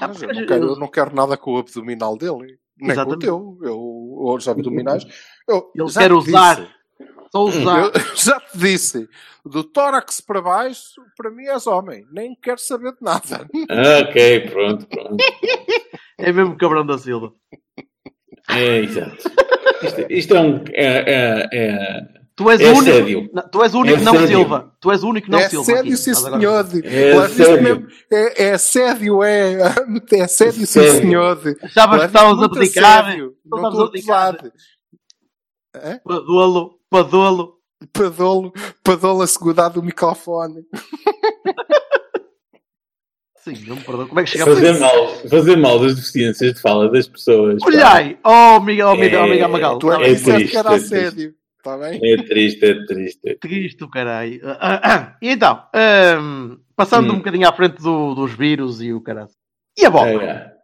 Mas 0.00 0.22
eu, 0.22 0.28
não 0.28 0.46
quero, 0.46 0.66
eu 0.66 0.76
não 0.76 0.88
quero 0.88 1.14
nada 1.14 1.36
com 1.36 1.52
o 1.52 1.58
abdominal 1.58 2.16
dele, 2.16 2.58
nem 2.78 2.90
Exatamente. 2.90 3.26
com 3.26 3.34
o 3.36 3.56
teu. 3.58 3.68
Eu, 3.68 3.97
os 4.36 4.48
abdominais. 4.48 5.04
Eu 5.48 5.70
Ele 5.74 5.92
quer 5.92 6.12
usar. 6.12 6.56
disse, 6.56 6.68
Só 7.32 7.44
usar. 7.44 7.78
Eu 7.84 7.92
já 8.16 8.40
te 8.40 8.58
disse, 8.58 9.08
do 9.44 9.64
tórax 9.64 10.20
para 10.20 10.42
baixo, 10.42 11.00
para 11.16 11.30
mim 11.30 11.46
és 11.46 11.66
homem. 11.66 12.06
Nem 12.12 12.34
quero 12.34 12.58
saber 12.58 12.92
de 12.92 13.02
nada. 13.02 13.48
Ok, 14.08 14.48
pronto, 14.50 14.86
pronto. 14.86 15.16
É 16.18 16.32
mesmo 16.32 16.56
Cabrão 16.56 16.84
da 16.84 16.98
Silva. 16.98 17.32
É, 18.50 18.78
exato. 18.78 19.16
Isto, 19.82 20.06
isto 20.10 20.34
é 20.36 20.40
um. 20.40 20.64
É, 20.72 20.86
é, 20.86 21.48
é, 21.52 22.08
Tu 22.38 22.48
és 22.52 22.60
É 22.60 22.68
o 22.70 22.76
único. 22.76 22.84
sério. 22.84 23.30
Não, 23.34 23.48
tu 23.50 23.62
és 23.64 23.74
o 23.74 23.80
único 23.80 23.98
É 23.98 24.00
não 24.00 24.12
sério. 24.12 24.28
Silva. 24.28 24.72
Tu 24.80 24.92
és 24.92 25.02
o 25.02 25.08
único 25.08 25.28
não 25.28 25.38
é 25.40 25.48
Silva. 25.48 25.64
sério, 25.64 25.80
aqui. 25.80 25.96
sim, 25.96 26.14
senhor. 26.14 26.66
É 26.84 27.16
isto 27.16 27.28
sério. 27.34 27.88
É, 28.12 28.44
é 28.44 28.58
sério, 28.58 29.22
é. 29.24 29.58
É 30.12 30.28
sério, 30.28 30.52
sim, 30.52 30.66
Sério. 30.66 30.92
senhor. 31.00 31.40
Achavas 31.64 32.00
que 32.00 32.06
isto 32.06 32.78
a 32.78 33.02
sério. 33.02 33.34
Não 33.44 33.58
estavas 33.58 33.80
a 33.80 33.92
a. 33.92 34.52
Hã? 35.74 36.00
Padolo, 36.04 36.78
Padolo. 36.88 37.54
Padolo, 37.92 38.52
padolo 38.84 39.22
a 39.22 39.26
segurar 39.26 39.68
do 39.70 39.82
microfone. 39.82 40.64
Sim, 43.44 43.54
não 43.66 43.76
me 43.76 43.82
perdoa. 43.82 44.06
Como 44.06 44.20
é 44.20 44.24
que 44.24 44.30
chegamos 44.30 44.52
a 44.52 44.56
fazer, 44.56 44.72
isso? 44.72 44.80
mal, 44.80 45.08
fazer 45.28 45.56
mal 45.56 45.78
das 45.80 45.94
deficiências 45.96 46.54
de 46.54 46.60
fala 46.60 46.88
das 46.90 47.08
pessoas. 47.08 47.58
pá. 47.60 47.66
Olhai! 47.66 48.18
Oh, 48.24 48.60
Miguel, 48.60 48.88
oh, 48.88 48.94
Miguel, 48.96 49.22
oh, 49.22 49.26
É, 49.26 49.30
Miguel 49.30 49.48
Magal. 49.48 49.78
Tu 49.78 49.90
é 49.92 49.96
Tá 49.96 49.98
que 49.98 50.04
É 50.04 50.14
triste, 50.14 50.50
que 50.50 50.56
era 50.56 50.72
é 50.72 50.74
assédio. 50.76 51.34
Está 51.74 51.90
bem? 51.90 52.00
É 52.12 52.16
triste, 52.22 52.64
é 52.64 52.84
triste. 52.86 53.34
Triste, 53.40 53.78
do 53.78 53.88
caralho. 53.90 54.40
Ah, 54.44 54.58
ah, 54.60 54.80
ah. 54.94 55.16
E 55.22 55.28
então, 55.30 55.62
ahm, 55.74 56.56
passando 56.76 57.10
Hum. 57.10 57.14
um 57.14 57.18
bocadinho 57.18 57.48
à 57.48 57.52
frente 57.52 57.82
do- 57.82 58.14
dos 58.14 58.32
vírus 58.34 58.80
e 58.80 58.92
o 58.92 59.00
caralho. 59.00 59.28
E 59.78 59.84
a 59.84 59.90
bola? 59.90 60.08
É, 60.10 60.14
é. 60.14 60.58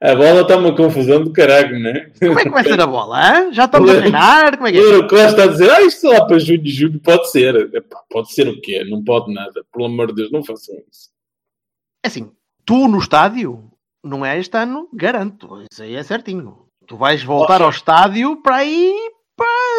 A 0.00 0.14
bola 0.14 0.42
está 0.42 0.56
uma 0.56 0.76
confusão 0.76 1.24
do 1.24 1.32
caralho, 1.32 1.76
não 1.80 1.90
é? 1.90 2.10
Como 2.20 2.38
é 2.38 2.44
que 2.44 2.50
vai 2.50 2.62
ser 2.62 2.80
a 2.80 2.86
bola? 2.86 3.18
hã? 3.18 3.52
Já 3.52 3.64
estamos 3.64 3.90
a 3.90 3.96
treinar? 3.98 4.56
Como 4.56 4.68
é 4.68 4.72
que 4.72 4.78
O 4.78 4.80
é? 4.80 4.84
Euroclass 4.94 5.30
está 5.32 5.42
a 5.42 5.46
dizer, 5.48 5.70
ah, 5.70 5.80
isto 5.82 6.06
lá 6.08 6.24
para 6.24 6.38
junho 6.38 6.62
e 6.64 6.70
julho 6.70 7.00
pode 7.00 7.28
ser. 7.32 7.54
Epá, 7.74 8.00
pode 8.08 8.32
ser 8.32 8.46
o 8.48 8.60
quê? 8.60 8.84
Não 8.84 9.02
pode 9.02 9.34
nada. 9.34 9.64
Pelo 9.72 9.86
amor 9.86 10.08
de 10.08 10.14
Deus, 10.14 10.30
não 10.30 10.44
façam 10.44 10.76
isso. 10.88 11.10
É 12.04 12.06
assim, 12.08 12.30
tu 12.64 12.86
no 12.86 12.98
estádio, 12.98 13.68
não 14.04 14.24
é 14.24 14.38
este 14.38 14.56
ano, 14.56 14.88
garanto. 14.94 15.64
Isso 15.70 15.82
aí 15.82 15.96
é 15.96 16.02
certinho. 16.04 16.66
Tu 16.86 16.96
vais 16.96 17.22
voltar 17.24 17.60
ao 17.60 17.70
estádio 17.70 18.40
para 18.40 18.64
ir 18.64 18.94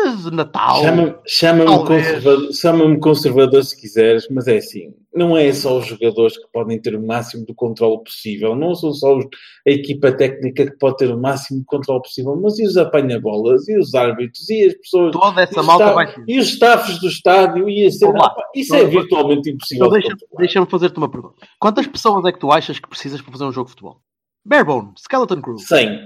para 0.04 0.32
Natal. 0.32 0.82
Chama-me 0.84 1.16
chama 1.28 1.66
conservador, 1.86 2.54
chama 2.54 3.00
conservador 3.00 3.64
se 3.64 3.80
quiseres, 3.80 4.28
mas 4.30 4.48
é 4.48 4.58
assim, 4.58 4.94
não 5.14 5.38
é 5.38 5.52
só 5.54 5.78
os 5.80 5.88
jogadores 5.88 6.38
que 6.38 6.48
podem 6.52 6.80
ter 6.82 6.96
o 6.96 7.06
máximo 7.06 7.46
de 7.46 7.54
controle 7.54 8.04
possível, 8.04 8.56
não 8.56 8.74
são 8.76 8.94
só 8.94 9.18
os- 9.18 9.26
a 9.68 9.72
equipa 9.72 10.12
técnica 10.12 10.66
que 10.70 10.78
pode 10.78 10.98
ter 10.98 11.12
o 11.12 11.20
máximo 11.20 11.60
de 11.60 11.66
controle 11.66 12.02
possível, 12.02 12.36
mas 12.42 12.58
e 12.60 12.66
os 12.66 12.78
apanha-bolas, 12.78 13.68
e 13.68 13.78
os 13.78 13.94
árbitros, 13.96 14.50
e 14.50 14.66
as 14.68 14.74
pessoas, 14.76 15.12
Toda 15.12 15.42
e 15.42 15.44
essa 15.44 15.60
os, 15.60 15.66
malta 15.66 15.84
sta- 15.86 15.94
vai 15.94 16.08
ser. 16.08 16.24
e 16.28 16.40
os 16.40 16.48
staffs 16.50 17.00
do 17.00 17.08
estádio, 17.08 17.70
e 17.70 17.88
lá. 18.14 18.30
Pá, 18.30 18.44
isso 18.56 18.76
é 18.76 18.82
lá. 18.84 18.88
virtualmente 18.90 19.50
impossível 19.50 19.86
Então 19.88 19.94
deixa- 20.00 20.10
controlar. 20.12 20.40
deixa-me 20.40 20.66
fazer-te 20.68 20.98
uma 20.98 21.10
pergunta. 21.10 21.36
Quantas 21.60 21.88
pessoas 21.88 22.26
é 22.26 22.32
que 22.32 22.40
tu 22.40 22.52
achas 22.52 22.80
que 22.80 22.88
precisas 22.90 23.22
para 23.22 23.32
fazer 23.32 23.46
um 23.46 23.52
jogo 23.52 23.66
de 23.68 23.72
futebol? 23.72 24.02
Barebone, 24.46 24.94
Skeleton 24.98 25.42
Crew. 25.42 25.58
100. 25.60 26.00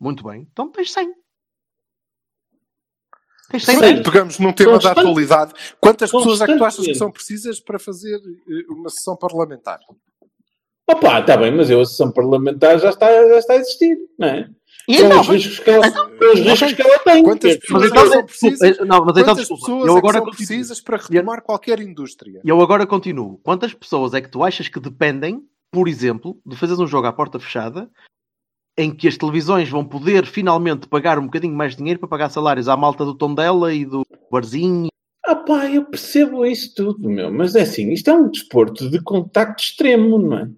Muito 0.00 0.22
bem. 0.22 0.46
Então 0.52 0.70
tens 0.70 0.92
100. 0.92 1.08
Tens 3.50 3.64
100. 3.64 3.78
Cem. 3.78 4.02
Pegamos 4.02 4.38
num 4.38 4.52
tema 4.52 4.78
da 4.78 4.92
atualidade. 4.92 5.52
Quantas 5.80 6.10
pessoas 6.10 6.40
é 6.40 6.46
que 6.46 6.56
tu 6.56 6.64
achas 6.64 6.84
que 6.84 6.94
são 6.94 7.10
precisas 7.10 7.60
para 7.60 7.78
fazer 7.78 8.16
eh, 8.16 8.64
uma 8.70 8.88
sessão 8.88 9.16
parlamentar? 9.16 9.78
Opa, 10.86 11.20
está 11.20 11.36
bem, 11.36 11.50
mas 11.50 11.70
eu, 11.70 11.80
a 11.80 11.86
sessão 11.86 12.12
parlamentar 12.12 12.78
já 12.78 12.90
está, 12.90 13.06
já 13.06 13.38
está 13.38 13.54
a 13.54 13.56
existir, 13.56 13.96
não 14.18 14.28
é? 14.28 14.50
E 14.86 14.98
São 14.98 15.06
então, 15.06 15.20
os 15.20 15.28
riscos 15.28 15.58
que 15.60 15.70
ela, 15.70 15.90
são 15.90 16.10
os 16.10 16.40
riscos 16.40 16.72
que 16.74 16.82
ela 16.82 16.98
tem. 16.98 17.22
Quantas 17.22 17.56
pessoas 17.56 17.82
mas 17.82 17.90
é 17.90 17.94
que 17.94 17.98
então, 17.98 18.12
são 18.12 18.26
precisas? 18.26 18.58
desculpa, 18.60 18.84
não, 18.84 19.04
mas 19.06 19.16
então 19.16 19.34
desculpa. 19.34 19.60
pessoas 19.62 19.86
Eu 19.86 19.90
é 19.90 19.92
que 19.92 19.98
agora 19.98 20.18
são 20.18 20.24
continuo. 20.26 20.46
precisas 20.46 20.80
para 20.80 20.96
retomar 20.98 21.42
qualquer 21.42 21.80
indústria? 21.80 22.40
Eu 22.44 22.60
agora 22.60 22.86
continuo. 22.86 23.40
Quantas 23.42 23.72
pessoas 23.72 24.12
é 24.12 24.20
que 24.20 24.28
tu 24.28 24.44
achas 24.44 24.68
que 24.68 24.78
dependem, 24.78 25.42
por 25.72 25.88
exemplo, 25.88 26.38
de 26.44 26.54
fazeres 26.54 26.80
um 26.80 26.86
jogo 26.86 27.06
à 27.06 27.12
porta 27.14 27.40
fechada 27.40 27.90
em 28.76 28.94
que 28.94 29.06
as 29.06 29.16
televisões 29.16 29.68
vão 29.68 29.84
poder 29.84 30.26
finalmente 30.26 30.88
pagar 30.88 31.18
um 31.18 31.26
bocadinho 31.26 31.54
mais 31.54 31.72
de 31.72 31.78
dinheiro 31.78 32.00
para 32.00 32.08
pagar 32.08 32.28
salários 32.30 32.68
à 32.68 32.76
malta 32.76 33.04
do 33.04 33.14
Tondela 33.14 33.72
e 33.72 33.84
do 33.84 34.02
Barzinho? 34.30 34.88
Ah 35.24 35.36
pá, 35.36 35.70
eu 35.70 35.84
percebo 35.86 36.44
isso 36.44 36.74
tudo, 36.74 37.08
meu. 37.08 37.32
Mas 37.32 37.54
é 37.54 37.62
assim, 37.62 37.90
isto 37.92 38.10
é 38.10 38.12
um 38.12 38.28
desporto 38.30 38.90
de 38.90 39.00
contacto 39.02 39.62
extremo, 39.62 40.18
não 40.18 40.38
é? 40.38 40.50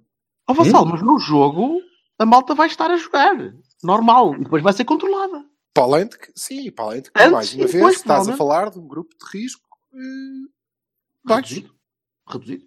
Ó 0.48 0.54
Vassal, 0.54 0.86
mas 0.86 1.02
no 1.02 1.18
jogo 1.18 1.80
a 2.18 2.26
malta 2.26 2.54
vai 2.54 2.66
estar 2.68 2.90
a 2.90 2.96
jogar. 2.96 3.36
Normal. 3.82 4.34
E 4.36 4.44
depois 4.44 4.62
vai 4.62 4.72
ser 4.72 4.84
controlada. 4.84 5.44
Para 5.74 5.84
além 5.84 6.08
de 6.08 6.18
que, 6.18 6.32
sim, 6.34 6.70
para 6.70 6.86
além 6.86 7.02
de 7.02 7.10
que, 7.12 7.20
Antes, 7.20 7.32
mais 7.32 7.54
uma 7.54 7.68
sim, 7.68 7.72
vez, 7.72 7.96
estás 7.96 8.28
a 8.28 8.32
provavelmente. 8.32 8.38
falar 8.38 8.70
de 8.70 8.78
um 8.78 8.88
grupo 8.88 9.14
de 9.18 9.38
risco 9.38 9.68
eh, 9.94 10.48
baixo. 11.22 11.54
Reduzido. 11.54 11.74
Reduzido. 12.28 12.64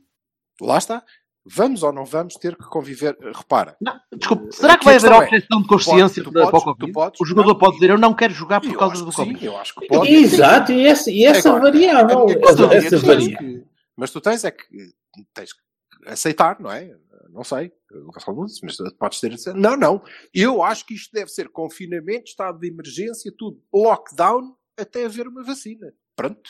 Lá 0.62 0.78
está. 0.78 1.04
Vamos 1.46 1.84
ou 1.84 1.92
não 1.94 2.06
vamos 2.06 2.36
ter 2.36 2.56
que 2.56 2.64
conviver? 2.66 3.18
eh, 3.22 3.32
Repara, 3.34 3.76
Não, 3.82 4.00
desculpe, 4.16 4.48
Eh, 4.50 4.52
será 4.52 4.78
que 4.78 4.86
vai 4.86 4.96
a 4.96 4.98
haver 4.98 5.12
é, 5.12 5.16
objeção 5.18 5.62
de 5.62 5.68
consciência 5.68 6.24
podes- 6.24 6.34
para 6.50 6.58
o 6.58 6.62
tu 6.62 6.64
Covid? 6.78 6.92
podes- 6.94 7.22
O 7.22 7.26
jogador 7.26 7.54
não, 7.54 7.60
pode 7.60 7.74
dizer 7.76 7.90
eu 7.90 7.98
não 7.98 8.14
quero 8.14 8.34
jogar 8.34 8.62
por 8.62 8.78
causa 8.78 9.04
do 9.04 9.12
Covid. 9.12 9.40
sim, 9.40 9.46
eu 9.46 9.58
acho 9.58 9.74
que 9.76 9.88
pode. 9.88 10.12
Exato, 10.14 10.72
e 10.72 10.86
essa, 10.86 11.10
e 11.12 11.24
essa 11.26 11.50
Agora, 11.50 11.64
a 11.68 11.72
variável, 11.72 12.26
minha 12.26 12.40
questão 12.40 12.72
essa, 12.72 12.88
é 12.88 12.90
tens 12.90 13.02
variável. 13.02 13.38
que- 13.38 13.64
Mas 13.98 14.12
tu 14.12 14.22
tens 14.22 14.44
é 14.44 14.52
que 14.52 14.68
tens 15.34 15.54
que 15.54 15.60
aceitar, 16.08 16.60
não 16.60 16.72
é? 16.72 16.96
Não 17.32 17.44
sei, 17.44 17.72
mas 18.64 18.78
podes 18.98 19.20
ter 19.20 19.30
dizer, 19.30 19.54
não, 19.54 19.78
não, 19.78 20.02
eu 20.34 20.64
acho 20.64 20.86
que 20.86 20.94
isto 20.96 21.12
deve 21.14 21.30
ser 21.30 21.48
confinamento, 21.50 22.26
estado 22.26 22.60
de 22.60 22.68
emergência, 22.68 23.32
tudo, 23.38 23.62
lockdown, 23.74 24.56
até 24.78 25.06
haver 25.06 25.28
uma 25.28 25.44
vacina. 25.44 25.94
Pronto. 26.16 26.50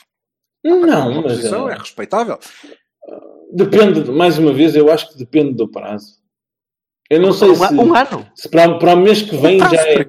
Não, 0.64 1.10
a 1.10 1.22
mas 1.22 1.24
posição 1.24 1.70
eh, 1.70 1.74
é 1.74 1.78
respeitável. 1.78 2.38
Depende, 3.52 4.04
de- 4.04 4.12
mais 4.12 4.38
uma 4.38 4.54
vez, 4.54 4.76
eu 4.76 4.92
acho 4.92 5.10
que 5.12 5.18
depende 5.18 5.54
do 5.54 5.68
prazo. 5.70 6.20
Eu 7.10 7.20
não 7.22 7.34
sei 7.34 7.50
um, 7.50 7.56
se, 7.56 7.74
um 7.74 7.96
ano. 7.96 8.30
se 8.36 8.48
para, 8.50 8.78
para 8.78 8.94
o 8.94 8.98
mês 8.98 9.22
que 9.24 9.36
vem 9.36 9.60
já 9.60 9.82
é. 9.88 10.06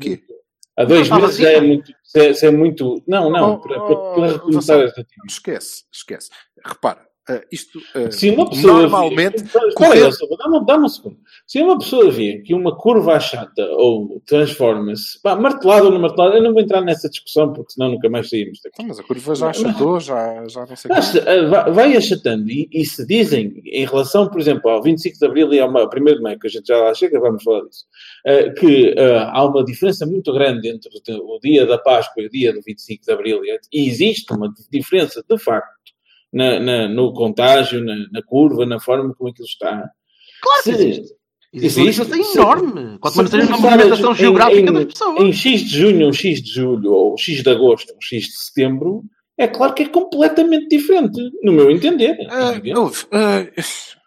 Há 0.77 0.85
dois 0.85 1.09
Não, 1.09 1.21
meses 1.21 1.37
já 1.37 1.51
é 1.51 1.61
muito. 1.61 1.93
Se 2.05 2.19
é, 2.27 2.35
se 2.35 2.47
é 2.47 2.51
muito 2.51 3.03
não, 3.07 3.31
não, 3.31 3.55
Oh, 3.55 3.59
para, 3.59 3.81
para, 3.81 3.97
para 4.15 4.33
recomeçar 4.33 4.81
esta. 4.81 5.07
Esquece, 5.29 5.85
esquece. 5.93 6.31
Repara, 6.65 7.07
eh, 7.29 7.45
isto 7.53 7.79
eh, 7.95 8.11
Se 8.11 8.31
uma 8.31 8.49
pessoa 8.49 8.81
normalmente 8.83 9.43
vê, 9.45 9.75
correr- 9.75 10.13
Silva, 10.13 10.37
dá-me 10.67 10.85
um 10.85 10.89
segundo. 10.89 11.17
Se 11.47 11.61
uma 11.63 11.79
pessoa 11.79 12.11
vê 12.11 12.39
que 12.39 12.55
uma 12.55 12.77
curva 12.77 13.15
achata 13.15 13.63
ou 13.73 14.21
transforma-se, 14.27 15.21
pá, 15.23 15.37
martelada 15.37 15.85
ou 15.85 15.93
não 15.93 16.01
martelada, 16.01 16.37
eu 16.37 16.43
não 16.43 16.53
vou 16.53 16.63
entrar 16.63 16.81
nessa 16.81 17.09
discussão 17.09 17.53
porque 17.53 17.73
senão 17.73 17.91
nunca 17.91 18.09
mais 18.09 18.29
saímos 18.29 18.59
daqui. 18.65 18.75
Então, 18.75 18.87
mas 18.89 18.99
a 18.99 19.03
curva 19.03 19.35
já 19.35 19.51
achatou, 19.51 20.01
já, 20.01 20.47
já 20.49 20.67
não 20.67 20.77
sei 20.77 20.91
o 20.91 20.95
Mas, 20.95 21.11
quê. 21.13 21.23
eh, 21.27 21.47
vai- 21.47 21.97
achatando 21.97 22.49
e, 22.51 22.69
e 22.73 22.85
se 22.85 23.07
dizem, 23.07 23.61
em 23.67 23.85
relação, 23.85 24.29
por 24.29 24.41
exemplo, 24.41 24.71
ao 24.71 24.83
25 24.83 25.19
de 25.19 25.25
Abril 25.27 25.53
e 25.53 25.61
ao 25.61 25.69
1 25.71 25.89
de 26.15 26.21
Maio, 26.23 26.39
que 26.39 26.47
a 26.47 26.51
gente 26.51 26.67
já 26.67 26.79
lá 26.79 26.95
chega, 26.95 27.19
vamos 27.21 27.43
falar 27.43 27.61
disso, 27.67 27.85
eh, 28.27 28.51
que 28.51 28.95
há 28.99 29.45
uma 29.45 29.65
diferença 29.65 30.07
muito 30.07 30.33
grande 30.33 30.69
entre 30.69 30.89
o, 31.21 31.39
dia 31.43 31.67
da 31.67 31.79
Páscoa 31.79 32.23
e 32.23 32.27
o 32.27 32.31
dia 32.31 32.53
do 32.53 32.61
25 32.63 33.05
de 33.05 33.13
Abril, 33.13 33.41
e 33.73 33.89
existe 33.89 34.33
uma 34.33 34.53
diferença, 34.71 35.25
de 35.29 35.39
facto, 35.39 35.80
na, 36.33 36.61
na- 36.61 36.89
no 36.89 37.13
contágio, 37.13 37.85
na, 37.85 37.95
na 38.13 38.23
curva, 38.23 38.65
na 38.67 38.79
forma 38.81 39.15
como 39.15 39.31
aquilo 39.31 39.47
está. 39.47 39.89
Claro 40.43 40.63
que 40.63 40.63
Se- 40.63 40.71
existe. 40.71 41.15
Existe 41.53 41.81
uma 41.81 41.89
existe. 41.89 42.03
diferença 42.05 42.31
Se- 42.33 42.39
enorme. 42.39 42.99
Quanto 43.01 43.29
seja 43.29 43.37
na 43.39 43.57
começar 43.57 43.71
movimentação 43.77 44.15
geográfica 44.15 44.71
em- 44.71 44.73
das 44.73 44.85
pessoas. 44.85 45.21
Em 45.21 45.33
X 45.33 45.61
de 45.63 45.79
junho, 45.79 46.07
ou 46.07 46.13
X 46.13 46.43
de 46.43 46.51
julho, 46.53 46.93
ou 46.93 47.19
X 47.19 47.43
de 47.43 47.51
agosto, 47.51 47.91
ou 47.93 47.97
X 48.01 48.23
de 48.27 48.33
setembro, 48.39 49.03
é 49.37 49.49
claro 49.49 49.75
que 49.75 49.83
é 49.83 49.89
completamente 49.89 50.69
diferente, 50.69 51.21
no 51.43 51.51
meu 51.53 51.71
entender. 51.71 52.17
Ouve, 52.77 53.07
ah, 53.11 53.45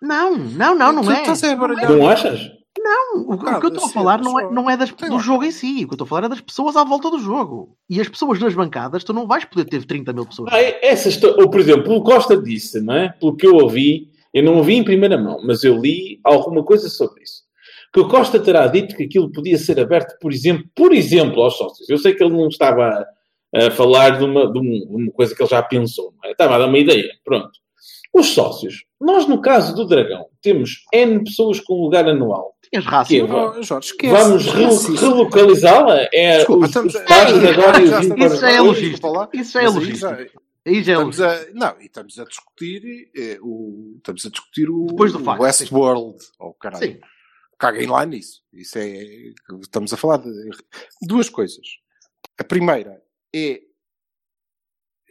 Não, 0.01 0.37
não, 0.37 0.75
não, 0.75 0.93
não 0.93 1.11
é. 1.11 1.19
estás 1.21 1.43
a 1.43 1.55
baralhar. 1.55 1.91
Não 1.91 2.07
achas? 2.07 2.39
Não, 2.83 3.21
o, 3.21 3.37
que- 3.37 3.45
o 3.49 3.59
que 3.61 3.65
eu 3.67 3.69
estou 3.69 3.85
a 3.85 3.89
falar 3.89 4.21
não 4.21 4.37
é, 4.39 4.51
não 4.51 4.69
é 4.69 4.75
das- 4.75 4.91
do 4.91 5.13
lá. 5.15 5.19
jogo 5.21 5.43
em 5.45 5.51
si. 5.51 5.83
O 5.83 5.87
que 5.87 5.93
eu 5.93 5.93
estou 5.93 6.05
a 6.05 6.07
falar 6.07 6.25
é 6.25 6.29
das 6.29 6.41
pessoas 6.41 6.75
à 6.75 6.83
volta 6.83 7.09
do 7.09 7.17
jogo. 7.19 7.77
E 7.89 8.01
as 8.01 8.09
pessoas 8.09 8.39
nas 8.39 8.53
bancadas, 8.53 9.03
tu 9.03 9.13
não 9.13 9.25
vais 9.25 9.45
poder 9.45 9.65
ter 9.65 9.85
30 9.85 10.11
mil 10.11 10.25
pessoas. 10.25 10.49
Ah, 10.51 10.61
é- 10.61 10.79
essa 10.85 11.07
histó- 11.09 11.35
ou, 11.39 11.49
por 11.49 11.59
exemplo, 11.61 11.95
o 11.95 12.03
Costa 12.03 12.35
disse, 12.35 12.81
não 12.81 12.93
é? 12.95 13.09
Pelo 13.19 13.35
que 13.37 13.47
eu 13.47 13.55
ouvi, 13.55 14.09
eu 14.33 14.43
não 14.43 14.57
ouvi 14.57 14.73
em 14.75 14.83
primeira 14.83 15.17
mão, 15.17 15.39
mas 15.45 15.63
eu 15.63 15.77
li 15.79 16.19
alguma 16.23 16.63
coisa 16.63 16.89
sobre 16.89 17.23
isso. 17.23 17.43
Que 17.93 17.99
o 18.01 18.07
Costa 18.07 18.39
terá 18.39 18.67
dito 18.67 18.95
que 18.95 19.03
aquilo 19.03 19.31
podia 19.31 19.57
ser 19.57 19.79
aberto, 19.79 20.17
por 20.19 20.33
exemplo, 20.33 20.65
por 20.75 20.91
exemplo, 20.93 21.41
aos 21.41 21.55
sócios. 21.57 21.87
Eu 21.89 21.97
sei 21.97 22.13
que 22.13 22.23
ele 22.23 22.35
não 22.35 22.47
estava 22.47 23.05
a, 23.55 23.67
a 23.67 23.71
falar 23.71 24.17
de 24.17 24.25
uma, 24.25 24.51
de 24.51 24.59
um- 24.59 24.63
de 24.89 24.95
uma 25.03 25.11
coisa 25.11 25.33
que 25.35 25.41
ele 25.41 25.49
já 25.49 25.61
pensou, 25.61 26.13
não 26.21 26.27
é? 26.27 26.31
estava 26.33 26.55
a 26.55 26.57
dar 26.57 26.65
uma 26.67 26.79
ideia. 26.79 27.07
Pronto. 27.23 27.51
Os 28.13 28.27
sócios. 28.27 28.83
Nós, 28.99 29.27
no 29.27 29.41
caso 29.41 29.75
do 29.75 29.85
Dragão, 29.85 30.25
temos 30.41 30.83
N 30.93 31.23
pessoas 31.23 31.59
com 31.59 31.81
lugar 31.81 32.07
anual. 32.07 32.52
Oh, 32.75 33.61
Jorge, 33.61 33.87
esquece. 33.91 34.13
Vamos 34.13 34.45
re- 34.47 34.95
relocalizá-la? 34.99 36.09
É 36.11 36.37
Desculpa, 36.37 36.63
os, 36.63 36.69
estamos 36.69 36.95
os 36.95 37.01
agora 37.01 37.81
e 37.81 37.83
os 37.83 38.31
Isso 38.31 38.45
é 38.45 39.09
lá, 39.09 39.29
Isso 39.33 39.57
é 39.57 39.71
já 40.81 40.93
é 40.93 40.95
Estamos 40.95 41.21
a, 41.21 41.45
não, 41.53 41.81
e 41.81 41.85
estamos 41.85 42.17
a 42.19 42.23
discutir 42.23 43.11
eh, 43.15 43.37
o, 43.41 43.95
estamos 43.97 44.25
a 44.25 44.29
discutir 44.29 44.69
o, 44.69 44.87
Depois 44.87 45.11
do 45.11 45.19
o 45.19 45.41
Westworld. 45.41 46.17
Oh, 46.39 46.53
caralho. 46.53 46.93
Sim. 46.93 46.99
Caguem 47.59 47.87
lá 47.87 48.05
nisso. 48.05 48.41
Isso 48.51 48.77
é, 48.77 49.33
estamos 49.61 49.93
a 49.93 49.97
falar 49.97 50.17
de 50.17 50.31
duas 51.01 51.29
coisas. 51.29 51.65
A 52.37 52.43
primeira 52.43 53.03
é 53.35 53.61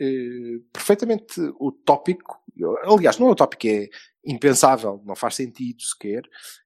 eh, 0.00 0.58
perfeitamente 0.72 1.40
utópico. 1.60 2.41
Aliás, 2.84 3.18
não 3.18 3.28
é 3.28 3.32
utópico, 3.32 3.66
é 3.66 3.88
impensável, 4.24 5.03
não 5.05 5.16
faz 5.16 5.34
sentido 5.36 5.82
sequer. 5.82 6.22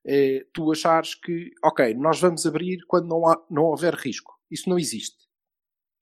eh, 0.07 0.45
tu 0.53 0.71
achares 0.73 1.15
que, 1.15 1.51
ok, 1.65 1.95
nós 1.95 2.21
vamos 2.21 2.45
abrir 2.47 2.79
quando 2.87 3.09
não, 3.09 3.27
há, 3.27 3.41
não 3.51 3.65
houver 3.65 3.95
risco. 3.95 4.35
Isso 4.51 4.69
não 4.69 4.79
existe. 4.79 5.17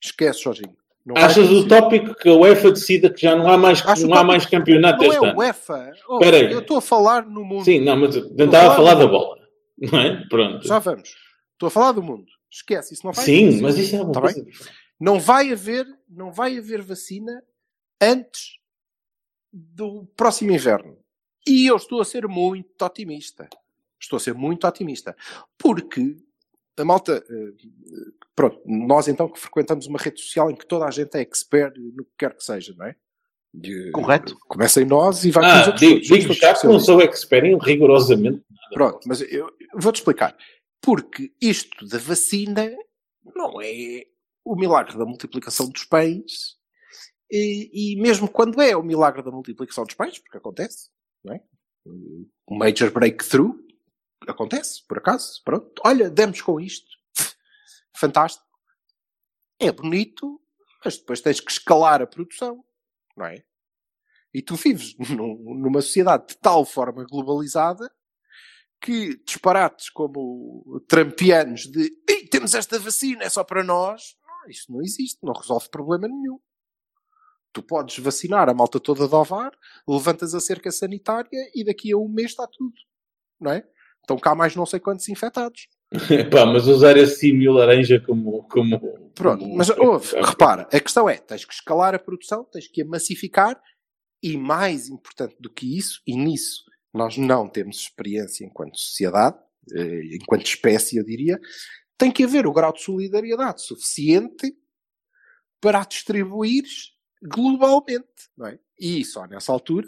Esquece, 0.02 0.42
Jorginho. 0.42 0.76
Não 1.04 1.16
Achas 1.18 1.50
utópico 1.50 2.14
que 2.14 2.30
a 2.30 2.34
UEFA 2.34 2.72
decida 2.72 3.10
que 3.10 3.20
já 3.20 3.36
não 3.36 3.46
há 3.50 3.58
mais, 3.58 3.84
Acho 3.86 4.06
não 4.06 4.16
há 4.16 4.24
mais 4.24 4.46
campeonato 4.46 5.02
Não 5.02 5.12
este 5.12 5.24
é 5.24 5.28
ano? 5.28 5.38
UEFA. 5.38 5.92
Oh, 6.08 6.18
eu 6.22 6.60
estou 6.60 6.78
a 6.78 6.82
falar 6.82 7.26
no 7.26 7.44
mundo. 7.44 7.64
Sim, 7.64 7.80
não, 7.80 7.94
mas 7.96 8.14
tentava 8.14 8.70
Estou 8.70 8.76
falar 8.76 8.92
a 8.92 8.94
da 8.94 9.06
bola. 9.06 9.36
Não 9.76 10.00
é? 10.00 10.24
Pronto. 10.28 10.66
Já 10.66 10.78
vamos. 10.78 11.14
Estou 11.52 11.66
a 11.66 11.70
falar 11.70 11.92
do 11.92 12.02
mundo. 12.02 12.24
Esquece, 12.50 12.94
isso 12.94 13.04
não 13.04 13.12
vai 13.12 13.24
Sim, 13.24 13.60
mas 13.60 13.76
isso 13.76 13.96
é 13.96 14.02
uma 14.02 14.12
Tá 14.12 14.20
coisa 14.20 14.42
bem? 14.42 14.52
Não 14.98 15.18
vai 15.18 15.52
haver, 15.52 15.86
não 16.08 16.32
vai 16.32 16.56
haver 16.56 16.80
vacina 16.80 17.42
antes 18.00 18.52
do 19.54 20.04
próximo 20.16 20.50
inverno. 20.50 20.98
E 21.46 21.66
eu 21.66 21.76
estou 21.76 22.00
a 22.00 22.04
ser 22.04 22.26
muito 22.26 22.82
otimista. 22.84 23.48
Estou 24.00 24.16
a 24.16 24.20
ser 24.20 24.34
muito 24.34 24.66
otimista. 24.66 25.16
Porque 25.56 26.16
a 26.76 26.84
malta, 26.84 27.24
eh, 27.30 27.52
pronto, 28.34 28.60
nós 28.66 29.06
então 29.06 29.28
que 29.28 29.38
frequentamos 29.38 29.86
uma 29.86 29.98
rede 29.98 30.20
social 30.20 30.50
em 30.50 30.56
que 30.56 30.66
toda 30.66 30.86
a 30.86 30.90
gente 30.90 31.16
é 31.16 31.20
expert 31.20 31.76
no 31.78 32.04
que 32.04 32.10
quer 32.18 32.34
que 32.34 32.42
seja, 32.42 32.74
não 32.76 32.86
é? 32.86 32.96
E, 33.62 33.88
eh, 33.88 33.90
Correto. 33.92 34.36
Começa 34.48 34.82
em 34.82 34.86
nós 34.86 35.24
e 35.24 35.30
vai 35.30 35.44
para 35.44 35.54
os 35.54 35.62
Ah, 35.62 35.66
outros 35.70 35.80
digo, 35.80 35.94
todos. 36.00 36.08
digo 36.08 36.32
já 36.34 36.54
que 36.54 36.66
não 36.66 36.80
sou 36.80 37.00
expert 37.00 37.44
em 37.46 37.56
rigorosamente 37.58 38.42
nada. 38.50 38.68
Pronto, 38.72 39.00
mas 39.06 39.20
eu, 39.20 39.46
eu 39.60 39.80
vou-te 39.80 39.96
explicar. 39.96 40.36
Porque 40.80 41.32
isto 41.40 41.86
da 41.86 41.98
vacina 41.98 42.70
não 43.34 43.60
é 43.62 44.04
o 44.44 44.56
milagre 44.56 44.98
da 44.98 45.04
multiplicação 45.06 45.68
dos 45.70 45.84
pães. 45.84 46.56
E, 47.36 47.94
e 47.94 48.00
mesmo 48.00 48.28
quando 48.28 48.62
é 48.62 48.76
o 48.76 48.82
milagre 48.82 49.22
da 49.22 49.30
multiplicação 49.30 49.84
dos 49.84 49.94
pães, 49.94 50.18
porque 50.20 50.38
acontece, 50.38 50.88
não 51.24 51.34
é? 51.34 51.42
Um 51.86 52.56
major 52.56 52.90
breakthrough, 52.92 53.58
acontece, 54.28 54.86
por 54.86 54.98
acaso. 54.98 55.42
Pronto. 55.44 55.82
Olha, 55.84 56.08
demos 56.08 56.40
com 56.40 56.60
isto. 56.60 56.86
Fantástico. 57.96 58.46
É 59.58 59.72
bonito, 59.72 60.40
mas 60.84 60.96
depois 60.96 61.20
tens 61.20 61.40
que 61.40 61.50
escalar 61.50 62.00
a 62.02 62.06
produção, 62.06 62.64
não 63.16 63.26
é? 63.26 63.44
E 64.32 64.42
tu 64.42 64.54
vives 64.56 64.96
num- 65.10 65.56
numa 65.60 65.80
sociedade 65.82 66.28
de 66.28 66.36
tal 66.38 66.64
forma 66.64 67.04
globalizada 67.04 67.90
que 68.80 69.16
disparates 69.24 69.88
como 69.90 70.82
trampianos 70.88 71.62
de 71.62 71.90
"Ei, 72.08 72.26
temos 72.28 72.54
esta 72.54 72.78
vacina, 72.78 73.24
é 73.24 73.28
só 73.30 73.42
para 73.42 73.64
nós. 73.64 74.16
Não, 74.22 74.50
isto 74.50 74.72
não 74.72 74.82
existe, 74.82 75.18
não 75.22 75.32
resolve 75.32 75.68
problema 75.70 76.06
nenhum. 76.06 76.38
Tu 77.54 77.62
podes 77.62 77.98
vacinar 78.00 78.48
a 78.48 78.54
malta 78.54 78.80
toda 78.80 79.06
de 79.06 79.14
Ovar, 79.14 79.52
levantas 79.88 80.34
a 80.34 80.40
cerca 80.40 80.72
sanitária 80.72 81.30
e 81.54 81.64
daqui 81.64 81.92
a 81.92 81.96
um 81.96 82.08
mês 82.08 82.32
está 82.32 82.46
tudo. 82.48 82.74
Não 83.40 83.52
é? 83.52 83.64
Então 84.02 84.18
cá 84.18 84.34
mais 84.34 84.56
não 84.56 84.66
sei 84.66 84.80
quantos 84.80 85.08
infectados. 85.08 85.68
Pá, 86.32 86.44
mas 86.44 86.66
usar 86.66 86.96
esse 86.96 87.20
símio 87.20 87.52
laranja 87.52 88.00
como. 88.00 88.42
como 88.48 88.78
Pronto, 89.14 89.40
como- 89.44 89.56
mas 89.56 89.70
ouve, 89.70 90.14
repara, 90.20 90.62
a 90.62 90.80
questão 90.80 91.08
é, 91.08 91.16
tens 91.16 91.44
que 91.44 91.54
escalar 91.54 91.94
a 91.94 91.98
produção, 91.98 92.44
tens 92.44 92.66
que 92.66 92.82
a 92.82 92.84
massificar 92.84 93.58
e 94.20 94.36
mais 94.36 94.88
importante 94.88 95.36
do 95.38 95.48
que 95.48 95.78
isso, 95.78 96.00
e 96.04 96.16
nisso 96.16 96.64
nós 96.92 97.16
não 97.16 97.48
temos 97.48 97.76
experiência 97.76 98.44
enquanto 98.44 98.78
sociedade, 98.78 99.36
eh, 99.76 100.16
enquanto 100.20 100.46
espécie, 100.46 100.96
eu 100.96 101.04
diria, 101.04 101.38
tem 101.98 102.10
que 102.10 102.24
haver 102.24 102.46
o 102.46 102.52
grau 102.52 102.72
de 102.72 102.82
solidariedade 102.82 103.62
suficiente 103.62 104.56
para 105.60 105.82
a 105.82 105.84
distribuir 105.84 106.64
globalmente, 107.24 108.28
não 108.36 108.46
é? 108.46 108.58
E 108.78 109.04
só 109.04 109.26
nessa 109.26 109.52
altura, 109.52 109.86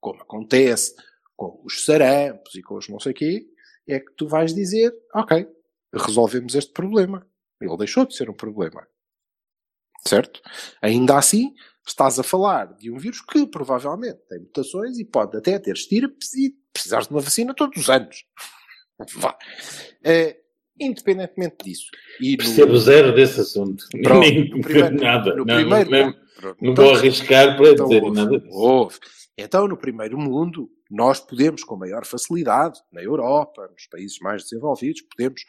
como 0.00 0.22
acontece 0.22 0.94
com 1.36 1.60
os 1.64 1.84
sarampos 1.84 2.54
e 2.54 2.62
com 2.62 2.76
os 2.76 2.88
não 2.88 2.98
sei 2.98 3.12
quê, 3.12 3.46
é 3.86 4.00
que 4.00 4.12
tu 4.16 4.26
vais 4.26 4.54
dizer, 4.54 4.92
ok, 5.14 5.46
resolvemos 5.94 6.54
este 6.54 6.72
problema. 6.72 7.26
Ele 7.60 7.76
deixou 7.76 8.06
de 8.06 8.14
ser 8.14 8.28
um 8.30 8.34
problema. 8.34 8.86
Certo? 10.06 10.40
Ainda 10.80 11.18
assim, 11.18 11.54
estás 11.86 12.18
a 12.18 12.22
falar 12.22 12.74
de 12.74 12.90
um 12.90 12.98
vírus 12.98 13.20
que 13.20 13.46
provavelmente 13.46 14.20
tem 14.28 14.40
mutações 14.40 14.98
e 14.98 15.04
pode 15.04 15.36
até 15.36 15.58
ter 15.58 15.72
estirpes 15.72 16.34
e 16.34 16.54
precisares 16.72 17.08
de 17.08 17.14
uma 17.14 17.20
vacina 17.20 17.54
todos 17.54 17.82
os 17.82 17.90
anos. 17.90 18.24
Vá. 19.16 19.36
Eh, 20.02 20.38
independentemente 20.80 21.56
disso. 21.64 21.90
E 22.20 22.32
no- 22.32 22.38
Percebo 22.38 22.76
zero 22.78 23.14
desse 23.14 23.40
assunto. 23.40 23.84
Pronto, 24.02 24.20
Nem 24.20 24.48
no 24.50 24.60
primeiro- 24.60 24.96
nada. 25.00 25.30
no 25.36 25.44
não, 25.44 25.54
primeiro 25.56 25.90
não, 25.90 26.04
mundo. 26.06 26.18
Não 26.60 26.72
Então, 26.72 26.84
vou 26.84 26.94
arriscar 26.94 27.56
para 27.56 27.70
então 27.70 27.86
dizer 27.88 28.02
ouve, 28.02 28.16
nada 28.16 28.38
disso. 28.38 28.56
ouve. 28.56 28.98
Então, 29.36 29.68
no 29.68 29.76
primeiro 29.76 30.18
mundo, 30.18 30.70
nós 30.90 31.20
podemos, 31.20 31.62
com 31.64 31.76
maior 31.76 32.04
facilidade, 32.04 32.80
na 32.92 33.02
Europa, 33.02 33.68
nos 33.72 33.86
países 33.86 34.18
mais 34.20 34.42
desenvolvidos, 34.44 35.02
podemos, 35.02 35.42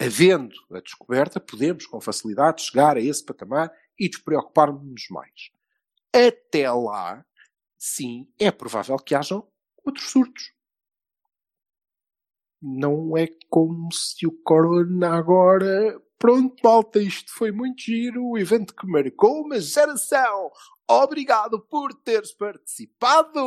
havendo 0.00 0.54
a 0.72 0.80
descoberta, 0.80 1.40
podemos, 1.40 1.86
com 1.86 2.00
facilidade, 2.00 2.62
chegar 2.62 2.96
a 2.96 3.00
esse 3.00 3.24
patamar 3.24 3.70
e 3.98 4.08
despreocupar-nos 4.08 5.06
mais. 5.10 5.50
Até 6.12 6.70
lá, 6.70 7.24
sim, 7.78 8.28
é 8.38 8.50
provável 8.50 8.96
que 8.96 9.14
hajam 9.14 9.46
outros 9.84 10.10
surtos. 10.10 10.52
Não 12.60 13.16
é 13.16 13.28
como 13.50 13.92
se 13.92 14.26
o 14.26 14.32
Corona 14.32 15.14
agora. 15.14 16.00
Pronto, 16.18 16.56
malta, 16.64 16.98
isto 17.00 17.30
foi 17.32 17.52
muito 17.52 17.82
giro. 17.82 18.24
O 18.30 18.38
evento 18.38 18.74
que 18.74 18.86
marcou 18.86 19.42
uma 19.42 19.60
geração. 19.60 20.50
Obrigado 20.88 21.60
por 21.60 21.92
teres 21.92 22.32
participado. 22.32 23.40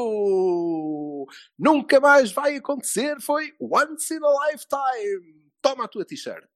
Nunca 1.58 2.00
mais 2.00 2.32
vai 2.32 2.56
acontecer. 2.58 3.20
Foi 3.22 3.54
once 3.60 4.14
in 4.14 4.20
a 4.24 4.52
lifetime. 4.52 5.40
Toma 5.62 5.86
a 5.86 5.88
tua 5.88 6.06
t-shirt. 6.06 6.48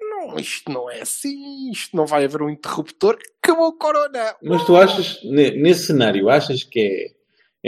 Não, 0.00 0.38
isto 0.38 0.72
não 0.72 0.88
é 0.88 1.02
assim. 1.02 1.70
Isto 1.70 1.96
não 1.96 2.06
vai 2.06 2.24
haver 2.24 2.40
um 2.42 2.50
interruptor. 2.50 3.18
Acabou 3.42 3.68
o 3.68 3.76
Corona. 3.78 4.34
Mas 4.42 4.64
tu 4.64 4.76
achas, 4.76 5.22
ne- 5.24 5.50
nesse 5.60 5.86
cenário, 5.86 6.30
achas 6.30 6.64
que 6.64 6.80
é, 6.80 7.17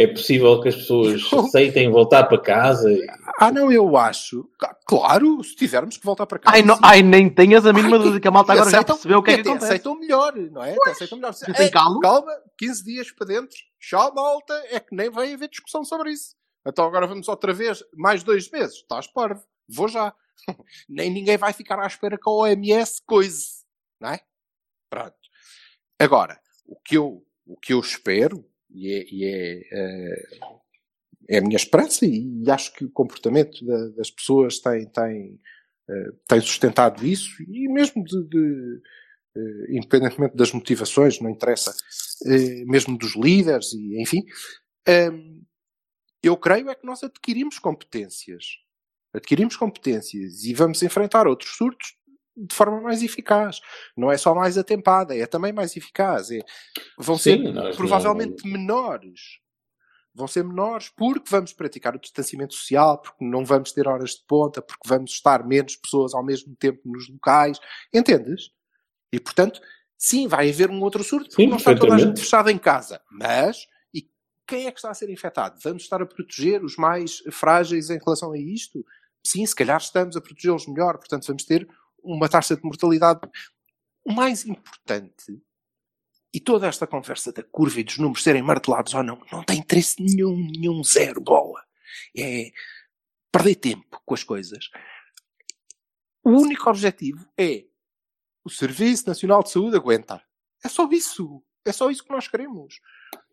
é 0.02 0.06
possível 0.06 0.60
que 0.60 0.68
as 0.68 0.76
pessoas 0.76 1.22
aceitem 1.32 1.90
voltar 1.90 2.24
para 2.24 2.40
casa? 2.40 2.88
Ah, 3.38 3.50
não, 3.50 3.70
eu 3.72 3.96
acho. 3.96 4.48
Claro, 4.86 5.42
se 5.42 5.54
tivermos 5.56 5.96
que 5.96 6.04
voltar 6.04 6.26
para 6.26 6.38
casa. 6.38 6.56
Ai, 6.56 6.62
não, 6.62 6.78
ai, 6.82 7.02
nem 7.02 7.28
tenhas 7.28 7.64
a 7.66 7.72
mínima 7.72 7.98
dúvida 7.98 8.20
que 8.20 8.28
a 8.28 8.30
malta 8.30 8.52
agora 8.52 8.70
já 8.70 8.78
aceitam- 8.78 8.96
percebeu 8.96 9.18
o 9.18 9.22
que 9.22 9.30
é 9.30 9.34
que 9.34 9.40
acontece. 9.48 9.64
aceitam 9.66 9.98
melhor, 9.98 10.34
não 10.36 10.62
é? 10.62 10.76
Aceitam 10.86 11.18
melhor. 11.18 11.32
Já 11.34 11.52
tem 11.54 11.66
É, 11.66 11.70
calo? 11.70 12.00
calma, 12.00 12.32
15 12.58 12.84
dias 12.84 13.10
para 13.10 13.26
dentro. 13.26 13.56
Tchau, 13.80 14.14
malta. 14.14 14.54
É 14.70 14.78
que 14.80 14.94
nem 14.94 15.08
vai 15.10 15.32
haver 15.32 15.48
discussão 15.48 15.84
sobre 15.84 16.12
isso. 16.12 16.34
Então 16.66 16.84
agora 16.84 17.06
vamos 17.06 17.28
outra 17.28 17.52
vez, 17.52 17.82
mais 17.96 18.22
dois 18.22 18.50
meses. 18.50 18.76
Estás 18.76 19.06
parvo. 19.06 19.42
Vou 19.68 19.88
já. 19.88 20.14
nem 20.88 21.10
ninguém 21.10 21.36
vai 21.38 21.52
ficar 21.52 21.78
à 21.78 21.86
espera 21.86 22.16
que 22.18 22.28
a 22.28 22.32
OMS 22.32 23.00
coise. 23.06 23.64
Não 24.00 24.10
é? 24.10 24.20
Pronto. 24.90 25.14
Agora, 25.98 26.38
o 26.66 26.76
que 26.80 26.96
eu, 26.96 27.22
o 27.46 27.56
que 27.56 27.72
eu 27.72 27.80
espero, 27.80 28.44
e 28.72 28.92
é, 28.92 29.04
e 29.12 29.24
é, 29.24 29.60
eh, 29.72 30.28
é 31.28 31.38
a 31.38 31.42
minha 31.42 31.56
esperança, 31.56 32.04
e 32.06 32.42
acho 32.50 32.72
que 32.74 32.84
o 32.84 32.90
comportamento 32.90 33.64
da- 33.64 33.88
das 33.90 34.10
pessoas 34.10 34.58
tem, 34.60 34.86
tem, 34.86 35.40
eh, 35.88 36.12
tem 36.28 36.40
sustentado 36.40 37.06
isso, 37.06 37.42
e 37.42 37.68
mesmo 37.68 38.04
de, 38.04 38.22
de, 38.28 38.80
eh, 39.36 39.66
independentemente 39.76 40.36
das 40.36 40.52
motivações, 40.52 41.20
não 41.20 41.30
interessa, 41.30 41.74
mesmo 42.66 42.98
dos 42.98 43.16
líderes, 43.16 43.72
e 43.72 44.00
enfim, 44.02 44.24
ehm, 44.86 45.40
eu 46.22 46.36
creio 46.36 46.68
é 46.70 46.74
que 46.74 46.86
nós 46.86 47.02
adquirimos 47.02 47.58
competências. 47.58 48.44
Adquirimos 49.14 49.56
competências 49.56 50.44
e 50.44 50.54
vamos 50.54 50.82
enfrentar 50.82 51.26
outros 51.26 51.56
surtos 51.56 51.96
de 52.36 52.54
forma 52.54 52.80
mais 52.80 53.02
eficaz. 53.02 53.60
Não 53.96 54.10
é 54.10 54.16
só 54.16 54.34
mais 54.34 54.56
atempada, 54.56 55.16
é 55.16 55.26
também 55.26 55.52
mais 55.52 55.76
eficaz. 55.76 56.30
É- 56.30 56.40
vão 56.98 57.16
Sim, 57.16 57.52
ser 57.52 57.76
provavelmente 57.76 58.46
menores. 58.46 59.40
Vão 60.12 60.26
ser 60.26 60.42
menores 60.42 60.90
porque 60.96 61.30
vamos 61.30 61.52
praticar 61.52 61.94
o 61.94 62.00
distanciamento 62.00 62.54
social, 62.54 62.98
porque 62.98 63.24
não 63.24 63.44
vamos 63.44 63.72
ter 63.72 63.86
horas 63.86 64.10
de 64.10 64.24
ponta, 64.26 64.60
porque 64.60 64.88
vamos 64.88 65.12
estar 65.12 65.46
menos 65.46 65.76
pessoas 65.76 66.14
ao 66.14 66.24
mesmo 66.24 66.54
tempo 66.56 66.80
nos 66.84 67.08
locais. 67.08 67.60
Entendes? 67.92 68.50
E 69.12 69.20
portanto, 69.20 69.60
sim, 69.96 70.26
vai 70.26 70.50
haver 70.50 70.70
um 70.70 70.80
outro 70.82 71.04
surto 71.04 71.28
porque 71.28 71.42
Sim, 71.42 71.48
não 71.48 71.56
está 71.56 71.74
toda 71.74 71.94
a 71.94 71.98
gente 71.98 72.20
fechada 72.20 72.50
em 72.50 72.58
casa. 72.58 73.00
Mas, 73.10 73.68
e 73.94 74.08
quem 74.46 74.66
é 74.66 74.72
que 74.72 74.78
está 74.78 74.90
a 74.90 74.94
ser 74.94 75.10
infectado? 75.10 75.58
Vamos 75.62 75.82
estar 75.82 76.02
a 76.02 76.06
proteger 76.06 76.64
os 76.64 76.76
mais 76.76 77.22
frágeis 77.30 77.88
em 77.88 77.98
relação 77.98 78.32
a 78.32 78.38
isto? 78.38 78.84
Sim, 79.24 79.44
se 79.46 79.54
calhar 79.54 79.78
estamos 79.78 80.16
a 80.16 80.20
protegê-los 80.20 80.66
melhor, 80.66 80.96
portanto 80.98 81.26
vamos 81.26 81.44
ter 81.44 81.68
uma 82.02 82.28
taxa 82.28 82.56
de 82.56 82.62
mortalidade. 82.62 83.20
O 84.04 84.12
mais 84.12 84.44
importante, 84.46 85.40
e 86.32 86.40
toda 86.40 86.66
esta 86.66 86.86
conversa 86.86 87.32
da 87.32 87.42
curva 87.42 87.80
e 87.80 87.84
dos 87.84 87.98
números 87.98 88.22
serem 88.22 88.42
martelados 88.42 88.94
ou 88.94 89.02
não, 89.02 89.20
não 89.32 89.42
tem 89.44 89.58
interesse 89.58 90.02
nenhum, 90.02 90.36
nenhum 90.36 90.82
zero 90.84 91.20
bola. 91.20 91.62
É 92.16 92.50
perder 93.32 93.56
tempo 93.56 94.00
com 94.04 94.14
as 94.14 94.22
coisas. 94.24 94.68
O 96.24 96.30
único 96.30 96.68
objetivo 96.68 97.26
é 97.38 97.64
o 98.44 98.50
Serviço 98.50 99.06
Nacional 99.08 99.42
de 99.42 99.50
Saúde 99.50 99.76
aguentar. 99.76 100.24
É 100.64 100.68
só 100.68 100.88
isso. 100.90 101.42
É 101.64 101.72
só 101.72 101.90
isso 101.90 102.04
que 102.04 102.10
nós 102.10 102.26
queremos. 102.28 102.80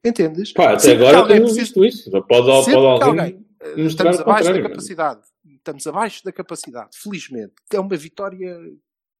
Entendes? 0.03 0.51
Pá, 0.53 0.69
até 0.71 0.79
Sempre 0.79 1.07
agora 1.07 1.27
temos 1.27 1.53
precisa- 1.53 1.61
visto 1.61 1.85
isso. 1.85 2.11
Pode, 2.11 2.27
pode 2.27 2.49
alguém 2.51 2.75
alguém, 2.75 3.45
eh, 3.61 3.83
mostrar 3.83 4.11
estamos 4.11 4.19
abaixo 4.19 4.43
da 4.43 4.49
contrário. 4.51 4.69
capacidade. 4.69 5.21
Estamos 5.67 5.85
abaixo 5.85 6.23
da 6.23 6.31
capacidade, 6.31 6.97
felizmente. 6.97 7.53
É 7.73 7.77
uma 7.77 7.97
vitória 7.97 8.57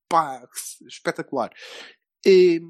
pá, 0.08 0.48
espetacular. 0.88 1.52
E, 2.26 2.62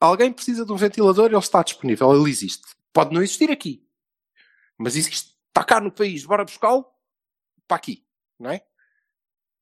alguém 0.00 0.32
precisa 0.32 0.64
de 0.64 0.72
um 0.72 0.76
ventilador, 0.76 1.26
ele 1.26 1.36
está 1.36 1.62
disponível, 1.62 2.10
ele 2.14 2.30
existe. 2.30 2.64
Pode 2.90 3.12
não 3.12 3.22
existir 3.22 3.50
aqui, 3.50 3.86
mas 4.78 4.96
existe. 4.96 5.36
Está 5.48 5.62
cá 5.62 5.78
no 5.78 5.92
país, 5.92 6.24
bora 6.24 6.42
buscá-lo 6.42 6.86
para 7.66 7.76
aqui, 7.76 8.02
não 8.38 8.50
é? 8.50 8.64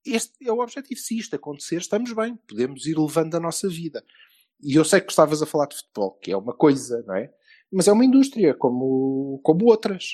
Este 0.05 0.49
é 0.49 0.53
o 0.53 0.61
objetivo. 0.61 1.01
Se 1.01 1.19
isto 1.19 1.35
acontecer, 1.35 1.79
estamos 1.79 2.13
bem, 2.13 2.37
podemos 2.37 2.87
ir 2.87 2.97
levando 2.97 3.35
a 3.35 3.41
nossa 3.41 3.69
vida. 3.69 4.05
E 4.63 4.77
eu 4.77 4.85
sei 4.85 5.01
que 5.01 5.11
estavas 5.11 5.43
a 5.43 5.47
falar 5.47 5.67
de 5.67 5.77
futebol, 5.77 6.13
que 6.13 6.31
é 6.31 6.37
uma 6.37 6.55
coisa, 6.55 7.03
não 7.05 7.17
é? 7.17 7.35
Mas 7.73 7.89
é 7.89 7.93
uma 7.93 8.05
indústria, 8.05 8.55
como, 8.55 9.41
como 9.43 9.65
outras. 9.67 10.13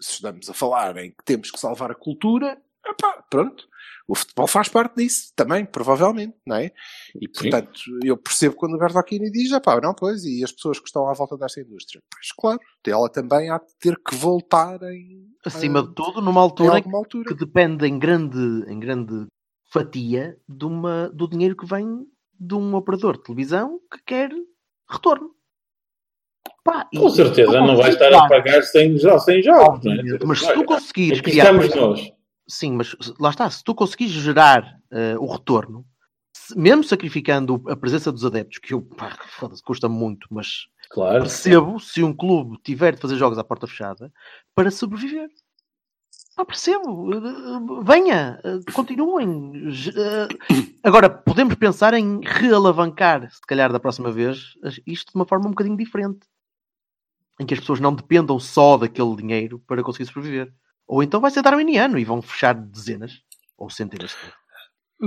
Se 0.00 0.12
estamos 0.14 0.48
a 0.48 0.54
falar 0.54 0.96
em 0.96 1.10
que 1.10 1.24
temos 1.24 1.50
que 1.50 1.58
salvar 1.60 1.90
a 1.90 1.94
cultura, 1.94 2.60
epá, 2.86 3.22
pronto. 3.30 3.68
O 4.08 4.14
futebol 4.16 4.48
faz 4.48 4.68
parte 4.68 4.96
disso 4.96 5.32
também, 5.36 5.64
provavelmente, 5.64 6.36
não 6.44 6.56
é? 6.56 6.72
E 7.20 7.28
portanto, 7.28 7.80
eu 8.02 8.16
percebo 8.16 8.56
quando 8.56 8.74
o 8.74 8.78
Bertolini 8.78 9.30
diz, 9.30 9.52
epá, 9.52 9.80
não, 9.80 9.94
pois, 9.94 10.24
e 10.24 10.42
as 10.42 10.50
pessoas 10.50 10.80
que 10.80 10.86
estão 10.86 11.08
à 11.08 11.12
volta 11.12 11.36
desta 11.36 11.60
indústria. 11.60 12.02
Pois 12.10 12.32
claro, 12.36 12.58
ela 12.84 13.08
também 13.08 13.50
há 13.50 13.58
de 13.58 13.72
ter 13.78 13.96
que 14.02 14.16
voltar 14.16 14.82
em. 14.82 15.28
Acima 15.46 15.78
em- 15.80 15.86
de 15.86 15.94
tudo, 15.94 16.20
numa 16.20 16.40
altura 16.40 16.82
altura. 16.92 17.28
que 17.28 17.34
depende 17.34 17.86
em 17.86 17.98
grande, 18.00 18.64
em 18.68 18.80
grande 18.80 19.26
fatia 19.72 20.36
de 20.48 20.64
uma, 20.64 21.08
do 21.10 21.28
dinheiro 21.28 21.56
que 21.56 21.66
vem 21.66 22.04
de 22.38 22.54
um 22.54 22.74
operador 22.74 23.16
de 23.16 23.22
televisão 23.22 23.78
que 23.92 24.02
quer 24.04 24.30
retorno. 24.88 25.30
Pá, 26.62 26.86
Com 26.94 27.06
e 27.08 27.10
certeza, 27.10 27.52
não 27.52 27.76
vai 27.76 27.76
conseguires 27.76 27.94
estar 28.02 28.24
a 28.24 28.28
pagar 28.28 28.62
100, 28.62 28.96
jo- 28.96 29.18
100 29.18 29.42
jogos. 29.42 29.84
Não 29.84 29.92
é? 29.92 30.18
Mas 30.26 30.40
se 30.40 30.52
tu 30.54 30.64
conseguires 30.64 31.20
criar. 31.20 31.44
estamos 31.54 31.74
nós. 31.74 32.12
Sim, 32.48 32.72
mas 32.72 32.94
lá 33.18 33.30
está. 33.30 33.48
Se 33.50 33.62
tu 33.64 33.74
conseguires 33.74 34.12
gerar 34.14 34.76
eh, 34.92 35.16
o 35.18 35.26
retorno, 35.26 35.84
se- 36.36 36.58
mesmo 36.58 36.84
sacrificando 36.84 37.62
a 37.68 37.76
presença 37.76 38.12
dos 38.12 38.24
adeptos, 38.24 38.58
que 38.58 38.74
eu 38.74 38.82
pá, 38.82 39.16
custa 39.64 39.88
muito, 39.88 40.26
mas 40.30 40.66
Claro. 40.90 41.20
percebo 41.20 41.78
se 41.80 42.02
um 42.02 42.12
clube 42.14 42.58
tiver 42.62 42.94
de 42.94 43.00
fazer 43.00 43.16
jogos 43.16 43.38
à 43.38 43.44
porta 43.44 43.66
fechada 43.66 44.12
para 44.54 44.70
sobreviver. 44.70 45.28
Pá, 46.36 46.44
percebo. 46.44 47.10
Eh, 47.14 47.82
Venha, 47.84 48.38
eh, 48.44 48.58
continuem. 48.72 49.70
Ge- 49.70 49.92
eh, 49.96 50.28
Agora, 50.82 51.08
podemos 51.08 51.54
pensar 51.54 51.94
em 51.94 52.20
realavancar, 52.22 53.30
se 53.30 53.40
calhar 53.46 53.72
da 53.72 53.78
próxima 53.80 54.10
vez, 54.10 54.54
isto 54.86 55.12
de 55.12 55.16
uma 55.18 55.26
forma 55.26 55.46
um 55.46 55.50
bocadinho 55.50 55.76
diferente. 55.76 56.20
Em 57.40 57.46
que 57.46 57.54
as 57.54 57.60
pessoas 57.60 57.80
não 57.80 57.94
dependam 57.94 58.38
só 58.38 58.76
daquele 58.76 59.16
dinheiro 59.16 59.58
para 59.66 59.82
conseguir 59.82 60.06
sobreviver. 60.06 60.52
Ou 60.86 61.02
então 61.02 61.20
vai 61.20 61.30
ser 61.30 61.42
darwiniano 61.42 61.98
e 61.98 62.04
vão 62.04 62.20
fechar 62.20 62.52
dezenas 62.54 63.22
ou 63.56 63.70
centenas. 63.70 64.14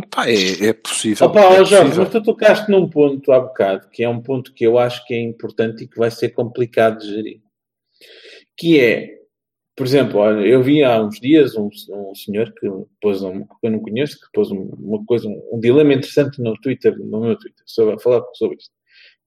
Pá, 0.10 0.28
é, 0.28 0.68
é 0.70 0.74
possível. 0.74 1.28
Opa, 1.28 1.42
é 1.42 1.58
Jorge, 1.58 1.76
possível. 1.76 2.04
mas 2.04 2.10
tu 2.12 2.24
tocaste 2.24 2.72
num 2.72 2.90
ponto 2.90 3.32
há 3.32 3.40
bocado, 3.40 3.88
que 3.90 4.04
é 4.04 4.10
um 4.10 4.20
ponto 4.22 4.52
que 4.54 4.66
eu 4.66 4.80
acho 4.80 5.06
que 5.06 5.14
é 5.14 5.22
importante 5.22 5.84
e 5.84 5.88
que 5.88 5.98
vai 5.98 6.10
ser 6.10 6.30
complicado 6.30 7.00
de 7.00 7.08
gerir. 7.12 7.42
Que 8.58 8.80
é, 8.80 9.10
por 9.76 9.86
exemplo, 9.86 10.20
eu 10.42 10.64
vi 10.64 10.84
há 10.84 11.00
uns 11.00 11.20
dias 11.20 11.56
um, 11.56 11.70
um 11.92 12.16
senhor 12.16 12.52
que 12.54 12.68
pôs 13.00 13.22
um, 13.22 13.44
que 13.44 13.56
eu 13.68 13.72
não 13.72 13.80
conheço, 13.80 14.16
que 14.20 14.26
pôs 14.34 14.50
um- 14.50 14.72
uma 14.80 15.06
coisa, 15.06 15.28
um, 15.28 15.50
um 15.54 15.60
dilema 15.60 15.94
interessante 15.94 16.42
no 16.42 16.54
Twitter, 16.60 16.98
no 16.98 17.22
meu 17.22 17.38
Twitter, 17.38 17.64
sobre, 17.68 17.94
a 17.96 18.00
falar 18.00 18.24
sobre 18.34 18.58
isto. 18.58 18.72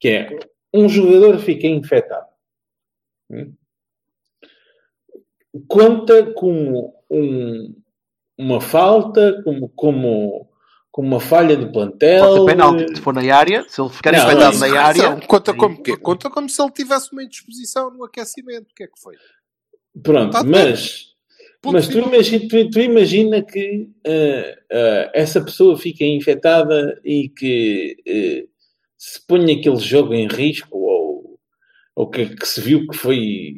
Que 0.01 0.09
é, 0.09 0.39
um 0.75 0.89
jogador 0.89 1.39
fica 1.39 1.67
infectado. 1.69 2.27
Hum? 3.31 3.53
Conta 5.69 6.33
como 6.35 6.95
um, 7.11 7.75
uma 8.37 8.61
falta, 8.61 9.41
como, 9.43 9.69
como, 9.71 10.49
como 10.91 11.09
uma 11.09 11.21
falha 11.21 11.57
de 11.57 11.67
plantel. 11.73 12.37
Ser 12.39 12.45
penalti. 12.45 12.97
Se 12.97 13.01
for 13.03 13.15
na 13.15 13.35
área, 13.35 13.65
se 13.69 13.81
ele 13.81 13.91
ficar 13.91 14.15
isso- 14.15 14.69
na 14.69 14.83
área. 14.83 15.11
Não, 15.11 15.21
conta 15.21 15.55
como 15.55 15.83
quê? 15.83 15.97
Conta 15.97 16.29
como 16.31 16.49
se 16.49 16.61
ele 16.61 16.71
tivesse 16.73 17.13
uma 17.13 17.23
indisposição 17.23 17.91
no 17.91 18.05
aquecimento. 18.05 18.71
O 18.71 18.75
que 18.75 18.85
é 18.85 18.87
que 18.87 19.01
foi? 19.01 19.15
Pronto, 20.03 20.33
Tá 20.33 20.45
mas 20.45 21.15
Mas 21.65 21.89
tu 21.89 21.99
imagina, 21.99 22.49
tu, 22.49 22.71
tu 22.71 22.81
imagina 22.81 23.43
que 23.43 23.89
eh, 24.05 24.59
eh, 24.71 25.11
essa 25.15 25.41
pessoa 25.43 25.77
fica 25.79 26.05
infectada 26.05 27.01
e 27.03 27.29
que 27.31 27.97
eh, 28.07 28.47
se 28.97 29.27
põe 29.27 29.53
aquele 29.53 29.79
jogo 29.79 30.13
em 30.15 30.29
risco 30.29 30.79
ou 31.97 32.09
que, 32.09 32.27
que 32.37 32.47
se 32.47 32.61
viu 32.61 32.87
que 32.87 32.97
foi 32.97 33.55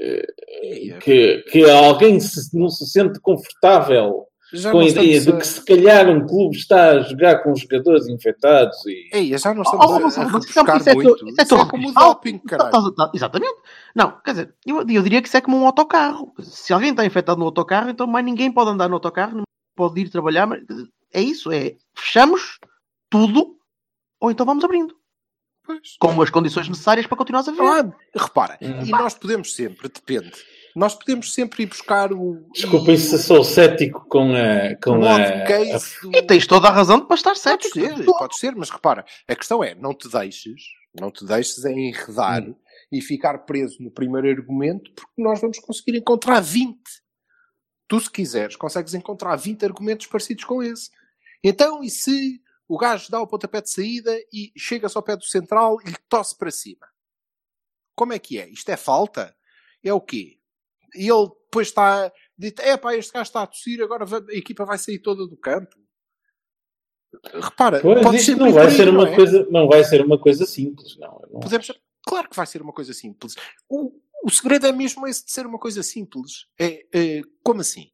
eh, 0.00 0.98
que, 1.00 1.44
que 1.50 1.70
alguém 1.70 2.18
se- 2.18 2.50
não 2.58 2.68
se 2.68 2.86
sente 2.86 3.20
confortável 3.20 4.26
Já 4.52 4.72
com 4.72 4.80
a 4.80 4.84
ideia 4.86 5.20
de 5.20 5.32
que 5.36 5.46
se 5.46 5.64
calhar 5.64 6.08
um 6.10 6.26
clube 6.26 6.56
está 6.56 6.90
a 6.92 7.00
jogar 7.02 7.42
com 7.42 7.54
jogadores 7.54 8.08
infectados 8.08 8.76
e 8.86 9.10
Ei, 9.12 9.38
já 9.38 9.54
não 9.54 9.62
Oh, 9.62 9.64
estamos 9.64 9.86
oh, 9.86 9.92
a, 9.92 9.96
a 9.96 10.08
isso 10.08 10.20
é- 10.20 10.24
rebuscar 10.24 10.76
isso 10.80 10.90
é 10.90 10.94
muito. 10.94 11.14
isso 11.28 11.40
é 11.40 11.42
Isso 11.44 11.54
é 11.54 11.68
como 11.70 11.88
o 11.88 11.92
doping, 11.92 12.38
caralho. 12.38 12.94
Exatamente. 13.14 13.54
Não, 13.94 14.20
quer 14.20 14.30
dizer, 14.32 14.54
eu, 14.66 14.78
eu 14.78 15.02
diria 15.02 15.20
que 15.22 15.28
isso 15.28 15.36
é 15.36 15.40
como 15.40 15.56
um 15.58 15.66
autocarro. 15.66 16.32
Se 16.40 16.72
alguém 16.72 16.90
está 16.90 17.04
infectado 17.06 17.38
no 17.38 17.44
autocarro, 17.46 17.90
então 17.90 18.06
mais 18.06 18.24
ninguém 18.24 18.50
pode 18.50 18.70
andar 18.70 18.88
no 18.88 18.94
autocarro, 18.94 19.36
não 19.36 19.42
pode 19.76 20.00
ir 20.00 20.08
trabalhar. 20.10 20.46
Mas 20.46 20.60
é 21.12 21.20
isso, 21.20 21.52
é 21.52 21.76
fechamos 21.94 22.58
tudo 23.10 23.56
ou 24.20 24.30
então 24.30 24.46
vamos 24.46 24.64
abrindo. 24.64 24.94
Pois. 25.64 25.96
Com 26.00 26.20
as 26.20 26.28
condições 26.30 26.68
necessárias 26.68 27.06
para 27.06 27.16
continuar 27.16 27.40
a 27.40 27.42
viver. 27.42 27.62
Ah, 27.62 27.92
repara, 28.16 28.58
Hum. 28.60 28.82
e 28.84 28.90
nós 28.90 29.14
podemos 29.14 29.54
sempre, 29.54 29.88
depende, 29.88 30.32
nós 30.74 30.94
podemos 30.94 31.32
sempre 31.32 31.62
ir 31.62 31.66
buscar 31.66 32.12
o. 32.12 32.44
desculpem 32.52 32.96
se 32.96 33.16
sou 33.22 33.44
cético 33.44 34.04
com 34.08 34.32
a 34.34 34.74
com 34.82 35.04
a, 35.04 35.16
a- 35.16 35.46
case 35.46 36.00
do- 36.02 36.16
E 36.16 36.22
tens 36.22 36.46
toda 36.46 36.66
a 36.68 36.72
razão 36.72 37.04
para 37.06 37.14
estar 37.14 37.30
Pode 37.30 37.40
cético. 37.40 37.74
ser, 37.78 38.04
pode 38.04 38.36
ser, 38.38 38.56
mas 38.56 38.70
repara, 38.70 39.04
a 39.28 39.36
questão 39.36 39.62
é, 39.62 39.74
não 39.74 39.94
te 39.94 40.08
deixes, 40.08 40.62
não 41.00 41.10
te 41.12 41.24
deixes 41.24 41.64
em 41.64 41.90
enredar 41.90 42.42
Hum. 42.42 42.54
e 42.90 43.00
ficar 43.00 43.38
preso 43.46 43.76
no 43.80 43.90
primeiro 43.90 44.28
argumento, 44.28 44.90
porque 44.96 45.22
nós 45.22 45.40
vamos 45.40 45.58
conseguir 45.60 45.96
encontrar 45.96 46.40
20. 46.40 46.76
Tu, 47.86 48.00
se 48.00 48.10
quiseres, 48.10 48.56
consegues 48.56 48.94
encontrar 48.94 49.36
20 49.36 49.64
argumentos 49.64 50.06
parecidos 50.06 50.44
com 50.44 50.62
esse. 50.62 50.90
Então, 51.44 51.84
e 51.84 51.90
se 51.90 52.40
o 52.72 52.78
gajo 52.78 53.10
dá 53.10 53.20
o 53.20 53.26
pontapé 53.26 53.60
de 53.60 53.70
saída 53.70 54.18
e 54.32 54.50
chega-se 54.56 54.96
ao 54.96 55.02
pé 55.02 55.14
do 55.14 55.24
central 55.26 55.76
e 55.82 55.90
lhe 55.90 55.96
tosse 56.08 56.34
para 56.34 56.50
cima? 56.50 56.88
Como 57.94 58.14
é 58.14 58.18
que 58.18 58.38
é? 58.38 58.48
Isto 58.48 58.70
é 58.70 58.78
falta? 58.78 59.36
É 59.84 59.92
o 59.92 60.00
quê? 60.00 60.38
E 60.94 61.06
ele 61.06 61.28
depois 61.44 61.68
está... 61.68 62.10
É 62.60 62.76
pá, 62.78 62.96
este 62.96 63.12
gajo 63.12 63.28
está 63.28 63.42
a 63.42 63.46
tossir, 63.46 63.82
agora 63.82 64.06
a 64.06 64.34
equipa 64.34 64.64
vai 64.64 64.78
sair 64.78 65.00
toda 65.00 65.26
do 65.26 65.36
campo. 65.36 65.76
Repara, 67.34 67.82
Pois, 67.82 68.02
pode 68.02 68.16
isto 68.16 68.36
não 68.36 68.50
vai 68.50 68.70
ser 68.70 68.86
não 68.86 68.94
uma 68.94 69.08
é? 69.10 69.14
coisa 69.14 69.46
não 69.50 69.68
vai 69.68 69.84
ser 69.84 70.02
uma 70.02 70.18
coisa 70.18 70.46
simples 70.46 70.96
não, 70.96 71.20
não. 71.30 71.40
Podemos... 71.40 71.70
Claro 72.06 72.30
que 72.30 72.36
vai 72.36 72.46
ser 72.46 72.62
uma 72.62 72.72
coisa 72.72 72.94
simples. 72.94 73.34
O, 73.68 74.00
o 74.24 74.30
segredo 74.30 74.66
é 74.66 74.72
mesmo 74.72 75.06
esse 75.06 75.26
de 75.26 75.30
ser 75.30 75.44
uma 75.44 75.58
coisa 75.58 75.82
simples. 75.82 76.46
É, 76.58 76.86
é, 76.90 77.22
como 77.44 77.60
assim? 77.60 77.92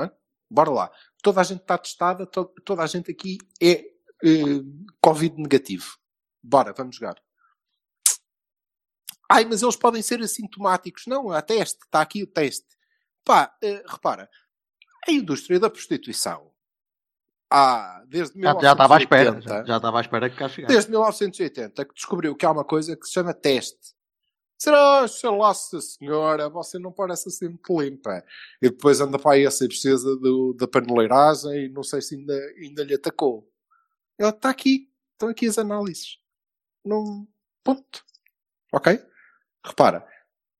É? 0.00 0.10
Bora 0.50 0.70
lá. 0.70 0.92
Toda 1.22 1.40
a 1.40 1.44
gente 1.44 1.60
está 1.62 1.76
testada, 1.78 2.26
to- 2.26 2.52
toda 2.64 2.82
a 2.82 2.86
gente 2.86 3.10
aqui 3.10 3.38
é 3.62 3.72
eh, 4.24 4.62
Covid 5.02 5.36
negativo. 5.36 5.96
Bora, 6.42 6.72
vamos 6.72 6.96
jogar. 6.96 7.16
Ai, 9.30 9.44
mas 9.44 9.62
eles 9.62 9.76
podem 9.76 10.02
ser 10.02 10.20
assintomáticos. 10.20 11.04
Não, 11.06 11.30
há 11.30 11.40
teste. 11.40 11.78
Está 11.84 12.00
aqui 12.00 12.22
o 12.22 12.26
teste. 12.26 12.66
Pá, 13.24 13.54
eh, 13.62 13.82
repara. 13.86 14.28
A 15.08 15.12
indústria 15.12 15.58
da 15.60 15.70
prostituição 15.70 16.52
há, 17.50 18.02
desde 18.08 18.40
Já, 18.40 18.52
já 18.60 18.72
estava 18.72 18.94
à 18.94 18.98
1980, 18.98 19.38
espera. 19.38 19.60
Já, 19.60 19.64
já 19.64 19.76
estava 19.76 19.98
à 19.98 20.00
espera 20.00 20.30
que 20.30 20.36
cá 20.36 20.48
chegasse. 20.48 20.72
desde 20.74 20.90
1980 20.90 21.84
que 21.84 21.94
descobriu 21.94 22.34
que 22.36 22.44
há 22.44 22.50
uma 22.50 22.64
coisa 22.64 22.96
que 22.96 23.06
se 23.06 23.12
chama 23.12 23.32
teste. 23.32 23.94
Será, 24.60 25.08
sei 25.08 25.30
lá, 25.30 25.54
se 25.54 25.80
senhora, 25.80 26.50
você 26.50 26.78
não 26.78 26.92
parece 26.92 27.30
assim 27.30 27.48
muito 27.48 27.80
limpa. 27.80 28.22
E 28.60 28.68
depois 28.68 29.00
anda 29.00 29.18
para 29.18 29.32
aí 29.32 29.46
essa 29.46 29.66
princesa 29.66 30.14
do, 30.16 30.52
da 30.52 30.68
paneleiragem 30.68 31.64
e 31.64 31.68
não 31.70 31.82
sei 31.82 32.02
se 32.02 32.14
ainda, 32.14 32.34
ainda 32.58 32.84
lhe 32.84 32.92
atacou. 32.92 33.50
Ela 34.18 34.28
está 34.28 34.50
aqui. 34.50 34.90
Estão 35.12 35.30
aqui 35.30 35.46
as 35.46 35.56
análises. 35.56 36.18
Não. 36.84 37.26
Ponto. 37.64 38.04
Ok? 38.70 39.02
Repara. 39.64 40.06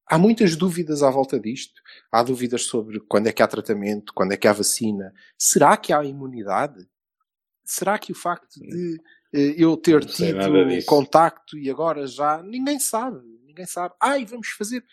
Há 0.07 0.16
muitas 0.16 0.57
dúvidas 0.57 1.03
à 1.03 1.11
volta 1.11 1.38
disto. 1.38 1.82
Há 2.11 2.22
dúvidas 2.22 2.62
sobre 2.64 3.01
quando 3.01 3.26
é 3.26 3.32
que 3.32 3.42
há 3.42 3.46
tratamento, 3.46 4.14
quando 4.14 4.32
é 4.32 4.36
que 4.38 4.48
há 4.48 4.53
vacina. 4.55 5.12
Será 5.36 5.76
que 5.76 5.92
há 5.92 6.03
imunidade? 6.03 6.88
Será 7.66 7.98
que 7.98 8.12
o 8.12 8.14
facto 8.14 8.61
de 8.61 8.98
eh, 9.34 9.55
eu 9.59 9.76
ter 9.76 10.03
tido 10.07 10.38
contacto 10.86 11.59
e 11.59 11.68
agora 11.68 12.07
já. 12.07 12.42
Ninguém 12.42 12.78
sabe. 12.78 13.39
Ninguém 13.51 13.66
sabe. 13.66 13.94
Ai, 14.01 14.24
vamos 14.24 14.48
fazer. 14.48 14.84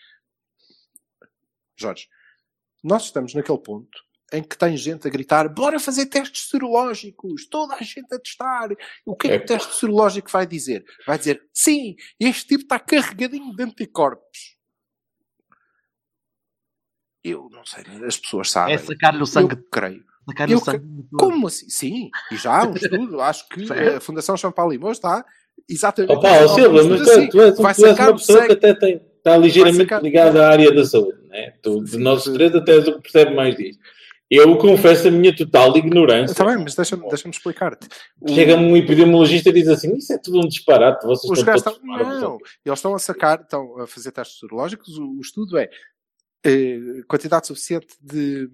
Jorge, 1.76 2.08
nós 2.84 3.04
estamos 3.06 3.34
naquele 3.36 3.60
ponto 3.60 4.06
em 4.34 4.44
que 4.44 4.58
tem 4.58 4.76
gente 4.76 5.08
a 5.08 5.12
gritar: 5.12 5.48
bora 5.48 5.80
fazer 5.80 6.08
testes 6.08 6.50
serológicos, 6.50 7.48
toda 7.48 7.76
a 7.76 7.84
gente 7.84 8.12
a 8.14 8.20
testar. 8.20 8.70
O 9.06 9.16
que 9.16 9.28
é 9.28 9.30
que 9.30 9.36
É. 9.36 9.44
o 9.44 9.46
teste 9.46 9.76
serológico 9.76 10.30
vai 10.30 10.46
dizer? 10.48 10.84
Vai 11.06 11.18
dizer: 11.20 11.48
sim, 11.54 11.96
este 12.20 12.48
tipo 12.48 12.64
está 12.64 12.80
carregadinho 12.80 13.56
de 13.56 13.64
anticorpos. 13.64 14.58
Eu 17.24 17.50
não 17.52 17.66
sei, 17.66 17.84
as 18.06 18.18
pessoas 18.18 18.50
sabem. 18.50 18.76
É 18.76 18.78
sacar-lhe 18.78 19.22
o 19.22 19.26
sangue. 19.26 19.54
Eu 19.56 19.64
creio. 19.70 20.06
Eu 20.50 20.58
o 20.58 20.62
sangue. 20.64 21.08
Como 21.18 21.48
assim? 21.48 21.70
Sim, 21.70 22.10
e 22.32 22.38
já 22.38 22.62
há 22.62 22.68
um 22.68 22.74
estudo, 22.76 23.22
acho 23.22 23.48
que 23.50 23.62
a 23.98 24.02
Fundação 24.02 24.36
Champal 24.36 24.70
Limão 24.70 24.92
está 24.92 25.24
exatamente. 25.70 26.14
Opa, 26.14 26.44
ó, 26.44 26.48
Silva, 26.50 26.84
mas 26.84 27.02
tu, 27.02 27.12
assim, 27.12 27.30
tu 27.30 27.42
és, 27.42 27.56
tu 27.56 27.68
és 27.68 27.80
uma 28.00 28.14
pessoa 28.14 28.46
que 28.46 28.52
até 28.54 28.74
tem, 28.74 29.02
está 29.18 29.38
ligeiramente 29.38 29.94
ligada 30.02 30.46
à 30.46 30.50
área 30.50 30.72
da 30.74 30.86
saúde, 30.86 31.20
né? 31.30 31.54
Tu, 31.62 31.84
de 31.84 31.98
nós 31.98 32.24
três 32.24 32.54
até 32.56 32.74
és 32.74 32.88
o 32.88 32.96
que 32.96 33.02
percebe 33.02 33.36
mais 33.36 33.56
disso. 33.56 33.80
Eu 34.30 34.58
confesso 34.58 35.08
a 35.08 35.12
minha 35.12 35.34
total 35.34 35.78
ignorância. 35.78 36.34
Está 36.34 36.44
bem, 36.44 36.58
mas 36.58 36.76
deixa-me 36.76 37.08
deixa 37.08 37.30
explicar-te. 37.30 37.88
Chega-me 38.28 38.66
um 38.66 38.76
epidemiologista 38.76 39.50
e 39.50 39.54
diz 39.54 39.70
assim: 39.70 39.96
Isso 39.96 40.12
é 40.12 40.18
tudo 40.18 40.40
um 40.40 40.48
disparate, 40.48 41.06
vocês 41.06 41.32
Os 41.32 41.40
estão 41.40 41.56
todos 41.56 41.80
estão. 41.80 42.20
Não, 42.20 42.38
eles 42.66 42.80
estão 42.80 42.94
a 42.94 43.00
sacar, 43.00 43.40
estão 43.40 43.80
a 43.80 43.88
fazer 43.88 44.12
testes 44.12 44.40
serológicos. 44.40 44.98
O, 44.98 45.18
o 45.18 45.22
estudo 45.22 45.58
é 45.58 45.70
eh, 46.44 47.04
quantidade 47.08 47.48
suficiente 47.48 47.96
de, 48.02 48.48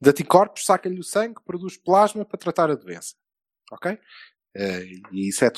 de 0.00 0.10
anticorpos, 0.10 0.66
saca-lhe 0.66 1.00
o 1.00 1.04
sangue, 1.04 1.40
produz 1.44 1.78
plasma 1.78 2.22
para 2.22 2.38
tratar 2.38 2.70
a 2.70 2.74
doença. 2.74 3.14
Ok? 3.72 3.98
Eh, 4.54 4.84
e 5.12 5.28
isso 5.28 5.44
é 5.44 5.52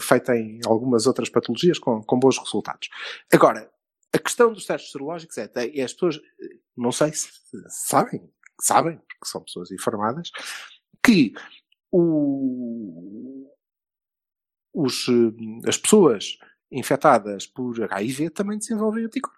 feito 0.00 0.32
em 0.32 0.60
algumas 0.66 1.06
outras 1.06 1.28
patologias 1.28 1.78
com, 1.78 2.02
com 2.02 2.18
bons 2.18 2.38
resultados. 2.38 2.88
Agora, 3.32 3.70
a 4.12 4.18
questão 4.18 4.52
dos 4.52 4.64
testes 4.64 4.92
serológicos 4.92 5.36
é, 5.38 5.50
é 5.54 5.82
as 5.82 5.92
pessoas, 5.92 6.16
eh, 6.16 6.56
não 6.76 6.92
sei 6.92 7.12
se 7.12 7.28
sabem, 7.68 8.28
sabem, 8.60 8.96
porque 8.96 9.26
são 9.26 9.42
pessoas 9.42 9.70
informadas, 9.70 10.30
que 11.04 11.32
o, 11.92 13.50
os, 14.72 15.06
eh, 15.08 15.68
as 15.68 15.76
pessoas 15.76 16.38
infectadas 16.70 17.46
por 17.46 17.82
HIV 17.82 18.30
também 18.30 18.58
desenvolvem 18.58 19.04
anticorpos. 19.04 19.37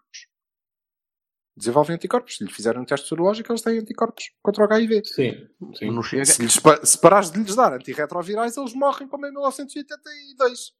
Desenvolvem 1.60 1.94
anticorpos. 1.96 2.36
Se 2.36 2.44
lhe 2.44 2.50
fizerem 2.50 2.80
um 2.80 2.86
teste 2.86 3.06
serológico, 3.06 3.52
eles 3.52 3.60
têm 3.60 3.78
anticorpos 3.78 4.32
contra 4.42 4.64
o 4.64 4.66
HIV. 4.66 5.02
Sim, 5.04 5.46
sim. 5.76 5.90
Não 5.90 6.02
chega. 6.02 6.24
Se, 6.24 6.42
lhes, 6.42 6.54
se 6.54 6.98
parares 6.98 7.30
de 7.30 7.38
lhes 7.38 7.54
dar 7.54 7.74
antirretrovirais, 7.74 8.56
eles 8.56 8.72
morrem 8.72 9.06
como 9.06 9.26
em 9.26 9.30
1982. 9.30 10.72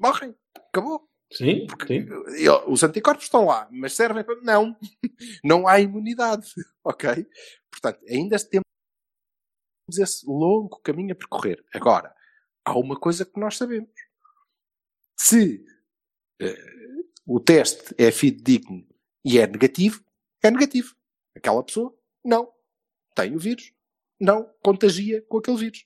Morrem. 0.00 0.34
Acabou. 0.56 1.06
Sim, 1.30 1.66
sim. 1.86 2.06
E, 2.38 2.48
ó, 2.48 2.64
Os 2.66 2.82
anticorpos 2.82 3.24
estão 3.24 3.44
lá, 3.44 3.68
mas 3.70 3.92
servem 3.92 4.24
para. 4.24 4.40
Não. 4.40 4.74
Não 5.44 5.68
há 5.68 5.78
imunidade. 5.78 6.48
Ok? 6.84 7.08
Portanto, 7.70 8.00
ainda 8.08 8.36
temos 8.40 8.64
esse 9.96 10.26
longo 10.26 10.80
caminho 10.80 11.12
a 11.12 11.14
percorrer. 11.14 11.64
Agora, 11.72 12.12
há 12.64 12.76
uma 12.76 12.98
coisa 12.98 13.24
que 13.24 13.38
nós 13.38 13.56
sabemos. 13.56 13.88
Se 15.16 15.64
eh, 16.40 16.56
o 17.24 17.38
teste 17.38 17.94
é 17.96 18.10
fidedigno 18.10 18.84
e 19.24 19.38
é 19.38 19.46
negativo, 19.46 20.02
é 20.42 20.50
negativo. 20.50 20.94
Aquela 21.36 21.62
pessoa 21.62 21.94
não 22.24 22.48
tem 23.14 23.34
o 23.34 23.38
vírus, 23.38 23.72
não 24.20 24.48
contagia 24.62 25.22
com 25.22 25.38
aquele 25.38 25.56
vírus. 25.56 25.84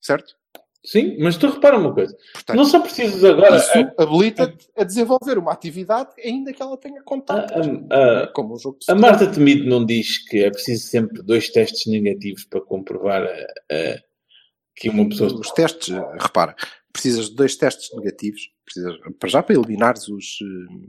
Certo? 0.00 0.36
Sim, 0.84 1.18
mas 1.20 1.36
tu 1.36 1.46
repara 1.50 1.76
uma 1.78 1.92
coisa: 1.92 2.16
Portanto, 2.32 2.56
não 2.56 2.64
só 2.64 2.80
precisas 2.80 3.22
agora. 3.22 3.56
isso 3.56 3.70
habilita-te 3.98 4.66
a 4.74 4.82
desenvolver 4.82 5.36
uma 5.36 5.52
atividade 5.52 6.10
ainda 6.24 6.54
que 6.54 6.62
ela 6.62 6.76
tenha 6.78 7.02
contato. 7.02 7.52
a- 7.52 8.22
a- 8.22 8.26
como 8.28 8.54
um 8.54 8.58
jogo 8.58 8.78
A. 8.88 8.94
Marta 8.94 9.30
Temido 9.30 9.68
não 9.68 9.84
diz 9.84 10.26
que 10.26 10.38
é 10.42 10.50
preciso 10.50 10.86
sempre 10.88 11.22
dois 11.22 11.50
testes 11.50 11.84
negativos 11.86 12.44
para 12.44 12.62
comprovar 12.62 13.22
a- 13.24 13.26
a- 13.74 14.02
que 14.74 14.88
uma 14.88 15.06
pessoa. 15.06 15.34
Os 15.38 15.50
testes, 15.50 15.94
repara, 16.18 16.56
precisas 16.90 17.28
de 17.28 17.34
dois 17.36 17.56
testes 17.56 17.94
negativos, 17.94 18.40
precisas, 18.64 18.96
para 19.18 19.28
já 19.28 19.42
para 19.42 19.54
eliminares 19.56 20.08
os, 20.08 20.38
eh, 20.40 20.88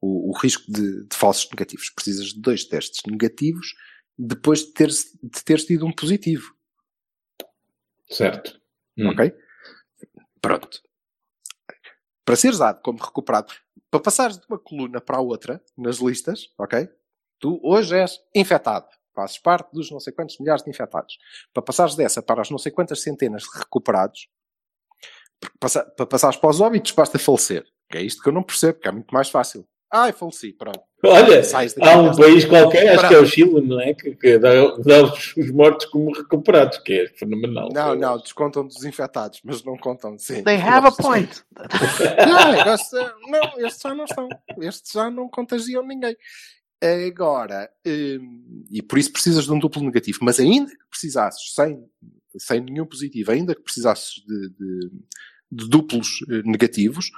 o, 0.00 0.30
o 0.30 0.38
risco 0.38 0.70
de, 0.70 1.06
de 1.06 1.16
falsos 1.16 1.48
negativos, 1.50 1.90
precisas 1.90 2.26
de 2.28 2.40
dois 2.40 2.64
testes 2.64 3.02
negativos 3.06 3.74
depois 4.18 4.60
de 4.60 4.72
teres, 4.72 5.18
de 5.22 5.44
teres 5.44 5.64
tido 5.64 5.86
um 5.86 5.92
positivo, 5.92 6.56
Certo. 8.10 8.60
Hum. 8.96 9.08
ok? 9.08 9.32
Pronto. 10.40 10.82
Para 12.24 12.36
seres 12.36 12.58
dado 12.58 12.80
como 12.82 13.02
recuperado, 13.02 13.52
para 13.90 14.00
passares 14.00 14.38
de 14.38 14.46
uma 14.48 14.58
coluna 14.58 15.00
para 15.00 15.18
a 15.18 15.20
outra, 15.20 15.62
nas 15.76 15.98
listas, 15.98 16.52
ok? 16.58 16.88
Tu 17.38 17.60
hoje 17.62 17.96
és 17.96 18.18
infectado. 18.34 18.88
Fazes 19.14 19.38
parte 19.38 19.72
dos 19.72 19.90
não 19.90 20.00
sei 20.00 20.12
quantos 20.12 20.38
milhares 20.38 20.62
de 20.62 20.70
infectados. 20.70 21.18
Para 21.52 21.62
passares 21.62 21.94
dessa 21.94 22.22
para 22.22 22.42
as 22.42 22.50
não 22.50 22.58
sei 22.58 22.72
quantas 22.72 23.02
centenas 23.02 23.42
de 23.42 23.58
recuperados, 23.58 24.28
para 25.60 26.06
passares 26.06 26.36
para 26.36 26.50
os 26.50 26.60
óbitos, 26.60 26.92
basta 26.92 27.18
falecer. 27.18 27.64
É 27.92 28.02
isto 28.02 28.22
que 28.22 28.28
eu 28.28 28.32
não 28.32 28.42
percebo, 28.42 28.80
que 28.80 28.88
é 28.88 28.92
muito 28.92 29.12
mais 29.12 29.28
fácil. 29.28 29.66
Ai, 29.98 30.12
faleci, 30.12 30.52
pronto. 30.52 30.80
Olha, 31.04 31.40
há 31.80 31.98
um 31.98 32.14
país 32.16 32.44
qualquer, 32.44 32.88
acho 32.98 33.08
que 33.08 33.14
é 33.14 33.18
o 33.18 33.26
Chile, 33.26 33.60
não 33.60 33.80
é? 33.80 33.94
Que, 33.94 34.14
que 34.14 34.38
dá, 34.38 34.50
dá 34.78 35.04
os, 35.04 35.36
os 35.36 35.50
mortos 35.50 35.86
como 35.86 36.12
recuperados, 36.12 36.78
que 36.78 36.92
é 36.92 37.08
fenomenal. 37.08 37.70
Não, 37.72 37.94
não, 37.94 38.18
descontam 38.18 38.66
dos 38.66 38.84
infectados, 38.84 39.40
mas 39.44 39.64
não 39.64 39.76
contam, 39.76 40.18
sim. 40.18 40.42
They 40.44 40.56
have 40.56 40.86
a 40.86 40.92
point. 40.92 41.42
Não, 42.26 42.72
estes, 42.74 42.92
não, 43.28 43.66
estes 43.66 43.82
já 43.82 43.94
não 43.94 44.04
estão. 44.04 44.28
Estes 44.60 44.92
já 44.92 45.10
não 45.10 45.28
contagiam 45.28 45.86
ninguém. 45.86 46.14
Agora, 47.08 47.70
hum, 47.86 48.64
e 48.70 48.82
por 48.82 48.98
isso 48.98 49.10
precisas 49.12 49.44
de 49.44 49.52
um 49.52 49.58
duplo 49.58 49.82
negativo, 49.82 50.18
mas 50.22 50.38
ainda 50.38 50.70
que 50.70 50.88
precisasses, 50.90 51.54
sem, 51.54 51.82
sem 52.38 52.60
nenhum 52.60 52.84
positivo, 52.84 53.30
ainda 53.32 53.54
que 53.54 53.62
precisasses 53.62 54.16
de, 54.26 54.48
de- 54.50 54.90
de 55.52 55.68
duplos 55.70 56.18
eh, 56.28 56.42
negativos, 56.44 57.10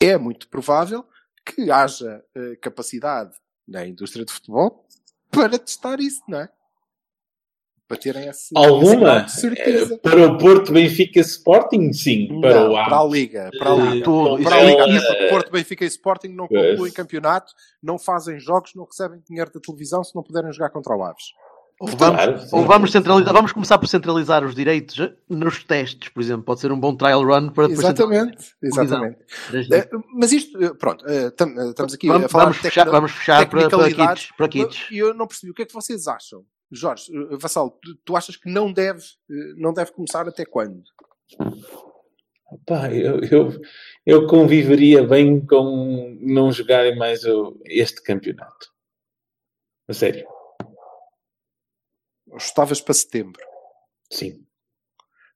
é 0.00 0.16
muito 0.16 0.48
provável 0.48 1.04
que 1.44 1.70
haja 1.70 2.24
eh, 2.34 2.56
capacidade 2.56 3.32
na 3.66 3.86
indústria 3.86 4.24
de 4.24 4.32
futebol 4.32 4.86
para 5.30 5.58
testar 5.58 6.00
isso, 6.00 6.22
não 6.28 6.40
é? 6.40 6.48
Para 7.88 7.96
terem 7.98 8.26
esse 8.28 8.48
Alguma? 8.56 9.20
de 9.20 9.32
certeza. 9.32 9.94
Eh, 9.94 9.98
Para 9.98 10.26
o 10.26 10.38
Porto, 10.38 10.72
Benfica, 10.72 11.20
Sporting, 11.20 11.92
sim. 11.92 12.40
Para 12.40 12.54
Não, 12.54 12.72
o 12.72 12.76
A. 12.76 12.84
para 12.86 13.00
a 13.00 13.04
Liga, 13.04 13.50
para 13.58 13.70
a 13.72 13.76
Eh, 13.76 13.90
Liga. 13.90 14.04
tudo. 14.04 14.42
Para 14.42 14.56
a 14.56 14.62
Liga, 14.62 14.88
Isso- 14.88 15.06
até 15.06 15.14
porque 15.16 15.28
Porto, 15.28 15.52
Benfica 15.52 15.84
e 15.84 15.88
Sporting 15.88 16.28
não 16.28 16.48
Pois. 16.48 16.70
concluem 16.70 16.92
campeonato, 16.92 17.52
não 17.82 17.98
fazem 17.98 18.38
jogos, 18.40 18.72
não 18.74 18.84
recebem 18.84 19.20
dinheiro 19.28 19.50
da 19.52 19.60
televisão 19.60 20.02
se 20.02 20.14
não 20.14 20.22
puderem 20.22 20.50
jogar 20.52 20.70
contra 20.70 20.96
o 20.96 21.02
Aves. 21.02 21.24
Ou 21.84 21.88
Claro, 21.96 22.32
vamos, 22.34 22.42
sim. 22.48 22.56
ou 22.56 22.64
vamos 22.64 22.92
centralizar, 22.92 23.34
vamos 23.34 23.52
começar 23.52 23.76
por 23.76 23.88
centralizar 23.88 24.44
os 24.44 24.54
direitos 24.54 25.10
nos 25.28 25.64
testes, 25.64 26.10
por 26.10 26.22
exemplo. 26.22 26.44
Pode 26.44 26.60
ser 26.60 26.70
um 26.70 26.78
bom 26.78 26.94
trial 26.94 27.24
run 27.24 27.48
para 27.48 27.66
depois 27.66 27.84
Exatamente, 27.84 28.54
exatamente. 28.62 29.18
centralizar. 29.50 29.78
Eh, 29.80 29.88
Mas 30.14 30.30
isto, 30.30 30.62
eh, 30.62 30.72
pronto, 30.74 31.04
eh, 31.08 31.30
tam- 31.30 31.58
eh, 31.58 31.70
estamos 31.70 31.92
aqui 31.94 32.06
Vamos, 32.06 32.26
a 32.26 32.28
falar 32.28 32.44
vamos 32.44 32.56
de 32.58 32.62
fechar, 32.62 32.88
vamos 32.88 33.10
fechar 33.10 33.48
para, 33.50 33.68
para 33.68 33.90
kits. 33.90 34.32
Para 34.36 34.48
kits. 34.48 34.88
E 34.92 34.98
eu 34.98 35.12
não 35.12 35.26
percebi, 35.26 35.50
o 35.50 35.54
que 35.54 35.62
é 35.62 35.66
que 35.66 35.72
vocês 35.74 36.06
acham? 36.06 36.44
Jorge, 36.70 37.10
eh, 37.12 37.36
Vassal, 37.36 37.70
tu, 37.82 37.96
tu 38.04 38.16
achas 38.16 38.36
que 38.36 38.48
não 38.48 38.72
deve, 38.72 39.02
eh, 39.28 39.54
não 39.56 39.74
deve 39.74 39.90
começar 39.90 40.28
até 40.28 40.44
quando? 40.44 40.84
Pá, 42.64 42.92
eu, 42.92 43.18
eu, 43.24 43.60
eu 44.06 44.26
conviveria 44.28 45.02
bem 45.04 45.44
com 45.44 46.16
não 46.20 46.52
jogarem 46.52 46.96
mais 46.96 47.24
o- 47.24 47.58
este 47.66 48.00
campeonato. 48.02 48.68
A 49.88 49.92
sério. 49.92 50.24
Estavas 52.36 52.80
para 52.80 52.94
setembro. 52.94 53.40
Sim. 54.10 54.40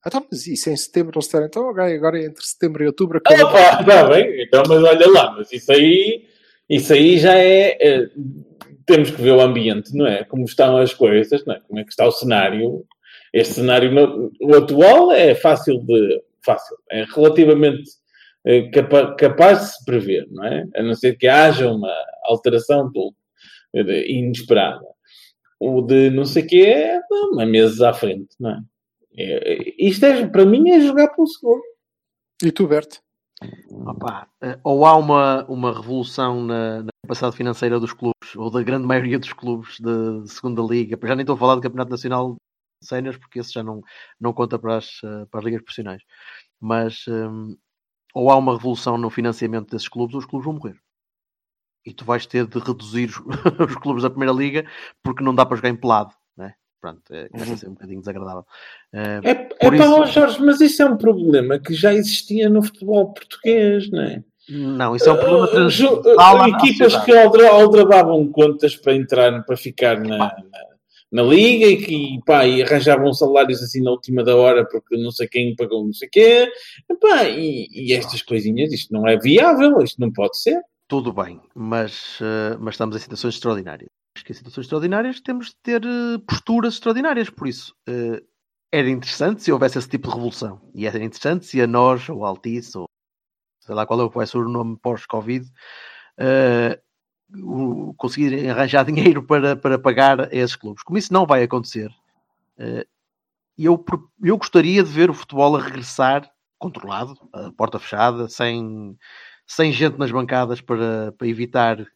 Então, 0.07 0.25
mas 0.31 0.47
isso 0.47 0.71
em 0.71 0.77
setembro 0.77 1.13
eles 1.17 1.25
disseram, 1.25 1.47
então 1.47 1.69
ok, 1.71 1.83
agora 1.97 2.23
entre 2.25 2.45
setembro 2.45 2.85
e 2.85 2.87
outubro 2.87 3.21
Ah, 3.27 3.47
pá, 3.51 3.83
tá 3.85 4.09
bem, 4.09 4.43
então, 4.43 4.63
mas 4.69 4.83
olha 4.85 5.11
lá, 5.11 5.33
mas 5.33 5.51
isso 5.53 5.73
aí, 5.73 6.29
isso 6.71 6.93
aí 6.93 7.19
já 7.19 7.37
é, 7.37 7.77
é, 7.81 8.09
Temos 8.87 9.11
que 9.11 9.21
ver 9.21 9.33
o 9.33 9.41
ambiente, 9.41 9.93
não 9.97 10.07
é? 10.07 10.23
Como 10.23 10.45
estão 10.45 10.77
as 10.77 10.95
coisas, 10.95 11.45
não 11.45 11.55
é? 11.55 11.61
Como 11.67 11.81
é 11.81 11.83
que 11.85 11.91
está 11.91 12.07
o 12.07 12.13
cenário. 12.13 12.85
Este 13.33 13.55
cenário, 13.55 14.31
o 14.41 14.55
atual, 14.55 15.11
é 15.11 15.35
fácil 15.35 15.81
de. 15.85 16.23
Fácil. 16.45 16.77
É 16.89 17.03
relativamente 17.13 17.91
eh, 18.47 18.71
capa- 18.71 19.17
capaz 19.17 19.59
de 19.61 19.67
se 19.73 19.85
prever, 19.85 20.25
não 20.31 20.45
é? 20.45 20.65
A 20.77 20.83
não 20.85 20.95
ser 20.95 21.17
que 21.19 21.27
haja 21.27 21.69
uma 21.69 21.93
alteração 22.27 22.89
de- 22.93 24.07
inesperada. 24.09 24.87
O 25.59 25.81
de 25.83 26.11
não 26.11 26.25
sei 26.25 26.43
o 26.43 26.47
que 26.47 26.65
é 26.65 26.97
é 27.41 27.47
meses 27.47 27.81
à 27.81 27.93
frente, 27.95 28.35
não 28.39 28.51
é? 28.51 28.61
É- 29.17 29.53
é- 29.55 29.75
isto 29.79 30.05
é, 30.05 30.27
para 30.27 30.45
mim 30.45 30.71
é 30.71 30.81
jogar 30.81 31.09
pelo 31.09 31.27
seguro. 31.27 31.63
E 32.43 32.53
tu, 32.53 32.67
Berto? 32.69 33.01
Opa, 33.71 34.29
eh, 34.43 34.59
ou 34.65 34.85
há 34.87 34.97
uma, 34.97 35.45
uma 35.47 35.73
revolução 35.73 36.43
na, 36.43 36.83
na 36.83 36.91
capacidade 37.05 37.37
financeira 37.37 37.79
dos 37.81 37.93
clubes, 37.93 38.35
ou 38.37 38.51
da 38.51 38.63
grande 38.63 38.87
maioria 38.87 39.19
dos 39.19 39.33
clubes 39.33 39.79
de, 39.81 40.23
de 40.23 40.31
segunda 40.31 40.63
liga. 40.63 40.99
Já 41.03 41.15
nem 41.15 41.23
estou 41.23 41.37
a 41.37 41.39
falar 41.39 41.55
do 41.55 41.61
Campeonato 41.63 41.91
Nacional 41.91 42.35
de 42.83 42.89
Séniores, 42.89 43.19
porque 43.19 43.39
esse 43.39 43.53
já 43.53 43.63
não, 43.63 43.83
não 44.21 44.33
conta 44.33 44.59
para 44.59 44.77
as, 44.79 44.87
eh, 45.05 45.27
para 45.31 45.41
as 45.41 45.45
ligas 45.45 45.63
profissionais. 45.63 46.03
Mas 46.61 47.05
hum, 47.09 47.57
ou 48.15 48.31
há 48.31 48.37
uma 48.37 48.57
revolução 48.57 48.99
no 48.99 49.11
financiamento 49.11 49.71
desses 49.71 49.89
clubes, 49.89 50.15
ou 50.15 50.21
os 50.21 50.27
clubes 50.27 50.47
vão 50.47 50.55
morrer. 50.55 50.77
E 51.87 51.93
tu 51.95 52.05
vais 52.05 52.27
ter 52.27 52.47
de 52.47 52.59
reduzir 52.59 53.09
os, 53.09 53.17
os 53.71 53.77
clubes 53.77 54.03
da 54.03 54.11
Primeira 54.11 54.35
Liga 54.35 54.67
porque 55.03 55.23
não 55.23 55.35
dá 55.35 55.47
para 55.47 55.57
jogar 55.57 55.69
em 55.69 55.77
pelado. 55.77 56.11
Né? 56.37 56.53
Pronto, 56.81 57.01
é, 57.13 57.29
a 57.33 57.57
ser 57.57 57.69
um 57.69 57.75
bocadinho 57.75 58.01
desagradável. 58.01 58.45
Eh, 58.93 59.21
É, 59.23 59.31
é 59.31 59.35
Por 59.35 59.77
pá, 59.77 59.85
isso- 59.85 59.95
ó 59.95 60.05
Jorge, 60.07 60.43
mas 60.43 60.61
isso 60.61 60.83
é 60.83 60.87
um 60.87 60.97
problema 60.97 61.59
que 61.59 61.73
já 61.73 61.95
existia 61.95 62.49
no 62.49 62.63
futebol 62.63 63.13
português, 63.15 63.89
não 63.91 64.03
é? 64.03 64.23
não, 64.49 64.95
isso 64.95 65.09
é 65.09 65.13
um 65.13 65.17
problema 65.17 65.45
Uh, 65.47 65.69
jo- 65.69 66.03
transversal 66.03 66.41
uh, 66.41 66.49
equipas 66.49 67.05
que 67.05 67.17
aldra- 67.17 67.51
aldrabavam 67.51 68.29
contas 68.31 68.77
para 68.77 68.95
entrar, 68.95 69.43
para 69.45 69.57
ficar 69.57 69.99
na, 70.01 70.19
na, 70.19 70.37
na 71.11 71.23
liga 71.25 71.67
e 71.67 71.77
que 71.79 72.21
pá, 72.25 72.47
e 72.47 72.63
arranjavam 72.63 73.13
salários 73.13 73.61
assim 73.63 73.83
na 73.83 73.91
última 73.91 74.23
da 74.23 74.37
hora 74.37 74.65
porque 74.69 74.97
não 74.97 75.11
sei 75.11 75.27
quem 75.27 75.57
pagou 75.57 75.85
não 75.85 75.93
sei 75.93 76.09
quê. 76.09 76.49
Epá, 76.89 77.25
e, 77.29 77.67
e 77.73 77.93
estas 77.93 78.23
coisinhas, 78.23 78.73
isto 78.73 78.93
não 78.93 79.07
é 79.09 79.17
viável, 79.17 79.81
isto 79.83 80.01
não 80.01 80.13
pode 80.13 80.39
ser. 80.41 80.61
Tudo 80.89 81.13
bem, 81.13 81.41
mas, 81.55 82.19
eh, 82.23 82.57
mas 82.61 82.75
estamos 82.75 82.95
em 82.97 83.01
situações 83.01 83.35
extraordinárias. 83.35 83.89
Acho 84.17 84.25
que 84.25 84.33
em 84.33 84.35
situações 84.35 84.65
extraordinárias 84.67 85.21
temos 85.21 85.49
de 85.49 85.57
ter 85.63 85.85
eh, 85.85 86.19
posturas 86.27 86.75
extraordinárias, 86.75 87.29
por 87.29 87.49
isso 87.49 87.75
eh, 87.89 88.23
era 88.73 88.89
interessante 88.89 89.43
se 89.43 89.51
houvesse 89.53 89.79
esse 89.79 89.89
tipo 89.89 90.09
de 90.09 90.15
revolução. 90.15 90.61
E 90.75 90.87
era 90.87 91.03
interessante 91.03 91.45
se 91.47 91.61
a 91.61 91.67
nós, 91.67 92.09
ou 92.09 92.25
a 92.25 92.29
Altice, 92.29 92.79
ou 92.79 92.87
sei 93.61 93.75
lá 93.75 93.87
qual 93.87 94.01
é 94.01 94.05
o- 94.05 94.11
vai 94.11 94.27
ser 94.27 94.39
o 94.39 94.49
nome 94.49 94.79
pós-Covid, 94.83 95.47
o- 97.43 97.95
conseguirem 97.97 98.51
arranjar 98.51 98.85
dinheiro 99.15 99.23
para, 99.23 99.57
para 99.57 99.79
pagar 99.79 100.21
a 100.21 100.29
esses 100.31 100.57
clubes. 100.57 100.83
Como 100.83 100.99
isso 100.99 101.13
não 101.13 101.27
vai 101.27 101.43
acontecer, 101.43 101.91
eu, 103.59 103.83
eu 104.23 104.37
gostaria 104.37 104.83
de 104.83 104.91
ver 104.91 105.11
o 105.11 105.15
futebol 105.15 105.57
a 105.57 105.63
regressar 105.63 106.29
controlado, 106.59 107.15
a 107.33 107.53
porta 107.53 107.79
fechada, 107.79 108.29
sem, 108.29 108.97
sem 109.47 109.73
gente 109.73 109.99
nas 109.99 110.11
bancadas 110.11 110.61
para, 110.61 111.13
para 111.13 111.27
evitar 111.29 111.87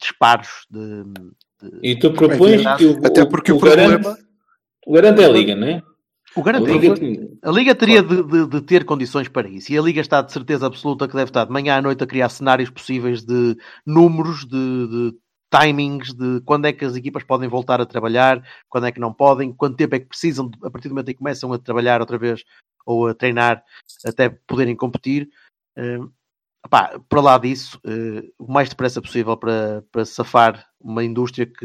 disparos 0.00 0.66
de, 0.70 1.02
de- 1.62 1.78
E 1.82 1.98
tu 1.98 2.12
propões 2.12 2.62
que 2.76 2.86
o, 2.86 3.06
Até 3.06 3.24
porque 3.24 3.52
o, 3.52 3.58
garante, 3.58 4.02
problema. 4.02 4.18
o 4.86 4.92
garante 4.92 5.22
é 5.22 5.24
a 5.24 5.28
liga, 5.28 5.54
não 5.54 5.66
é? 5.66 5.82
O 6.36 6.40
A 6.40 6.44
garante 6.44 6.70
liga, 6.70 7.38
A 7.42 7.50
Liga 7.50 7.74
teria 7.74 8.02
de, 8.02 8.22
de- 8.22 8.46
de 8.46 8.60
ter 8.60 8.84
condições 8.84 9.28
para 9.28 9.48
isso. 9.48 9.72
E 9.72 9.78
a 9.78 9.82
Liga 9.82 10.00
está 10.00 10.20
de 10.22 10.30
certeza 10.32 10.66
absoluta 10.66 11.08
que 11.08 11.14
deve 11.14 11.30
estar 11.30 11.44
de 11.46 11.50
manhã 11.52 11.78
à 11.78 11.82
noite 11.82 12.04
a 12.04 12.06
criar 12.06 12.28
cenários 12.28 12.70
possíveis 12.70 13.24
de 13.24 13.56
números, 13.84 14.44
de, 14.44 14.86
de 14.88 15.18
timings, 15.50 16.12
de 16.12 16.40
quando 16.42 16.66
é 16.66 16.72
que 16.72 16.84
as 16.84 16.94
equipas 16.94 17.24
podem 17.24 17.48
voltar 17.48 17.80
a 17.80 17.86
trabalhar, 17.86 18.46
quando 18.68 18.86
é 18.86 18.92
que 18.92 19.00
não 19.00 19.12
podem, 19.12 19.52
quanto 19.52 19.76
tempo 19.76 19.94
é 19.94 19.98
que 20.00 20.06
precisam, 20.06 20.48
de- 20.50 20.58
a 20.62 20.70
partir 20.70 20.88
do 20.88 20.94
momento 20.94 21.08
em 21.08 21.12
que 21.14 21.18
começam 21.18 21.50
a 21.52 21.58
trabalhar 21.58 22.00
outra 22.00 22.18
vez 22.18 22.44
ou 22.84 23.08
a 23.08 23.14
treinar, 23.14 23.64
até 24.06 24.28
poderem 24.28 24.76
competir. 24.76 25.28
Eh, 26.64 26.66
Epá, 26.66 26.98
para 27.08 27.20
lá 27.20 27.38
disso, 27.38 27.80
eh, 27.84 28.30
o 28.38 28.50
mais 28.52 28.68
depressa 28.68 29.00
possível 29.00 29.36
para, 29.36 29.82
para 29.92 30.04
safar 30.04 30.66
uma 30.80 31.04
indústria 31.04 31.46
que, 31.46 31.60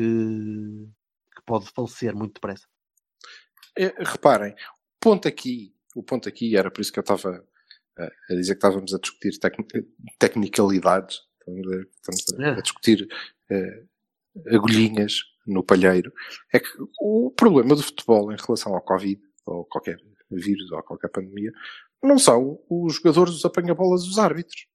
que 1.35 1.41
pode 1.45 1.69
falecer 1.71 2.15
muito 2.15 2.35
depressa. 2.35 2.67
É, 3.77 3.87
reparem, 4.03 4.53
o 4.53 4.99
ponto 4.99 5.27
aqui, 5.27 5.73
o 5.95 6.03
ponto 6.03 6.29
aqui 6.29 6.55
era 6.55 6.69
por 6.69 6.81
isso 6.81 6.91
que 6.93 6.99
eu 6.99 7.01
estava 7.01 7.43
eh, 7.97 8.11
a 8.29 8.33
dizer 8.35 8.53
que 8.53 8.57
estávamos 8.59 8.93
a 8.93 8.99
discutir 8.99 9.39
tecni- 9.39 9.87
tecnicalidades, 10.19 11.21
estamos 11.47 12.25
a, 12.39 12.43
É. 12.43 12.49
a 12.51 12.61
discutir 12.61 13.07
eh, 13.49 13.83
agulhinhas 14.53 15.13
no 15.45 15.63
palheiro. 15.63 16.13
É 16.53 16.59
que 16.59 16.69
o 17.01 17.31
problema 17.31 17.75
do 17.75 17.83
futebol 17.83 18.31
em 18.31 18.37
relação 18.37 18.73
ao 18.75 18.81
Covid, 18.81 19.19
ou 19.45 19.65
qualquer 19.65 19.97
vírus, 20.29 20.71
ou 20.71 20.81
qualquer 20.83 21.09
pandemia, 21.09 21.51
não 22.01 22.17
são 22.19 22.59
os 22.69 22.95
jogadores, 22.95 23.33
os 23.33 23.45
apanha-bolas, 23.45 24.03
os 24.07 24.17
árbitros. 24.19 24.67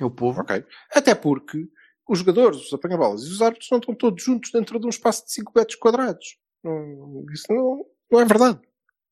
É 0.00 0.04
o 0.04 0.10
povo. 0.10 0.40
Ok? 0.40 0.64
Até 0.94 1.14
porque 1.14 1.68
os 2.08 2.18
jogadores, 2.18 2.66
os 2.66 2.72
apanha-bolas 2.72 3.22
e 3.22 3.30
os 3.30 3.40
árbitros 3.42 3.70
não 3.70 3.78
estão 3.78 3.94
todos 3.94 4.22
juntos 4.22 4.50
dentro 4.50 4.78
de 4.78 4.86
um 4.86 4.90
espaço 4.90 5.24
de 5.24 5.32
5 5.32 5.52
metros 5.54 5.76
quadrados. 5.76 6.36
Não- 6.62 7.24
isso 7.32 7.46
não, 7.50 7.84
não 8.10 8.20
é 8.20 8.24
verdade. 8.24 8.60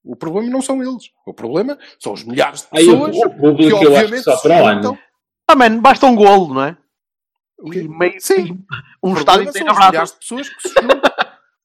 O 0.03 0.17
problema 0.17 0.49
não 0.49 0.63
são 0.63 0.83
eles. 0.83 1.11
O 1.27 1.35
problema 1.35 1.79
são 1.99 2.13
os 2.13 2.25
milhares 2.25 2.63
de 2.63 2.69
Aí 2.73 2.89
o, 2.89 3.07
pessoas 3.07 3.17
o 3.17 3.31
público 3.31 3.63
eu 3.63 3.77
acho 3.77 3.81
que 3.81 3.87
obviamente 3.87 4.25
só 4.25 4.37
juntam. 4.37 4.99
Ah, 5.47 5.55
man, 5.55 5.81
basta 5.81 6.07
um 6.07 6.15
golo, 6.17 6.55
não 6.55 6.63
é? 6.63 6.77
E 7.65 7.87
meio, 7.87 8.21
Sim. 8.21 8.65
um 9.03 9.13
O 9.13 9.19
estádio 9.19 9.25
problema 9.25 9.51
inteiro 9.51 9.67
são 9.67 9.75
os 9.75 9.87
milhares 9.89 10.13
de 10.13 10.19
pessoas 10.19 10.49
que 10.49 10.69
se 10.69 10.75
juntam, 10.81 11.13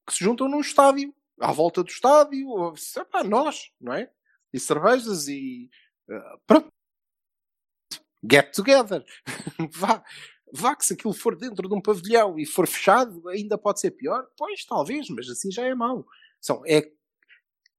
que 0.08 0.14
se 0.14 0.24
juntam 0.24 0.48
num 0.50 0.60
estádio, 0.60 1.14
à 1.40 1.52
volta 1.54 1.84
do 1.84 1.90
estádio, 1.90 2.50
ou, 2.50 2.74
epá, 2.98 3.24
nós, 3.24 3.70
não 3.80 3.94
é? 3.94 4.10
E 4.54 4.60
cervejas 4.60 5.28
e 5.30 5.70
eh, 6.10 6.22
pronto. 6.46 6.68
Get 8.30 8.54
together. 8.54 9.04
Vá. 9.72 10.04
Vá 10.54 10.76
que 10.76 10.86
se 10.86 10.94
aquilo 10.94 11.14
for 11.14 11.36
dentro 11.36 11.68
de 11.68 11.74
um 11.74 11.82
pavilhão 11.82 12.40
e 12.40 12.46
for 12.46 12.66
fechado, 12.66 13.28
ainda 13.28 13.58
pode 13.58 13.80
ser 13.80 13.92
pior? 13.92 14.26
Pois, 14.38 14.64
talvez, 14.64 15.10
mas 15.10 15.28
assim 15.28 15.52
já 15.52 15.66
é 15.66 15.76
mau. 15.76 16.06
São, 16.40 16.62
é, 16.66 16.90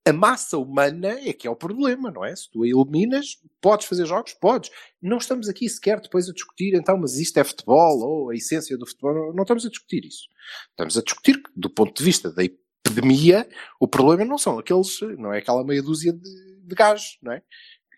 a 0.07 0.13
massa 0.13 0.57
humana 0.57 1.19
é 1.19 1.33
que 1.33 1.49
é 1.49 1.51
o 1.51 1.57
problema, 1.57 2.13
não 2.13 2.25
é? 2.25 2.35
Se 2.35 2.49
tu 2.49 2.63
a 2.63 2.67
eliminas, 2.67 3.39
podes 3.61 3.87
fazer 3.87 4.07
jogos? 4.07 4.35
Podes. 4.35 4.71
Não 5.03 5.17
estamos 5.19 5.49
aqui 5.49 5.69
sequer 5.69 6.01
depois 6.01 6.29
a 6.29 6.33
discutir, 6.33 6.77
então, 6.77 6.97
mas 6.97 7.19
isto 7.19 7.37
é 7.39 7.45
futebol, 7.45 8.01
ou 8.03 8.31
a 8.31 8.35
essência 8.35 8.79
do 8.79 8.87
futebol. 8.87 9.35
Não 9.35 9.43
estamos 9.43 9.67
a 9.67 9.69
discutir 9.69 10.05
isso. 10.05 10.29
Estamos 10.71 10.97
a 10.97 11.03
discutir 11.03 11.43
que, 11.43 11.51
do 11.57 11.69
ponto 11.69 11.97
de 11.97 12.05
vista 12.05 12.31
da 12.31 12.45
epidemia, 12.45 13.49
o 13.81 13.89
problema 13.89 14.25
não 14.25 14.39
são 14.39 14.61
aqueles, 14.61 15.01
não 15.19 15.33
é 15.33 15.39
aquela 15.39 15.65
meia 15.65 15.83
dúzia 15.83 16.13
de, 16.13 16.61
de 16.63 16.75
gajos, 16.77 17.19
não 17.21 17.33
é? 17.33 17.43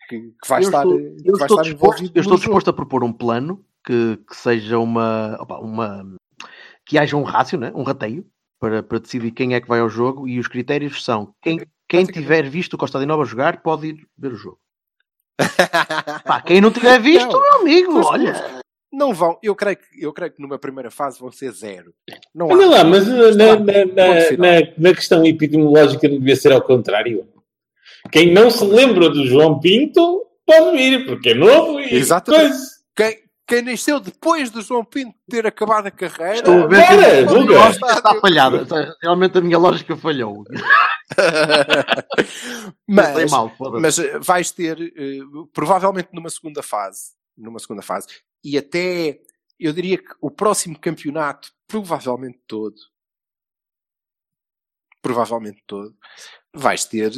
Que, 0.09 0.19
que 0.41 0.47
vai 0.49 0.59
Eu 0.63 0.65
estar, 0.65 0.83
estou, 0.83 0.97
que 0.97 1.03
eu 1.03 1.11
vai 1.13 1.19
estou 1.21 1.45
estar 1.45 1.61
disposto, 1.61 1.85
envolvido 1.99 2.11
eu 2.17 2.21
estou 2.21 2.23
no 2.23 2.23
jogo. 2.23 2.37
disposto 2.39 2.69
a 2.69 2.73
propor 2.73 3.03
um 3.03 3.13
plano 3.13 3.63
que, 3.85 4.17
que 4.27 4.35
seja 4.35 4.79
uma, 4.79 5.37
opa, 5.39 5.59
uma. 5.59 6.15
que 6.83 6.97
haja 6.97 7.15
um 7.15 7.21
rácio, 7.23 7.59
né? 7.59 7.71
um 7.75 7.83
rateio, 7.83 8.25
para, 8.59 8.81
para 8.81 8.97
decidir 8.99 9.29
quem 9.31 9.53
é 9.53 9.61
que 9.61 9.67
vai 9.67 9.79
ao 9.79 9.87
jogo 9.89 10.27
e 10.27 10.39
os 10.39 10.47
critérios 10.47 11.03
são 11.05 11.33
quem, 11.41 11.61
quem 11.87 12.05
tiver 12.05 12.49
visto 12.49 12.73
o 12.73 12.77
Costa 12.77 12.99
de 12.99 13.05
Nova 13.05 13.23
jogar 13.23 13.61
pode 13.61 13.87
ir 13.87 14.07
ver 14.17 14.33
o 14.33 14.35
jogo. 14.35 14.59
Pá, 16.25 16.41
quem 16.41 16.59
não 16.59 16.71
tiver 16.71 16.99
visto, 16.99 17.31
Não, 17.31 17.39
meu 17.41 17.53
amigo, 17.61 17.93
mas- 17.93 18.05
olha. 18.07 18.59
Não 18.91 19.13
vão, 19.13 19.37
eu 19.43 19.55
creio, 19.55 19.77
que, 19.77 20.03
eu 20.03 20.11
creio 20.11 20.31
que 20.33 20.41
numa 20.41 20.57
primeira 20.57 20.89
fase 20.89 21.19
vão 21.19 21.31
ser 21.31 21.51
zero. 21.51 21.93
Não 22.33 22.47
Olha 22.47 22.65
há. 22.65 22.69
lá, 22.69 22.83
mas 22.83 23.07
na, 23.07 23.15
na, 23.35 23.55
na, 23.59 24.31
na- 24.35 24.73
na 24.79 24.93
questão 24.95 25.23
epidemiológica 25.23 26.09
não 26.09 26.17
devia 26.17 26.35
ser 26.35 26.51
ao 26.51 26.61
contrário. 26.61 27.27
Quem 28.11 28.33
não 28.33 28.49
se 28.49 28.65
lembra 28.65 29.09
do 29.09 29.25
João 29.25 29.59
Pinto 29.59 30.25
pode 30.45 30.77
vir, 30.77 31.05
porque 31.05 31.29
é 31.29 31.33
novo 31.33 31.79
e 31.79 31.93
Exatamente. 31.93 32.49
coisa. 32.49 32.65
Quem, 32.95 33.23
quem 33.47 33.61
nasceu 33.63 33.99
depois 33.99 34.49
do 34.49 34.61
João 34.61 34.83
Pinto 34.83 35.15
ter 35.29 35.45
acabado 35.45 35.87
a 35.87 35.91
carreira. 35.91 36.37
Estou 36.37 36.63
a 36.63 36.67
ver 36.67 36.85
Bora, 36.85 36.87
que 36.87 37.35
a 37.35 37.41
minha 37.41 37.59
lógica 37.59 37.93
está 37.93 38.19
falhada. 38.19 38.95
Realmente 39.01 39.37
a 39.37 39.41
minha 39.41 39.57
lógica 39.57 39.97
falhou. 39.97 40.43
mas, 42.87 43.31
mal, 43.31 43.51
mas 43.79 43.99
eh, 43.99 44.19
vais 44.19 44.51
ter 44.51 44.79
eh, 44.95 45.19
provavelmente 45.53 46.09
numa 46.13 46.29
segunda 46.29 46.61
fase, 46.61 47.13
numa 47.37 47.59
segunda 47.59 47.81
fase, 47.81 48.07
e 48.43 48.57
até 48.57 49.19
eu 49.59 49.73
diria 49.73 49.97
que 49.97 50.13
o 50.21 50.29
próximo 50.31 50.77
campeonato, 50.79 51.49
provavelmente 51.67 52.39
todo, 52.47 52.75
provavelmente 55.01 55.63
todo, 55.67 55.93
vais 56.53 56.83
ter 56.85 57.11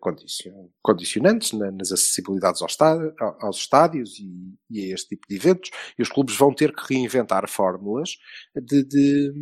condicion- 0.00 0.68
condicionantes 0.82 1.52
na- 1.52 1.70
nas 1.70 1.92
acessibilidades 1.92 2.60
ao 2.60 2.66
estádio- 2.66 3.14
ao- 3.20 3.46
aos 3.46 3.56
estádios 3.58 4.18
e, 4.18 4.28
e 4.70 4.90
a 4.90 4.94
este 4.94 5.10
tipo 5.10 5.26
de 5.28 5.36
eventos, 5.36 5.70
e 5.98 6.02
os 6.02 6.08
clubes 6.08 6.36
vão 6.36 6.52
ter 6.52 6.74
que 6.74 6.94
reinventar 6.94 7.48
fórmulas 7.48 8.10
de, 8.54 8.82
de, 8.82 9.32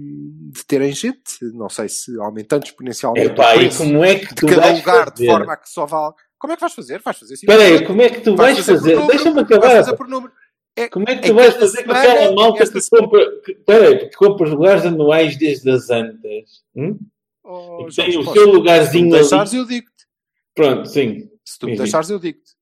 de 0.52 0.64
terem 0.66 0.92
gente, 0.92 1.42
não 1.54 1.68
sei 1.68 1.88
se 1.88 2.14
aumentando 2.20 2.64
exponencialmente 2.64 3.28
Epá, 3.28 3.54
o 3.54 3.58
preço 3.58 3.78
como 3.78 4.04
é 4.04 4.16
que 4.16 4.26
de 4.28 4.34
tu 4.34 4.46
cada 4.46 4.60
vais 4.60 4.78
lugar, 4.78 5.04
de 5.06 5.10
fazer? 5.12 5.26
forma 5.26 5.52
a 5.52 5.56
que 5.56 5.68
só 5.70 5.86
vale. 5.86 6.14
Como 6.38 6.52
é 6.52 6.56
que 6.56 6.60
vais 6.60 6.74
fazer? 6.74 7.00
Vais 7.02 7.18
fazer 7.18 7.34
Espera 7.34 7.62
aí, 7.62 7.86
como 7.86 8.02
é 8.02 8.10
que 8.10 8.20
tu 8.20 8.36
vais 8.36 8.54
vais 8.56 8.66
fazer 8.66 8.94
fazer? 8.96 9.06
Deixa-me 9.08 9.34
vais 9.34 9.46
acabar. 9.46 9.76
fazer 9.76 9.96
por 9.96 10.06
número. 10.08 10.32
É, 10.78 10.88
Como 10.90 11.06
é 11.08 11.16
que 11.16 11.26
em 11.28 11.30
tu 11.30 11.34
vais 11.34 11.54
cada 11.54 11.60
fazer 11.60 11.84
com 11.84 11.92
aquela 11.92 12.32
malta 12.34 12.70
que 12.70 12.90
compra, 12.90 13.40
que, 13.42 13.54
peraí, 13.54 13.98
que 14.10 14.14
compra 14.16 14.46
lugares 14.46 14.84
anuais 14.84 15.34
desde 15.38 15.70
as 15.70 15.88
antas? 15.88 16.62
Hum? 16.76 16.98
Oh, 17.48 17.78
tem 17.84 17.90
Jorge, 17.90 18.18
o 18.18 18.24
posso- 18.24 18.34
seu 18.34 18.44
Se 18.44 18.50
tu 18.50 18.56
lugarzinho 18.56 19.04
me 19.06 19.12
deixares, 19.12 19.52
ali. 19.52 19.60
eu 19.60 19.66
digo-te. 19.66 20.06
Pronto, 20.54 20.88
sim. 20.88 21.30
Se 21.44 21.58
tu 21.58 21.66
me 21.66 21.72
Sim, 21.72 21.78
deixares, 21.82 22.10
eu 22.10 22.18
digo-te. 22.18 22.56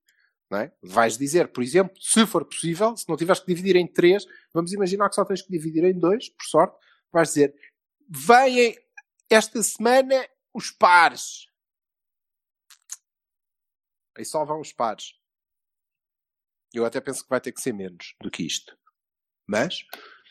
Não 0.50 0.58
é? 0.58 0.72
Vais 0.82 1.16
dizer, 1.16 1.48
por 1.48 1.62
exemplo, 1.62 1.96
se 1.98 2.26
for 2.26 2.44
possível, 2.44 2.94
se 2.96 3.08
não 3.08 3.16
tiveres 3.16 3.40
que 3.40 3.46
dividir 3.46 3.76
em 3.76 3.86
três, 3.86 4.26
vamos 4.52 4.72
imaginar 4.72 5.08
que 5.08 5.14
só 5.14 5.24
tens 5.24 5.40
que 5.42 5.50
dividir 5.50 5.84
em 5.84 5.98
dois, 5.98 6.28
por 6.28 6.44
sorte, 6.44 6.76
vais 7.10 7.28
dizer, 7.28 7.54
vêm 8.08 8.76
esta 9.30 9.62
semana 9.62 10.28
os 10.52 10.70
pares. 10.70 11.46
Aí 14.16 14.24
só 14.24 14.44
vão 14.44 14.60
os 14.60 14.72
pares. 14.72 15.14
Eu 16.72 16.84
até 16.84 17.00
penso 17.00 17.22
que 17.24 17.30
vai 17.30 17.40
ter 17.40 17.52
que 17.52 17.60
ser 17.60 17.72
menos 17.72 18.14
do 18.20 18.30
que 18.30 18.44
isto. 18.44 18.76
Mas, 19.46 19.80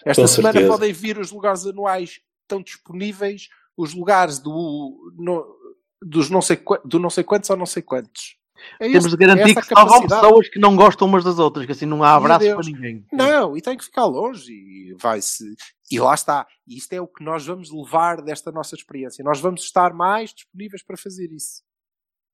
esta 0.05 0.21
Com 0.23 0.27
semana 0.27 0.53
certeza. 0.53 0.71
podem 0.73 0.93
vir 0.93 1.17
os 1.17 1.31
lugares 1.31 1.65
anuais 1.65 2.21
estão 2.41 2.61
disponíveis, 2.61 3.47
os 3.77 3.93
lugares 3.93 4.39
do, 4.39 5.13
no- 5.17 5.55
dos 6.01 6.29
não 6.29 6.41
sei, 6.41 6.59
do 6.85 6.99
não 6.99 7.09
sei 7.09 7.23
quantos 7.23 7.49
ou 7.49 7.57
não 7.57 7.65
sei 7.65 7.81
quantos. 7.81 8.37
É 8.79 8.87
Temos 8.87 9.05
este- 9.05 9.09
de 9.17 9.17
garantir 9.25 9.51
essa 9.51 9.61
que 9.61 9.75
capacidade. 9.75 10.07
pessoas 10.21 10.47
que 10.49 10.59
não 10.59 10.75
gostam 10.75 11.07
umas 11.07 11.23
das 11.23 11.37
outras, 11.39 11.65
que 11.65 11.71
assim 11.73 11.85
não 11.85 12.01
há 12.03 12.17
Deus. 12.37 12.55
para 12.55 12.65
ninguém. 12.65 13.05
Não, 13.11 13.57
e 13.57 13.61
tem 13.61 13.75
que 13.75 13.83
ficar 13.83 14.05
longe 14.05 14.53
e 14.53 14.95
vai-se. 15.01 15.43
E 15.91 15.99
lá 15.99 16.13
está. 16.13 16.47
E 16.65 16.77
isto 16.77 16.93
é 16.93 17.01
o 17.01 17.07
que 17.07 17.23
nós 17.23 17.45
vamos 17.45 17.71
levar 17.71 18.21
desta 18.21 18.51
nossa 18.51 18.75
experiência. 18.75 19.23
Nós 19.23 19.39
vamos 19.41 19.63
estar 19.63 19.93
mais 19.93 20.33
disponíveis 20.33 20.81
para 20.83 20.95
fazer 20.95 21.29
isso. 21.31 21.61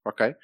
Ok? 0.06 0.36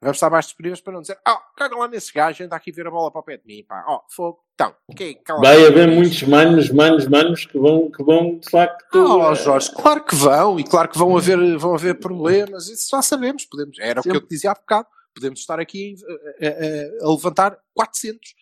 Vamos 0.00 0.16
estar 0.18 0.28
mais 0.28 0.44
disponíveis 0.46 0.80
para 0.82 0.92
não 0.92 1.00
dizer, 1.00 1.18
oh, 1.26 1.36
caga 1.56 1.76
lá 1.76 1.88
nesse 1.88 2.12
gajo, 2.12 2.44
anda 2.44 2.54
aqui 2.56 2.70
ver 2.70 2.86
a 2.86 2.90
bola 2.90 3.10
para 3.10 3.20
o 3.20 3.24
pé 3.24 3.38
de 3.38 3.46
mim, 3.46 3.64
pá. 3.66 3.84
Oh, 3.88 4.00
fogo. 4.10 4.40
Então, 4.54 4.74
quem 4.96 5.14
cala 5.22 5.40
Vai 5.40 5.66
haver 5.66 5.88
muitos 5.88 6.22
manos, 6.24 6.68
manos, 6.70 7.06
manos 7.08 7.46
que 7.46 7.58
vão, 7.58 7.90
que 7.90 8.02
vão 8.04 8.38
de 8.38 8.50
facto. 8.50 8.84
Oh, 8.94 9.32
eh, 9.32 9.34
Jorge, 9.34 9.72
claro 9.74 10.04
que 10.04 10.14
vão, 10.14 10.60
e 10.60 10.64
claro 10.64 10.88
que 10.88 10.98
vão 10.98 11.16
haver, 11.16 11.56
vão 11.56 11.74
haver 11.74 11.98
problemas, 11.98 12.68
isso 12.68 12.88
já 12.90 13.00
sabemos. 13.02 13.46
Podemos, 13.46 13.78
era 13.78 14.00
o 14.00 14.02
que 14.02 14.10
eu 14.10 14.20
te 14.20 14.28
dizia 14.28 14.50
há 14.50 14.54
bocado. 14.54 14.86
Podemos 15.14 15.40
estar 15.40 15.58
aqui 15.60 15.94
a, 16.40 16.46
a- 16.46 17.08
a 17.08 17.10
levantar 17.14 17.58
400. 17.72 18.34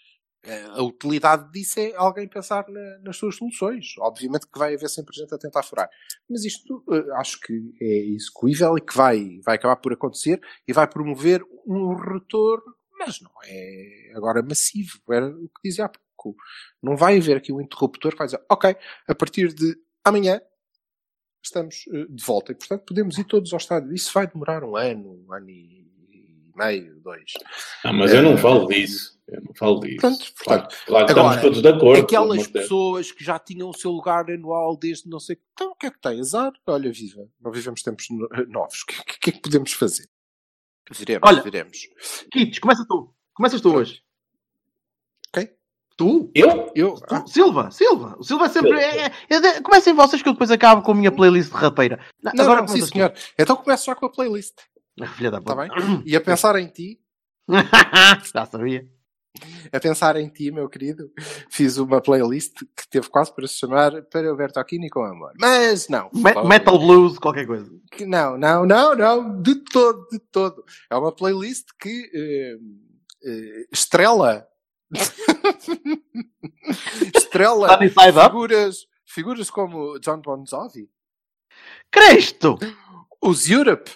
Eh, 0.44 0.64
A 0.78 0.82
utilidade 0.82 1.50
disso 1.52 1.78
é 1.78 1.92
alguém 1.94 2.26
pensar 2.28 2.66
na- 2.68 2.98
nas 2.98 3.16
suas 3.16 3.36
soluções. 3.36 3.94
Obviamente 3.98 4.46
que 4.48 4.58
vai 4.58 4.74
haver 4.74 4.88
sempre 4.88 5.14
gente 5.16 5.32
a 5.34 5.38
tentar 5.38 5.62
furar. 5.62 5.88
Mas 6.28 6.44
isto 6.44 6.82
eh, 6.92 7.12
acho 7.16 7.38
que 7.40 7.52
é 7.80 7.98
execuível 8.08 8.76
e 8.76 8.80
que 8.80 8.96
vai, 8.96 9.38
vai 9.44 9.54
acabar 9.56 9.76
por 9.76 9.92
acontecer 9.92 10.40
e 10.66 10.72
vai 10.72 10.88
promover 10.88 11.44
um 11.66 11.94
retorno, 11.94 12.74
mas 12.98 13.20
não 13.20 13.30
é 13.44 14.12
agora 14.16 14.42
massivo. 14.42 14.98
Era 15.10 15.28
o 15.28 15.48
que 15.48 15.68
dizia 15.68 15.84
há 15.86 15.88
pouco. 15.88 16.36
Não 16.82 16.96
vai 16.96 17.18
haver 17.18 17.36
aqui 17.36 17.52
um 17.52 17.60
interruptor 17.60 18.12
que 18.12 18.18
vai 18.18 18.26
dizer, 18.26 18.42
ok, 18.50 18.74
a 19.08 19.14
partir 19.14 19.52
de 19.54 19.76
amanhã 20.04 20.40
estamos 21.44 21.84
eh, 21.92 22.06
de 22.08 22.24
volta 22.24 22.52
e, 22.52 22.54
portanto, 22.54 22.84
podemos 22.86 23.18
ir 23.18 23.24
todos 23.24 23.52
ao 23.52 23.58
estádio. 23.58 23.92
Isso 23.92 24.12
vai 24.12 24.26
demorar 24.26 24.64
um 24.64 24.76
ano, 24.76 25.24
um 25.28 25.32
ano 25.32 25.50
e 25.50 25.82
meio, 26.56 27.00
dois. 27.00 27.32
Ah, 27.84 27.92
mas 27.92 28.12
eu 28.12 28.22
não 28.22 28.36
falo 28.36 28.66
disso. 28.68 29.18
Eu 29.28 29.40
não 29.42 29.54
falo 29.54 29.80
disso. 29.80 30.00
Claro, 30.00 30.18
portanto, 30.18 30.84
claro 30.86 31.06
estamos 31.06 31.20
agora, 31.26 31.40
todos 31.40 31.62
de 31.62 31.68
acordo. 31.68 32.02
Aquelas 32.02 32.46
pessoas 32.46 33.12
que 33.12 33.24
já 33.24 33.38
tinham 33.38 33.68
o 33.70 33.74
seu 33.74 33.90
lugar 33.90 34.30
anual 34.30 34.76
desde 34.76 35.08
não 35.08 35.18
sei. 35.20 35.38
Então, 35.52 35.70
o 35.70 35.74
que 35.76 35.86
é 35.86 35.90
que 35.90 36.00
tem? 36.00 36.20
Azar? 36.20 36.52
Olha, 36.66 36.92
viva. 36.92 37.26
Não 37.40 37.50
vivemos 37.52 37.82
tempos 37.82 38.06
no- 38.10 38.28
novos. 38.48 38.82
O 38.82 38.86
que, 38.86 39.04
que- 39.04 39.18
que 39.20 39.30
é 39.30 39.32
que 39.32 39.40
podemos 39.40 39.72
fazer? 39.72 40.08
Viremos, 40.90 41.28
Olha. 41.28 41.42
viremos. 41.42 41.78
Kits, 42.32 42.58
começa 42.58 42.84
tu. 42.86 43.14
Começas 43.34 43.60
tu 43.60 43.74
hoje. 43.74 44.02
Ok. 45.34 45.50
Tu? 45.96 46.30
Eu? 46.34 46.70
Eu? 46.74 46.94
Tu? 46.94 47.14
Ah, 47.14 47.26
Silva, 47.26 47.70
Silva. 47.70 48.16
O 48.18 48.24
Silva 48.24 48.46
é 48.46 48.48
sempre. 48.48 48.72
É, 48.78 49.06
é, 49.06 49.12
é, 49.30 49.60
comecem 49.62 49.94
vocês 49.94 50.20
que 50.20 50.28
eu 50.28 50.32
depois 50.32 50.50
acabo 50.50 50.82
com 50.82 50.92
a 50.92 50.94
minha 50.94 51.12
playlist 51.12 51.50
de 51.50 51.56
rateira. 51.56 52.04
Não, 52.22 52.32
não, 52.34 52.44
agora 52.44 52.60
não, 52.62 52.68
sim, 52.68 52.82
senhor. 52.84 53.14
Então 53.38 53.56
começo 53.56 53.86
já 53.86 53.94
com 53.94 54.06
a 54.06 54.10
playlist. 54.10 54.54
Filha 55.16 55.30
da 55.30 55.38
Está 55.38 55.56
puta. 55.56 55.74
bem? 55.76 56.02
E 56.06 56.16
a 56.16 56.20
pensar 56.20 56.56
em 56.56 56.68
ti, 56.68 57.00
Já 58.34 58.46
sabia. 58.46 58.86
a 59.72 59.80
pensar 59.80 60.16
em 60.16 60.28
ti, 60.28 60.50
meu 60.50 60.68
querido, 60.68 61.10
fiz 61.50 61.78
uma 61.78 62.00
playlist 62.00 62.54
que 62.76 62.86
teve 62.88 63.08
quase 63.08 63.34
para 63.34 63.46
se 63.48 63.54
chamar 63.54 64.02
Para 64.04 64.32
o 64.32 64.36
Bertocchini 64.36 64.88
com 64.90 65.02
Amor. 65.04 65.32
Mas 65.40 65.88
não. 65.88 66.10
Me- 66.12 66.42
metal 66.46 66.78
blues, 66.78 67.18
qualquer 67.18 67.46
coisa. 67.46 67.70
que 67.90 68.04
não, 68.06 68.36
não, 68.38 68.64
não, 68.66 68.94
não, 68.94 69.42
de 69.42 69.54
todo, 69.56 70.06
de 70.10 70.18
todo. 70.18 70.62
É 70.90 70.96
uma 70.96 71.12
playlist 71.12 71.68
que 71.80 72.10
eh, 72.14 72.56
eh, 73.24 73.66
estrela. 73.72 74.46
estrela 77.16 77.78
figuras, 78.28 78.86
figuras 79.06 79.50
como 79.50 79.98
John 80.00 80.20
Bon 80.20 80.44
Jovi, 80.46 80.90
Cresto! 81.90 82.58
os 83.22 83.48
Europe, 83.48 83.90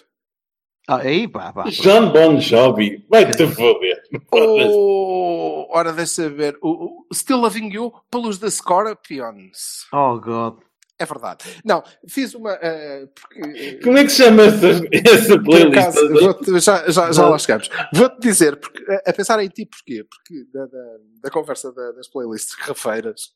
aí, 0.87 1.27
pá, 1.27 1.51
pá. 1.53 1.63
John 1.69 2.11
Bon 2.11 2.39
Jovi. 2.39 3.05
Vai-te 3.09 3.45
foder. 3.47 4.01
ou, 4.31 5.67
ora 5.71 5.91
deixa 5.93 6.29
ver, 6.29 6.57
o, 6.61 7.05
o 7.09 7.13
Still 7.13 7.37
Loving 7.37 7.69
You 7.73 7.91
pelos 8.09 8.37
The 8.39 8.49
Scorpions. 8.49 9.85
Oh, 9.93 10.19
God. 10.19 10.59
É 10.99 11.05
verdade. 11.05 11.45
Não, 11.63 11.83
fiz 12.09 12.33
uma. 12.33 12.53
eh, 12.59 13.07
porque, 13.13 13.39
eh, 13.59 13.79
Como 13.83 13.99
é 13.99 14.03
que 14.03 14.09
chama 14.09 14.43
essa, 14.45 14.67
essa 14.91 15.39
playlist? 15.43 15.93
vou-te- 16.21 16.59
já, 16.59 16.89
já, 16.89 17.11
já 17.11 17.29
lá 17.29 17.37
chegamos. 17.37 17.69
Vou-te 17.93 18.19
dizer, 18.19 18.55
porque, 18.59 18.83
a, 18.91 19.11
a 19.11 19.13
pensar 19.13 19.43
em 19.43 19.47
ti, 19.47 19.67
porquê? 19.67 20.03
Porque 20.09 20.43
da, 20.51 20.65
da, 20.65 20.97
da 21.25 21.29
conversa 21.29 21.71
da- 21.71 21.91
das 21.91 22.07
playlists 22.07 22.55
rafeiras, 22.59 23.29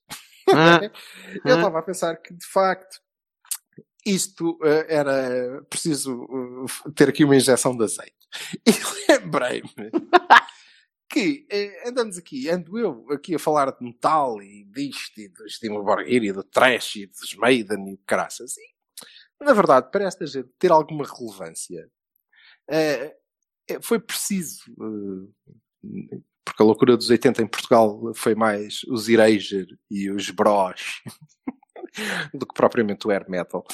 Ah, 0.49 0.79
eu 1.45 1.53
Ah. 1.53 1.57
estava 1.57 1.77
a 1.77 1.83
pensar 1.83 2.15
que, 2.15 2.33
de 2.33 2.45
facto, 2.47 2.97
isto 4.05 4.57
eh, 4.63 4.85
era 4.89 5.61
preciso 5.69 6.23
eh, 6.23 6.91
ter 6.95 7.09
aqui 7.09 7.23
uma 7.23 7.35
injeção 7.35 7.75
de 7.75 7.83
azeite. 7.83 8.15
E 8.65 8.71
lembrei-me 9.11 9.91
que 11.09 11.45
eh, 11.49 11.89
andamos 11.89 12.17
aqui, 12.17 12.49
ando 12.49 12.79
eu 12.79 13.05
aqui 13.11 13.35
a 13.35 13.39
falar 13.39 13.71
de 13.71 13.83
metal 13.83 14.41
e 14.41 14.63
disto 14.65 15.19
e 15.19 15.27
do 15.27 15.49
Steve 15.49 15.75
Borgir 15.75 16.23
e 16.23 16.31
do 16.31 16.43
trash 16.43 16.95
e 16.95 17.07
dos 17.07 17.35
Maiden 17.35 17.93
e 17.93 17.97
caraças. 18.05 18.55
E, 18.57 19.43
na 19.43 19.53
verdade, 19.53 19.91
para 19.91 20.05
esta 20.05 20.25
gente 20.25 20.49
ter 20.57 20.71
alguma 20.71 21.05
relevância, 21.05 21.89
foi 23.81 23.99
preciso, 23.99 24.63
porque 26.45 26.61
a 26.61 26.65
loucura 26.65 26.95
dos 26.95 27.09
80 27.09 27.41
em 27.41 27.47
Portugal 27.47 28.13
foi 28.15 28.35
mais 28.35 28.83
os 28.87 29.09
Erasure 29.09 29.77
e 29.89 30.09
os 30.09 30.29
Bros 30.29 31.01
do 32.33 32.45
que 32.45 32.53
propriamente 32.53 33.07
o 33.07 33.11
Air 33.11 33.25
Metal. 33.29 33.65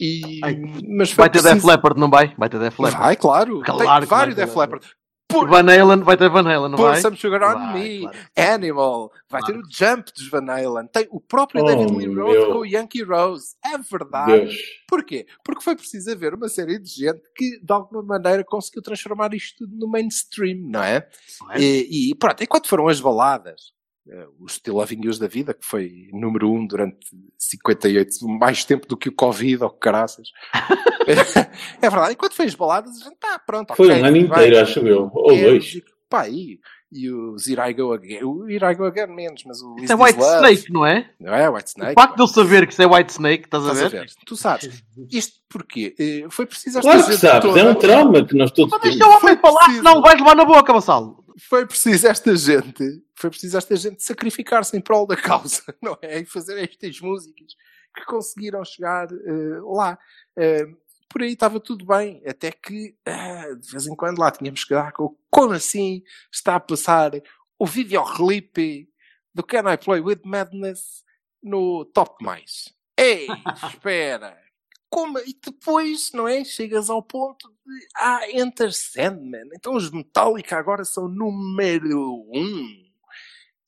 E, 0.00 0.40
Ai, 0.42 0.56
mas 0.88 1.12
Vai 1.12 1.28
ter 1.30 1.38
preciso... 1.40 1.54
Def 1.54 1.64
Leppard, 1.64 2.00
não 2.00 2.10
vai? 2.10 2.34
Vai 2.36 2.48
ter 2.48 2.58
Def 2.58 2.78
Leppard. 2.78 3.04
Vai, 3.04 3.16
claro. 3.16 3.60
Claro 3.60 4.00
Tem 4.00 4.08
vários 4.08 4.34
Def 4.34 4.56
Leppard. 4.56 4.86
Por, 5.28 5.48
Van 5.48 5.60
Halen, 5.60 6.02
vai 6.02 6.14
ter 6.14 6.28
Van 6.28 6.40
Halen, 6.40 6.68
não 6.70 6.76
Put 6.76 6.82
vai? 6.90 7.00
Some 7.00 7.16
Sugar 7.16 7.42
on 7.42 7.58
Vai, 7.58 7.72
Me, 7.72 8.00
claro. 8.00 8.18
Animal, 8.36 9.12
vai 9.30 9.40
Claro. 9.40 9.54
ter 9.54 9.60
o 9.60 9.70
Jump 9.70 10.12
dos 10.12 10.28
Van 10.28 10.46
Halen, 10.50 10.86
tem 10.92 11.08
o 11.10 11.18
próprio 11.20 11.62
Oh, 11.62 11.66
David 11.66 11.90
Lee 11.96 12.14
Roth 12.14 12.32
meu. 12.32 12.52
com 12.52 12.58
o 12.58 12.66
Yankee 12.66 13.02
Rose. 13.02 13.54
É 13.64 13.78
verdade. 13.78 14.30
Deus. 14.30 14.54
Porquê? 14.86 15.26
Porque 15.42 15.62
foi 15.64 15.74
preciso 15.74 16.10
haver 16.12 16.34
uma 16.34 16.48
série 16.50 16.78
de 16.78 16.90
gente 16.90 17.22
que, 17.34 17.58
de 17.64 17.72
alguma 17.72 18.02
maneira, 18.02 18.44
conseguiu 18.44 18.82
transformar 18.82 19.32
isto 19.32 19.64
tudo 19.64 19.74
no 19.74 19.88
mainstream, 19.90 20.58
não 20.68 20.82
é? 20.82 21.08
Não 21.40 21.52
é? 21.52 21.60
E, 21.60 22.10
e 22.10 22.14
pronto, 22.14 22.42
enquanto 22.44 22.68
foram 22.68 22.88
as 22.88 23.00
baladas, 23.00 23.72
eh, 24.08 24.26
o 24.40 24.48
Still 24.48 24.74
Loving 24.74 25.02
Yous 25.04 25.18
da 25.18 25.26
vida, 25.28 25.54
que 25.54 25.64
foi 25.66 26.08
número 26.12 26.50
um 26.50 26.66
durante 26.66 26.98
58, 27.38 28.26
mais 28.28 28.64
tempo 28.64 28.86
do 28.86 28.96
que 28.96 29.08
o 29.08 29.12
Covid 29.14 29.64
ou 29.64 29.70
que 29.70 29.78
caraças. 29.80 30.28
é 31.80 31.88
verdade, 31.90 32.12
enquanto 32.14 32.34
foi 32.34 32.46
as 32.46 32.54
baladas, 32.54 33.00
a 33.00 33.04
gente 33.04 33.16
tá 33.18 33.38
pronto. 33.38 33.74
Foi 33.74 33.88
ok, 33.90 34.02
um 34.02 34.04
ano 34.06 34.16
inteiro, 34.16 34.60
acho 34.60 34.80
eu. 34.80 35.10
Ou 35.12 35.32
É, 35.32 35.44
dois. 35.44 35.80
Pá, 36.08 36.28
e, 36.28 36.58
e 36.92 37.10
o 37.10 37.36
Here 37.36 37.70
I 37.70 37.72
Go 37.72 37.92
Again, 37.94 38.22
o 38.24 38.46
Here 38.48 38.66
I 38.66 38.74
Go 38.74 38.84
Again 38.84 39.06
menos, 39.06 39.42
mas 39.46 39.62
o 39.62 39.76
Is 39.78 39.84
Isso 39.84 39.92
é 39.94 39.96
White 39.96 40.18
Love? 40.18 40.36
Snake, 40.36 40.72
não 40.72 40.84
é? 40.86 41.10
Não 41.18 41.32
é 41.34 41.48
White 41.48 41.70
Snake? 41.70 41.92
O 41.92 41.94
facto 41.94 42.16
de 42.16 42.22
eu 42.22 42.26
saber 42.26 42.66
que 42.66 42.72
isso 42.74 42.82
é 42.82 42.86
White 42.86 43.12
Snake, 43.12 43.44
estás 43.44 43.64
a 43.64 43.72
Estás 43.72 43.86
a 43.86 43.88
ver? 43.88 44.00
ver? 44.06 44.12
Tu 44.26 44.36
sabes. 44.36 44.84
Isto 45.10 45.40
porquê? 45.48 45.94
Eh, 45.98 46.26
Foi 46.28 46.44
preciso 46.44 46.78
esta 46.80 46.90
Claro 46.90 47.06
que 47.06 47.16
sabes, 47.16 47.40
toda- 47.48 47.60
é 47.60 47.64
um 47.70 47.74
trauma 47.74 48.26
que 48.26 48.36
nós 48.36 48.50
todos 48.50 48.70
Mas 48.72 48.82
temos. 48.82 48.96
deixa 48.98 49.08
o 49.10 49.16
homem 49.16 49.20
Foi 49.20 49.36
falar, 49.36 49.70
senão 49.74 50.02
vais 50.02 50.18
levar 50.20 50.36
na 50.36 50.44
boca, 50.44 50.72
Vassalo. 50.72 51.21
Foi 51.48 51.66
preciso 51.66 52.06
esta 52.06 52.34
gente, 52.36 53.04
foi 53.14 53.30
preciso 53.30 53.58
esta 53.58 53.76
gente 53.76 54.02
sacrificar-se 54.02 54.76
em 54.76 54.80
prol 54.80 55.06
da 55.06 55.16
causa, 55.16 55.62
não 55.82 55.98
é? 56.00 56.20
E 56.20 56.24
fazer 56.24 56.58
estas 56.58 57.00
músicas 57.00 57.54
que 57.94 58.04
conseguiram 58.04 58.64
chegar 58.64 59.08
eh, 59.12 59.60
lá. 59.62 59.98
Eh, 60.36 60.66
por 61.08 61.22
aí 61.22 61.32
estava 61.32 61.60
tudo 61.60 61.84
bem, 61.84 62.22
até 62.26 62.50
que 62.50 62.96
ah, 63.04 63.54
de 63.60 63.70
vez 63.70 63.86
em 63.86 63.94
quando 63.94 64.18
lá 64.18 64.30
tínhamos 64.30 64.64
que 64.64 64.72
dar 64.72 64.92
com 64.92 65.14
como 65.30 65.52
assim 65.52 66.02
está 66.32 66.56
a 66.56 66.60
passar 66.60 67.12
o 67.58 67.66
videoclipe 67.66 68.88
do 69.34 69.42
Can 69.42 69.70
I 69.70 69.76
Play 69.76 70.00
With 70.00 70.22
Madness 70.24 71.04
no 71.42 71.84
Top 71.84 72.24
Mais. 72.24 72.74
Ei, 72.96 73.26
espera! 73.68 74.41
Como? 74.92 75.18
E 75.20 75.34
depois, 75.42 76.12
não 76.12 76.28
é? 76.28 76.44
Chegas 76.44 76.90
ao 76.90 77.02
ponto 77.02 77.48
de 77.48 77.86
ah, 77.96 78.20
Enter 78.30 78.70
Sandman. 78.70 79.48
Então 79.54 79.74
os 79.74 79.90
Metallica 79.90 80.58
agora 80.58 80.84
são 80.84 81.08
número 81.08 82.26
um. 82.30 82.92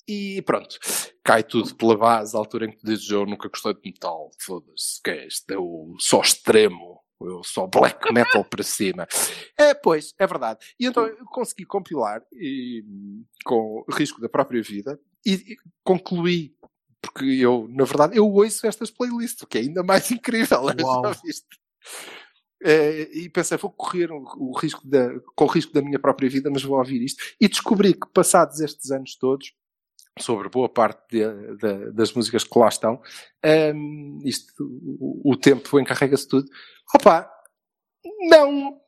E 0.06 0.42
pronto, 0.42 0.78
cai 1.24 1.42
tudo 1.42 1.74
pela 1.76 1.96
base, 1.96 2.36
à 2.36 2.38
altura 2.38 2.66
em 2.66 2.72
que 2.72 2.84
dizes 2.84 3.08
eu 3.08 3.24
nunca 3.24 3.48
gostei 3.48 3.72
de 3.72 3.80
metal, 3.82 4.30
foda-se, 4.38 5.00
que 5.02 5.10
é 5.10 5.26
este, 5.26 5.56
o 5.56 5.96
só 5.98 6.20
extremo, 6.20 7.00
eu 7.22 7.42
só 7.42 7.66
black 7.66 8.12
metal 8.12 8.44
para 8.50 8.62
cima. 8.62 9.08
É, 9.58 9.72
pois, 9.72 10.12
é 10.18 10.26
verdade. 10.26 10.62
E 10.78 10.84
então 10.84 11.06
eu 11.06 11.24
consegui 11.24 11.64
compilar, 11.64 12.22
e, 12.34 12.84
com 13.46 13.82
risco 13.92 14.20
da 14.20 14.28
própria 14.28 14.60
vida, 14.62 15.00
e, 15.24 15.32
e 15.32 15.56
concluí, 15.82 16.54
porque 17.04 17.24
eu, 17.24 17.68
na 17.70 17.84
verdade, 17.84 18.16
eu 18.16 18.26
ouço 18.26 18.66
estas 18.66 18.90
playlists, 18.90 19.42
o 19.42 19.46
que 19.46 19.58
é 19.58 19.60
ainda 19.62 19.82
mais 19.82 20.10
incrível, 20.12 20.66
já 20.68 21.10
viste? 21.24 21.46
Eh, 22.62 23.10
e 23.12 23.28
pensei, 23.28 23.58
vou 23.58 23.70
correr 23.70 24.10
o, 24.10 24.52
risco 24.58 24.80
da, 24.86 25.20
com 25.36 25.44
o 25.44 25.48
risco 25.48 25.72
da 25.72 25.82
minha 25.82 25.98
própria 25.98 26.30
vida, 26.30 26.50
mas 26.50 26.62
vou 26.62 26.78
ouvir 26.78 27.02
isto. 27.02 27.22
E 27.40 27.46
descobri 27.46 27.92
que, 27.92 28.08
passados 28.12 28.60
estes 28.60 28.90
anos 28.90 29.16
todos, 29.16 29.52
sobre 30.18 30.48
boa 30.48 30.68
parte 30.68 31.02
de- 31.10 31.56
de- 31.56 31.92
das 31.92 32.12
músicas 32.12 32.44
que 32.44 32.58
lá 32.58 32.68
estão, 32.68 33.02
ehm, 33.42 34.18
isto, 34.24 34.52
o, 34.98 35.32
o 35.32 35.36
tempo 35.36 35.78
encarrega-se 35.78 36.26
tudo. 36.26 36.48
Opa, 36.94 37.28
não, 38.30 38.80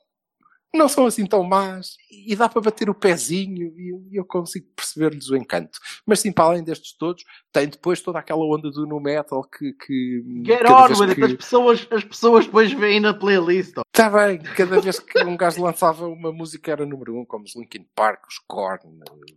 não 0.77 0.89
são 0.89 1.07
assim 1.07 1.27
tão 1.27 1.43
más 1.43 1.97
e 2.11 2.37
dá 2.37 2.49
para 2.49 2.61
bater 2.61 2.89
o 2.91 2.95
pezinho 2.95 3.73
e 3.77 4.17
eu 4.17 4.25
consigo 4.25 4.67
perceber-lhes 4.77 5.29
o 5.31 5.37
encanto. 5.37 5.79
Mas 6.07 6.21
sim, 6.21 6.31
para 6.31 6.45
além 6.45 6.63
destes 6.63 6.93
todos, 6.97 7.25
tem 7.53 7.67
depois 7.69 8.01
toda 8.01 8.19
aquela 8.19 8.45
onda 8.45 8.71
do 8.71 8.87
nu 8.87 9.01
metal 9.01 9.43
que, 9.43 9.73
que 9.73 10.23
Get 10.47 10.63
on 10.71 11.01
with 11.01 11.09
it. 11.09 11.15
que- 11.17 11.25
As 11.25 11.33
pessoas, 11.35 11.89
as 11.91 12.05
pessoas 12.05 12.45
depois 12.47 12.73
veem 12.73 13.01
na 13.01 13.13
playlist. 13.15 13.75
Está 13.93 14.11
bem, 14.11 14.39
cada 14.39 14.81
vez 14.81 14.99
que 15.01 15.25
um 15.25 15.37
gajo 15.37 15.63
lançava 15.63 16.07
uma 16.07 16.31
música 16.33 16.71
era 16.73 16.85
número 16.87 17.19
um, 17.19 17.25
como 17.25 17.45
os 17.45 17.57
Linkin 17.57 17.87
Park, 17.95 18.27
os 18.29 18.39
Korn. 18.47 18.79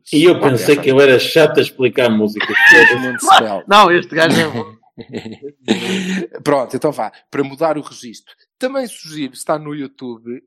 os- 0.03 0.13
E 0.13 0.23
eu 0.25 0.39
pensei 0.39 0.75
que 0.77 0.89
eu 0.91 0.99
era 0.99 1.17
chato 1.17 1.57
a 1.59 1.61
explicar 1.61 2.09
música. 2.09 2.45
Não, 3.67 3.89
este 3.91 4.13
gajo 4.15 4.39
é 4.39 4.47
bom. 4.49 4.79
Pronto, 6.43 6.75
então 6.75 6.91
vá. 6.91 7.11
Para 7.31 7.43
mudar 7.43 7.77
o 7.77 7.81
registro, 7.81 8.33
também 8.57 8.87
sugiro, 8.87 9.33
está 9.33 9.57
no 9.57 9.73
YouTube, 9.73 10.41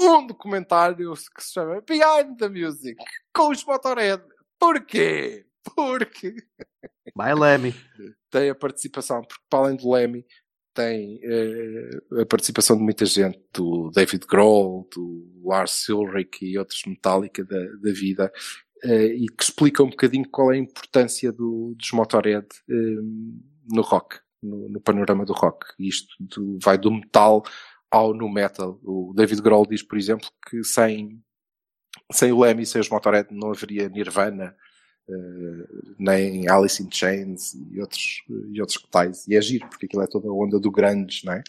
um 0.00 0.26
documentário 0.26 1.12
que 1.14 1.42
se 1.42 1.52
chama 1.52 1.80
Behind 1.86 2.36
the 2.38 2.48
Music, 2.48 2.96
com 3.34 3.50
os 3.50 3.64
Motorhead. 3.64 4.22
Porquê? 4.58 5.46
Porque 5.74 6.34
Vai, 7.14 7.34
Lemmy. 7.34 7.74
tem 8.30 8.50
a 8.50 8.54
participação, 8.54 9.20
porque 9.22 9.42
para 9.48 9.58
além 9.66 9.76
do 9.76 9.90
Lemmy, 9.92 10.24
tem 10.72 11.20
eh, 11.22 12.20
a 12.22 12.26
participação 12.26 12.76
de 12.76 12.82
muita 12.82 13.04
gente, 13.04 13.38
do 13.52 13.90
David 13.90 14.24
Grohl, 14.26 14.88
do 14.94 15.28
Lars 15.44 15.88
Ulrich 15.88 16.38
e 16.44 16.56
outros 16.58 16.82
Metallica 16.86 17.44
da, 17.44 17.58
da 17.58 17.92
vida, 17.92 18.32
eh, 18.84 19.06
e 19.14 19.26
que 19.26 19.42
explica 19.42 19.82
um 19.82 19.90
bocadinho 19.90 20.28
qual 20.30 20.52
é 20.52 20.56
a 20.56 20.60
importância 20.60 21.32
do, 21.32 21.74
dos 21.76 21.90
Motorhead 21.92 22.46
eh, 22.68 22.74
no 23.72 23.82
rock, 23.82 24.18
no, 24.42 24.68
no 24.68 24.80
panorama 24.80 25.24
do 25.26 25.32
rock. 25.32 25.66
Isto 25.78 26.08
do- 26.20 26.58
vai 26.62 26.78
do 26.78 26.90
metal 26.90 27.42
ao 27.90 28.14
no 28.14 28.28
metal. 28.28 28.78
O 28.82 29.12
David 29.14 29.42
Grohl 29.42 29.66
diz, 29.66 29.82
por 29.82 29.98
exemplo, 29.98 30.28
que 30.48 30.62
sem, 30.64 31.22
sem 32.12 32.32
o 32.32 32.40
Lemmy 32.40 32.64
sem 32.64 32.80
os 32.80 32.88
Motorhead 32.88 33.28
não 33.32 33.50
haveria 33.50 33.88
Nirvana, 33.88 34.56
eh, 35.08 35.66
nem 35.98 36.48
Alice 36.48 36.82
in 36.82 36.90
Chains 36.90 37.54
e 37.54 37.80
outros, 37.80 38.22
e 38.52 38.60
outros 38.60 38.82
tais. 38.90 39.26
E 39.26 39.36
é 39.36 39.42
giro, 39.42 39.68
porque 39.68 39.86
aquilo 39.86 40.02
é 40.02 40.06
toda 40.06 40.28
a 40.28 40.32
onda 40.32 40.58
do 40.60 40.70
grandes, 40.70 41.24
não 41.24 41.32
é? 41.32 41.42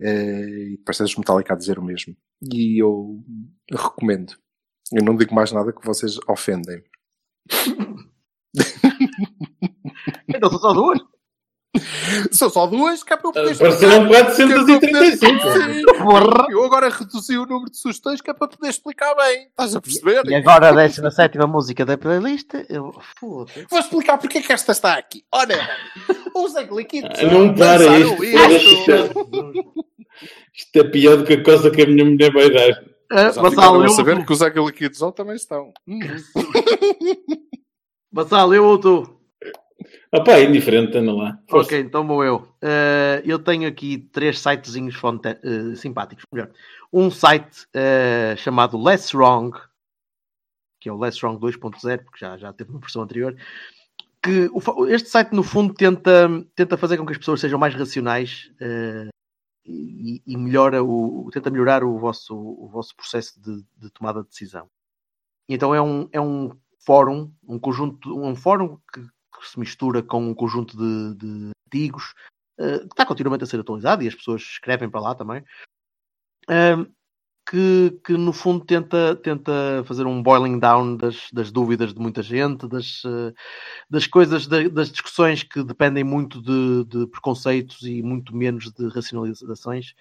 Eh, 0.00 0.72
e 0.74 0.78
parece 0.78 1.02
os 1.04 1.16
Metallica 1.16 1.54
a 1.54 1.56
dizer 1.56 1.78
o 1.78 1.84
mesmo. 1.84 2.16
E 2.52 2.82
eu 2.82 3.22
recomendo. 3.70 4.34
Eu 4.92 5.04
não 5.04 5.16
digo 5.16 5.34
mais 5.34 5.52
nada 5.52 5.72
que 5.72 5.84
vocês 5.86 6.18
ofendem. 6.28 6.82
Então 10.28 10.48
são 10.50 10.58
só 10.58 10.72
duas. 10.72 10.98
São 12.32 12.48
só 12.50 12.66
duas, 12.66 13.02
que 13.02 13.12
é 13.12 13.16
para 13.16 13.28
eu 13.28 13.32
poder 13.32 13.56
Pareceram 13.58 14.06
é 14.06 14.08
para 14.24 14.42
eu 14.42 14.48
poder- 14.48 14.80
435. 14.80 15.40
Sim. 15.52 15.82
Porra. 16.02 16.46
Eu 16.50 16.64
agora 16.64 16.88
reduzi 16.88 17.36
o 17.38 17.46
número 17.46 17.70
de 17.70 17.78
sugestões 17.78 18.20
que 18.20 18.30
é 18.30 18.34
para 18.34 18.48
poder 18.48 18.68
explicar 18.70 19.14
bem. 19.14 19.46
Estás 19.48 19.74
a 19.76 19.80
perceber? 19.80 20.22
E 20.26 20.34
agora 20.34 20.68
a 20.70 20.86
17 20.86 21.38
música 21.46 21.84
da 21.84 21.96
playlist. 21.98 22.48
Eu... 22.68 22.92
Foda-se. 23.18 23.66
Vou 23.70 23.78
explicar 23.80 24.18
porque 24.18 24.38
é 24.38 24.42
que 24.42 24.52
esta 24.52 24.72
está 24.72 24.94
aqui. 24.94 25.22
Ora, 25.32 25.56
os 26.34 26.54
Angliquitos 26.56 27.18
Ah, 27.20 27.24
Não 27.24 27.54
para 27.54 27.78
lançaram 27.78 28.24
isto. 28.24 28.24
isto. 28.24 29.90
Isto 30.54 30.76
é 30.76 30.84
pior 30.84 31.16
do 31.16 31.24
que 31.24 31.32
a 31.34 31.42
coisa 31.42 31.70
que 31.70 31.82
a 31.82 31.86
minha 31.86 32.04
mulher 32.04 32.32
vai 32.32 32.50
dar. 32.50 32.82
Ah, 33.12 33.30
Já 33.32 33.42
Vassal, 33.42 33.50
ficaram 33.50 33.80
a 33.80 33.84
eu 33.84 33.88
saber 33.90 34.24
que 34.24 34.32
os 34.32 34.42
Angliquitos 34.42 35.00
também 35.16 35.34
estão. 35.36 35.72
Vassal, 38.12 38.52
eu 38.54 38.64
ou 38.64 38.78
tu? 38.78 39.19
Opá, 40.12 40.32
é 40.38 40.44
indiferente, 40.44 40.96
anda 40.98 41.12
lá. 41.14 41.38
Força. 41.48 41.68
Ok, 41.68 41.80
então 41.80 42.04
vou 42.04 42.24
eu. 42.24 42.48
Eh, 42.60 43.22
eu 43.24 43.38
tenho 43.38 43.68
aqui 43.68 43.96
três 43.98 44.40
sitezinhos 44.40 44.96
fonte- 44.96 45.28
eh, 45.28 45.74
simpáticos. 45.76 46.24
Melhor, 46.32 46.50
um 46.92 47.10
site 47.12 47.66
eh, 47.72 48.34
chamado 48.36 48.82
Less 48.82 49.16
Wrong, 49.16 49.56
que 50.80 50.88
é 50.88 50.92
o 50.92 50.98
Less 50.98 51.24
Wrong 51.24 51.38
2.0, 51.40 52.02
porque 52.02 52.18
já, 52.18 52.36
já 52.36 52.52
teve 52.52 52.70
uma 52.70 52.80
versão 52.80 53.02
anterior. 53.02 53.36
Que 54.20 54.50
o 54.52 54.86
este 54.86 55.08
site, 55.08 55.32
no 55.32 55.44
fundo, 55.44 55.72
tenta, 55.74 56.28
tenta 56.56 56.76
fazer 56.76 56.96
com 56.98 57.06
que 57.06 57.12
as 57.12 57.18
pessoas 57.18 57.40
sejam 57.40 57.58
mais 57.58 57.74
racionais 57.74 58.50
e, 59.64 60.22
e 60.26 60.36
melhora 60.36 60.82
o, 60.82 61.30
tenta 61.32 61.50
melhorar 61.50 61.84
o 61.84 61.98
vosso, 61.98 62.36
o 62.36 62.68
vosso 62.68 62.94
processo 62.96 63.40
de, 63.40 63.64
de 63.78 63.90
tomada 63.90 64.22
de 64.22 64.28
decisão. 64.28 64.68
Então 65.48 65.74
é 65.74 65.80
um, 65.80 66.08
é 66.12 66.20
um 66.20 66.50
fórum, 66.84 67.32
um 67.46 67.58
conjunto, 67.58 68.18
um 68.20 68.34
fórum 68.34 68.76
que, 68.92 69.00
que 69.40 69.48
se 69.48 69.58
mistura 69.58 70.02
com 70.02 70.28
um 70.28 70.34
conjunto 70.34 70.76
de, 70.76 71.14
de 71.16 71.50
artigos 71.66 72.14
eh, 72.58 72.78
que 72.80 72.86
está 72.86 73.06
continuamente 73.06 73.44
a 73.44 73.46
ser 73.46 73.60
atualizado 73.60 74.02
e 74.02 74.08
as 74.08 74.14
pessoas 74.14 74.42
escrevem 74.42 74.88
para 74.90 75.00
lá 75.00 75.14
também. 75.14 75.44
Ahm, 76.48 76.86
que, 77.48 77.98
que 78.04 78.12
no 78.12 78.32
fundo 78.32 78.64
tenta, 78.64 79.16
tenta 79.16 79.82
fazer 79.84 80.06
um 80.06 80.22
boiling 80.22 80.58
down 80.58 80.96
das, 80.96 81.28
das 81.32 81.50
dúvidas 81.50 81.92
de 81.92 82.00
muita 82.00 82.22
gente, 82.22 82.68
das, 82.68 83.02
eh, 83.04 83.34
das 83.88 84.06
coisas, 84.06 84.46
da- 84.46 84.68
das 84.68 84.90
discussões 84.90 85.42
que 85.42 85.64
dependem 85.64 86.04
muito 86.04 86.40
de, 86.40 86.84
de 86.84 87.06
preconceitos 87.08 87.82
e 87.82 88.02
muito 88.02 88.36
menos 88.36 88.70
de 88.70 88.88
racionalizações. 88.88 89.94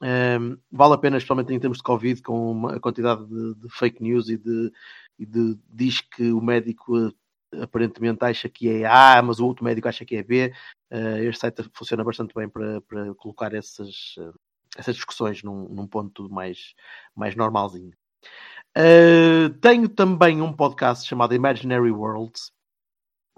Um, 0.00 0.56
vale 0.70 0.94
a 0.94 0.98
pena, 0.98 1.16
especialmente 1.18 1.52
em 1.52 1.58
termos 1.60 1.78
de 1.78 1.84
Covid, 1.84 2.22
com 2.22 2.52
uma- 2.52 2.76
a 2.76 2.80
quantidade 2.80 3.24
de, 3.26 3.54
de 3.54 3.68
fake 3.68 4.02
news 4.02 4.28
e 4.28 4.36
de, 4.36 4.72
e 5.18 5.26
de 5.26 5.58
diz 5.68 6.00
que 6.00 6.32
o 6.32 6.40
médico 6.40 7.12
aparentemente 7.62 8.24
acha 8.24 8.48
que 8.48 8.68
é 8.68 8.84
A, 8.84 9.22
mas 9.22 9.40
o 9.40 9.46
outro 9.46 9.64
médico 9.64 9.88
acha 9.88 10.04
que 10.04 10.16
é 10.16 10.22
B. 10.22 10.52
Eh, 10.90 11.24
este 11.24 11.40
site 11.40 11.70
funciona 11.72 12.04
bastante 12.04 12.34
bem 12.34 12.48
para, 12.48 12.80
para 12.82 13.14
colocar 13.14 13.54
essas, 13.54 14.14
eh, 14.18 14.32
essas 14.76 14.96
discussões 14.96 15.42
num, 15.42 15.68
num 15.68 15.86
ponto 15.86 16.28
mais, 16.30 16.74
mais 17.14 17.34
normalzinho. 17.34 17.92
Eh, 18.76 19.48
tenho 19.60 19.88
também 19.88 20.40
um 20.42 20.52
podcast 20.52 21.06
chamado 21.06 21.34
Imaginary 21.34 21.90
Worlds, 21.90 22.52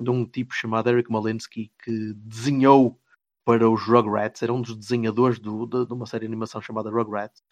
de 0.00 0.10
um 0.10 0.24
tipo 0.24 0.54
chamado 0.54 0.88
Eric 0.88 1.10
Malinsky, 1.10 1.70
que 1.84 2.14
desenhou 2.14 2.98
para 3.44 3.68
os 3.68 3.82
Rugrats, 3.82 4.42
era 4.42 4.52
um 4.52 4.60
dos 4.62 4.76
desenhadores 4.76 5.38
do- 5.38 5.66
de, 5.66 5.86
de 5.86 5.92
uma 5.92 6.06
série 6.06 6.20
de 6.20 6.26
animação 6.26 6.60
chamada 6.60 6.90
Rugrats, 6.90 7.42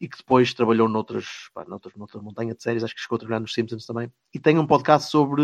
e 0.00 0.08
que 0.08 0.16
depois 0.16 0.54
trabalhou 0.54 0.88
noutras, 0.88 1.50
pá, 1.52 1.64
noutras, 1.64 1.94
noutra 1.94 2.20
montanha 2.22 2.54
de 2.54 2.62
séries, 2.62 2.82
acho 2.82 2.94
que 2.94 3.00
chegou 3.00 3.16
a 3.16 3.18
trabalhar 3.18 3.40
nos 3.40 3.52
Simpsons 3.52 3.84
também, 3.84 4.10
e 4.32 4.40
tem 4.40 4.58
um 4.58 4.66
podcast 4.66 5.10
sobre, 5.10 5.42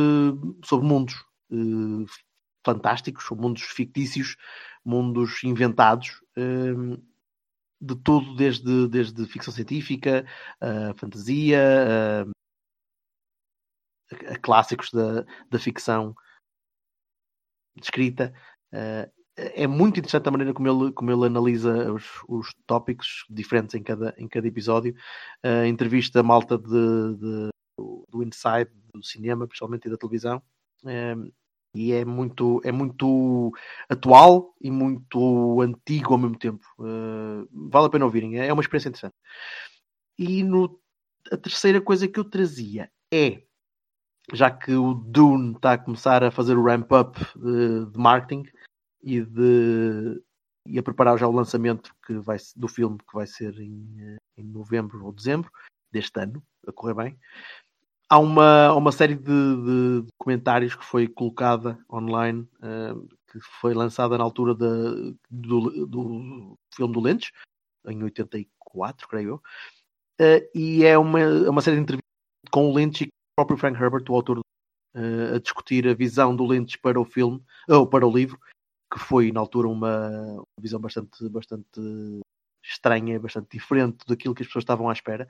sobre 0.64 0.86
mundos 0.86 1.14
eh, 1.52 2.06
fantásticos, 2.64 3.28
mundos 3.30 3.62
fictícios, 3.62 4.36
mundos 4.84 5.44
inventados, 5.44 6.22
eh, 6.36 6.98
de 7.80 7.94
tudo, 7.96 8.34
desde, 8.34 8.88
desde 8.88 9.26
ficção 9.26 9.52
científica, 9.52 10.24
fantasia, 10.96 12.24
a, 14.30 14.32
a 14.32 14.38
clássicos 14.38 14.90
da, 14.90 15.26
da 15.50 15.58
ficção 15.58 16.14
escrita. 17.76 18.32
Eh, 18.72 19.10
é 19.36 19.66
muito 19.66 19.98
interessante 19.98 20.28
a 20.28 20.30
maneira 20.30 20.54
como 20.54 20.68
ele, 20.68 20.92
como 20.92 21.10
ele 21.10 21.26
analisa 21.26 21.92
os, 21.92 22.04
os 22.28 22.54
tópicos 22.66 23.24
diferentes 23.28 23.74
em 23.74 23.82
cada, 23.82 24.14
em 24.18 24.26
cada 24.26 24.46
episódio. 24.48 24.94
Eh, 25.42 25.66
entrevista 25.68 26.20
a 26.20 26.22
malta 26.22 26.56
de, 26.56 26.64
de- 27.16 27.48
do 28.10 28.22
inside, 28.22 28.70
do 28.94 29.02
cinema, 29.04 29.46
principalmente 29.46 29.86
e 29.86 29.90
da 29.90 29.96
televisão. 29.98 30.42
Eh, 30.86 31.14
e 31.74 31.92
é 31.92 32.04
muito, 32.06 32.60
é 32.64 32.72
muito 32.72 33.52
atual 33.88 34.54
e 34.62 34.70
muito 34.70 35.60
antigo 35.60 36.14
ao 36.14 36.18
mesmo 36.18 36.38
tempo. 36.38 36.64
Eh, 36.80 37.46
vale 37.70 37.86
a 37.86 37.90
pena 37.90 38.06
ouvirem, 38.06 38.38
é 38.38 38.52
uma 38.52 38.62
experiência 38.62 38.88
interessante. 38.88 39.14
E 40.18 40.42
no, 40.42 40.80
a 41.30 41.36
terceira 41.36 41.80
coisa 41.80 42.08
que 42.08 42.18
eu 42.18 42.24
trazia 42.24 42.90
é, 43.12 43.42
já 44.32 44.50
que 44.50 44.72
o 44.72 44.94
Dune 44.94 45.52
está 45.54 45.74
a 45.74 45.78
começar 45.78 46.24
a 46.24 46.30
fazer 46.30 46.56
o 46.56 46.64
ramp-up 46.64 47.18
de, 47.36 47.86
de 47.90 47.98
marketing 47.98 48.44
e, 49.02 49.20
de, 49.20 50.22
e 50.66 50.78
a 50.78 50.82
preparar 50.82 51.18
já 51.18 51.26
o 51.26 51.32
lançamento 51.32 51.94
que 52.06 52.14
vai, 52.14 52.38
do 52.54 52.68
filme 52.68 52.98
que 52.98 53.14
vai 53.14 53.26
ser 53.26 53.58
em, 53.60 53.86
eh, 54.00 54.16
em 54.36 54.44
novembro 54.44 55.04
ou 55.04 55.12
dezembro 55.12 55.50
deste 55.92 56.18
ano, 56.20 56.42
a 56.66 56.72
correr 56.72 56.94
bem. 56.94 57.18
Há 58.08 58.18
uma, 58.18 58.72
uma 58.74 58.92
série 58.92 59.16
de, 59.16 59.22
de 59.24 60.02
documentários 60.18 60.74
que 60.76 60.84
foi 60.84 61.08
colocada 61.08 61.78
online, 61.92 62.48
eh, 62.62 62.94
que 63.32 63.40
foi 63.60 63.74
lançada 63.74 64.16
na 64.16 64.24
altura 64.24 64.54
do, 64.54 65.12
do 65.30 66.58
filme 66.74 66.94
do 66.94 67.00
Lynch, 67.00 67.32
em 67.86 68.02
84, 68.02 69.08
creio 69.08 69.28
eu. 69.28 69.42
Eh, 70.18 70.50
e 70.54 70.84
é 70.84 70.96
uma, 70.96 71.20
é 71.20 71.50
uma 71.50 71.60
série 71.60 71.76
de 71.76 71.82
entrevistas 71.82 72.06
com 72.50 72.70
o 72.70 72.76
Lynch 72.76 73.04
e 73.04 73.06
o 73.06 73.10
próprio 73.36 73.58
Frank 73.58 73.80
Herbert, 73.80 74.04
o 74.08 74.14
autor, 74.14 74.40
eh, 74.94 75.34
a 75.34 75.38
discutir 75.38 75.86
a 75.88 75.94
visão 75.94 76.34
do 76.34 76.46
Lynch 76.46 76.78
para 76.78 77.00
o 77.00 77.04
filme, 77.04 77.42
ou 77.68 77.86
para 77.86 78.06
o 78.06 78.10
livro, 78.10 78.38
que 78.92 78.98
foi 78.98 79.32
na 79.32 79.40
altura 79.40 79.68
uma, 79.68 80.44
visão 80.60 80.80
bastante, 80.80 81.28
bastante 81.28 81.80
estranha, 82.62 83.20
bastante 83.20 83.56
diferente 83.56 83.98
daquilo 84.06 84.34
que 84.34 84.42
as 84.42 84.48
pessoas 84.48 84.62
estavam 84.62 84.88
à 84.88 84.92
espera. 84.92 85.28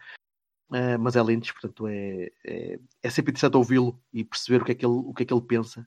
Uh, 0.70 0.99
mas 0.99 1.15
é 1.15 1.23
Lynch, 1.23 1.53
portanto 1.53 1.87
é, 1.87 2.31
é, 2.45 2.78
é 3.03 3.11
sempre 3.11 3.31
interessante 3.31 3.57
ouvi-lo 3.57 4.01
e 4.12 4.24
perceber 4.24 4.62
o 4.62 4.65
que 4.65 4.73
é 4.73 4.74
que 4.74 4.85
ele, 4.85 4.95
o 4.95 5.15
que 5.15 5.23
é 5.23 5.27
que 5.27 5.33
ele 5.33 5.43
pensa. 5.43 5.87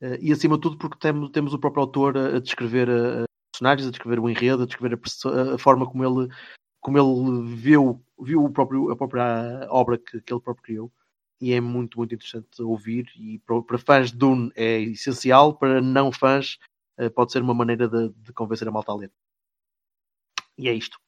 Uh, 0.00 0.16
e 0.20 0.32
acima 0.32 0.56
de 0.56 0.62
tudo 0.62 0.78
porque 0.78 0.98
temos, 0.98 1.30
temos 1.30 1.52
o 1.52 1.58
próprio 1.58 1.82
autor 1.82 2.16
a, 2.16 2.36
a 2.36 2.40
descrever 2.40 2.88
a, 2.88 3.22
a 3.22 3.24
personagens, 3.52 3.86
a 3.86 3.90
descrever 3.90 4.18
o 4.18 4.28
enredo, 4.28 4.62
a 4.62 4.66
descrever 4.66 4.98
a, 4.98 5.54
a 5.54 5.58
forma 5.58 5.86
como 5.86 6.04
ele, 6.04 6.32
como 6.80 6.98
ele 6.98 7.54
viu, 7.54 8.02
viu 8.18 8.44
o 8.44 8.50
próprio, 8.50 8.90
a 8.90 8.96
própria 8.96 9.66
obra 9.70 9.98
que, 9.98 10.20
que 10.22 10.32
ele 10.32 10.40
próprio 10.40 10.64
criou. 10.64 10.92
E 11.40 11.52
é 11.52 11.60
muito, 11.60 11.98
muito 11.98 12.14
interessante 12.14 12.62
ouvir. 12.62 13.06
E 13.16 13.38
para, 13.40 13.62
para 13.62 13.78
fãs 13.78 14.10
de 14.10 14.16
Dune 14.16 14.50
é 14.56 14.80
essencial, 14.80 15.54
para 15.54 15.82
não 15.82 16.10
fãs 16.10 16.58
pode 17.14 17.32
ser 17.32 17.42
uma 17.42 17.54
maneira 17.54 17.88
de, 17.88 18.08
de 18.10 18.32
convencer 18.32 18.68
a 18.68 18.70
malta 18.70 18.92
a 18.92 18.96
ler. 18.96 19.10
E 20.56 20.68
é 20.68 20.72
isto. 20.72 20.98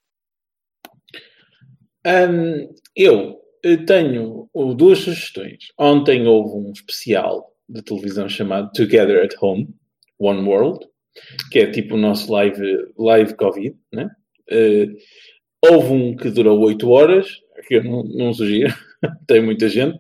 Hum, 2.07 2.75
eu 2.95 3.41
eh, 3.65 3.77
tenho 3.79 4.49
oh, 4.53 4.75
duas 4.75 4.99
sugestões. 4.99 5.73
Ontem 5.79 6.27
houve 6.27 6.69
um 6.69 6.73
especial 6.73 7.53
de 7.69 7.83
televisão 7.83 8.29
chamado 8.29 8.71
Together 8.73 9.25
at 9.25 9.35
Home, 9.41 9.69
One 10.19 10.49
World, 10.49 10.87
que 11.51 11.59
é 11.59 11.71
tipo 11.71 11.95
o 11.95 11.99
nosso 11.99 12.31
live, 12.33 12.93
live 12.97 13.35
Covid, 13.35 13.77
né? 13.93 14.09
Eh, 14.49 14.87
houve 15.65 15.93
um 15.93 16.17
que 16.17 16.31
durou 16.31 16.61
8 16.61 16.89
horas, 16.89 17.29
que 17.67 17.77
eu 17.77 17.85
não, 17.85 18.05
não 18.05 18.33
sugiro, 18.33 18.73
tem 19.27 19.43
muita 19.43 19.69
gente, 19.69 19.99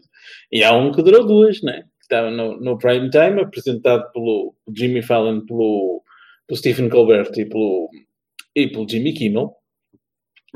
e 0.53 0.63
há 0.63 0.73
um 0.73 0.93
que 0.93 1.03
durou 1.03 1.27
duas, 1.27 1.61
né? 1.63 1.85
Estava 2.07 2.31
no, 2.31 2.61
no 2.61 2.79
prime 2.79 3.11
time, 3.11 3.43
apresentado 3.43 4.11
pelo 4.13 4.55
Jimmy 4.75 5.03
Fallon, 5.03 5.45
pelo, 5.45 6.03
pelo 6.47 6.59
Stephen 6.59 6.89
Colbert 6.89 7.31
e 7.37 7.45
pelo, 7.45 7.91
e 8.55 8.69
pelo 8.69 8.89
Jimmy 8.89 9.13
Kimmel 9.13 9.57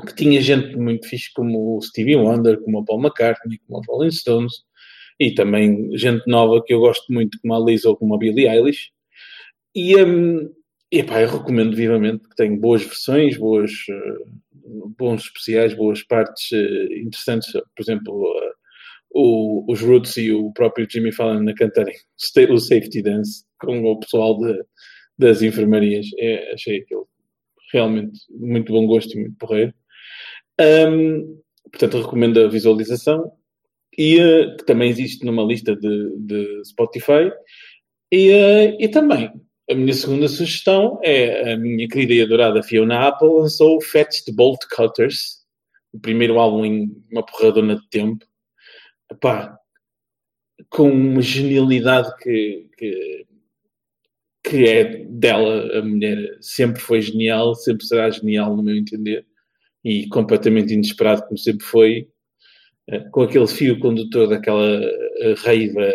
que 0.05 0.15
tinha 0.15 0.41
gente 0.41 0.75
muito 0.75 1.07
fixe 1.07 1.31
como 1.33 1.77
o 1.77 1.81
Stevie 1.81 2.15
Wonder, 2.15 2.59
como 2.61 2.79
o 2.79 2.85
Paul 2.85 3.01
McCartney, 3.01 3.59
como 3.67 3.79
o 3.79 3.83
Rolling 3.87 4.11
Stones, 4.11 4.63
e 5.19 5.33
também 5.33 5.95
gente 5.97 6.23
nova 6.27 6.63
que 6.63 6.73
eu 6.73 6.79
gosto 6.79 7.11
muito, 7.11 7.37
como 7.41 7.53
a 7.53 7.59
Lisa 7.59 7.89
ou 7.89 7.97
como 7.97 8.15
a 8.15 8.17
Billie 8.17 8.47
Eilish. 8.47 8.89
E, 9.75 9.95
um, 10.03 10.49
pá, 11.07 11.21
eu 11.21 11.29
recomendo 11.29 11.75
vivamente 11.75 12.27
que 12.27 12.35
tem 12.35 12.57
boas 12.57 12.83
versões, 12.83 13.37
boas, 13.37 13.71
uh, 13.71 14.89
bons 14.97 15.23
especiais, 15.23 15.75
boas 15.75 16.03
partes 16.03 16.51
uh, 16.51 16.93
interessantes. 16.93 17.51
Por 17.51 17.81
exemplo, 17.81 18.33
o, 19.13 19.65
os 19.71 19.81
Roots 19.81 20.17
e 20.17 20.31
o 20.31 20.51
próprio 20.53 20.87
Jimmy 20.89 21.11
Fallon 21.11 21.47
a 21.49 21.53
cantarem 21.53 21.95
o 22.49 22.57
Safety 22.57 23.01
Dance 23.01 23.43
com 23.59 23.83
o 23.83 23.99
pessoal 23.99 24.37
de, 24.37 24.63
das 25.17 25.41
enfermarias. 25.41 26.07
É, 26.17 26.53
achei 26.53 26.79
aquilo 26.79 27.07
realmente 27.71 28.19
muito 28.29 28.71
bom 28.71 28.85
gosto 28.85 29.13
e 29.13 29.21
muito 29.21 29.37
porreiro. 29.37 29.73
Um, 30.59 31.39
portanto, 31.71 32.01
recomendo 32.01 32.39
a 32.41 32.47
visualização 32.47 33.31
e 33.97 34.19
uh, 34.19 34.57
que 34.57 34.65
também 34.65 34.89
existe 34.89 35.25
numa 35.25 35.43
lista 35.43 35.75
de, 35.75 36.17
de 36.17 36.61
Spotify. 36.65 37.31
E, 38.11 38.31
uh, 38.31 38.77
e, 38.79 38.87
também, 38.89 39.31
a 39.69 39.73
minha 39.73 39.93
segunda 39.93 40.27
sugestão 40.27 40.99
é 41.03 41.53
a 41.53 41.57
minha 41.57 41.87
querida 41.87 42.13
e 42.13 42.21
adorada 42.21 42.63
Fiona 42.63 43.07
Apple 43.07 43.29
lançou 43.29 43.77
o 43.77 43.81
Fetch 43.81 44.23
the 44.25 44.31
Bolt 44.31 44.59
Cutters, 44.75 45.41
o 45.93 45.99
primeiro 45.99 46.39
álbum 46.39 46.65
em 46.65 46.91
uma 47.11 47.25
porradona 47.25 47.75
de 47.75 47.89
tempo. 47.89 48.25
Com 50.69 50.89
uma 50.91 51.21
genialidade 51.21 52.15
que, 52.17 52.69
que, 52.77 53.27
que 54.43 54.67
é 54.67 55.05
dela, 55.05 55.79
a 55.79 55.81
mulher 55.81 56.37
sempre 56.39 56.81
foi 56.81 57.01
genial, 57.01 57.55
sempre 57.55 57.85
será 57.85 58.09
genial 58.09 58.55
no 58.55 58.63
meu 58.63 58.75
entender 58.75 59.25
e 59.83 60.07
completamente 60.09 60.73
inesperado, 60.73 61.23
como 61.23 61.37
sempre 61.37 61.65
foi, 61.65 62.07
com 63.11 63.23
aquele 63.23 63.47
fio 63.47 63.79
condutor 63.79 64.27
daquela 64.27 64.79
raiva 65.37 65.91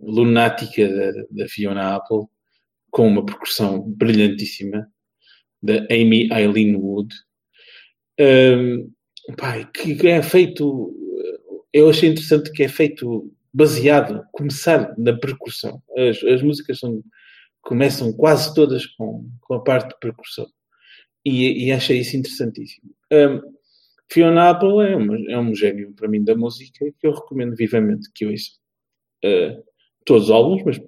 lunática 0.00 0.88
da, 0.88 1.12
da, 1.30 1.48
Fiona 1.48 1.96
Apple, 1.96 2.24
com 2.90 3.08
uma 3.08 3.24
percussão 3.24 3.80
brilhantíssima 3.80 4.88
da 5.62 5.86
Amy 5.90 6.28
Eileen 6.32 6.76
Wood, 6.76 7.14
um, 8.18 8.90
pai, 9.36 9.68
que 9.72 10.06
é 10.08 10.22
feito, 10.22 10.94
eu 11.72 11.88
achei 11.88 12.08
interessante 12.08 12.50
que 12.52 12.62
é 12.62 12.68
feito 12.68 13.32
baseado, 13.52 14.24
começar 14.32 14.94
na 14.98 15.16
percussão. 15.16 15.82
As, 15.96 16.22
as 16.22 16.42
músicas 16.42 16.78
são, 16.78 17.02
começam 17.60 18.12
quase 18.12 18.54
todas 18.54 18.86
com, 18.86 19.28
com 19.40 19.54
a 19.54 19.62
parte 19.62 19.90
de 19.90 19.98
percussão. 19.98 20.46
E, 21.24 21.66
e 21.66 21.72
achei 21.72 21.98
isso 21.98 22.16
interessantíssimo. 22.16 22.90
Um, 23.12 23.40
Fiona 24.10 24.50
Apple 24.50 24.86
é, 24.86 24.96
uma, 24.96 25.16
é, 25.30 25.38
um 25.38 25.54
gênio 25.54 25.92
para 25.94 26.08
mim 26.08 26.24
da 26.24 26.34
música 26.34 26.90
que 26.98 27.06
eu 27.06 27.12
recomendo 27.12 27.54
vivamente 27.54 28.10
que 28.14 28.26
ouçam. 28.26 28.58
Uh, 29.24 29.62
todos 30.04 30.24
os 30.24 30.30
álbuns, 30.30 30.62
mas 30.64 30.80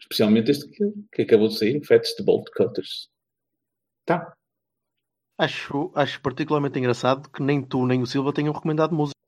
especialmente 0.00 0.50
este 0.50 0.68
que, 0.68 0.84
que 1.12 1.22
acabou 1.22 1.48
de 1.48 1.58
sair, 1.58 1.84
Fats 1.84 2.14
the 2.14 2.22
Bolt 2.22 2.48
Cutters. 2.56 3.10
Tá. 4.06 4.34
Acho, 5.36 5.90
acho 5.94 6.20
particularmente 6.20 6.78
engraçado 6.78 7.28
que 7.28 7.42
nem 7.42 7.62
tu 7.62 7.86
nem 7.86 8.02
o 8.02 8.06
Silva 8.06 8.32
tenham 8.32 8.52
recomendado 8.52 8.94
música. 8.94 9.18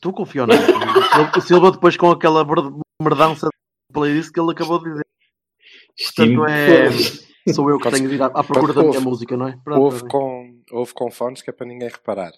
Tu 0.00 0.12
confia 0.12 0.42
ou 0.42 0.46
não? 0.46 0.54
O 1.36 1.40
Silva 1.40 1.72
depois 1.72 1.96
com 1.96 2.10
aquela 2.10 2.44
mer- 2.44 2.72
merdança 3.02 3.46
de 3.48 3.92
playlist 3.92 4.30
que 4.32 4.40
ele 4.40 4.52
acabou 4.52 4.78
de 4.78 4.90
dizer. 4.90 5.06
Portanto, 6.16 6.46
é... 6.46 7.52
Sou 7.52 7.70
eu 7.70 7.78
que 7.78 7.90
tenho 7.90 8.08
de 8.08 8.14
ir 8.16 8.22
à, 8.22 8.26
à 8.26 8.44
procura 8.44 8.72
da 8.74 8.82
minha 8.82 8.94
Ouve. 8.96 9.06
música, 9.06 9.36
não 9.36 9.48
é? 9.48 9.58
Pronto, 9.64 9.80
Houve 9.80 10.06
com, 10.08 10.60
houve 10.70 10.92
com 10.92 11.10
fones 11.10 11.40
que 11.42 11.48
é 11.50 11.52
para 11.52 11.66
ninguém 11.66 11.88
reparar. 11.88 12.30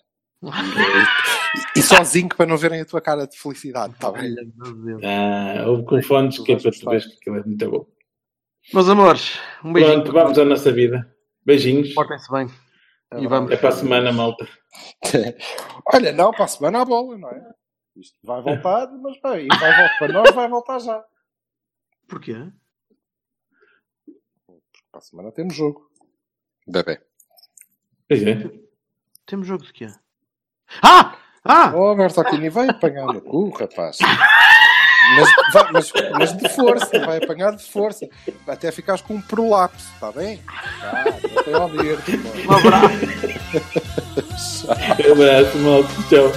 E, 0.43 0.49
e 1.81 1.83
sozinho 1.83 2.29
que 2.29 2.37
para 2.37 2.47
não 2.47 2.57
verem 2.57 2.81
a 2.81 2.85
tua 2.85 3.01
cara 3.01 3.27
de 3.27 3.37
felicidade, 3.37 3.93
está 3.95 4.11
bem? 4.13 4.23
Olha, 4.33 4.47
meu 4.57 4.75
Deus. 4.77 5.03
Ah, 5.05 5.65
houve 5.67 5.85
com 5.85 6.01
fones 6.03 6.39
que 6.39 6.53
é 6.53 6.57
para 6.59 6.71
tu 6.71 6.89
veres 6.89 7.07
que 7.07 7.15
aquilo 7.17 7.37
é 7.37 7.43
muito 7.43 7.71
bom. 7.71 7.87
Meus 8.73 8.89
amores, 8.89 9.39
um 9.65 9.73
beijinho. 9.73 10.03
Pronto, 10.03 10.13
vamos 10.13 10.39
à 10.39 10.45
nossa 10.45 10.71
vida. 10.71 11.13
Beijinhos. 11.45 11.93
Portem-se 11.93 12.31
bem. 12.31 12.47
E 13.19 13.27
vamos. 13.27 13.51
É 13.51 13.57
para 13.57 13.71
a 13.71 13.73
semana, 13.73 14.13
malta. 14.13 14.49
Olha, 15.93 16.13
não, 16.13 16.31
para 16.31 16.45
a 16.45 16.49
semana 16.49 16.83
a 16.83 16.85
bola, 16.85 17.19
não 17.19 17.29
é? 17.29 17.55
Isto 17.97 18.19
vai 18.23 18.41
voltar, 18.41 18.91
mas 18.93 19.21
vai, 19.21 19.45
e 19.45 19.49
vai 19.49 19.77
voltar 19.77 19.99
para 19.99 20.13
nós, 20.13 20.35
vai 20.35 20.49
voltar 20.49 20.79
já. 20.79 21.05
Porquê? 22.09 22.35
Para 24.91 24.99
a 24.99 25.01
semana 25.01 25.33
temos 25.33 25.55
jogo. 25.55 25.91
Bebê. 26.67 27.01
Pois 28.09 28.23
é. 28.23 28.51
Temos 29.27 29.47
jogo 29.47 29.65
de 29.65 29.73
quê? 29.73 29.87
Ah! 30.83 31.17
Ah! 31.45 31.73
Oh, 31.75 31.95
Bertolini, 31.95 32.49
vai 32.49 32.69
apanhar 32.69 33.07
no 33.07 33.21
cu, 33.21 33.49
rapaz. 33.51 33.99
Mas, 35.17 35.29
vai- 35.53 35.73
mas, 35.73 35.93
mas 36.13 36.37
de 36.37 36.49
força, 36.51 36.99
vai 37.07 37.17
apanhar 37.19 37.55
de 37.57 37.65
força. 37.65 38.07
Até 38.47 38.71
ficares 38.71 39.01
com 39.03 39.15
um 39.15 39.21
prolapso, 39.21 39.85
está 39.95 40.13
bem? 40.13 40.41
Tá, 40.81 41.05
não 41.35 41.43
tem 41.43 41.55
a 41.55 41.59
ouvir. 41.61 41.99
Um 42.47 42.53
abraço. 42.53 42.97
Um 45.09 45.13
abraço, 45.13 45.59
malta. 45.59 45.89
Tchau. 46.09 46.33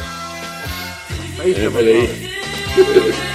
Beijo, 1.38 1.68
É, 1.68 1.72
peraí. 1.72 3.24